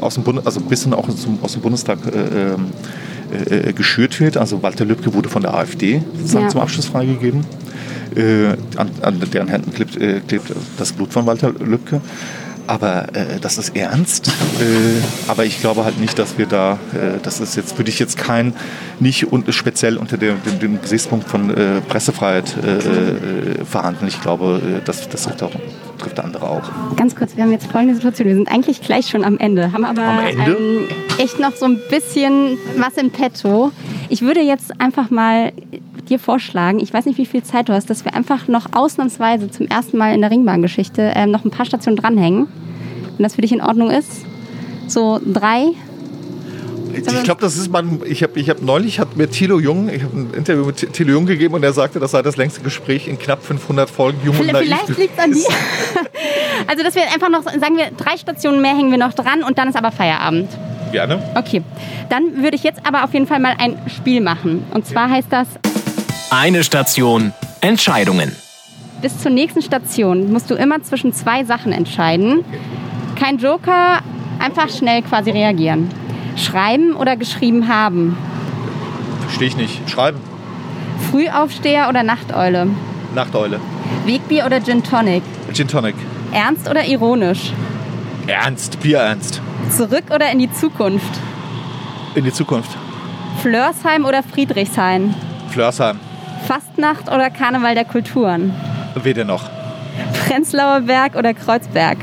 aus 0.00 0.14
dem 0.14 0.22
Bund, 0.24 0.40
also 0.44 0.60
ein 0.60 0.66
bisschen 0.66 0.94
auch 0.94 1.08
aus 1.42 1.52
dem 1.52 1.60
Bundestag 1.60 1.98
ähm, 3.32 3.74
geschürt 3.74 4.20
wird. 4.20 4.36
Also 4.36 4.62
Walter 4.62 4.84
Lübcke 4.84 5.14
wurde 5.14 5.28
von 5.28 5.42
der 5.42 5.54
AfD 5.54 6.02
ja. 6.32 6.48
zum 6.48 6.60
Abschluss 6.60 6.86
freigegeben. 6.86 7.44
an, 8.76 8.90
an, 9.00 9.22
deren 9.32 9.48
Händen 9.48 9.72
klebt, 9.72 9.98
klebt 10.28 10.52
das 10.76 10.92
Blut 10.92 11.12
von 11.12 11.24
Walter 11.24 11.52
Lübcke. 11.52 12.00
Aber 12.66 13.14
äh, 13.14 13.40
das 13.40 13.58
ist 13.58 13.76
ernst. 13.76 14.28
Äh, 14.28 14.30
aber 15.28 15.44
ich 15.44 15.60
glaube 15.60 15.84
halt 15.84 15.98
nicht, 15.98 16.18
dass 16.18 16.38
wir 16.38 16.46
da, 16.46 16.78
äh, 16.94 17.18
das 17.22 17.40
ist 17.40 17.56
jetzt, 17.56 17.76
würde 17.78 17.90
ich 17.90 17.98
jetzt 17.98 18.16
kein, 18.16 18.54
nicht 19.00 19.32
und 19.32 19.52
speziell 19.52 19.96
unter 19.96 20.16
dem, 20.16 20.42
dem, 20.44 20.58
dem 20.60 20.80
Gesichtspunkt 20.80 21.28
von 21.28 21.50
äh, 21.50 21.80
Pressefreiheit 21.80 22.54
äh, 22.64 22.76
äh, 22.76 23.64
verhandeln. 23.64 24.08
Ich 24.08 24.20
glaube, 24.20 24.80
das, 24.84 25.08
das 25.08 25.24
trifft, 25.24 25.42
auch, 25.42 25.52
trifft 26.02 26.20
andere 26.20 26.48
auch. 26.48 26.96
Ganz 26.96 27.16
kurz, 27.16 27.36
wir 27.36 27.44
haben 27.44 27.52
jetzt 27.52 27.70
folgende 27.70 27.94
Situation. 27.94 28.28
Wir 28.28 28.34
sind 28.34 28.50
eigentlich 28.50 28.80
gleich 28.80 29.08
schon 29.08 29.24
am 29.24 29.38
Ende, 29.38 29.72
haben 29.72 29.84
aber 29.84 30.02
ähm, 30.28 30.88
echt 31.18 31.38
noch 31.38 31.54
so 31.54 31.64
ein 31.64 31.80
bisschen 31.90 32.58
was 32.76 32.96
im 32.96 33.10
Petto. 33.10 33.72
Ich 34.08 34.22
würde 34.22 34.40
jetzt 34.40 34.80
einfach 34.80 35.10
mal 35.10 35.52
dir 36.08 36.18
vorschlagen, 36.18 36.80
ich 36.80 36.92
weiß 36.92 37.06
nicht, 37.06 37.18
wie 37.18 37.26
viel 37.26 37.42
Zeit 37.42 37.68
du 37.68 37.72
hast, 37.72 37.88
dass 37.88 38.04
wir 38.04 38.14
einfach 38.14 38.48
noch 38.48 38.66
ausnahmsweise 38.72 39.50
zum 39.50 39.66
ersten 39.66 39.96
Mal 39.96 40.14
in 40.14 40.20
der 40.20 40.30
Ringbahngeschichte 40.30 41.12
ähm, 41.14 41.30
noch 41.30 41.44
ein 41.44 41.50
paar 41.50 41.66
Stationen 41.66 41.96
dranhängen. 41.96 42.48
Wenn 43.16 43.22
das 43.22 43.36
für 43.36 43.42
dich 43.42 43.52
in 43.52 43.60
Ordnung 43.60 43.90
ist. 43.90 44.24
So 44.88 45.20
drei. 45.24 45.72
Ich 46.94 47.22
glaube, 47.24 47.40
das 47.40 47.56
ist 47.56 47.70
man. 47.70 48.00
Ich 48.04 48.22
habe 48.22 48.38
ich 48.38 48.50
hab 48.50 48.62
neulich 48.62 49.00
hat 49.00 49.16
mir 49.16 49.28
Thilo 49.28 49.58
Jung, 49.58 49.88
ich 49.88 50.02
habe 50.02 50.16
ein 50.16 50.34
Interview 50.34 50.64
mit 50.64 50.92
Thilo 50.92 51.12
Jung 51.12 51.26
gegeben 51.26 51.54
und 51.54 51.62
er 51.62 51.72
sagte, 51.72 52.00
das 52.00 52.12
sei 52.12 52.22
das 52.22 52.36
längste 52.36 52.60
Gespräch 52.60 53.08
in 53.08 53.18
knapp 53.18 53.42
500 53.42 53.90
Folgen. 53.90 54.18
Jung 54.24 54.34
vielleicht 54.34 54.64
vielleicht 54.64 54.98
liegt 54.98 55.18
es 55.18 55.24
an 55.24 55.32
dir. 55.32 55.44
also, 56.66 56.82
dass 56.82 56.94
wir 56.94 57.02
einfach 57.12 57.28
noch, 57.28 57.44
sagen 57.44 57.76
wir, 57.76 57.90
drei 57.96 58.16
Stationen 58.16 58.62
mehr 58.62 58.76
hängen 58.76 58.90
wir 58.90 58.98
noch 58.98 59.12
dran 59.12 59.42
und 59.42 59.58
dann 59.58 59.68
ist 59.68 59.76
aber 59.76 59.92
Feierabend. 59.92 60.48
Gerne. 60.92 61.22
Okay, 61.34 61.62
dann 62.10 62.42
würde 62.42 62.56
ich 62.56 62.62
jetzt 62.62 62.80
aber 62.84 63.04
auf 63.04 63.14
jeden 63.14 63.26
Fall 63.26 63.40
mal 63.40 63.54
ein 63.58 63.78
Spiel 63.88 64.20
machen. 64.20 64.64
Und 64.74 64.86
zwar 64.86 65.08
heißt 65.08 65.28
das 65.30 65.48
eine 66.30 66.64
Station 66.64 67.32
Entscheidungen. 67.60 68.34
Bis 69.00 69.18
zur 69.18 69.30
nächsten 69.30 69.62
Station 69.62 70.32
musst 70.32 70.50
du 70.50 70.54
immer 70.54 70.82
zwischen 70.82 71.12
zwei 71.12 71.44
Sachen 71.44 71.72
entscheiden. 71.72 72.44
Kein 73.18 73.38
Joker, 73.38 74.00
einfach 74.38 74.68
schnell 74.68 75.02
quasi 75.02 75.30
reagieren. 75.30 75.90
Schreiben 76.36 76.94
oder 76.94 77.16
geschrieben 77.16 77.68
haben? 77.68 78.16
Verstehe 79.22 79.48
ich 79.48 79.56
nicht. 79.56 79.90
Schreiben. 79.90 80.18
Frühaufsteher 81.10 81.88
oder 81.88 82.02
Nachteule? 82.02 82.68
Nachteule. 83.14 83.60
Wegbier 84.06 84.46
oder 84.46 84.60
Gin 84.62 84.82
Tonic? 84.82 85.22
Gin 85.52 85.68
Tonic. 85.68 85.94
Ernst 86.32 86.68
oder 86.68 86.84
ironisch? 86.86 87.52
Ernst, 88.26 88.80
Bier 88.80 88.98
ernst. 88.98 89.40
Zurück 89.76 90.04
oder 90.14 90.30
in 90.30 90.38
die 90.38 90.52
Zukunft? 90.52 91.20
In 92.14 92.24
die 92.24 92.32
Zukunft. 92.32 92.70
Flörsheim 93.40 94.04
oder 94.04 94.22
Friedrichshain? 94.22 95.14
Flörsheim. 95.48 95.98
Fastnacht 96.46 97.08
oder 97.08 97.30
Karneval 97.30 97.74
der 97.74 97.84
Kulturen? 97.84 98.54
Weder 99.02 99.24
noch. 99.24 99.44
Prenzlauer 100.26 100.80
Berg 100.80 101.16
oder 101.16 101.34
Kreuzberg? 101.34 101.98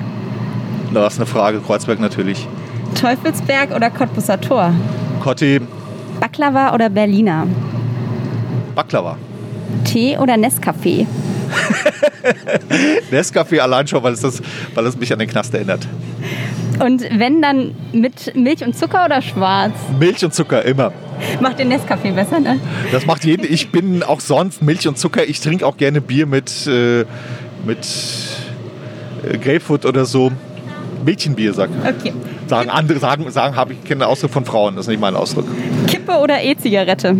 Da 0.93 1.07
ist 1.07 1.17
eine 1.17 1.25
Frage. 1.25 1.59
Kreuzberg 1.59 1.99
natürlich. 1.99 2.47
Teufelsberg 2.95 3.75
oder 3.75 3.89
Cottbusser 3.89 4.39
Tor? 4.39 4.73
Cotti. 5.21 5.59
Baklava 6.19 6.73
oder 6.73 6.89
Berliner? 6.89 7.47
Baklava. 8.75 9.17
Tee 9.85 10.17
oder 10.17 10.35
Nescafé? 10.35 11.05
Nescafé 13.11 13.59
allein 13.59 13.87
schon, 13.87 14.03
weil 14.03 14.13
es, 14.13 14.21
das, 14.21 14.41
weil 14.75 14.85
es 14.85 14.97
mich 14.97 15.11
an 15.13 15.19
den 15.19 15.29
Knast 15.29 15.53
erinnert. 15.53 15.87
Und 16.79 17.03
wenn 17.17 17.41
dann 17.41 17.75
mit 17.91 18.35
Milch 18.35 18.63
und 18.63 18.77
Zucker 18.77 19.05
oder 19.05 19.21
schwarz? 19.21 19.73
Milch 19.99 20.23
und 20.23 20.33
Zucker 20.33 20.63
immer. 20.63 20.91
Macht 21.41 21.59
den 21.59 21.71
Nescafé 21.71 22.13
besser, 22.13 22.39
ne? 22.39 22.59
Das 22.91 23.05
macht 23.05 23.25
jeden. 23.25 23.45
Ich 23.51 23.71
bin 23.71 24.03
auch 24.03 24.21
sonst 24.21 24.61
Milch 24.61 24.87
und 24.87 24.97
Zucker. 24.97 25.27
Ich 25.27 25.41
trinke 25.41 25.65
auch 25.65 25.75
gerne 25.75 25.99
Bier 25.99 26.25
mit, 26.25 26.67
äh, 26.67 27.05
mit 27.65 27.85
äh, 29.23 29.37
Grapefruit 29.37 29.85
oder 29.85 30.05
so. 30.05 30.31
Mädchenbier 31.05 31.53
sagen. 31.53 31.73
Okay. 31.81 32.13
Sagen 32.49 32.71
andere, 32.71 32.97
sagen, 32.97 33.29
sagen 33.29 33.55
habe 33.55 33.73
ich 33.73 33.83
kenne 33.83 33.99
den 33.99 34.09
Ausdruck 34.09 34.31
von 34.31 34.43
Frauen. 34.43 34.75
Das 34.75 34.85
ist 34.85 34.89
nicht 34.89 34.99
mein 34.99 35.15
Ausdruck. 35.15 35.45
Kippe 35.85 36.13
oder 36.13 36.41
E-Zigarette? 36.41 37.15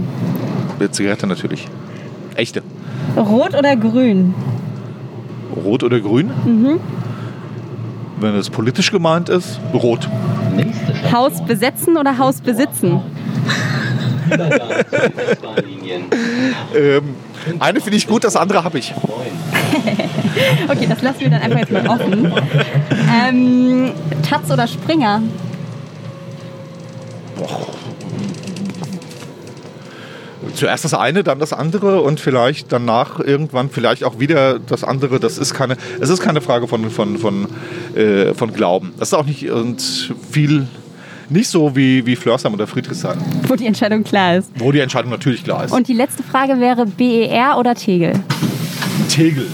Zigarette 0.90 1.28
natürlich. 1.28 1.68
Echte. 2.34 2.64
Rot 3.16 3.54
oder 3.54 3.76
grün? 3.76 4.34
Rot 5.56 5.84
oder 5.84 6.00
grün? 6.00 6.32
Mhm. 6.46 6.80
Wenn 8.20 8.34
es 8.38 8.50
politisch 8.50 8.92
gemeint 8.92 9.30
ist, 9.30 9.60
rot. 9.72 10.10
Haus 11.12 11.46
besetzen 11.46 11.96
oder 11.96 12.18
Haus 12.18 12.42
besitzen? 12.42 13.00
Ähm, 16.76 17.16
eine 17.60 17.82
finde 17.82 17.98
ich 17.98 18.06
gut, 18.06 18.24
das 18.24 18.36
andere 18.36 18.64
habe 18.64 18.78
ich. 18.78 18.94
9. 20.36 20.70
Okay, 20.70 20.88
das 20.88 21.02
lassen 21.02 21.20
wir 21.22 21.30
dann 21.30 21.42
einfach 21.42 21.60
jetzt 21.60 21.72
mal 21.72 21.88
offen. 21.88 22.32
Ähm, 23.28 23.92
Taz 24.28 24.50
oder 24.52 24.68
Springer? 24.68 25.22
Zuerst 30.56 30.86
das 30.86 30.94
eine, 30.94 31.24
dann 31.24 31.40
das 31.40 31.54
andere 31.54 32.02
und 32.02 32.20
vielleicht 32.20 32.72
danach 32.72 33.20
irgendwann 33.20 33.70
vielleicht 33.70 34.04
auch 34.04 34.20
wieder 34.20 34.58
das 34.60 34.84
andere. 34.84 35.20
Das 35.20 35.38
ist 35.38 35.54
keine, 35.54 35.76
es 36.00 36.10
ist 36.10 36.22
keine 36.22 36.42
Frage 36.42 36.68
von, 36.68 36.90
von, 36.90 37.18
von, 37.18 37.48
äh, 37.96 38.34
von 38.34 38.54
Glauben. 38.54 38.94
Das 38.98 39.10
ist 39.10 39.14
auch 39.14 39.26
nicht 39.26 39.50
und 39.52 39.82
viel 40.32 40.68
nicht 41.30 41.50
so 41.50 41.76
wie, 41.76 42.06
wie 42.08 42.16
Flörsheim 42.16 42.54
oder 42.54 42.66
Friedrichshain, 42.68 43.18
Wo 43.48 43.56
die 43.56 43.68
Entscheidung 43.68 44.04
klar 44.04 44.38
ist. 44.38 44.50
wo 44.56 44.72
die 44.72 44.80
Entscheidung 44.80 45.12
natürlich 45.12 45.44
klar 45.44 45.64
ist. 45.66 45.72
Und 45.72 45.88
die 45.88 45.94
letzte 45.94 46.24
Frage 46.24 46.60
wäre 46.60 46.86
BER 46.88 47.58
oder 47.60 47.76
Tegel? 47.76 48.14
Tegel. 49.10 49.46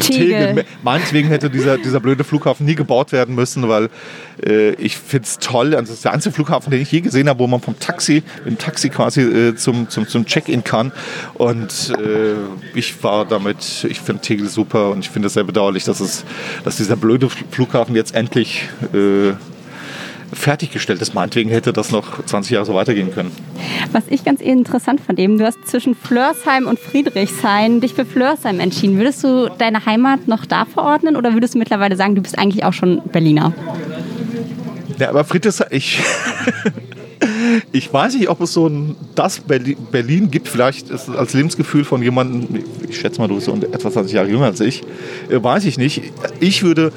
Tegel. 0.00 0.64
Meinetwegen 0.82 1.28
hätte 1.28 1.50
dieser, 1.50 1.78
dieser 1.78 2.00
blöde 2.00 2.24
Flughafen 2.24 2.66
nie 2.66 2.74
gebaut 2.74 3.12
werden 3.12 3.34
müssen, 3.34 3.68
weil 3.68 3.88
äh, 4.44 4.70
ich 4.74 4.96
finde 4.96 5.26
es 5.26 5.38
toll. 5.38 5.74
Also 5.74 5.88
das 5.88 5.96
ist 5.96 6.04
der 6.04 6.12
einzige 6.12 6.34
Flughafen, 6.34 6.70
den 6.70 6.82
ich 6.82 6.92
je 6.92 7.00
gesehen 7.00 7.28
habe, 7.28 7.38
wo 7.38 7.46
man 7.46 7.60
vom 7.60 7.78
Taxi, 7.78 8.22
dem 8.44 8.58
Taxi 8.58 8.88
quasi 8.88 9.22
äh, 9.22 9.54
zum, 9.54 9.88
zum, 9.88 10.08
zum 10.08 10.26
Check-in 10.26 10.64
kann. 10.64 10.92
Und 11.34 11.92
äh, 11.98 12.34
ich 12.74 13.02
war 13.02 13.24
damit, 13.24 13.86
ich 13.88 14.00
finde 14.00 14.22
Tegel 14.22 14.48
super 14.48 14.90
und 14.90 15.00
ich 15.00 15.10
finde 15.10 15.26
es 15.26 15.34
sehr 15.34 15.44
bedauerlich, 15.44 15.84
dass, 15.84 16.00
es, 16.00 16.24
dass 16.64 16.76
dieser 16.76 16.96
blöde 16.96 17.28
Flughafen 17.50 17.94
jetzt 17.94 18.14
endlich 18.14 18.68
äh, 18.92 19.32
fertiggestellt 20.34 21.00
ist. 21.02 21.14
Meinetwegen 21.14 21.50
hätte 21.50 21.72
das 21.72 21.90
noch 21.90 22.24
20 22.24 22.52
Jahre 22.52 22.66
so 22.66 22.74
weitergehen 22.74 23.12
können. 23.12 23.30
Was 23.92 24.04
ich 24.08 24.24
ganz 24.24 24.40
interessant 24.40 25.00
fand 25.00 25.18
eben, 25.18 25.38
du 25.38 25.44
hast 25.44 25.58
zwischen 25.66 25.94
Flörsheim 25.94 26.66
und 26.66 26.78
Friedrichshain 26.78 27.80
dich 27.80 27.94
für 27.94 28.04
Flörsheim 28.04 28.60
entschieden. 28.60 28.98
Würdest 28.98 29.22
du 29.24 29.48
deine 29.58 29.86
Heimat 29.86 30.28
noch 30.28 30.46
da 30.46 30.64
verordnen 30.64 31.16
oder 31.16 31.34
würdest 31.34 31.54
du 31.54 31.58
mittlerweile 31.58 31.96
sagen, 31.96 32.14
du 32.14 32.22
bist 32.22 32.38
eigentlich 32.38 32.64
auch 32.64 32.72
schon 32.72 33.02
Berliner? 33.12 33.52
Ja, 34.98 35.08
aber 35.08 35.24
Friedrichshain, 35.24 35.68
ich, 35.70 36.00
ich 37.72 37.92
weiß 37.92 38.14
nicht, 38.14 38.28
ob 38.28 38.40
es 38.40 38.52
so 38.52 38.66
ein 38.68 38.96
das 39.14 39.40
Berli- 39.40 39.76
Berlin 39.90 40.30
gibt. 40.30 40.48
Vielleicht 40.48 40.86
als 40.90 41.34
Lebensgefühl 41.34 41.84
von 41.84 42.02
jemandem, 42.02 42.62
ich 42.88 42.98
schätze 42.98 43.20
mal, 43.20 43.28
du 43.28 43.34
bist 43.36 43.46
so 43.46 43.54
etwa 43.54 43.90
20 43.90 44.12
Jahre 44.12 44.28
jünger 44.28 44.46
als 44.46 44.60
ich, 44.60 44.82
äh, 45.30 45.42
weiß 45.42 45.64
ich 45.64 45.78
nicht. 45.78 46.02
Ich 46.40 46.62
würde, 46.62 46.92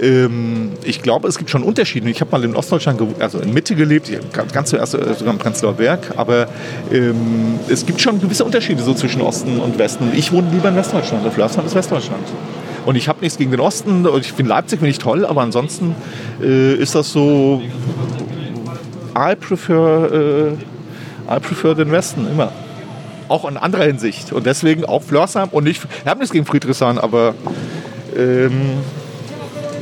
ähm, 0.00 0.70
ich 0.84 1.02
glaube, 1.02 1.28
es 1.28 1.38
gibt 1.38 1.50
schon 1.50 1.62
Unterschiede. 1.62 2.08
Ich 2.10 2.20
habe 2.20 2.30
mal 2.32 2.44
in 2.44 2.56
Ostdeutschland, 2.56 3.00
also 3.20 3.38
in 3.38 3.52
Mitte 3.52 3.74
gelebt, 3.74 4.10
ganz 4.52 4.70
zuerst 4.70 4.94
äh, 4.94 5.14
sogar 5.14 5.32
im 5.32 5.38
Prenzlauer 5.38 5.74
Berg, 5.74 6.12
aber 6.16 6.48
ähm, 6.92 7.58
es 7.68 7.86
gibt 7.86 8.00
schon 8.00 8.20
gewisse 8.20 8.44
Unterschiede 8.44 8.82
so 8.82 8.94
zwischen 8.94 9.20
Osten 9.22 9.58
und 9.58 9.78
Westen. 9.78 10.10
Ich 10.16 10.32
wohne 10.32 10.50
lieber 10.52 10.68
in 10.68 10.76
Westdeutschland. 10.76 11.24
Der 11.24 11.32
Flörsheim 11.32 11.66
ist 11.66 11.74
Westdeutschland. 11.74 12.24
Und 12.86 12.96
ich 12.96 13.08
habe 13.08 13.20
nichts 13.20 13.36
gegen 13.36 13.50
den 13.50 13.60
Osten. 13.60 14.06
Und 14.06 14.20
ich 14.24 14.32
finde 14.32 14.50
Leipzig 14.50 14.78
finde 14.78 14.90
ich 14.90 14.98
toll, 14.98 15.26
aber 15.26 15.42
ansonsten 15.42 15.94
äh, 16.42 16.74
ist 16.74 16.94
das 16.94 17.12
so. 17.12 17.62
I 19.16 19.34
prefer, 19.34 20.12
äh, 20.12 20.52
I 21.34 21.40
prefer 21.40 21.74
den 21.74 21.90
Westen 21.90 22.26
immer. 22.30 22.52
Auch 23.28 23.48
in 23.48 23.56
anderer 23.56 23.84
Hinsicht. 23.84 24.32
Und 24.32 24.46
deswegen 24.46 24.84
auch 24.84 25.02
Flörsheim 25.02 25.48
und 25.50 25.64
nicht. 25.64 25.82
Ich 26.02 26.06
habe 26.06 26.18
nichts 26.18 26.32
gegen 26.32 26.46
Friedrichshain, 26.46 26.98
aber 26.98 27.34
ähm, 28.16 28.78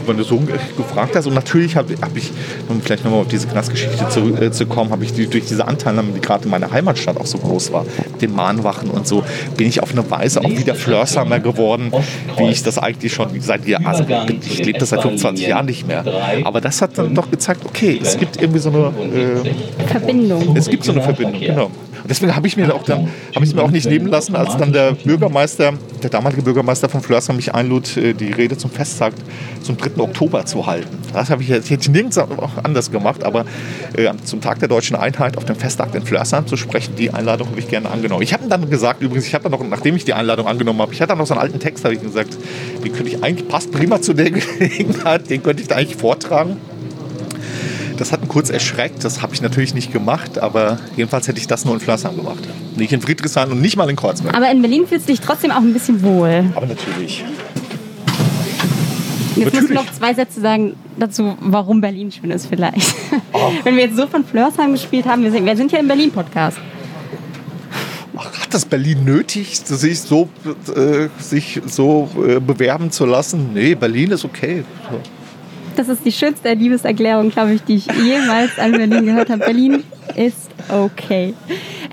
wenn 0.09 0.17
du 0.17 0.25
so 0.25 0.41
gefragt 0.77 1.15
hast, 1.15 1.27
und 1.27 1.35
natürlich 1.35 1.77
habe 1.77 1.95
hab 2.01 2.17
ich, 2.17 2.31
um 2.69 2.81
vielleicht 2.81 3.05
nochmal 3.05 3.21
auf 3.21 3.29
diese 3.29 3.47
Knastgeschichte 3.47 4.09
zu, 4.09 4.35
äh, 4.37 4.51
zu 4.51 4.67
kommen, 4.67 4.91
habe 4.91 5.05
ich 5.05 5.13
die, 5.13 5.27
durch 5.27 5.45
diese 5.47 5.67
Anteilnahme, 5.67 6.13
die 6.13 6.21
gerade 6.21 6.45
in 6.45 6.51
meiner 6.51 6.71
Heimatstadt 6.71 7.17
auch 7.17 7.27
so 7.27 7.39
groß 7.39 7.73
war, 7.73 7.85
mit 8.13 8.23
den 8.23 8.35
Mahnwachen 8.35 8.91
und 8.91 9.07
so, 9.07 9.25
bin 9.57 9.69
ich 9.69 9.83
auf 9.83 9.93
eine 9.93 10.09
Weise 10.11 10.41
auch 10.41 10.51
wieder 10.51 10.75
Flörsheimer 10.75 11.41
geworden, 11.41 11.93
wie 12.37 12.49
ich 12.49 12.63
das 12.63 12.79
eigentlich 12.79 13.13
schon 13.13 13.29
seit 13.41 13.67
Jahren, 13.67 13.87
also 13.87 14.05
ich 14.47 14.65
lebe 14.65 14.79
das 14.79 14.91
seit 14.91 15.03
25 15.03 15.47
Jahren 15.47 15.67
nicht 15.67 15.87
mehr. 15.87 16.05
Aber 16.45 16.61
das 16.61 16.83
hat 16.83 16.99
dann 16.99 17.15
doch 17.15 17.31
gezeigt, 17.31 17.65
okay, 17.65 17.99
es 18.03 18.17
gibt 18.17 18.41
irgendwie 18.41 18.61
so 18.61 18.71
eine, 18.71 18.93
äh, 19.15 19.87
Verbindung. 19.87 20.57
es 20.57 20.69
gibt 20.69 20.85
so 20.85 20.93
eine 20.93 21.03
Verbindung, 21.03 21.41
genau. 21.41 21.71
Und 22.03 22.11
deswegen 22.11 22.35
habe 22.35 22.47
ich 22.47 22.57
mir 22.57 22.73
auch 22.75 22.85
dann, 22.85 23.09
habe 23.35 23.45
ich 23.45 23.51
es 23.51 23.55
mir 23.55 23.63
auch 23.63 23.71
nicht 23.71 23.87
nehmen 23.87 24.07
lassen, 24.07 24.37
als 24.37 24.57
dann 24.57 24.73
der 24.73 24.93
Bürgermeister, 24.93 25.75
der 26.03 26.11
damalige 26.11 26.43
Bürgermeister 26.43 26.89
von 26.89 27.01
Flörsheim 27.01 27.37
mich 27.37 27.55
einlud, 27.55 27.97
äh, 27.97 28.15
die 28.15 28.33
Rede 28.33 28.57
zum 28.57 28.71
Festtag 28.71 29.13
zum 29.63 29.77
3. 29.77 29.98
Oktober 30.01 30.45
zu 30.47 30.67
halten. 30.67 30.97
Das 31.13 31.31
habe 31.31 31.43
ich 31.43 31.49
jetzt 31.49 31.71
hätte 31.71 31.83
ich 31.83 31.89
nirgends 31.89 32.19
anders 32.19 32.91
gemacht, 32.91 33.25
aber 33.25 33.45
äh, 33.97 34.13
zum 34.25 34.41
Tag 34.41 34.59
der 34.59 34.69
deutschen 34.69 34.97
Einheit 34.97 35.37
auf 35.37 35.45
dem 35.45 35.57
Festtag 35.57 35.95
in 35.95 36.03
Flörsheim 36.03 36.47
zu 36.47 36.57
sprechen, 36.57 36.95
die 36.97 37.13
Einladung 37.13 37.49
habe 37.49 37.61
ich 37.61 37.69
gerne 37.69 37.91
angenommen. 37.91 38.23
Ich 38.23 38.33
habe 38.33 38.49
dann 38.49 38.69
gesagt, 38.69 39.03
übrigens, 39.03 39.27
ich 39.27 39.35
habe 39.35 39.49
dann 39.49 39.53
noch, 39.53 39.67
nachdem 39.69 39.97
ich 39.97 40.05
die 40.05 40.15
Einladung 40.15 40.47
angenommen 40.47 40.81
habe, 40.81 40.93
ich 40.93 41.01
hatte 41.01 41.11
dann 41.11 41.19
noch 41.19 41.27
so 41.27 41.35
einen 41.35 41.43
alten 41.43 41.61
Text, 41.61 41.85
habe 41.85 41.95
ich 41.95 42.03
gesagt, 42.03 42.37
den 42.85 42.93
könnte 42.93 43.09
ich 43.09 43.23
eigentlich, 43.23 43.49
passt 43.49 43.73
prima 43.73 44.01
zu 44.01 44.15
der 44.15 44.31
Gelegenheit, 44.31 45.31
den 45.31 45.43
könnte 45.43 45.63
ich 45.63 45.69
da 45.69 45.77
eigentlich 45.77 45.97
vortragen. 45.97 46.57
Das 47.99 48.13
hat 48.13 48.23
ihn 48.23 48.29
kurz 48.29 48.49
erschreckt, 48.49 49.03
das 49.05 49.23
habe 49.23 49.35
ich 49.35 49.43
natürlich 49.43 49.75
nicht 49.75 49.93
gemacht, 49.93 50.39
aber 50.39 50.79
jedenfalls 50.97 51.27
hätte 51.27 51.41
ich 51.41 51.49
das 51.49 51.65
nur 51.65 51.75
in 51.75 51.81
Flörsheim 51.81 52.17
gemacht. 52.17 52.45
Nicht 52.77 52.93
in 52.93 53.01
Friedrichshain 53.01 53.51
und 53.51 53.61
nicht 53.61 53.77
mal 53.77 53.91
in 53.91 53.97
Kreuzberg. 53.97 54.37
Aber 54.37 54.49
in 54.51 54.63
Berlin 54.63 54.87
fühlst 54.87 55.09
du 55.09 55.13
dich 55.13 55.21
trotzdem 55.21 55.51
auch 55.51 55.57
ein 55.57 55.73
bisschen 55.73 56.01
wohl. 56.03 56.45
Aber 56.55 56.67
natürlich. 56.67 57.25
Jetzt 59.39 59.55
musst 59.55 59.71
du 59.71 59.75
Natürlich. 59.75 59.93
noch 59.93 59.99
zwei 59.99 60.15
Sätze 60.15 60.41
sagen 60.41 60.77
dazu, 60.99 61.37
warum 61.41 61.81
Berlin 61.81 62.11
schön 62.11 62.31
ist 62.31 62.47
vielleicht. 62.47 62.95
Oh. 63.33 63.53
Wenn 63.65 63.77
wir 63.77 63.85
jetzt 63.85 63.97
so 63.97 64.07
von 64.07 64.25
Flörsheim 64.25 64.73
gespielt 64.73 65.07
haben, 65.07 65.23
wir 65.23 65.31
sind, 65.31 65.45
wir 65.45 65.57
sind 65.57 65.73
ja 65.73 65.79
im 65.79 65.89
Berlin-Podcast. 65.89 66.59
Hat 68.17 68.53
das 68.53 68.65
Berlin 68.65 69.05
nötig, 69.05 69.59
sich 69.59 70.01
so, 70.01 70.29
äh, 70.75 71.09
sich 71.21 71.61
so 71.67 72.09
äh, 72.27 72.41
bewerben 72.41 72.91
zu 72.91 73.07
lassen? 73.07 73.51
Nee, 73.55 73.75
Berlin 73.75 74.11
ist 74.11 74.25
okay. 74.25 74.65
Das 75.77 75.89
ist 75.89 76.05
die 76.05 76.11
schönste 76.11 76.53
Liebeserklärung, 76.55 77.31
glaube 77.31 77.53
ich, 77.55 77.63
die 77.63 77.77
ich 77.77 77.87
jemals 77.87 78.59
an 78.59 78.73
Berlin 78.73 79.07
gehört 79.07 79.31
habe. 79.31 79.45
Berlin 79.45 79.85
ist 80.19 80.51
okay. 80.69 81.33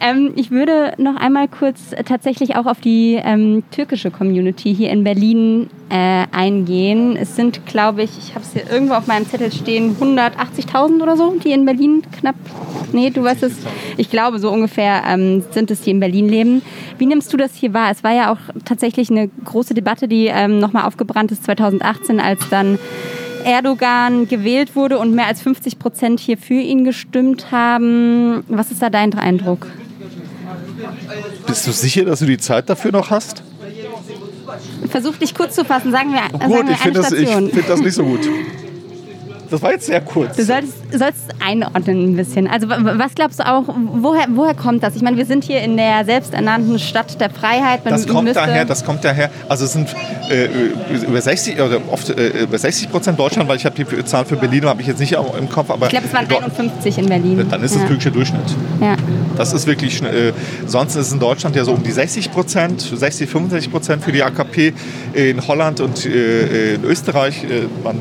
Ähm, 0.02 0.34
ich 0.36 0.50
würde 0.50 0.94
noch 0.98 1.16
einmal 1.16 1.48
kurz 1.48 1.92
tatsächlich 2.06 2.56
auch 2.56 2.66
auf 2.66 2.82
die 2.82 3.20
ähm, 3.24 3.64
türkische 3.72 4.10
Community 4.10 4.76
hier 4.76 4.90
in 4.90 5.04
Berlin 5.04 5.70
äh, 5.90 6.26
eingehen. 6.32 7.16
Es 7.16 7.36
sind, 7.36 7.66
glaube 7.68 8.02
ich, 8.02 8.18
ich 8.18 8.34
habe 8.34 8.44
es 8.44 8.54
hier 8.54 8.70
irgendwo 8.70 8.96
auf 8.96 9.06
meinem 9.06 9.28
Zettel 9.28 9.52
stehen, 9.52 9.96
180.000 9.96 11.04
oder 11.04 11.16
so, 11.16 11.36
die 11.36 11.52
in 11.52 11.66
Berlin 11.66 12.02
knapp. 12.20 12.36
Nee, 12.92 13.12
du 13.12 13.24
weißt 13.24 13.44
es. 13.44 13.58
Ich 13.98 14.10
glaube, 14.10 14.40
so 14.40 14.52
ungefähr 14.52 15.04
ähm, 15.08 15.44
sind 15.52 15.70
es, 15.70 15.82
die 15.82 15.92
in 15.92 16.00
Berlin 16.00 16.28
leben. 16.28 16.62
Wie 16.98 17.06
nimmst 17.06 17.32
du 17.32 17.38
das 17.38 17.54
hier 17.54 17.74
wahr? 17.74 17.92
Es 17.92 18.04
war 18.04 18.14
ja 18.14 18.34
auch 18.34 18.40
tatsächlich 18.66 19.12
eine 19.12 19.28
große 19.28 19.76
Debatte, 19.76 20.08
die 20.08 20.28
ähm, 20.28 20.58
nochmal 20.58 20.86
aufgebrannt 20.86 21.32
ist 21.32 21.44
2018, 21.44 22.20
als 22.20 22.50
dann 22.50 22.80
Erdogan 23.46 24.28
gewählt 24.28 24.76
wurde 24.76 24.98
und 24.98 25.14
mehr 25.14 25.28
als 25.28 25.42
50 25.42 25.80
Prozent 25.80 26.20
hier 26.20 26.38
für 26.38 26.56
ihn 26.56 26.84
gestimmt 26.84 27.52
haben. 27.52 28.44
Was 28.48 28.72
ist 28.72 28.82
da 28.82 28.90
dein 28.90 29.14
Eindruck? 29.14 29.68
Bist 31.48 31.68
du 31.68 31.72
sicher, 31.72 32.06
dass 32.06 32.20
du 32.20 32.26
die 32.26 32.38
Zeit 32.38 32.70
dafür 32.70 32.92
noch 32.92 33.10
hast? 33.10 33.44
Versuch 34.90 35.16
dich 35.18 35.34
kurz 35.34 35.56
zu 35.56 35.66
fassen. 35.66 35.92
Sagen 35.92 36.12
wir, 36.12 36.22
Gut, 36.32 36.42
sagen 36.42 36.68
wir 36.68 36.72
ich 36.72 36.78
finde 36.78 37.02
das, 37.02 37.12
ich 37.12 37.30
find 37.30 37.70
das 37.70 37.80
nicht 37.82 37.94
so 37.94 38.04
gut. 38.04 38.28
Das 39.50 39.62
war 39.62 39.72
jetzt 39.72 39.86
sehr 39.86 40.02
kurz. 40.02 40.36
Du 40.38 40.44
solltest 40.44 40.74
sollst 40.92 41.24
einordnen 41.46 42.12
ein 42.12 42.16
bisschen. 42.16 42.48
Also 42.48 42.70
wa- 42.70 42.80
was 42.98 43.14
glaubst 43.16 43.40
du 43.40 43.46
auch, 43.48 43.64
woher, 43.94 44.26
woher 44.34 44.54
kommt 44.54 44.84
das? 44.84 44.96
Ich 44.96 45.02
meine, 45.02 45.18
wir 45.18 45.26
sind 45.26 45.44
hier 45.44 45.62
in 45.62 45.78
der 45.78 46.06
selbsternannten 46.06 46.80
Stadt 46.80 47.20
der 47.20 47.30
Freiheit. 47.30 47.84
Man 47.86 47.94
Das 47.94 48.08
kommt 48.08 48.36
daher, 48.36 48.66
das 48.66 48.84
kommt 48.86 49.04
daher, 49.04 49.30
also 49.50 49.66
es 49.66 49.74
sind 49.74 49.88
äh, 50.30 50.48
über 51.08 51.22
60 51.22 51.60
oder 51.60 51.80
oft 51.92 52.10
äh, 52.10 52.44
über 52.44 52.58
60 52.58 52.90
Prozent 52.92 53.20
Deutschland, 53.20 53.50
weil 53.50 53.58
ich 53.58 53.66
habe 53.66 53.76
die 53.84 54.06
Zahl 54.06 54.26
für 54.26 54.36
Berlin 54.36 54.66
habe 54.66 54.82
ich 54.82 54.88
jetzt 54.88 55.00
nicht 55.00 55.14
im 55.14 55.50
Kopf, 55.50 55.70
aber 55.70 55.86
ich 55.88 55.92
glaube, 55.92 56.06
es 56.08 56.14
waren 56.14 56.28
dort- 56.28 56.44
51 56.44 56.98
in 56.98 57.06
Berlin. 57.08 57.46
dann 57.50 57.62
ist 57.64 57.76
es 57.76 57.82
ja. 57.82 57.88
türkischer 57.88 58.12
Durchschnitt. 58.12 58.42
Ja. 58.82 58.96
Das 59.38 59.54
ist 59.54 59.68
wirklich, 59.68 60.02
äh, 60.02 60.32
sonst 60.66 60.96
ist 60.96 61.08
es 61.08 61.12
in 61.14 61.20
Deutschland 61.20 61.56
ja 61.56 61.66
so 61.66 61.74
um 61.74 61.84
die 61.84 61.92
60 61.92 62.32
Prozent, 62.32 62.82
60, 62.82 63.30
65 63.30 63.72
Prozent 63.72 64.04
für 64.04 64.12
die 64.12 64.24
AKP. 64.24 64.74
In 65.14 65.46
Holland 65.48 65.80
und 65.82 66.06
äh, 66.06 66.76
in 66.76 66.84
Österreich 66.84 67.44
äh, 67.44 67.64
man, 67.84 67.96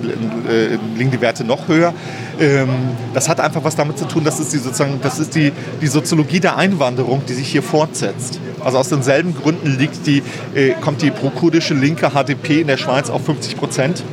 äh, 0.49 0.77
liegen 0.97 1.11
die 1.11 1.21
Werte 1.21 1.34
noch 1.43 1.67
höher. 1.67 1.93
Ähm, 2.39 2.69
das 3.13 3.29
hat 3.29 3.41
einfach 3.41 3.65
was 3.65 3.75
damit 3.75 3.99
zu 3.99 4.05
tun, 4.05 4.23
das 4.23 4.39
ist 4.39 4.53
die, 4.53 4.59
sozusagen, 4.59 5.01
das 5.03 5.19
ist 5.19 5.35
die, 5.35 5.51
die 5.81 5.87
Soziologie 5.89 6.39
der 6.39 6.57
Einwanderung, 6.57 7.23
die 7.29 7.33
sich 7.33 7.49
hier 7.49 7.65
fortsetzt. 7.65 8.39
Also 8.65 8.79
aus 8.79 8.89
denselben 8.89 9.35
Gründen 9.35 9.77
liegt 9.77 10.07
die, 10.07 10.23
äh, 10.55 10.75
kommt 10.81 11.03
die 11.03 11.11
pro-kurdische 11.11 11.75
linke 11.75 12.11
HDP 12.11 12.61
in 12.61 12.69
der 12.69 12.77
Schweiz 12.77 13.11
auf 13.11 13.25
50 13.25 13.57
Prozent 13.57 14.05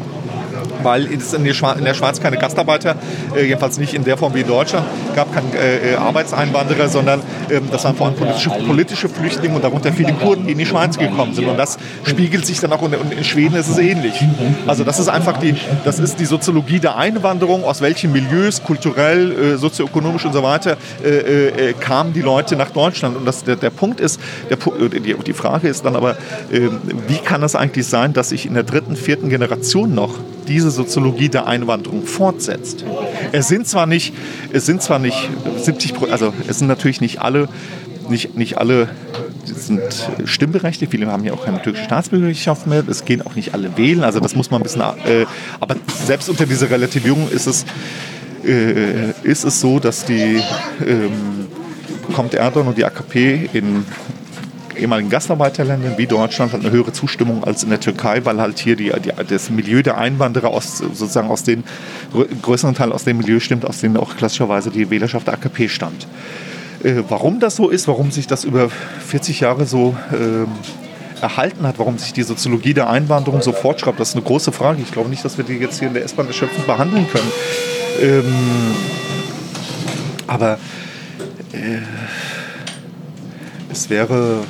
weil 0.84 1.06
es 1.14 1.34
in 1.34 1.44
der, 1.44 1.54
Schweiz, 1.54 2.22
keine 2.22 2.38
Gastarbeiter, 2.38 2.96
äh, 3.36 3.46
jedenfalls 3.46 3.78
nicht 3.78 3.94
in 3.94 4.04
der 4.04 4.18
Form 4.18 4.34
wie 4.34 4.42
in 4.42 4.48
Deutschland, 4.48 4.86
gab 5.16 5.34
keine 5.34 5.48
äh, 5.56 5.94
äh, 5.94 5.96
Arbeitseinwanderer, 5.96 6.88
sondern 6.88 7.22
ähm, 7.50 7.64
das 7.72 7.84
waren 7.84 7.96
vor 7.96 8.08
allem 8.08 8.16
politische, 8.16 8.50
politische 8.50 9.10
Flüchtlinge 9.10 9.56
und 9.56 9.64
darunter 9.64 9.92
viele 9.92 10.14
Kurden, 10.14 10.46
die 10.46 10.54
in 10.54 10.58
die 10.58 10.66
Schweiz 10.66 10.98
gekommen 10.98 11.34
sind. 11.34 11.48
Und 11.48 11.58
das 11.58 11.78
spiegelt 12.04 12.46
sich 12.46 12.60
dann 12.60 12.72
auch 12.74 12.84
in, 12.84 12.96
und 12.96 13.14
in 13.14 13.24
Schweden 13.24 13.56
ist 13.56 13.68
es 13.68 13.78
ähnlich. 13.78 14.24
Also 14.68 14.84
das 14.84 15.00
ist 15.00 15.10
einfach 15.10 15.38
die, 15.38 15.56
das 15.84 16.00
ist 16.00 16.20
die 16.20 16.26
Soziologie 16.26 16.80
der 16.80 16.98
Einwanderung, 16.98 17.64
aus 17.64 17.82
welchen 17.82 18.12
Milieus, 18.12 18.64
kulturell, 18.64 19.58
sozioökonomisch 19.58 20.26
und 20.26 20.34
so 20.34 20.44
weiter, 20.44 20.78
kamen 21.80 22.14
die 22.14 22.22
Leute 22.22 22.56
nach 22.56 22.70
Deutschland. 22.72 23.18
Und 23.18 23.26
das, 23.26 23.44
der, 23.44 23.56
der 23.56 23.70
Punkt 23.70 24.00
ist, 24.00 24.20
der, 24.50 24.58
die, 24.58 25.34
Frage 25.34 25.68
ist 25.68 25.86
dann 25.86 25.96
aber, 25.96 26.18
ähm, 26.52 26.80
wie 27.08 27.18
kann 27.18 27.44
es 27.44 27.56
eigentlich 27.56 27.88
sein, 27.88 28.14
dass 28.14 28.30
sich 28.30 28.46
in 28.46 28.54
der 28.54 28.64
dritten, 28.64 28.96
vierten 28.96 29.30
Generation 29.30 29.94
noch 29.94 30.16
diese 30.52 30.70
Soziologie 30.72 31.30
der 31.30 31.48
Einwanderung 31.48 32.04
fortsetzt. 32.06 32.84
Es 33.32 33.48
sind 33.48 33.68
zwar 33.68 33.86
nicht, 33.86 34.14
es 34.52 34.66
sind 34.66 34.82
zwar 34.82 35.00
nicht 35.00 35.30
70, 35.58 35.94
Pro- 35.94 36.08
also 36.08 36.34
es 36.48 36.60
sind 36.60 36.68
natürlich 36.68 37.00
nicht 37.02 37.22
alle, 37.22 37.48
nicht, 38.10 38.36
nicht 38.36 38.58
alle 38.58 38.90
sind 39.46 39.82
stimmberechtigt. 40.26 40.92
Viele 40.92 41.08
haben 41.08 41.24
ja 41.24 41.34
auch 41.34 41.46
keine 41.46 41.62
türkische 41.62 41.86
Staatsbürgerschaft 41.86 42.68
mehr. 42.68 42.84
Es 42.88 43.06
gehen 43.06 43.22
auch 43.22 43.36
nicht 43.36 43.54
alle 43.54 43.78
wählen. 43.78 44.04
Also 44.04 44.20
das 44.20 44.36
muss 44.36 44.52
man 44.52 44.62
ein 44.62 44.64
bisschen, 44.64 44.82
äh, 44.82 45.26
aber 45.60 45.76
selbst 46.06 46.30
unter 46.30 46.46
dieser 46.46 46.70
Relativierung 46.70 47.30
ist 47.30 47.48
es, 47.48 47.66
äh, 48.46 49.12
ist 49.24 49.44
es 49.46 49.60
so, 49.62 49.80
dass 49.80 50.06
die 50.06 50.42
ähm, 50.86 51.48
kommt 52.14 52.34
Erdogan 52.34 52.68
und 52.70 52.78
die 52.78 52.86
AKP 52.86 53.50
in 53.54 53.86
ehemaligen 54.78 55.10
Gastarbeiterländern 55.10 55.98
wie 55.98 56.08
Deutschland 56.08 56.54
hat 56.54 56.62
eine 56.62 56.72
höhere 56.72 56.94
Zustimmung 56.94 57.44
als 57.44 57.64
in 57.64 57.70
der 57.70 57.80
Türkei, 57.80 58.26
weil 58.26 58.40
halt 58.40 58.60
hier 58.60 58.76
die, 58.76 58.92
die, 59.04 59.12
das 59.28 59.50
Milieu 59.50 59.82
der 59.82 59.98
Einwanderer 59.98 60.50
aus, 60.50 60.78
sozusagen 60.78 61.30
aus 61.30 61.44
grö- 61.46 61.58
größeren 62.42 62.76
Teil 62.76 62.92
aus 62.92 63.04
dem 63.04 63.18
Milieu 63.18 63.40
stimmt, 63.40 63.66
aus 63.66 63.80
dem 63.82 63.98
auch 63.98 64.16
klassischerweise 64.16 64.70
die 64.72 64.90
Wählerschaft 64.90 65.28
der 65.28 65.36
AKP 65.36 65.70
stammt. 65.70 66.08
Äh, 66.84 67.04
warum 67.10 67.40
das 67.40 67.56
so 67.56 67.70
ist, 67.70 67.88
warum 67.88 68.12
sich 68.12 68.28
das 68.28 68.44
über 68.44 68.70
40 68.70 69.42
Jahre 69.42 69.66
so 69.66 69.96
ähm, 70.14 70.48
erhalten 71.22 71.68
hat, 71.68 71.78
warum 71.78 71.98
sich 71.98 72.14
die 72.14 72.24
Soziologie 72.24 72.74
der 72.74 72.90
Einwanderung 72.90 73.42
so 73.42 73.52
fortschreibt, 73.52 74.00
das 74.00 74.10
ist 74.10 74.16
eine 74.16 74.24
große 74.24 74.52
Frage. 74.52 74.82
Ich 74.82 74.92
glaube 74.92 75.10
nicht, 75.10 75.24
dass 75.24 75.38
wir 75.38 75.46
die 75.46 75.54
jetzt 75.54 75.80
hier 75.80 75.88
in 75.88 75.94
der 75.94 76.04
S-Bahn 76.04 76.28
erschöpfend 76.28 76.66
behandeln 76.66 77.08
können. 77.10 77.32
Ähm, 78.02 78.26
aber 80.28 80.58
äh, 81.54 81.78
es 83.72 83.90
wäre, 83.90 84.44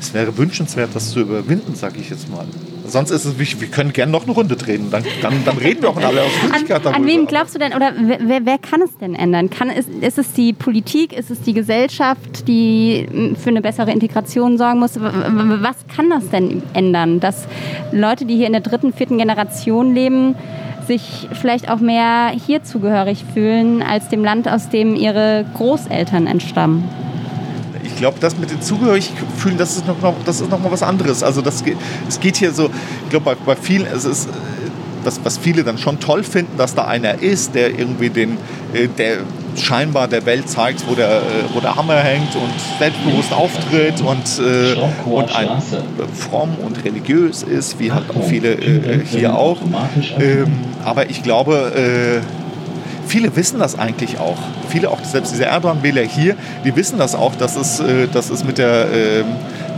es 0.00 0.14
wäre 0.14 0.36
wünschenswert, 0.36 0.90
das 0.94 1.10
zu 1.10 1.20
überwinden, 1.20 1.74
sage 1.74 1.98
ich 2.00 2.10
jetzt 2.10 2.30
mal. 2.30 2.46
Sonst 2.86 3.10
ist 3.10 3.24
es 3.24 3.38
wichtig, 3.38 3.60
wir 3.60 3.68
können 3.68 3.92
gerne 3.92 4.12
noch 4.12 4.24
eine 4.24 4.32
Runde 4.32 4.56
drehen. 4.56 4.90
Dann, 4.90 5.04
dann, 5.20 5.44
dann 5.44 5.58
reden 5.58 5.82
wir 5.82 5.90
auch 5.90 5.96
in 5.96 6.04
aller 6.04 6.22
An, 6.22 6.26
Ausführlichkeit 6.26 6.84
darüber. 6.84 6.96
an 6.96 7.06
wen 7.06 7.26
glaubst 7.26 7.54
du 7.54 7.58
denn, 7.58 7.74
oder 7.74 7.92
wer, 7.96 8.46
wer, 8.46 8.58
kann 8.58 8.80
es 8.80 8.96
denn 8.98 9.14
ändern? 9.14 9.50
Kann, 9.50 9.70
ist, 9.70 9.88
ist 9.88 10.18
es 10.18 10.32
die 10.32 10.52
Politik, 10.52 11.12
ist 11.12 11.30
es 11.30 11.40
die 11.42 11.52
Gesellschaft, 11.52 12.46
die 12.46 13.06
mm, 13.10 13.34
für 13.34 13.50
eine 13.50 13.60
bessere 13.60 13.90
Integration 13.90 14.56
sorgen 14.56 14.78
muss? 14.78 14.92
Was 14.96 15.76
kann 15.94 16.10
das 16.10 16.28
denn 16.30 16.62
ändern, 16.74 17.18
dass 17.18 17.46
Leute, 17.90 18.24
die 18.24 18.36
hier 18.36 18.46
in 18.46 18.52
der 18.52 18.62
dritten, 18.62 18.92
vierten 18.92 19.18
Generation 19.18 19.94
leben, 19.94 20.36
sich 20.86 21.28
vielleicht 21.32 21.68
auch 21.68 21.80
mehr 21.80 22.30
hier 22.46 22.62
zugehörig 22.62 23.24
fühlen 23.34 23.82
als 23.82 24.08
dem 24.08 24.22
Land, 24.22 24.48
aus 24.48 24.68
dem 24.68 24.94
ihre 24.94 25.44
Großeltern 25.54 26.28
entstammen? 26.28 26.84
Ich 27.86 27.96
glaube, 27.96 28.18
das 28.20 28.36
mit 28.36 28.50
den 28.50 28.60
Zugehörigfühlen, 28.60 29.58
das 29.58 29.76
ist 29.76 29.86
noch, 29.86 30.00
noch, 30.00 30.14
das 30.24 30.40
ist 30.40 30.50
noch 30.50 30.60
mal 30.60 30.70
was 30.70 30.82
anderes. 30.82 31.22
Also 31.22 31.40
das 31.42 31.62
es 32.08 32.20
geht 32.20 32.36
hier 32.36 32.52
so, 32.52 32.70
ich 33.04 33.10
glaube, 33.10 33.24
bei, 33.24 33.54
bei 33.54 33.56
vielen, 33.56 33.86
es 33.86 34.04
ist, 34.04 34.28
das, 35.06 35.20
was 35.22 35.38
viele 35.38 35.64
dann 35.64 35.78
schon 35.78 36.00
toll 36.00 36.22
finden, 36.24 36.58
dass 36.58 36.74
da 36.74 36.84
einer 36.84 37.22
ist, 37.22 37.54
der 37.54 37.78
irgendwie 37.78 38.10
den, 38.10 38.38
äh, 38.74 38.88
der 38.88 39.18
scheinbar 39.56 40.08
der 40.08 40.26
Welt 40.26 40.50
zeigt, 40.50 40.86
wo 40.88 40.94
der, 40.94 41.18
äh, 41.18 41.22
wo 41.54 41.60
der 41.60 41.76
Hammer 41.76 41.96
hängt 41.96 42.34
und 42.34 42.52
selbstbewusst 42.78 43.32
auftritt 43.32 44.00
und, 44.02 44.44
äh, 44.44 44.76
und 45.08 45.34
ein 45.34 45.48
fromm 46.12 46.56
und 46.62 46.84
religiös 46.84 47.42
ist, 47.42 47.78
wie 47.78 47.92
halt 47.92 48.10
auch 48.10 48.24
viele 48.24 48.52
äh, 48.54 49.04
hier 49.04 49.34
auch. 49.34 49.58
Ähm, 50.18 50.52
aber 50.84 51.08
ich 51.08 51.22
glaube, 51.22 52.20
äh, 52.22 52.45
viele 53.06 53.34
wissen 53.36 53.58
das 53.58 53.78
eigentlich 53.78 54.18
auch. 54.18 54.38
Viele, 54.68 54.90
auch 54.90 55.02
selbst 55.04 55.32
diese 55.32 55.44
Erdogan-Wähler 55.46 56.02
hier, 56.02 56.36
die 56.64 56.74
wissen 56.76 56.98
das 56.98 57.14
auch, 57.14 57.34
dass 57.36 57.56
es, 57.56 57.80
äh, 57.80 58.08
dass 58.12 58.30
es 58.30 58.44
mit, 58.44 58.58
der, 58.58 58.86
äh, 58.92 59.24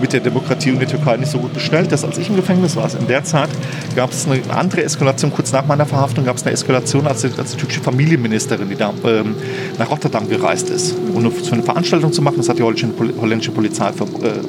mit 0.00 0.12
der 0.12 0.20
Demokratie 0.20 0.70
in 0.70 0.78
der 0.78 0.88
Türkei 0.88 1.16
nicht 1.16 1.30
so 1.30 1.38
gut 1.38 1.52
bestellt 1.54 1.92
ist. 1.92 2.04
Als 2.04 2.18
ich 2.18 2.28
im 2.28 2.36
Gefängnis 2.36 2.76
war, 2.76 2.88
in 2.98 3.06
der 3.06 3.24
Zeit 3.24 3.50
gab 3.94 4.10
es 4.10 4.26
eine 4.26 4.40
andere 4.54 4.82
Eskalation. 4.82 5.32
Kurz 5.32 5.52
nach 5.52 5.66
meiner 5.66 5.86
Verhaftung 5.86 6.24
gab 6.24 6.36
es 6.36 6.42
eine 6.44 6.52
Eskalation, 6.52 7.06
als 7.06 7.22
die, 7.22 7.30
als 7.38 7.52
die 7.52 7.56
türkische 7.58 7.80
Familienministerin, 7.80 8.68
die 8.68 8.76
da 8.76 8.92
ähm, 9.04 9.34
nach 9.78 9.90
Rotterdam 9.90 10.28
gereist 10.28 10.70
ist, 10.70 10.94
um 11.14 11.24
eine, 11.24 11.32
eine 11.52 11.62
Veranstaltung 11.62 12.12
zu 12.12 12.22
machen. 12.22 12.36
Das 12.38 12.48
hat 12.48 12.58
die 12.58 12.62
holländische, 12.62 12.88
Pol- 12.88 13.14
holländische 13.20 13.52
Polizei 13.52 13.88
äh, 13.88 13.92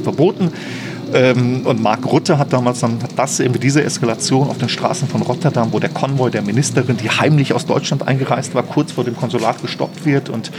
verboten. 0.04 0.52
Ähm, 1.14 1.66
und 1.66 1.82
Mark 1.82 2.06
Rutte 2.06 2.38
hat 2.38 2.54
damals 2.54 2.80
dann 2.80 3.00
das, 3.16 3.40
eben 3.40 3.60
diese 3.60 3.84
Eskalation 3.84 4.50
auf 4.50 4.58
den 4.58 4.70
Straßen 4.70 5.08
von 5.08 5.22
Rotterdam, 5.22 5.70
wo 5.72 5.80
der 5.80 5.90
Konvoi 5.90 6.30
der 6.30 6.42
Ministerin, 6.42 6.98
die 6.98 7.10
heimlich 7.10 7.54
aus 7.54 7.66
Deutschland 7.66 8.08
eingereist 8.08 8.54
war, 8.56 8.64
kurz 8.64 8.92
vor 8.92 9.04
dem 9.04 9.16
Konsulat 9.16 9.62
gestoppt 9.62 10.06
wird 10.06 10.30
und 10.30 10.52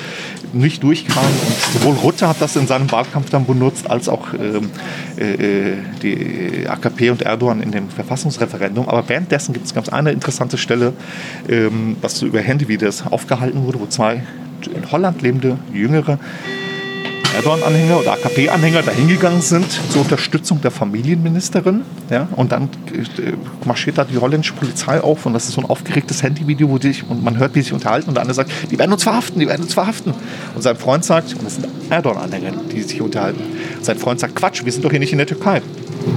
nicht 0.53 0.83
durchkam. 0.83 1.25
Und 1.25 1.81
sowohl 1.81 1.95
Rutte 1.95 2.29
hat 2.29 2.41
das 2.41 2.57
in 2.57 2.67
seinem 2.67 2.91
Wahlkampf 2.91 3.31
dann 3.31 3.47
benutzt, 3.47 3.89
als 3.89 4.09
auch 4.09 4.29
ähm, 4.35 4.71
äh, 5.17 5.77
die 6.03 6.67
AKP 6.69 7.11
und 7.11 7.23
Erdogan 7.23 7.63
in 7.63 7.71
dem 7.71 7.89
Verfassungsreferendum. 7.89 8.89
Aber 8.89 9.09
währenddessen 9.09 9.53
gibt 9.53 9.67
es 9.67 9.75
ganz 9.75 9.89
eine 9.89 10.13
interessante 10.13 10.59
Stelle, 10.59 10.93
ähm, 11.49 11.97
was 12.01 12.19
so 12.19 12.27
über 12.27 12.41
Handy, 12.41 12.69
wie 12.69 12.79
das 12.79 13.07
aufgehalten 13.07 13.65
wurde, 13.65 13.81
wo 13.81 13.87
zwei 13.87 14.23
in 14.75 14.91
Holland 14.91 15.23
lebende 15.23 15.59
Jüngere 15.73 16.19
Erdogan-Anhänger 17.41 18.01
oder 18.01 18.13
AKP-Anhänger 18.13 18.83
dahin 18.83 19.09
gegangen 19.09 19.41
sind 19.41 19.67
zur 19.91 20.03
Unterstützung 20.03 20.61
der 20.61 20.71
Familienministerin. 20.71 21.83
Ja, 22.11 22.29
und 22.37 22.53
dann 22.53 22.65
äh, 22.93 23.33
marschiert 23.65 23.97
da 23.97 24.05
die 24.05 24.19
holländische 24.19 24.53
Polizei 24.53 25.01
auf 25.01 25.25
und 25.25 25.33
das 25.33 25.47
ist 25.47 25.55
so 25.55 25.63
ein 25.63 25.65
aufgeregtes 25.65 26.23
Handyvideo, 26.23 26.69
wo 26.69 26.77
die 26.77 26.89
sich, 26.89 27.09
und 27.09 27.25
man 27.25 27.39
hört, 27.39 27.55
wie 27.55 27.61
sie 27.61 27.65
sich 27.65 27.73
unterhalten 27.73 28.09
und 28.09 28.15
der 28.17 28.23
andere 28.23 28.35
sagt, 28.35 28.51
die 28.71 28.79
werden 28.79 28.93
uns 28.93 29.05
verhaften, 29.05 29.41
die 29.41 29.49
werden 29.49 29.63
uns 29.63 29.73
verhaften. 29.73 30.13
Und 30.55 30.61
sein 30.61 30.77
Freund 30.77 31.03
sagt, 31.03 31.33
und 31.33 31.45
das 31.45 31.55
sind 31.55 31.67
Erdogan-Anhänger, 31.89 32.53
die 32.71 32.83
sich 32.83 33.01
unterhalten. 33.01 33.41
Und 33.79 33.85
sein 33.87 33.97
Freund 33.97 34.21
sagt, 34.21 34.37
Quatsch, 34.37 34.63
wir 34.67 34.73
sind 34.73 34.85
doch 34.85 34.91
hier 34.91 35.01
nicht 35.01 35.13
in 35.13 35.19
der 35.19 35.27
Türkei. 35.27 35.63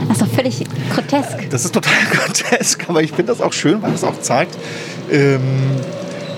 Das 0.10 0.18
ist 0.18 0.22
doch 0.22 0.36
völlig 0.36 0.66
grotesk. 0.94 1.50
Das 1.52 1.64
ist 1.64 1.74
total 1.74 1.94
grotesk, 2.12 2.90
aber 2.90 3.02
ich 3.02 3.12
finde 3.12 3.32
das 3.32 3.40
auch 3.40 3.54
schön, 3.54 3.82
weil 3.82 3.94
es 3.94 4.04
auch 4.04 4.20
zeigt, 4.20 4.58
ähm, 5.10 5.40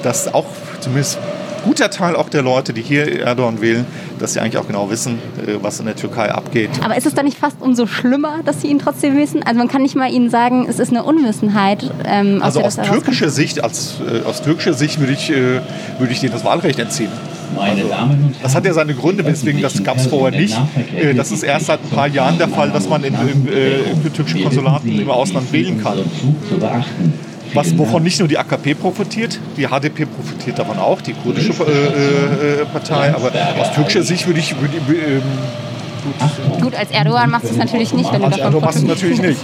dass 0.04 0.32
auch 0.32 0.46
zumindest 0.80 1.18
guter 1.66 1.90
Teil 1.90 2.16
auch 2.16 2.30
der 2.30 2.42
Leute, 2.42 2.72
die 2.74 2.82
hier 2.82 3.20
Erdogan 3.22 3.60
wählen, 3.62 3.86
dass 4.20 4.34
sie 4.34 4.40
eigentlich 4.40 4.58
auch 4.58 4.68
genau 4.68 4.90
wissen, 4.90 5.20
äh, 5.46 5.56
was 5.62 5.80
in 5.80 5.86
der 5.86 5.96
Türkei 5.96 6.32
abgeht. 6.32 6.70
Aber 6.84 6.96
ist 6.96 7.06
es 7.06 7.14
dann 7.14 7.26
nicht 7.26 7.38
fast 7.38 7.58
umso 7.60 7.86
schlimmer, 7.88 8.40
dass 8.46 8.62
sie 8.62 8.68
ihn 8.68 8.80
trotzdem 8.80 9.18
wissen? 9.18 9.44
Also 9.44 9.58
man 9.58 9.68
kann 9.68 9.82
nicht 9.82 9.96
mal 9.96 10.10
ihnen 10.12 10.30
sagen, 10.30 10.66
es 10.70 10.80
ist 10.80 10.90
eine 10.92 11.04
Unwissenheit. 11.04 11.92
Ähm, 12.06 12.40
Also 12.42 12.62
aus 12.62 12.76
türkischer 12.78 13.30
Sicht, 13.30 13.64
als, 13.64 13.96
äh, 14.00 14.26
aus 14.28 14.42
türkischer 14.42 14.74
Sicht 14.74 15.00
würde 15.00 15.14
ich, 15.14 15.30
äh, 15.30 15.62
würde 16.00 16.12
ich 16.12 16.20
denen 16.22 16.32
das 16.34 16.46
Wahlrecht 16.46 16.80
entziehen. 16.80 17.10
Meine 17.56 17.84
Damen 17.84 18.12
und 18.12 18.18
Herren, 18.20 18.36
Das 18.44 18.56
hat 18.56 18.66
ja 18.66 18.74
seine 18.74 18.94
Gründe, 18.96 19.26
weswegen 19.26 19.62
das 19.62 19.84
gab 19.84 19.98
es 19.98 20.08
vorher 20.08 20.38
nicht. 20.40 20.58
Äh, 21.00 21.14
Das 21.14 21.32
ist 21.32 21.44
erst 21.44 21.68
seit 21.68 21.80
ein 21.84 21.90
paar 21.90 22.08
Jahren 22.08 22.38
der 22.38 22.48
Fall, 22.50 22.72
dass 22.72 22.88
man 22.90 23.04
in, 23.04 23.14
in, 23.14 23.48
äh, 23.48 23.92
in 23.92 24.14
türkischen 24.14 24.44
Konsulaten 24.44 25.00
im 25.00 25.10
Ausland 25.10 25.52
wählen 25.52 25.82
kann. 25.82 26.00
Was, 27.56 27.78
wovon 27.78 28.04
nicht 28.04 28.20
nur 28.20 28.28
die 28.28 28.38
AKP 28.38 28.76
profitiert, 28.76 29.40
die 29.58 29.66
HDP 29.68 30.06
profitiert 30.06 30.60
davon 30.60 30.78
auch, 30.78 31.02
die 31.02 31.14
kurdische 31.14 31.54
äh, 31.64 32.62
äh, 32.62 32.66
Partei. 32.66 33.14
Aber 33.16 33.32
aus 33.60 33.72
türkischer 33.74 34.04
Sicht 34.04 34.28
würde 34.28 34.40
ich, 34.40 34.56
würde, 34.60 34.74
ich, 34.76 34.98
ähm, 34.98 35.22
Gut, 36.62 36.76
als 36.76 36.92
Erdogan 36.92 37.32
machst 37.32 37.46
du 37.46 37.50
es 37.52 37.58
natürlich 37.58 37.94
nicht, 37.94 38.12
wenn 38.12 38.20
du 38.20 38.28
als 38.28 38.38
davon 38.38 38.54
Erdogan 38.54 38.66
machst 38.68 38.84
du 38.84 38.88
natürlich 38.88 39.22
nicht. 39.22 39.40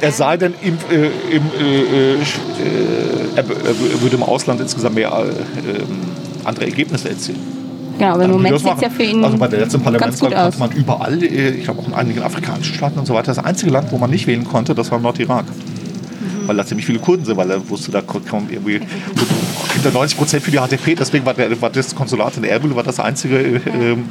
Er 0.00 0.10
sei 0.10 0.36
denn, 0.36 0.54
im, 0.62 0.78
äh, 0.90 1.06
im, 1.30 1.42
äh, 1.60 2.14
äh, 2.14 2.18
er, 3.36 3.48
würde 4.00 4.16
im 4.16 4.22
Ausland 4.24 4.60
insgesamt 4.60 4.96
mehr 4.96 5.10
äh, 5.12 6.44
andere 6.44 6.64
Ergebnisse 6.64 7.08
erzielen. 7.10 7.38
Genau, 7.98 8.14
aber 8.14 8.24
im 8.24 8.32
Moment 8.32 8.58
sieht 8.58 8.74
es 8.74 8.80
ja 8.80 8.90
für 8.90 9.04
ihn. 9.04 9.22
Also 9.22 9.38
bei 9.38 9.46
der 9.46 9.60
letzten 9.60 9.80
Parlamentswahl 9.80 10.30
gut 10.30 10.38
konnte 10.38 10.58
man 10.58 10.72
überall, 10.72 11.22
äh, 11.22 11.50
ich 11.50 11.64
glaube 11.64 11.82
auch 11.82 11.86
in 11.86 11.94
einigen 11.94 12.20
afrikanischen 12.22 12.74
Staaten 12.74 12.98
und 12.98 13.06
so 13.06 13.14
weiter, 13.14 13.32
das 13.32 13.44
einzige 13.44 13.70
Land, 13.70 13.92
wo 13.92 13.98
man 13.98 14.10
nicht 14.10 14.26
wählen 14.26 14.42
konnte, 14.42 14.74
das 14.74 14.90
war 14.90 14.98
Nordirak. 14.98 15.44
Weil 16.46 16.56
da 16.56 16.66
ziemlich 16.66 16.86
viele 16.86 16.98
Kurden 16.98 17.24
sind, 17.24 17.36
weil 17.36 17.50
er 17.50 17.68
wusste, 17.68 17.90
da 17.90 18.00
kommen 18.00 18.48
irgendwie 18.50 18.80
hinter 19.74 19.90
90 19.90 20.18
Prozent 20.18 20.42
für 20.42 20.50
die 20.50 20.58
HDP. 20.58 20.94
Deswegen 20.94 21.24
war, 21.24 21.34
der, 21.34 21.60
war 21.60 21.70
das 21.70 21.94
Konsulat 21.94 22.36
in 22.36 22.44
Erbil 22.44 22.74
war 22.74 22.82
das 22.82 23.00
einzige, 23.00 23.38
äh, 23.38 23.60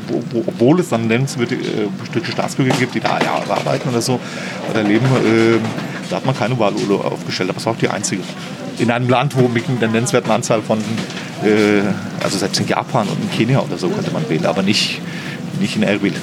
wo, 0.07 0.23
wo, 0.31 0.43
obwohl 0.47 0.79
es 0.79 0.89
dann 0.89 1.07
nennenswerte 1.07 1.55
äh, 1.55 2.31
Staatsbürger 2.31 2.75
gibt, 2.77 2.95
die 2.95 2.99
da 2.99 3.19
ja, 3.19 3.41
arbeiten 3.49 3.89
oder 3.89 4.01
so 4.01 4.19
oder 4.69 4.83
leben, 4.83 5.05
äh, 5.05 5.59
da 6.09 6.17
hat 6.17 6.25
man 6.25 6.35
keine 6.35 6.57
Wahlurne 6.59 7.03
aufgestellt. 7.05 7.49
Aber 7.49 7.59
es 7.59 7.65
war 7.65 7.73
auch 7.73 7.77
die 7.77 7.87
einzige. 7.87 8.21
In 8.79 8.89
einem 8.89 9.09
Land, 9.09 9.35
wo 9.37 9.47
mit 9.47 9.67
einer 9.67 9.87
nennenswerten 9.87 10.31
Anzahl 10.31 10.61
von, 10.61 10.79
äh, 11.43 11.81
also 12.23 12.37
selbst 12.37 12.59
in 12.59 12.67
Japan 12.67 13.07
und 13.07 13.21
in 13.21 13.31
Kenia 13.31 13.59
oder 13.59 13.77
so 13.77 13.89
könnte 13.89 14.11
man 14.11 14.27
wählen, 14.29 14.45
aber 14.45 14.63
nicht, 14.63 15.01
nicht 15.59 15.75
in 15.75 15.83
Erbil. 15.83 16.13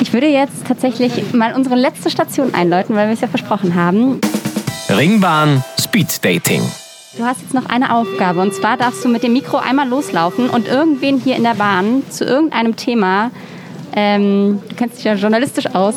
Ich 0.00 0.12
würde 0.12 0.26
jetzt 0.26 0.66
tatsächlich 0.66 1.32
mal 1.32 1.54
unsere 1.54 1.76
letzte 1.76 2.10
Station 2.10 2.54
einläuten, 2.54 2.96
weil 2.96 3.08
wir 3.08 3.14
es 3.14 3.20
ja 3.20 3.28
versprochen 3.28 3.74
haben. 3.74 4.20
Ringbahn 4.96 5.62
Speed 5.80 6.24
Dating. 6.24 6.62
Du 7.16 7.24
hast 7.24 7.40
jetzt 7.42 7.54
noch 7.54 7.66
eine 7.66 7.94
Aufgabe 7.94 8.40
und 8.40 8.52
zwar 8.54 8.76
darfst 8.76 9.04
du 9.04 9.08
mit 9.08 9.22
dem 9.22 9.32
Mikro 9.32 9.58
einmal 9.58 9.88
loslaufen 9.88 10.48
und 10.50 10.66
irgendwen 10.68 11.18
hier 11.18 11.36
in 11.36 11.44
der 11.44 11.54
Bahn 11.54 12.02
zu 12.10 12.24
irgendeinem 12.24 12.76
Thema, 12.76 13.30
ähm, 13.94 14.60
du 14.68 14.74
kennst 14.74 14.96
dich 14.98 15.04
ja 15.04 15.14
journalistisch 15.14 15.66
aus, 15.74 15.94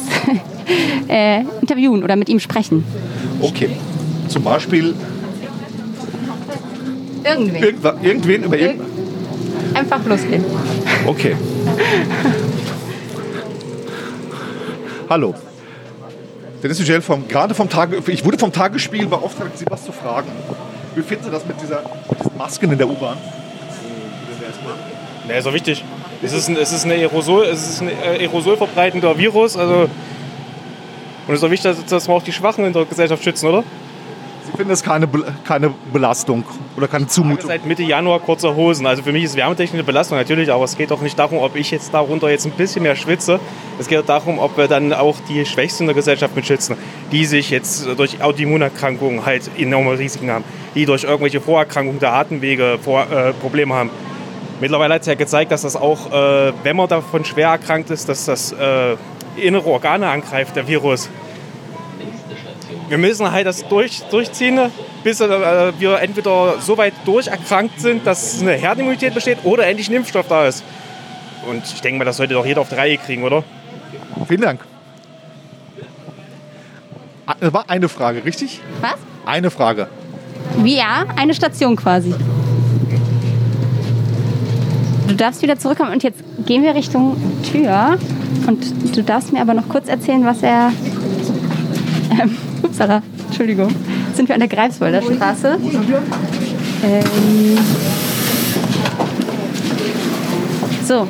äh, 1.08 1.42
interviewen 1.62 2.04
oder 2.04 2.16
mit 2.16 2.30
ihm 2.30 2.40
sprechen. 2.40 2.84
Okay. 3.42 3.70
Zum 4.28 4.44
Beispiel 4.44 4.94
Irgendwen. 7.24 7.64
irgendwa- 7.64 7.96
irgendwen 8.04 8.44
über 8.44 8.58
irgend 8.58 8.82
Einfach 9.74 10.06
loslegen. 10.06 10.46
Okay. 11.06 11.36
Hallo. 15.10 15.34
Dennis 16.61 16.80
Michel 16.80 17.02
vom, 17.02 17.27
gerade 17.27 17.53
vom 17.53 17.69
Tage, 17.69 18.02
ich 18.07 18.26
wurde 18.26 18.38
vom 18.38 18.52
Tagesspiegel 18.52 19.07
beauftragt, 19.07 19.57
Sie 19.57 19.65
was 19.69 19.86
zu 19.86 19.91
fragen. 19.91 20.30
Wie 20.95 21.02
finden 21.02 21.26
Sie 21.26 21.32
das 21.32 21.45
mit, 21.45 21.61
dieser, 21.61 21.84
diesen 22.18 22.38
Masken 22.38 22.72
in 22.72 22.77
der 22.77 22.88
U-Bahn? 22.88 23.18
Ne, 25.27 25.38
ist 25.38 25.45
doch 25.45 25.53
wichtig. 25.53 25.84
Es 26.22 26.34
ist 26.34 26.48
ein, 26.48 26.56
es 26.57 26.72
ist 26.72 26.86
ein, 26.86 26.91
Aerosol, 26.91 27.45
es 27.45 27.68
ist 27.68 27.82
ein 27.82 27.90
äh, 27.90 28.22
Aerosol 28.22 28.57
verbreitender 28.57 29.18
Virus. 29.18 29.57
Also, 29.57 29.82
und 29.82 29.90
es 31.27 31.36
ist 31.36 31.44
doch 31.44 31.52
wichtig, 31.52 31.72
dass, 31.72 31.86
dass 31.86 32.07
wir 32.07 32.14
auch 32.14 32.23
die 32.23 32.32
Schwachen 32.32 32.65
in 32.65 32.73
der 32.73 32.86
Gesellschaft 32.86 33.23
schützen, 33.23 33.48
oder? 33.48 33.64
Sie 34.46 34.52
finden 34.52 34.70
das 34.70 34.84
keine, 34.84 35.08
Be- 35.08 35.26
keine 35.44 35.74
Belastung 35.92 36.44
oder 36.78 36.88
keine 36.88 37.08
Zumutung? 37.08 37.48
Seit 37.48 37.66
Mitte 37.66 37.84
Januar 37.84 38.20
kurze 38.20 38.56
Hosen. 38.56 38.86
Also 38.86 39.02
für 39.02 39.12
mich 39.12 39.24
ist 39.24 39.36
Wärmetechnik 39.36 39.74
eine 39.76 39.84
Belastung 39.84 40.18
natürlich, 40.18 40.52
aber 40.52 40.64
es 40.64 40.78
geht 40.78 40.92
doch 40.92 41.02
nicht 41.02 41.18
darum, 41.18 41.40
ob 41.40 41.56
ich 41.56 41.72
jetzt 41.72 41.94
darunter 41.94 42.30
jetzt 42.30 42.46
ein 42.46 42.52
bisschen 42.52 42.84
mehr 42.84 42.96
schwitze. 42.96 43.40
Es 43.80 43.88
geht 43.88 44.08
darum, 44.08 44.38
ob 44.40 44.58
wir 44.58 44.68
dann 44.68 44.94
auch 44.94 45.16
die 45.28 45.46
Schwächsten 45.46 45.84
in 45.84 45.88
der 45.88 45.96
Gesellschaft 45.96 46.36
mit 46.36 46.46
schützen, 46.46 46.78
die 47.12 47.26
sich 47.26 47.50
jetzt 47.50 47.88
durch 47.98 48.22
Autoimmunerkrankungen 48.22 49.26
halt 49.26 49.50
enorme 49.58 49.98
Risiken 49.98 50.30
haben, 50.30 50.44
die 50.76 50.86
durch 50.86 51.04
irgendwelche 51.06 51.42
Vorerkrankungen 51.42 52.00
der 52.00 52.14
Atemwege 52.14 52.78
vor, 52.82 53.08
äh, 53.12 53.34
Probleme 53.34 53.74
haben. 53.74 53.90
Mittlerweile 54.62 54.94
hat 54.94 55.02
es 55.02 55.08
ja 55.08 55.16
gezeigt, 55.16 55.52
dass 55.52 55.64
das 55.64 55.76
auch, 55.76 56.12
äh, 56.14 56.54
wenn 56.64 56.76
man 56.76 56.88
davon 56.88 57.26
schwer 57.26 57.50
erkrankt 57.50 57.90
ist, 57.90 58.08
dass 58.08 58.26
das 58.26 58.52
äh, 58.54 58.96
innere 59.36 59.66
Organe 59.68 60.08
angreift, 60.08 60.56
der 60.56 60.68
Virus. 60.68 61.10
Wir 62.88 62.98
müssen 62.98 63.32
halt 63.32 63.48
das 63.48 63.68
durch, 63.68 64.03
durchziehen, 64.12 64.60
bis 65.03 65.20
äh, 65.20 65.72
wir 65.80 65.99
entweder 66.02 66.60
so 66.60 66.78
weit 66.78 66.94
durcherkrankt 67.06 67.80
sind, 67.80 68.06
dass 68.06 68.41
eine 68.41 68.53
Herdenimmunität 68.53 69.14
besteht 69.14 69.40
oder 69.44 69.66
endlich 69.66 69.90
ein 69.90 69.95
Impfstoff 69.95 70.28
da 70.28 70.48
ist. 70.48 70.64
Und 71.49 71.64
ich 71.66 71.82
denke 71.82 71.99
mal, 71.99 72.06
das 72.06 72.18
sollte 72.18 72.34
doch 72.34 72.45
jeder 72.45 72.62
auf 72.62 72.70
die 72.70 72.76
Reihe 72.76 72.98
kriegen, 72.98 73.24
oder? 73.24 73.44
Vielen 74.28 74.41
Dank. 74.41 74.62
Ah, 77.26 77.36
Das 77.40 77.53
war 77.53 77.70
eine 77.70 77.90
Frage, 77.90 78.24
richtig? 78.24 78.62
Was? 78.82 78.95
Eine 79.26 79.49
Frage. 79.49 79.88
Wie 80.57 80.78
ja, 80.78 81.06
eine 81.16 81.34
Station 81.34 81.76
quasi. 81.76 82.14
Du 85.07 85.16
darfst 85.16 85.41
wieder 85.41 85.57
zurückkommen 85.57 85.91
und 85.91 86.03
jetzt 86.03 86.24
gehen 86.45 86.64
wir 86.64 86.76
Richtung 86.76 87.16
Tür. 87.44 87.98
Und 88.48 88.95
du 88.95 89.03
darfst 89.03 89.34
mir 89.34 89.41
aber 89.41 89.53
noch 89.53 89.68
kurz 89.70 89.88
erzählen, 89.88 90.26
was 90.26 90.44
er. 90.44 90.72
Ähm, 92.12 92.38
upsala, 92.64 93.02
Entschuldigung. 93.27 93.69
Jetzt 94.07 94.18
sind 94.18 94.30
wir 94.30 94.36
an 94.36 94.40
der 94.41 94.49
Greifswalder 94.49 95.02
Straße. 95.02 95.57
Ähm, 96.84 97.57
so, 100.86 101.07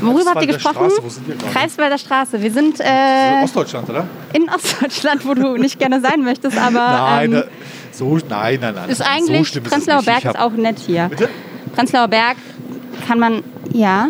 worüber 0.00 0.30
habt 0.30 0.42
ihr 0.42 0.52
gesprochen? 0.52 0.90
Straße? 0.90 1.20
Greifswalder 1.52 1.98
Straße. 1.98 2.42
Wir 2.42 2.50
sind 2.50 2.80
äh, 2.80 3.44
Ostdeutschland, 3.44 3.90
oder? 3.90 4.06
in 4.32 4.48
Ostdeutschland, 4.48 5.26
wo 5.26 5.34
du 5.34 5.56
nicht 5.56 5.78
gerne 5.78 6.00
sein 6.00 6.22
möchtest, 6.22 6.56
aber. 6.56 6.72
Nein, 6.78 7.32
ähm, 7.32 7.38
äh, 7.38 7.44
so, 7.92 8.18
nein, 8.26 8.58
nein, 8.60 8.74
nein. 8.74 8.88
ist 8.88 8.98
so 8.98 9.04
eigentlich, 9.04 9.54
es 9.54 9.62
Prenzlauer 9.62 10.02
Berg 10.02 10.24
ist 10.24 10.38
auch 10.38 10.52
nett 10.52 10.78
hier. 10.78 11.08
Bitte? 11.10 11.28
Prenzlauer 11.74 12.08
Berg 12.08 12.36
kann 13.06 13.18
man, 13.18 13.42
ja. 13.72 14.08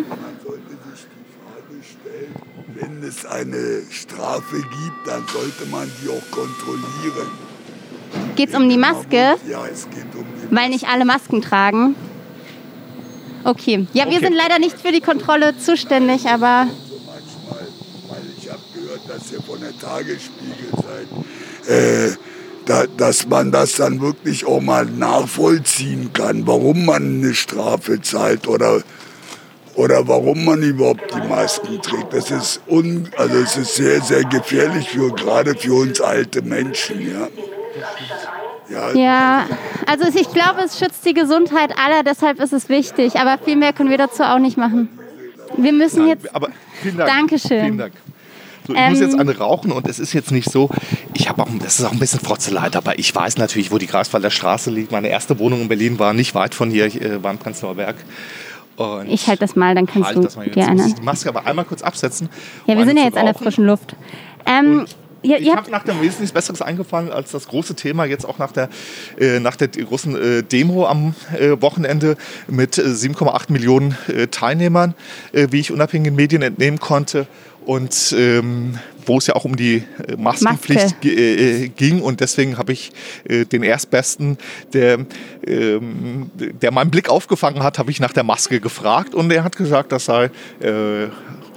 Es 3.15 3.25
eine 3.25 3.81
Strafe 3.91 4.55
gibt, 4.57 5.05
dann 5.07 5.23
sollte 5.31 5.65
man 5.69 5.89
die 6.01 6.09
auch 6.09 6.31
kontrollieren. 6.31 7.27
Geht 8.35 8.49
es 8.49 8.55
um 8.55 8.67
die 8.69 8.77
Maske, 8.77 9.35
Ja, 9.49 9.65
es 9.71 9.87
geht 9.89 10.05
um 10.15 10.25
die 10.41 10.55
weil 10.55 10.69
nicht 10.69 10.87
alle 10.87 11.05
Masken 11.05 11.41
tragen? 11.41 11.95
Okay. 13.43 13.87
Ja, 13.93 14.05
wir 14.05 14.13
Okay. 14.17 14.25
sind 14.27 14.35
leider 14.35 14.57
nicht 14.59 14.79
für 14.79 14.91
die 14.91 15.01
Kontrolle 15.01 15.55
zuständig, 15.57 16.25
aber 16.27 16.65
manchmal, 16.65 17.67
weil 18.09 18.23
ich 18.37 18.49
habe 18.49 18.61
gehört, 18.73 19.01
dass 19.07 19.31
ihr 19.31 19.41
von 19.41 19.59
der 19.59 19.77
Tagesspiegel 19.77 20.71
seid, 20.71 21.69
äh, 21.69 22.15
da, 22.65 22.85
dass 22.97 23.27
man 23.27 23.51
das 23.51 23.73
dann 23.75 23.99
wirklich 24.01 24.45
auch 24.45 24.61
mal 24.61 24.85
nachvollziehen 24.85 26.11
kann, 26.13 26.47
warum 26.47 26.85
man 26.85 27.03
eine 27.21 27.33
Strafe 27.35 28.01
zahlt 28.01 28.47
oder, 28.47 28.81
oder 29.75 30.07
warum 30.07 30.45
man 30.45 30.61
überhaupt 30.61 31.13
die 31.13 31.27
Masken 31.27 31.81
trägt. 31.81 32.13
Das 32.13 32.31
ist, 32.31 32.61
un, 32.67 33.09
also 33.17 33.35
es 33.37 33.57
ist 33.57 33.75
sehr, 33.75 34.01
sehr 34.01 34.23
gefährlich, 34.23 34.89
für, 34.89 35.11
gerade 35.11 35.55
für 35.55 35.73
uns 35.73 36.01
alte 36.01 36.41
Menschen. 36.41 37.01
Ja. 37.01 37.27
Ja, 38.69 38.93
ja, 38.93 39.45
also 39.85 40.05
ich 40.07 40.31
glaube, 40.31 40.61
es 40.65 40.79
schützt 40.79 41.05
die 41.05 41.13
Gesundheit 41.13 41.71
aller, 41.77 42.01
deshalb 42.03 42.39
ist 42.39 42.53
es 42.53 42.69
wichtig. 42.69 43.17
Aber 43.17 43.37
viel 43.43 43.55
mehr 43.55 43.73
können 43.73 43.89
wir 43.89 43.97
dazu 43.97 44.23
auch 44.23 44.39
nicht 44.39 44.57
machen. 44.57 44.89
Wir 45.57 45.73
müssen 45.73 45.99
Nein, 45.99 46.09
jetzt. 46.09 46.33
aber 46.33 46.49
vielen 46.81 46.97
Dank. 46.97 47.09
Dankeschön. 47.11 47.61
Vielen 47.61 47.77
Dank. 47.77 47.93
So, 48.65 48.73
ich 48.73 48.79
Ähm, 48.79 48.91
muss 48.91 49.01
jetzt 49.01 49.19
eine 49.19 49.37
rauchen 49.37 49.71
und 49.71 49.87
es 49.87 49.99
ist 49.99 50.13
jetzt 50.13 50.31
nicht 50.31 50.49
so, 50.49 50.69
ich 51.13 51.27
habe 51.27 51.43
auch, 51.43 51.47
das 51.61 51.79
ist 51.79 51.85
auch 51.85 51.91
ein 51.91 51.99
bisschen 51.99 52.21
Frotzeleid, 52.21 52.75
aber 52.75 52.97
ich 52.97 53.13
weiß 53.13 53.37
natürlich, 53.37 53.71
wo 53.71 53.77
die 53.77 53.87
Greifswalder 53.87 54.31
Straße 54.31 54.71
liegt. 54.71 54.91
Meine 54.91 55.09
erste 55.09 55.37
Wohnung 55.37 55.61
in 55.61 55.67
Berlin 55.67 55.99
war 55.99 56.13
nicht 56.13 56.33
weit 56.33 56.55
von 56.55 56.71
hier, 56.71 56.85
ich, 56.85 57.01
äh, 57.01 57.21
war 57.21 57.31
in 57.31 57.37
Prenzlauer 57.37 57.75
Berg. 57.75 57.97
Und 58.77 59.09
Ich 59.09 59.27
halte 59.27 59.41
das 59.41 59.55
mal, 59.55 59.75
dann 59.75 59.85
kannst 59.85 60.07
halt 60.07 60.17
du 60.17 60.21
das 60.21 60.35
mal 60.35 60.47
dir 60.47 60.67
ich 60.85 60.95
die 60.95 61.01
Maske 61.01 61.29
aber 61.29 61.45
einmal 61.45 61.65
kurz 61.65 61.81
absetzen. 61.81 62.29
Ja, 62.65 62.75
wir 62.75 62.85
sind 62.85 62.91
eine 62.91 63.01
ja 63.01 63.05
jetzt 63.05 63.17
an 63.17 63.25
der 63.25 63.35
frischen 63.35 63.65
Luft. 63.65 63.95
Ähm, 64.45 64.85
ihr, 65.21 65.39
Ich 65.39 65.55
habe 65.55 65.69
nach 65.69 65.83
dem 65.83 65.95
Wesentlichen 65.97 66.21
nichts 66.21 66.33
Besseres 66.33 66.61
eingefallen 66.61 67.11
als 67.11 67.31
das 67.31 67.47
große 67.47 67.75
Thema 67.75 68.05
jetzt 68.05 68.25
auch 68.25 68.39
nach 68.39 68.51
der, 68.51 68.69
äh, 69.19 69.39
nach 69.39 69.55
der 69.55 69.67
großen 69.67 70.15
äh, 70.15 70.43
Demo 70.43 70.85
am 70.87 71.13
äh, 71.37 71.61
Wochenende 71.61 72.17
mit 72.47 72.77
äh, 72.77 72.81
7,8 72.81 73.51
Millionen 73.51 73.95
äh, 74.07 74.27
Teilnehmern, 74.27 74.95
äh, 75.31 75.47
wie 75.51 75.59
ich 75.59 75.71
unabhängigen 75.71 76.15
Medien 76.15 76.41
entnehmen 76.41 76.79
konnte. 76.79 77.27
Und 77.65 78.15
ähm, 78.17 78.77
wo 79.05 79.17
es 79.17 79.27
ja 79.27 79.35
auch 79.35 79.45
um 79.45 79.55
die 79.55 79.83
äh, 80.07 80.15
Maskenpflicht 80.17 80.83
Maske. 80.83 80.97
ge- 81.01 81.65
äh, 81.65 81.67
ging. 81.69 82.01
Und 82.01 82.19
deswegen 82.19 82.57
habe 82.57 82.71
ich 82.73 82.91
äh, 83.27 83.45
den 83.45 83.63
Erstbesten, 83.63 84.37
der, 84.73 84.99
ähm, 85.45 86.31
der 86.37 86.71
meinen 86.71 86.91
Blick 86.91 87.09
aufgefangen 87.09 87.63
hat, 87.63 87.79
habe 87.79 87.91
ich 87.91 87.99
nach 87.99 88.13
der 88.13 88.23
Maske 88.23 88.59
gefragt. 88.59 89.13
Und 89.15 89.31
er 89.31 89.43
hat 89.43 89.55
gesagt, 89.57 89.91
das 89.91 90.05
sei... 90.05 90.29
Äh, 90.59 91.07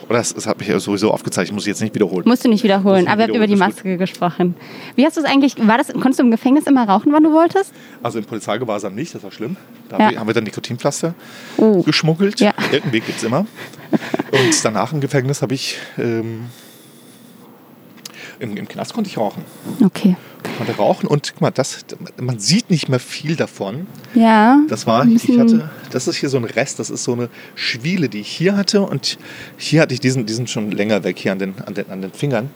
oder 0.09 0.19
das, 0.19 0.35
das 0.35 0.47
habe 0.47 0.62
ich 0.62 0.69
ja 0.69 0.78
sowieso 0.78 1.11
aufgezeichnet, 1.11 1.55
muss 1.55 1.65
ich 1.65 1.69
jetzt 1.69 1.81
nicht 1.83 1.95
wiederholen. 1.95 2.23
musst 2.27 2.45
du 2.45 2.49
nicht 2.49 2.62
wiederholen, 2.65 3.09
aber 3.09 3.23
ihr 3.23 3.27
habt 3.28 3.37
über 3.37 3.47
die 3.47 3.57
Maske 3.57 3.97
gesprochen. 3.97 4.55
Wie 4.95 5.05
hast 5.05 5.16
du 5.16 5.20
es 5.20 5.27
eigentlich, 5.27 5.55
war 5.66 5.78
das, 5.78 5.89
konntest 5.89 6.19
du 6.20 6.24
im 6.24 6.31
Gefängnis 6.31 6.66
immer 6.66 6.89
rauchen, 6.89 7.12
wann 7.12 7.24
du 7.24 7.33
wolltest? 7.33 7.73
Also 8.03 8.19
im 8.19 8.24
Polizeigewahrsam 8.24 8.95
nicht, 8.95 9.15
das 9.15 9.23
war 9.23 9.31
schlimm. 9.33 9.57
Da 9.89 9.97
Ja. 9.99 10.05
haben 10.05 10.11
wir- 10.12 10.20
haben 10.20 10.27
wir 10.28 10.35
dann 10.35 10.45
Nikotinpflaster 10.45 11.15
Oh. 11.57 11.83
geschmuggelt. 11.83 12.41
Ja. 12.41 12.55
Irgendeinen 12.70 12.93
Weg 12.93 13.07
gibt 13.07 13.19
es 13.19 13.24
immer. 13.24 13.47
Und 14.33 14.65
danach 14.65 14.93
im 14.93 15.01
Gefängnis 15.01 15.43
habe 15.43 15.55
ich. 15.55 15.78
Ähm, 15.99 16.47
im, 18.38 18.56
Im 18.56 18.68
Knast 18.68 18.94
konnte 18.94 19.08
ich 19.10 19.18
rauchen. 19.18 19.44
Okay. 19.84 20.16
Ich 20.44 20.56
konnte 20.58 20.76
rauchen 20.76 21.06
und 21.06 21.32
guck 21.32 21.40
mal, 21.40 21.50
das, 21.50 21.84
man 22.20 22.38
sieht 22.38 22.70
nicht 22.70 22.88
mehr 22.88 23.00
viel 23.00 23.36
davon. 23.36 23.86
Ja. 24.14 24.60
Das 24.68 24.86
war, 24.86 25.06
ich 25.06 25.28
hatte 25.38 25.70
das 25.90 26.08
ist 26.08 26.16
hier 26.16 26.28
so 26.28 26.36
ein 26.36 26.44
Rest, 26.44 26.78
das 26.78 26.90
ist 26.90 27.04
so 27.04 27.14
eine 27.14 27.28
Schwiele, 27.54 28.08
die 28.08 28.20
ich 28.20 28.28
hier 28.28 28.56
hatte 28.56 28.82
und 28.82 29.18
hier 29.56 29.80
hatte 29.80 29.94
ich 29.94 30.00
diesen, 30.00 30.26
diesen 30.26 30.46
schon 30.46 30.70
länger 30.70 31.04
weg, 31.04 31.18
hier 31.18 31.32
an 31.32 31.38
den, 31.38 31.54
an 31.64 31.74
den, 31.74 31.90
an 31.90 32.02
den 32.02 32.12
Fingern. 32.12 32.50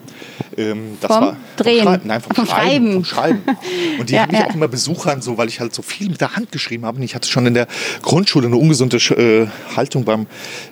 Ähm, 0.57 0.97
das 1.01 1.11
Vom 1.11 1.25
war, 1.25 1.37
Drehen? 1.57 1.83
Vom 1.83 1.87
Schreiben, 1.87 2.07
nein, 2.07 2.21
vom, 2.21 2.35
Vom 2.35 2.45
Schreiben. 2.45 3.05
Schreiben. 3.05 3.41
Vom 3.43 3.55
Schreiben. 3.55 3.99
Und 3.99 4.09
die 4.09 4.13
Ja, 4.21 4.21
habe 4.21 4.33
ich 4.33 4.39
ja. 4.39 4.47
auch 4.47 4.53
immer 4.53 4.67
Besuchern 4.67 5.21
so, 5.21 5.37
weil 5.37 5.47
ich 5.47 5.59
halt 5.59 5.73
so 5.73 5.81
viel 5.81 6.09
mit 6.09 6.21
der 6.21 6.35
Hand 6.35 6.51
geschrieben 6.51 6.85
habe. 6.85 6.97
Und 6.97 7.03
ich 7.03 7.15
hatte 7.15 7.27
schon 7.27 7.45
in 7.45 7.53
der 7.53 7.67
Grundschule 8.01 8.47
eine 8.47 8.57
ungesunde 8.57 8.97
äh, 8.97 9.47
Haltung 9.75 10.05
beim, 10.05 10.27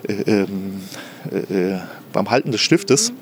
äh, 0.06 0.12
ähm, 0.12 0.82
äh, 1.32 1.72
äh, 1.72 1.80
beim 2.12 2.30
Halten 2.30 2.52
des 2.52 2.60
Stiftes. 2.60 3.12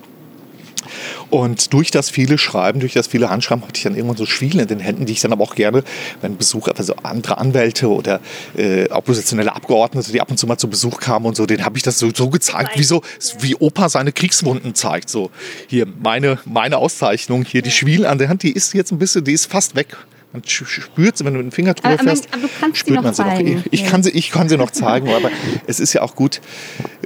Und 1.30 1.72
durch 1.72 1.90
das 1.90 2.08
viele 2.10 2.38
Schreiben, 2.38 2.80
durch 2.80 2.94
das 2.94 3.06
viele 3.06 3.28
Handschreiben, 3.28 3.62
hatte 3.62 3.76
ich 3.76 3.82
dann 3.82 3.94
irgendwann 3.94 4.16
so 4.16 4.24
Schwielen 4.26 4.60
in 4.60 4.66
den 4.68 4.80
Händen, 4.80 5.04
die 5.06 5.12
ich 5.12 5.20
dann 5.20 5.32
aber 5.32 5.44
auch 5.44 5.54
gerne, 5.54 5.84
wenn 6.22 6.36
Besucher, 6.36 6.72
also 6.76 6.94
andere 7.02 7.38
Anwälte 7.38 7.88
oder 7.88 8.20
äh, 8.56 8.88
oppositionelle 8.90 9.54
Abgeordnete, 9.54 10.10
die 10.12 10.20
ab 10.20 10.30
und 10.30 10.38
zu 10.38 10.46
mal 10.46 10.56
zu 10.58 10.68
Besuch 10.68 11.00
kamen 11.00 11.26
und 11.26 11.36
so, 11.36 11.44
denen 11.46 11.64
habe 11.64 11.76
ich 11.76 11.82
das 11.82 11.98
so, 11.98 12.10
so 12.14 12.30
gezeigt, 12.30 12.78
wie 12.78 12.82
so, 12.84 13.02
wie 13.40 13.54
Opa 13.56 13.88
seine 13.88 14.12
Kriegswunden 14.12 14.74
zeigt. 14.74 15.10
So, 15.10 15.30
hier 15.66 15.86
meine, 16.02 16.38
meine 16.46 16.78
Auszeichnung, 16.78 17.44
hier 17.44 17.62
die 17.62 17.70
Schwielen 17.70 18.06
an 18.06 18.18
der 18.18 18.28
Hand, 18.28 18.42
die 18.42 18.52
ist 18.52 18.72
jetzt 18.74 18.90
ein 18.92 18.98
bisschen, 18.98 19.24
die 19.24 19.32
ist 19.32 19.46
fast 19.46 19.76
weg. 19.76 19.96
Man 20.32 20.42
spürt 20.44 21.16
sie, 21.16 21.24
wenn 21.24 21.32
du 21.34 21.38
mit 21.38 21.50
dem 21.50 21.52
Finger 21.52 21.74
drüber 21.74 21.94
Aber- 21.94 22.02
fährst, 22.04 22.28
aber 22.32 22.42
du 22.42 22.48
kannst 22.60 22.76
sie 22.76 22.80
spürt 22.80 22.96
noch 22.96 23.02
man 23.04 23.14
sie 23.14 23.22
zeigen. 23.22 23.54
noch. 23.56 23.62
Ich, 23.70 23.80
Ja. 23.82 23.88
kann 23.88 24.02
sie, 24.02 24.10
ich 24.10 24.30
kann 24.30 24.48
sie 24.48 24.56
noch 24.58 24.70
zeigen, 24.72 25.08
aber 25.10 25.30
es 25.66 25.80
ist 25.80 25.92
ja 25.94 26.02
auch 26.02 26.14
gut, 26.14 26.40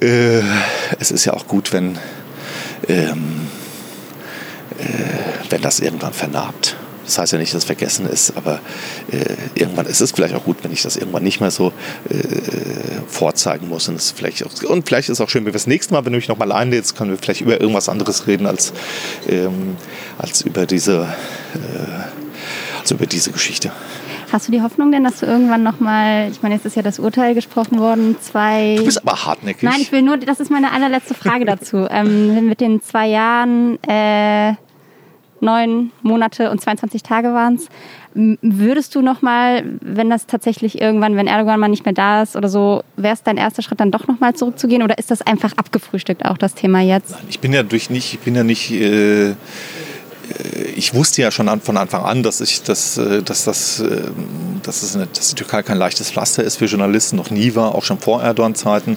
äh, 0.01 0.41
es 0.99 1.11
ist 1.13 1.25
ja 1.25 1.33
auch 1.33 1.47
gut, 1.47 1.73
wenn, 1.73 1.99
ähm, 2.89 3.19
äh, 3.19 3.62
wenn 5.51 5.63
das 5.63 5.81
irgendwann 5.81 6.13
vernarbt. 6.13 6.77
Das 7.05 7.19
heißt 7.19 7.33
ja 7.33 7.39
nicht, 7.39 7.53
dass 7.53 7.59
es 7.59 7.65
vergessen 7.65 8.07
ist, 8.07 8.37
aber 8.37 8.61
äh, 9.11 9.35
irgendwann 9.55 9.87
ist 9.87 10.01
es 10.01 10.13
vielleicht 10.13 10.35
auch 10.35 10.45
gut, 10.45 10.59
wenn 10.63 10.73
ich 10.73 10.83
das 10.83 10.97
irgendwann 10.97 11.25
nicht 11.25 11.41
mehr 11.41 11.51
so 11.51 11.73
äh, 12.09 12.15
vorzeigen 13.09 13.69
muss. 13.69 13.89
Und, 13.89 13.97
es 13.97 14.13
vielleicht 14.13 14.45
auch, 14.45 14.63
und 14.63 14.87
vielleicht 14.87 15.09
ist 15.09 15.19
es 15.19 15.21
auch 15.21 15.29
schön, 15.29 15.41
wenn 15.41 15.47
wir 15.47 15.53
das 15.53 15.67
nächste 15.67 15.95
Mal, 15.95 16.05
wenn 16.05 16.13
du 16.13 16.19
mich 16.19 16.29
nochmal 16.29 16.53
einlädst, 16.53 16.97
können 16.97 17.11
wir 17.11 17.19
vielleicht 17.19 17.41
über 17.41 17.61
irgendwas 17.61 17.89
anderes 17.89 18.27
reden 18.27 18.47
als, 18.47 18.73
ähm, 19.29 19.77
als 20.19 20.43
über 20.43 20.65
diese, 20.67 21.09
äh, 21.55 22.79
als 22.79 22.91
über 22.93 23.07
diese 23.07 23.33
Geschichte. 23.33 23.73
Hast 24.31 24.49
du 24.49 24.53
die 24.53 24.63
Hoffnung 24.63 24.93
denn, 24.93 25.05
dass 25.05 25.19
du 25.21 25.27
irgendwann 25.27 25.63
nochmal, 25.63 26.31
ich 26.31 26.41
meine, 26.41 26.55
jetzt 26.55 26.65
ist 26.65 26.77
ja 26.77 26.83
das 26.83 26.99
Urteil 26.99 27.35
gesprochen 27.35 27.79
worden, 27.79 28.17
zwei... 28.23 28.77
Du 28.79 28.85
bist 28.85 29.07
aber 29.07 29.27
hartnäckig. 29.27 29.65
Nein, 29.65 29.81
ich 29.81 29.93
will 29.93 30.01
nur, 30.01 30.17
das 30.17 30.41
ist 30.41 30.51
meine 30.51 30.73
allerletzte 30.73 31.13
Frage 31.13 31.45
dazu. 31.45 31.87
ähm, 31.91 32.47
mit 32.47 32.61
den 32.61 32.81
zwei 32.81 33.09
Jahren, 33.09 33.83
äh, 33.83 34.55
neun 35.43 35.91
Monate 36.03 36.51
und 36.51 36.61
22 36.61 37.03
Tage 37.03 37.35
waren 37.35 37.57
es. 37.57 37.69
Würdest 38.15 38.95
du 38.95 39.01
nochmal, 39.01 39.65
wenn 39.81 40.11
das 40.11 40.27
tatsächlich 40.27 40.81
irgendwann, 40.81 41.17
wenn 41.17 41.27
Erdogan 41.27 41.59
mal 41.59 41.69
nicht 41.69 41.85
mehr 41.85 41.95
da 41.95 42.23
ist 42.23 42.37
oder 42.37 42.49
so, 42.49 42.83
wäre 42.97 43.15
es 43.15 43.23
dein 43.23 43.39
erster 43.39 43.63
Schritt, 43.63 43.81
dann 43.81 43.91
doch 43.91 44.07
nochmal 44.07 44.35
zurückzugehen? 44.35 44.83
Oder 44.83 44.99
ist 44.99 45.11
das 45.11 45.23
einfach 45.23 45.53
abgefrühstückt, 45.57 46.25
auch 46.25 46.37
das 46.37 46.55
Thema 46.55 46.81
jetzt? 46.81 47.17
Ich 47.31 47.41
bin 47.41 47.53
ja 47.53 47.63
durch 47.63 47.91
nicht, 47.91 48.13
ich 48.13 48.21
bin 48.21 48.35
ja 48.35 48.45
nicht, 48.45 48.71
äh, 48.71 49.35
ich 50.75 50.95
wusste 50.95 51.23
ja 51.23 51.31
schon 51.31 51.49
an, 51.49 51.61
von 51.61 51.77
Anfang 51.77 52.05
an, 52.05 52.23
dass 52.23 52.41
ich, 52.41 52.63
dass, 52.63 52.99
äh, 52.99 53.23
dass 53.23 53.45
das, 53.45 53.81
äh, 53.81 54.03
dass, 54.63 54.83
es 54.83 54.95
eine, 54.95 55.07
dass 55.07 55.29
die 55.29 55.35
Türkei 55.35 55.63
kein 55.63 55.79
leichtes 55.79 56.11
Pflaster 56.11 56.43
ist 56.43 56.57
für 56.57 56.67
Journalisten, 56.67 57.17
noch 57.17 57.31
nie 57.31 57.55
war, 57.55 57.75
auch 57.75 57.85
schon 57.85 57.99
vor 57.99 58.23
Erdogan-Zeiten. 58.23 58.97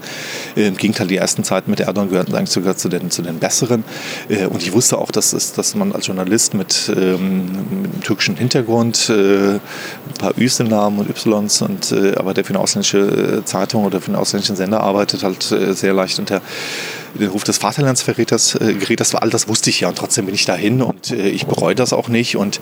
Äh, 0.56 0.68
Im 0.68 0.78
Gegenteil, 0.78 1.08
die 1.08 1.18
ersten 1.18 1.44
Zeiten 1.44 1.70
mit 1.70 1.80
Erdogan 1.80 2.10
gehörten 2.10 2.36
eigentlich 2.36 2.52
sogar 2.52 2.78
zu 2.78 2.90
den, 2.90 3.12
zu 3.12 3.22
den 3.22 3.40
besseren. 3.40 3.84
Äh, 4.30 4.46
Und 4.46 4.64
ich 4.64 4.74
wusste 4.74 4.98
auch, 4.98 5.12
dass, 5.12 5.34
es, 5.34 5.54
dass 5.54 5.76
man 5.76 5.92
als 5.92 6.08
Journalist 6.08 6.54
mit, 6.54 6.92
ähm, 6.96 7.46
mit 7.82 7.94
einem 7.94 8.02
türkischen 8.02 8.36
Hintergrund, 8.36 9.10
äh, 9.10 9.54
ein 9.54 9.60
paar 10.18 10.38
Üs 10.38 10.60
im 10.60 10.68
Namen 10.68 11.00
und 11.00 11.10
Ys, 11.10 11.26
und, 11.62 11.92
äh, 11.92 12.16
aber 12.16 12.34
der 12.34 12.44
für 12.44 12.52
eine 12.52 12.60
ausländische 12.60 13.42
äh, 13.42 13.46
Zeitung 13.46 13.86
oder 13.86 14.02
für 14.02 14.08
einen 14.08 14.16
ausländischen 14.16 14.56
Sender 14.56 14.82
arbeitet, 14.82 15.24
halt 15.24 15.52
äh, 15.52 15.74
sehr 15.74 15.94
leicht 15.94 16.20
unter 16.20 16.42
den 17.20 17.30
Ruf 17.30 17.44
des 17.44 17.58
Vaterlandsverräters 17.58 18.56
äh, 18.56 18.74
gerät. 18.74 19.00
Das 19.00 19.14
war 19.14 19.24
all 19.24 19.30
das 19.30 19.48
wusste 19.48 19.70
ich 19.70 19.82
ja 19.82 19.90
und 19.90 19.98
trotzdem 19.98 20.26
bin 20.26 20.36
ich 20.36 20.46
dahin 20.46 20.82
und 20.82 21.12
äh, 21.12 21.30
ich 21.30 21.46
bereue 21.46 21.76
das 21.76 21.94
auch 21.94 22.08
nicht. 22.08 22.38
Und, 22.38 22.60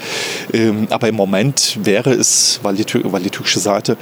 ähm, 0.53 0.87
aber 0.89 1.07
im 1.07 1.15
Moment 1.15 1.79
wäre 1.83 2.11
es, 2.13 2.59
weil 2.63 2.75
die, 2.75 2.85
weil 3.03 3.21
die 3.21 3.29
türkische 3.29 3.59
Seite 3.59 3.97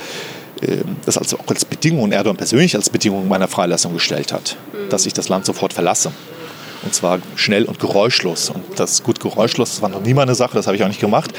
ähm, 0.62 0.98
das 1.06 1.18
also 1.18 1.38
auch 1.40 1.48
als 1.48 1.66
Bedingung 1.66 2.04
und 2.04 2.12
Erdogan 2.12 2.38
persönlich 2.38 2.76
als 2.76 2.90
Bedingung 2.90 3.28
meiner 3.28 3.48
Freilassung 3.48 3.94
gestellt 3.94 4.34
hat, 4.34 4.58
dass 4.90 5.06
ich 5.06 5.14
das 5.14 5.30
Land 5.30 5.46
sofort 5.46 5.74
verlasse. 5.74 6.12
Und 6.84 6.96
zwar 6.96 7.20
schnell 7.36 7.66
und 7.66 7.80
geräuschlos. 7.80 8.50
Und 8.50 8.64
das 8.80 9.04
gut 9.04 9.20
geräuschlos, 9.20 9.72
das 9.72 9.82
war 9.82 9.90
noch 9.90 10.02
nie 10.02 10.14
meine 10.14 10.36
Sache, 10.36 10.54
das 10.54 10.68
habe 10.68 10.76
ich 10.76 10.84
auch 10.84 10.88
nicht 10.88 11.00
gemacht. 11.00 11.32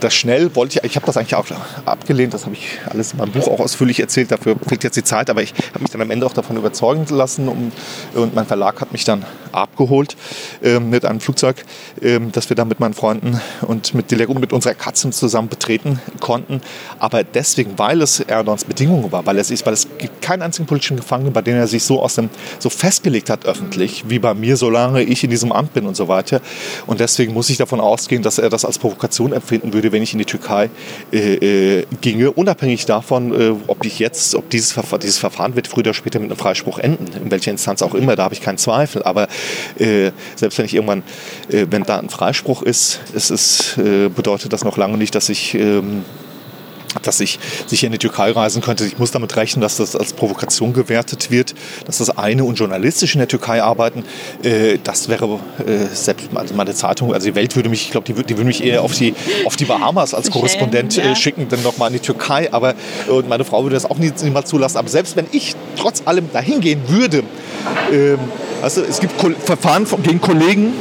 Das 0.00 0.14
schnell 0.14 0.54
wollte 0.54 0.78
ich, 0.78 0.84
ich 0.84 0.96
habe 0.96 1.06
das 1.06 1.16
eigentlich 1.16 1.34
auch 1.34 1.46
abgelehnt, 1.84 2.34
das 2.34 2.44
habe 2.44 2.54
ich 2.54 2.78
alles 2.88 3.12
in 3.12 3.18
meinem 3.18 3.32
Buch 3.32 3.48
auch 3.48 3.60
ausführlich 3.60 4.00
erzählt, 4.00 4.30
dafür 4.30 4.56
fehlt 4.66 4.84
jetzt 4.84 4.96
die 4.96 5.04
Zeit, 5.04 5.30
aber 5.30 5.42
ich 5.42 5.52
habe 5.70 5.80
mich 5.80 5.90
dann 5.90 6.00
am 6.00 6.10
Ende 6.10 6.26
auch 6.26 6.32
davon 6.32 6.56
überzeugen 6.56 7.06
lassen 7.10 7.48
um, 7.48 7.72
und 8.14 8.34
mein 8.34 8.46
Verlag 8.46 8.80
hat 8.80 8.92
mich 8.92 9.04
dann 9.04 9.24
abgeholt 9.52 10.16
ähm, 10.62 10.90
mit 10.90 11.04
einem 11.04 11.20
Flugzeug, 11.20 11.64
ähm, 12.02 12.32
das 12.32 12.48
wir 12.48 12.56
dann 12.56 12.68
mit 12.68 12.80
meinen 12.80 12.94
Freunden 12.94 13.40
und 13.62 13.94
mit, 13.94 14.10
Delegation, 14.10 14.40
mit 14.40 14.52
unserer 14.52 14.74
Katze 14.74 15.10
zusammen 15.10 15.48
betreten 15.48 16.00
konnten. 16.20 16.60
Aber 16.98 17.24
deswegen, 17.24 17.78
weil 17.78 18.02
es 18.02 18.20
Erdogans 18.20 18.64
Bedingungen 18.64 19.10
war, 19.12 19.26
weil 19.26 19.38
es 19.38 19.50
ist, 19.50 19.66
weil 19.66 19.72
es 19.72 19.86
gibt 19.98 20.22
keinen 20.22 20.42
einzigen 20.42 20.66
politischen 20.66 20.96
Gefangenen, 20.96 21.32
bei 21.32 21.42
dem 21.42 21.56
er 21.56 21.66
sich 21.66 21.84
so 21.84 22.00
aus 22.02 22.14
dem 22.14 22.30
so 22.58 22.70
festgelegt 22.70 23.30
hat 23.30 23.44
öffentlich, 23.44 24.04
wie 24.08 24.18
bei 24.18 24.34
mir, 24.34 24.56
solange 24.84 25.02
ich 25.02 25.24
in 25.24 25.30
diesem 25.30 25.52
Amt 25.52 25.72
bin 25.72 25.86
und 25.86 25.96
so 25.96 26.08
weiter. 26.08 26.40
Und 26.86 27.00
deswegen 27.00 27.32
muss 27.32 27.48
ich 27.50 27.56
davon 27.56 27.80
ausgehen, 27.80 28.22
dass 28.22 28.38
er 28.38 28.50
das 28.50 28.64
als 28.64 28.78
Provokation 28.78 29.32
empfinden 29.32 29.72
würde, 29.72 29.92
wenn 29.92 30.02
ich 30.02 30.12
in 30.12 30.18
die 30.18 30.24
Türkei 30.24 30.70
äh, 31.12 31.78
äh, 31.78 31.86
ginge, 32.00 32.30
unabhängig 32.30 32.86
davon, 32.86 33.32
äh, 33.32 33.54
ob 33.66 33.84
ich 33.84 33.98
jetzt, 33.98 34.34
ob 34.34 34.50
dieses, 34.50 34.72
Verfahren, 34.72 35.00
dieses 35.00 35.18
Verfahren 35.18 35.56
wird 35.56 35.68
früher 35.68 35.80
oder 35.80 35.94
später 35.94 36.18
mit 36.18 36.30
einem 36.30 36.38
Freispruch 36.38 36.78
enden, 36.78 37.06
in 37.22 37.30
welcher 37.30 37.50
Instanz 37.50 37.82
auch 37.82 37.94
immer, 37.94 38.16
da 38.16 38.24
habe 38.24 38.34
ich 38.34 38.40
keinen 38.40 38.58
Zweifel. 38.58 39.02
Aber 39.02 39.28
äh, 39.78 40.10
selbst 40.36 40.58
wenn 40.58 40.66
ich 40.66 40.74
irgendwann, 40.74 41.02
äh, 41.48 41.66
wenn 41.70 41.84
da 41.84 41.98
ein 41.98 42.10
Freispruch 42.10 42.62
ist, 42.62 43.00
es 43.14 43.30
ist, 43.30 43.78
äh, 43.78 44.08
bedeutet 44.08 44.52
das 44.52 44.64
noch 44.64 44.76
lange 44.76 44.98
nicht, 44.98 45.14
dass 45.14 45.28
ich 45.28 45.54
ähm, 45.54 46.04
dass 47.02 47.20
ich 47.20 47.38
sicher 47.66 47.86
in 47.86 47.92
die 47.92 47.98
Türkei 47.98 48.30
reisen 48.30 48.62
könnte. 48.62 48.84
Ich 48.84 48.98
muss 48.98 49.10
damit 49.10 49.36
rechnen, 49.36 49.60
dass 49.60 49.76
das 49.76 49.96
als 49.96 50.12
Provokation 50.12 50.72
gewertet 50.72 51.30
wird, 51.30 51.54
dass 51.86 51.98
das 51.98 52.16
eine 52.16 52.44
und 52.44 52.58
journalistisch 52.58 53.14
in 53.14 53.18
der 53.18 53.28
Türkei 53.28 53.62
arbeiten, 53.62 54.04
äh, 54.42 54.78
das 54.82 55.08
wäre 55.08 55.40
äh, 55.66 55.86
selbst 55.92 56.30
meine 56.32 56.74
Zeitung, 56.74 57.12
also 57.12 57.28
die 57.28 57.34
Welt 57.34 57.56
würde 57.56 57.68
mich, 57.68 57.82
ich 57.82 57.90
glaube, 57.90 58.06
die, 58.06 58.14
die 58.14 58.36
würde 58.36 58.44
mich 58.44 58.62
eher 58.64 58.82
auf 58.82 58.94
die, 58.94 59.14
auf 59.44 59.56
die 59.56 59.64
Bahamas 59.64 60.14
als 60.14 60.30
Korrespondent 60.30 60.98
äh, 60.98 61.14
schicken, 61.16 61.48
dann 61.48 61.62
nochmal 61.62 61.88
in 61.88 61.94
die 61.94 62.00
Türkei. 62.00 62.52
Aber 62.52 62.74
und 63.08 63.28
meine 63.28 63.44
Frau 63.44 63.62
würde 63.62 63.74
das 63.74 63.86
auch 63.86 63.98
nie, 63.98 64.12
niemals 64.22 64.48
zulassen. 64.48 64.78
Aber 64.78 64.88
selbst 64.88 65.16
wenn 65.16 65.26
ich 65.32 65.54
trotz 65.76 66.02
allem 66.04 66.30
dahin 66.32 66.60
gehen 66.60 66.82
würde, 66.88 67.22
ähm, 67.92 68.18
also 68.62 68.82
es 68.82 69.00
gibt 69.00 69.18
Ko 69.18 69.30
Verfahren 69.44 69.86
von, 69.86 70.02
gegen 70.02 70.20
Kollegen, 70.20 70.72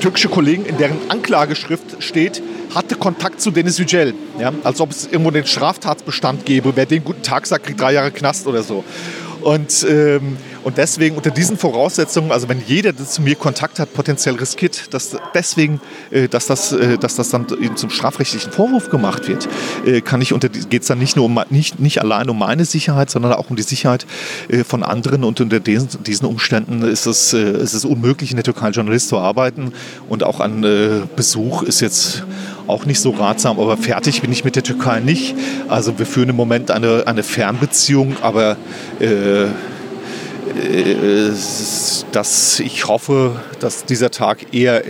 türkische 0.00 0.28
Kollegen, 0.28 0.64
in 0.64 0.78
deren 0.78 0.98
Anklageschrift 1.08 2.02
steht, 2.02 2.42
hatte 2.74 2.96
Kontakt 2.96 3.40
zu 3.40 3.50
Deniz 3.50 3.78
Yücel. 3.78 4.14
Ja? 4.38 4.52
Als 4.64 4.80
ob 4.80 4.90
es 4.90 5.06
irgendwo 5.06 5.30
den 5.30 5.46
Straftatbestand 5.46 6.46
gäbe. 6.46 6.72
Wer 6.74 6.86
den 6.86 7.04
guten 7.04 7.22
Tag 7.22 7.46
sagt, 7.46 7.66
kriegt 7.66 7.80
drei 7.80 7.92
Jahre 7.92 8.10
Knast 8.10 8.46
oder 8.46 8.62
so. 8.62 8.84
Und, 9.42 9.86
ähm, 9.88 10.36
und 10.64 10.76
deswegen 10.76 11.16
unter 11.16 11.30
diesen 11.30 11.56
Voraussetzungen, 11.56 12.30
also 12.30 12.48
wenn 12.48 12.62
jeder, 12.66 12.92
der 12.92 13.06
zu 13.06 13.22
mir 13.22 13.34
Kontakt 13.34 13.78
hat, 13.78 13.94
potenziell 13.94 14.34
riskiert, 14.34 14.92
dass 14.92 15.16
deswegen, 15.34 15.80
äh, 16.10 16.28
dass, 16.28 16.46
das, 16.46 16.72
äh, 16.72 16.98
dass 16.98 17.16
das 17.16 17.30
dann 17.30 17.46
eben 17.60 17.76
zum 17.76 17.90
strafrechtlichen 17.90 18.52
Vorwurf 18.52 18.90
gemacht 18.90 19.28
wird, 19.28 19.48
äh, 19.86 20.02
kann 20.02 20.20
ich 20.20 20.32
unter 20.32 20.48
geht 20.48 20.82
es 20.82 20.88
dann 20.88 20.98
nicht 20.98 21.16
nur 21.16 21.24
um 21.24 21.40
nicht, 21.48 21.80
nicht 21.80 22.00
allein 22.00 22.28
um 22.28 22.38
meine 22.38 22.64
Sicherheit, 22.64 23.10
sondern 23.10 23.32
auch 23.32 23.48
um 23.48 23.56
die 23.56 23.62
Sicherheit 23.62 24.06
äh, 24.48 24.64
von 24.64 24.82
anderen. 24.82 25.24
Und 25.24 25.40
unter 25.40 25.60
diesen, 25.60 25.88
diesen 26.04 26.26
Umständen 26.26 26.82
ist 26.82 27.06
es, 27.06 27.32
äh, 27.32 27.52
ist 27.52 27.72
es 27.72 27.84
unmöglich, 27.84 28.30
in 28.30 28.36
der 28.36 28.44
Türkei 28.44 28.70
Journalist 28.70 29.08
zu 29.08 29.18
arbeiten. 29.18 29.72
Und 30.08 30.22
auch 30.22 30.40
ein 30.40 30.64
äh, 30.64 31.00
Besuch 31.16 31.62
ist 31.62 31.80
jetzt 31.80 32.24
auch 32.70 32.86
nicht 32.86 33.00
so 33.00 33.10
ratsam, 33.10 33.60
aber 33.60 33.76
fertig 33.76 34.22
bin 34.22 34.32
ich 34.32 34.44
mit 34.44 34.56
der 34.56 34.62
Türkei 34.62 35.00
nicht. 35.00 35.34
Also 35.68 35.98
wir 35.98 36.06
führen 36.06 36.30
im 36.30 36.36
Moment 36.36 36.70
eine, 36.70 37.06
eine 37.06 37.22
Fernbeziehung, 37.22 38.16
aber 38.22 38.56
äh, 39.00 39.44
äh, 39.44 41.32
dass 42.12 42.60
ich 42.60 42.86
hoffe, 42.86 43.40
dass 43.60 43.84
dieser 43.84 44.10
Tag 44.10 44.54
eher 44.54 44.82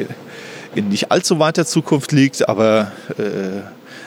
in 0.75 0.89
nicht 0.89 1.11
allzu 1.11 1.39
weiter 1.39 1.67
Zukunft 1.67 2.13
liegt, 2.13 2.49
aber 2.49 2.93
äh, 3.19 3.63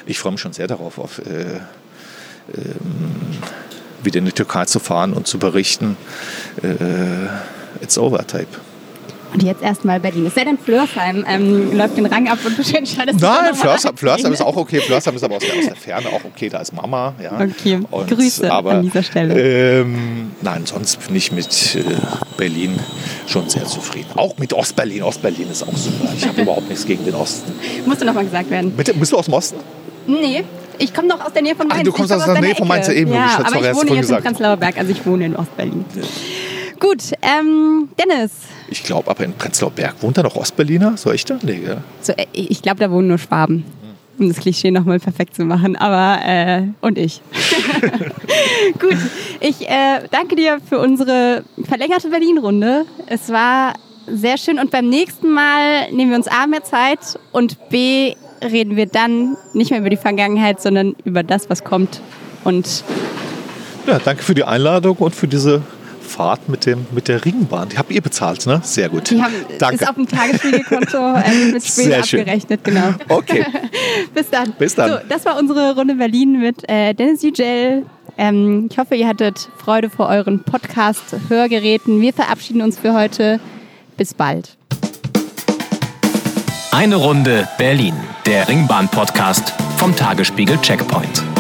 ich 0.06 0.20
freue 0.20 0.34
mich 0.34 0.42
schon 0.42 0.54
sehr 0.54 0.68
darauf, 0.68 0.98
auf, 0.98 1.20
äh, 1.20 1.60
ähm, 2.56 3.38
wieder 4.04 4.20
in 4.20 4.26
die 4.26 4.32
Türkei 4.32 4.66
zu 4.66 4.80
fahren 4.80 5.14
und 5.14 5.28
zu 5.28 5.40
berichten. 5.40 5.98
Äh, 6.62 7.84
it's 7.84 7.98
over, 7.98 8.26
Tape. 8.26 8.48
Und 9.34 9.42
jetzt 9.42 9.64
erstmal 9.64 10.00
Berlin. 10.00 10.28
Es 10.28 10.36
sei 10.36 10.44
denn, 10.44 10.60
Flörsheim 10.60 11.26
ähm, 11.28 11.76
läuft 11.76 11.98
den 11.98 12.06
Rang 12.06 12.28
ab 12.28 12.38
und 12.46 12.56
du 12.56 12.78
entscheidest 12.78 13.20
Nein, 13.20 13.56
Flörsheim, 13.56 13.98
Flörsheim 13.98 14.32
ist 14.32 14.42
auch 14.42 14.56
okay. 14.56 14.80
Flörsheim 14.80 15.16
ist 15.16 15.24
aber 15.24 15.38
aus 15.38 15.44
der, 15.44 15.58
aus 15.58 15.66
der 15.66 15.76
Ferne 15.76 16.10
auch 16.10 16.24
okay. 16.24 16.50
Da 16.50 16.60
ist 16.60 16.74
Mama. 16.74 17.16
Ja. 17.22 17.40
Okay, 17.40 17.80
Grüße 18.10 18.52
an 18.52 18.84
dieser 18.84 19.02
Stelle. 19.02 19.82
Ähm, 19.82 20.32
nein, 20.42 20.66
sonst 20.66 21.08
bin 21.08 21.16
ich 21.16 21.32
mit 21.32 21.76
äh, 21.76 21.84
Berlin 22.38 22.80
schon 23.26 23.50
sehr 23.50 23.66
zufrieden. 23.66 24.12
Auch 24.16 24.38
mit 24.38 24.54
Ostberlin. 24.54 25.02
Ostberlin 25.02 25.50
ist 25.50 25.64
auch 25.64 25.76
super. 25.76 26.14
Ich 26.16 26.28
habe 26.28 26.42
überhaupt 26.44 26.70
nichts 26.70 26.86
gegen 26.86 27.04
den 27.04 27.16
Osten. 27.16 27.52
Musste 27.86 28.06
nochmal 28.06 28.26
gesagt 28.26 28.52
werden. 28.52 28.72
Bitte, 28.72 28.94
bist 28.94 29.12
du 29.12 29.18
aus 29.18 29.26
dem 29.26 29.34
Osten? 29.34 29.58
Nee, 30.06 30.44
Ich 30.78 30.94
komme 30.94 31.08
doch 31.08 31.26
aus 31.26 31.34
der 31.34 31.42
Nähe 31.42 31.56
von 31.56 31.68
Mainz. 31.68 31.80
Ach, 31.82 31.86
du 31.86 31.92
kommst 31.92 32.12
komm 32.12 32.22
aus 32.22 32.26
der 32.26 32.42
Nähe 32.42 32.56
von 32.56 32.68
Mainz, 32.68 32.88
ja, 32.88 32.94
eben, 32.94 33.14
Ja, 33.14 33.40
aber 33.44 33.56
ich 33.56 33.76
wohne 33.76 33.90
jetzt 33.90 33.90
in 33.90 33.98
gesagt. 34.02 34.24
Prenzlauer 34.24 34.58
Berg, 34.58 34.78
also 34.78 34.92
ich 34.92 35.06
wohne 35.06 35.26
in 35.26 35.36
Ostberlin. 35.36 35.86
Gut, 36.84 37.14
ähm, 37.22 37.88
Dennis. 37.98 38.32
Ich 38.68 38.84
glaube, 38.84 39.10
aber 39.10 39.24
in 39.24 39.32
Prenzlauer 39.32 39.72
Berg 39.72 39.96
wohnt 40.02 40.18
da 40.18 40.24
noch 40.24 40.36
Ostberliner? 40.36 40.98
So 40.98 41.14
echt? 41.14 41.34
Nee, 41.42 41.62
ja. 41.66 41.78
So, 42.02 42.12
äh, 42.12 42.26
ich 42.34 42.62
glaube, 42.62 42.82
da 42.82 42.92
wohnen 42.92 43.08
nur 43.08 43.18
Schwaben. 43.18 43.64
Um 44.20 44.28
das 44.28 44.38
Klischee 44.38 44.70
nochmal 44.70 45.00
perfekt 45.00 45.34
zu 45.34 45.46
machen. 45.46 45.78
Aber, 45.78 46.20
äh, 46.26 46.64
und 46.82 46.98
ich. 46.98 47.22
Gut, 48.80 48.98
ich 49.40 49.62
äh, 49.70 50.02
danke 50.12 50.36
dir 50.36 50.60
für 50.68 50.78
unsere 50.78 51.46
verlängerte 51.64 52.10
Berlin-Runde. 52.10 52.86
Es 53.08 53.30
war 53.30 53.76
sehr 54.08 54.38
schön 54.38 54.60
und 54.60 54.70
beim 54.70 54.90
nächsten 54.90 55.32
Mal 55.32 55.90
nehmen 55.94 56.12
wir 56.12 56.18
uns 56.18 56.28
A 56.28 56.48
mehr 56.48 56.66
Zeit 56.66 57.18
und 57.32 57.70
B 57.70 58.16
reden 58.44 58.76
wir 58.76 58.88
dann 58.88 59.38
nicht 59.54 59.72
mehr 59.72 59.80
über 59.80 59.90
die 59.90 59.96
Vergangenheit, 59.96 60.62
sondern 60.62 60.98
über 61.06 61.24
das, 61.24 61.50
was 61.50 61.64
kommt. 61.64 62.02
Und 62.44 62.84
ja, 63.88 64.00
danke 64.04 64.22
für 64.22 64.36
die 64.36 64.44
Einladung 64.44 64.98
und 64.98 65.16
für 65.16 65.30
diese 65.30 65.62
Fahrt 66.04 66.50
mit, 66.50 66.66
dem, 66.66 66.86
mit 66.92 67.08
der 67.08 67.24
Ringbahn. 67.26 67.70
Die 67.70 67.78
habt 67.78 67.92
ihr 67.92 68.02
bezahlt, 68.02 68.46
ne? 68.46 68.60
Sehr 68.64 68.90
gut. 68.90 69.10
die 69.10 69.22
haben, 69.22 69.34
danke. 69.58 69.84
ist 69.84 69.90
auf 69.90 69.96
dem 69.96 70.08
Tagesspiegelkonto 70.08 70.98
äh, 71.16 71.46
mit 71.52 71.64
Spiel 71.64 71.86
Sehr 71.86 72.04
schön. 72.04 72.20
abgerechnet, 72.22 72.64
genau. 72.64 72.94
Okay. 73.10 73.46
Bis 74.14 74.30
dann. 74.30 74.54
Bis 74.54 74.76
dann. 74.76 74.92
So, 74.92 74.98
das 75.10 75.26
war 75.26 75.40
unsere 75.40 75.76
Runde 75.76 75.96
Berlin 75.96 76.40
mit 76.40 76.70
äh, 76.70 76.94
Dennis 76.94 77.24
Yücel. 77.24 77.86
Ähm, 78.18 78.68
ich 78.72 78.78
hoffe, 78.78 78.96
ihr 78.96 79.08
hattet 79.08 79.50
Freude 79.58 79.90
vor 79.90 80.08
euren 80.08 80.44
Podcast-Hörgeräten. 80.44 82.00
Wir 82.02 82.14
verabschieden 82.14 82.62
uns 82.62 82.78
für 82.78 82.94
heute. 82.94 83.40
Bis 83.98 84.14
bald. 84.14 84.58
Eine 86.72 86.96
Runde 86.96 87.48
Berlin, 87.58 87.96
der 88.26 88.48
Ringbahn-Podcast 88.48 89.54
vom 89.78 89.96
Tagesspiegel 89.96 90.58
Checkpoint. 90.62 91.33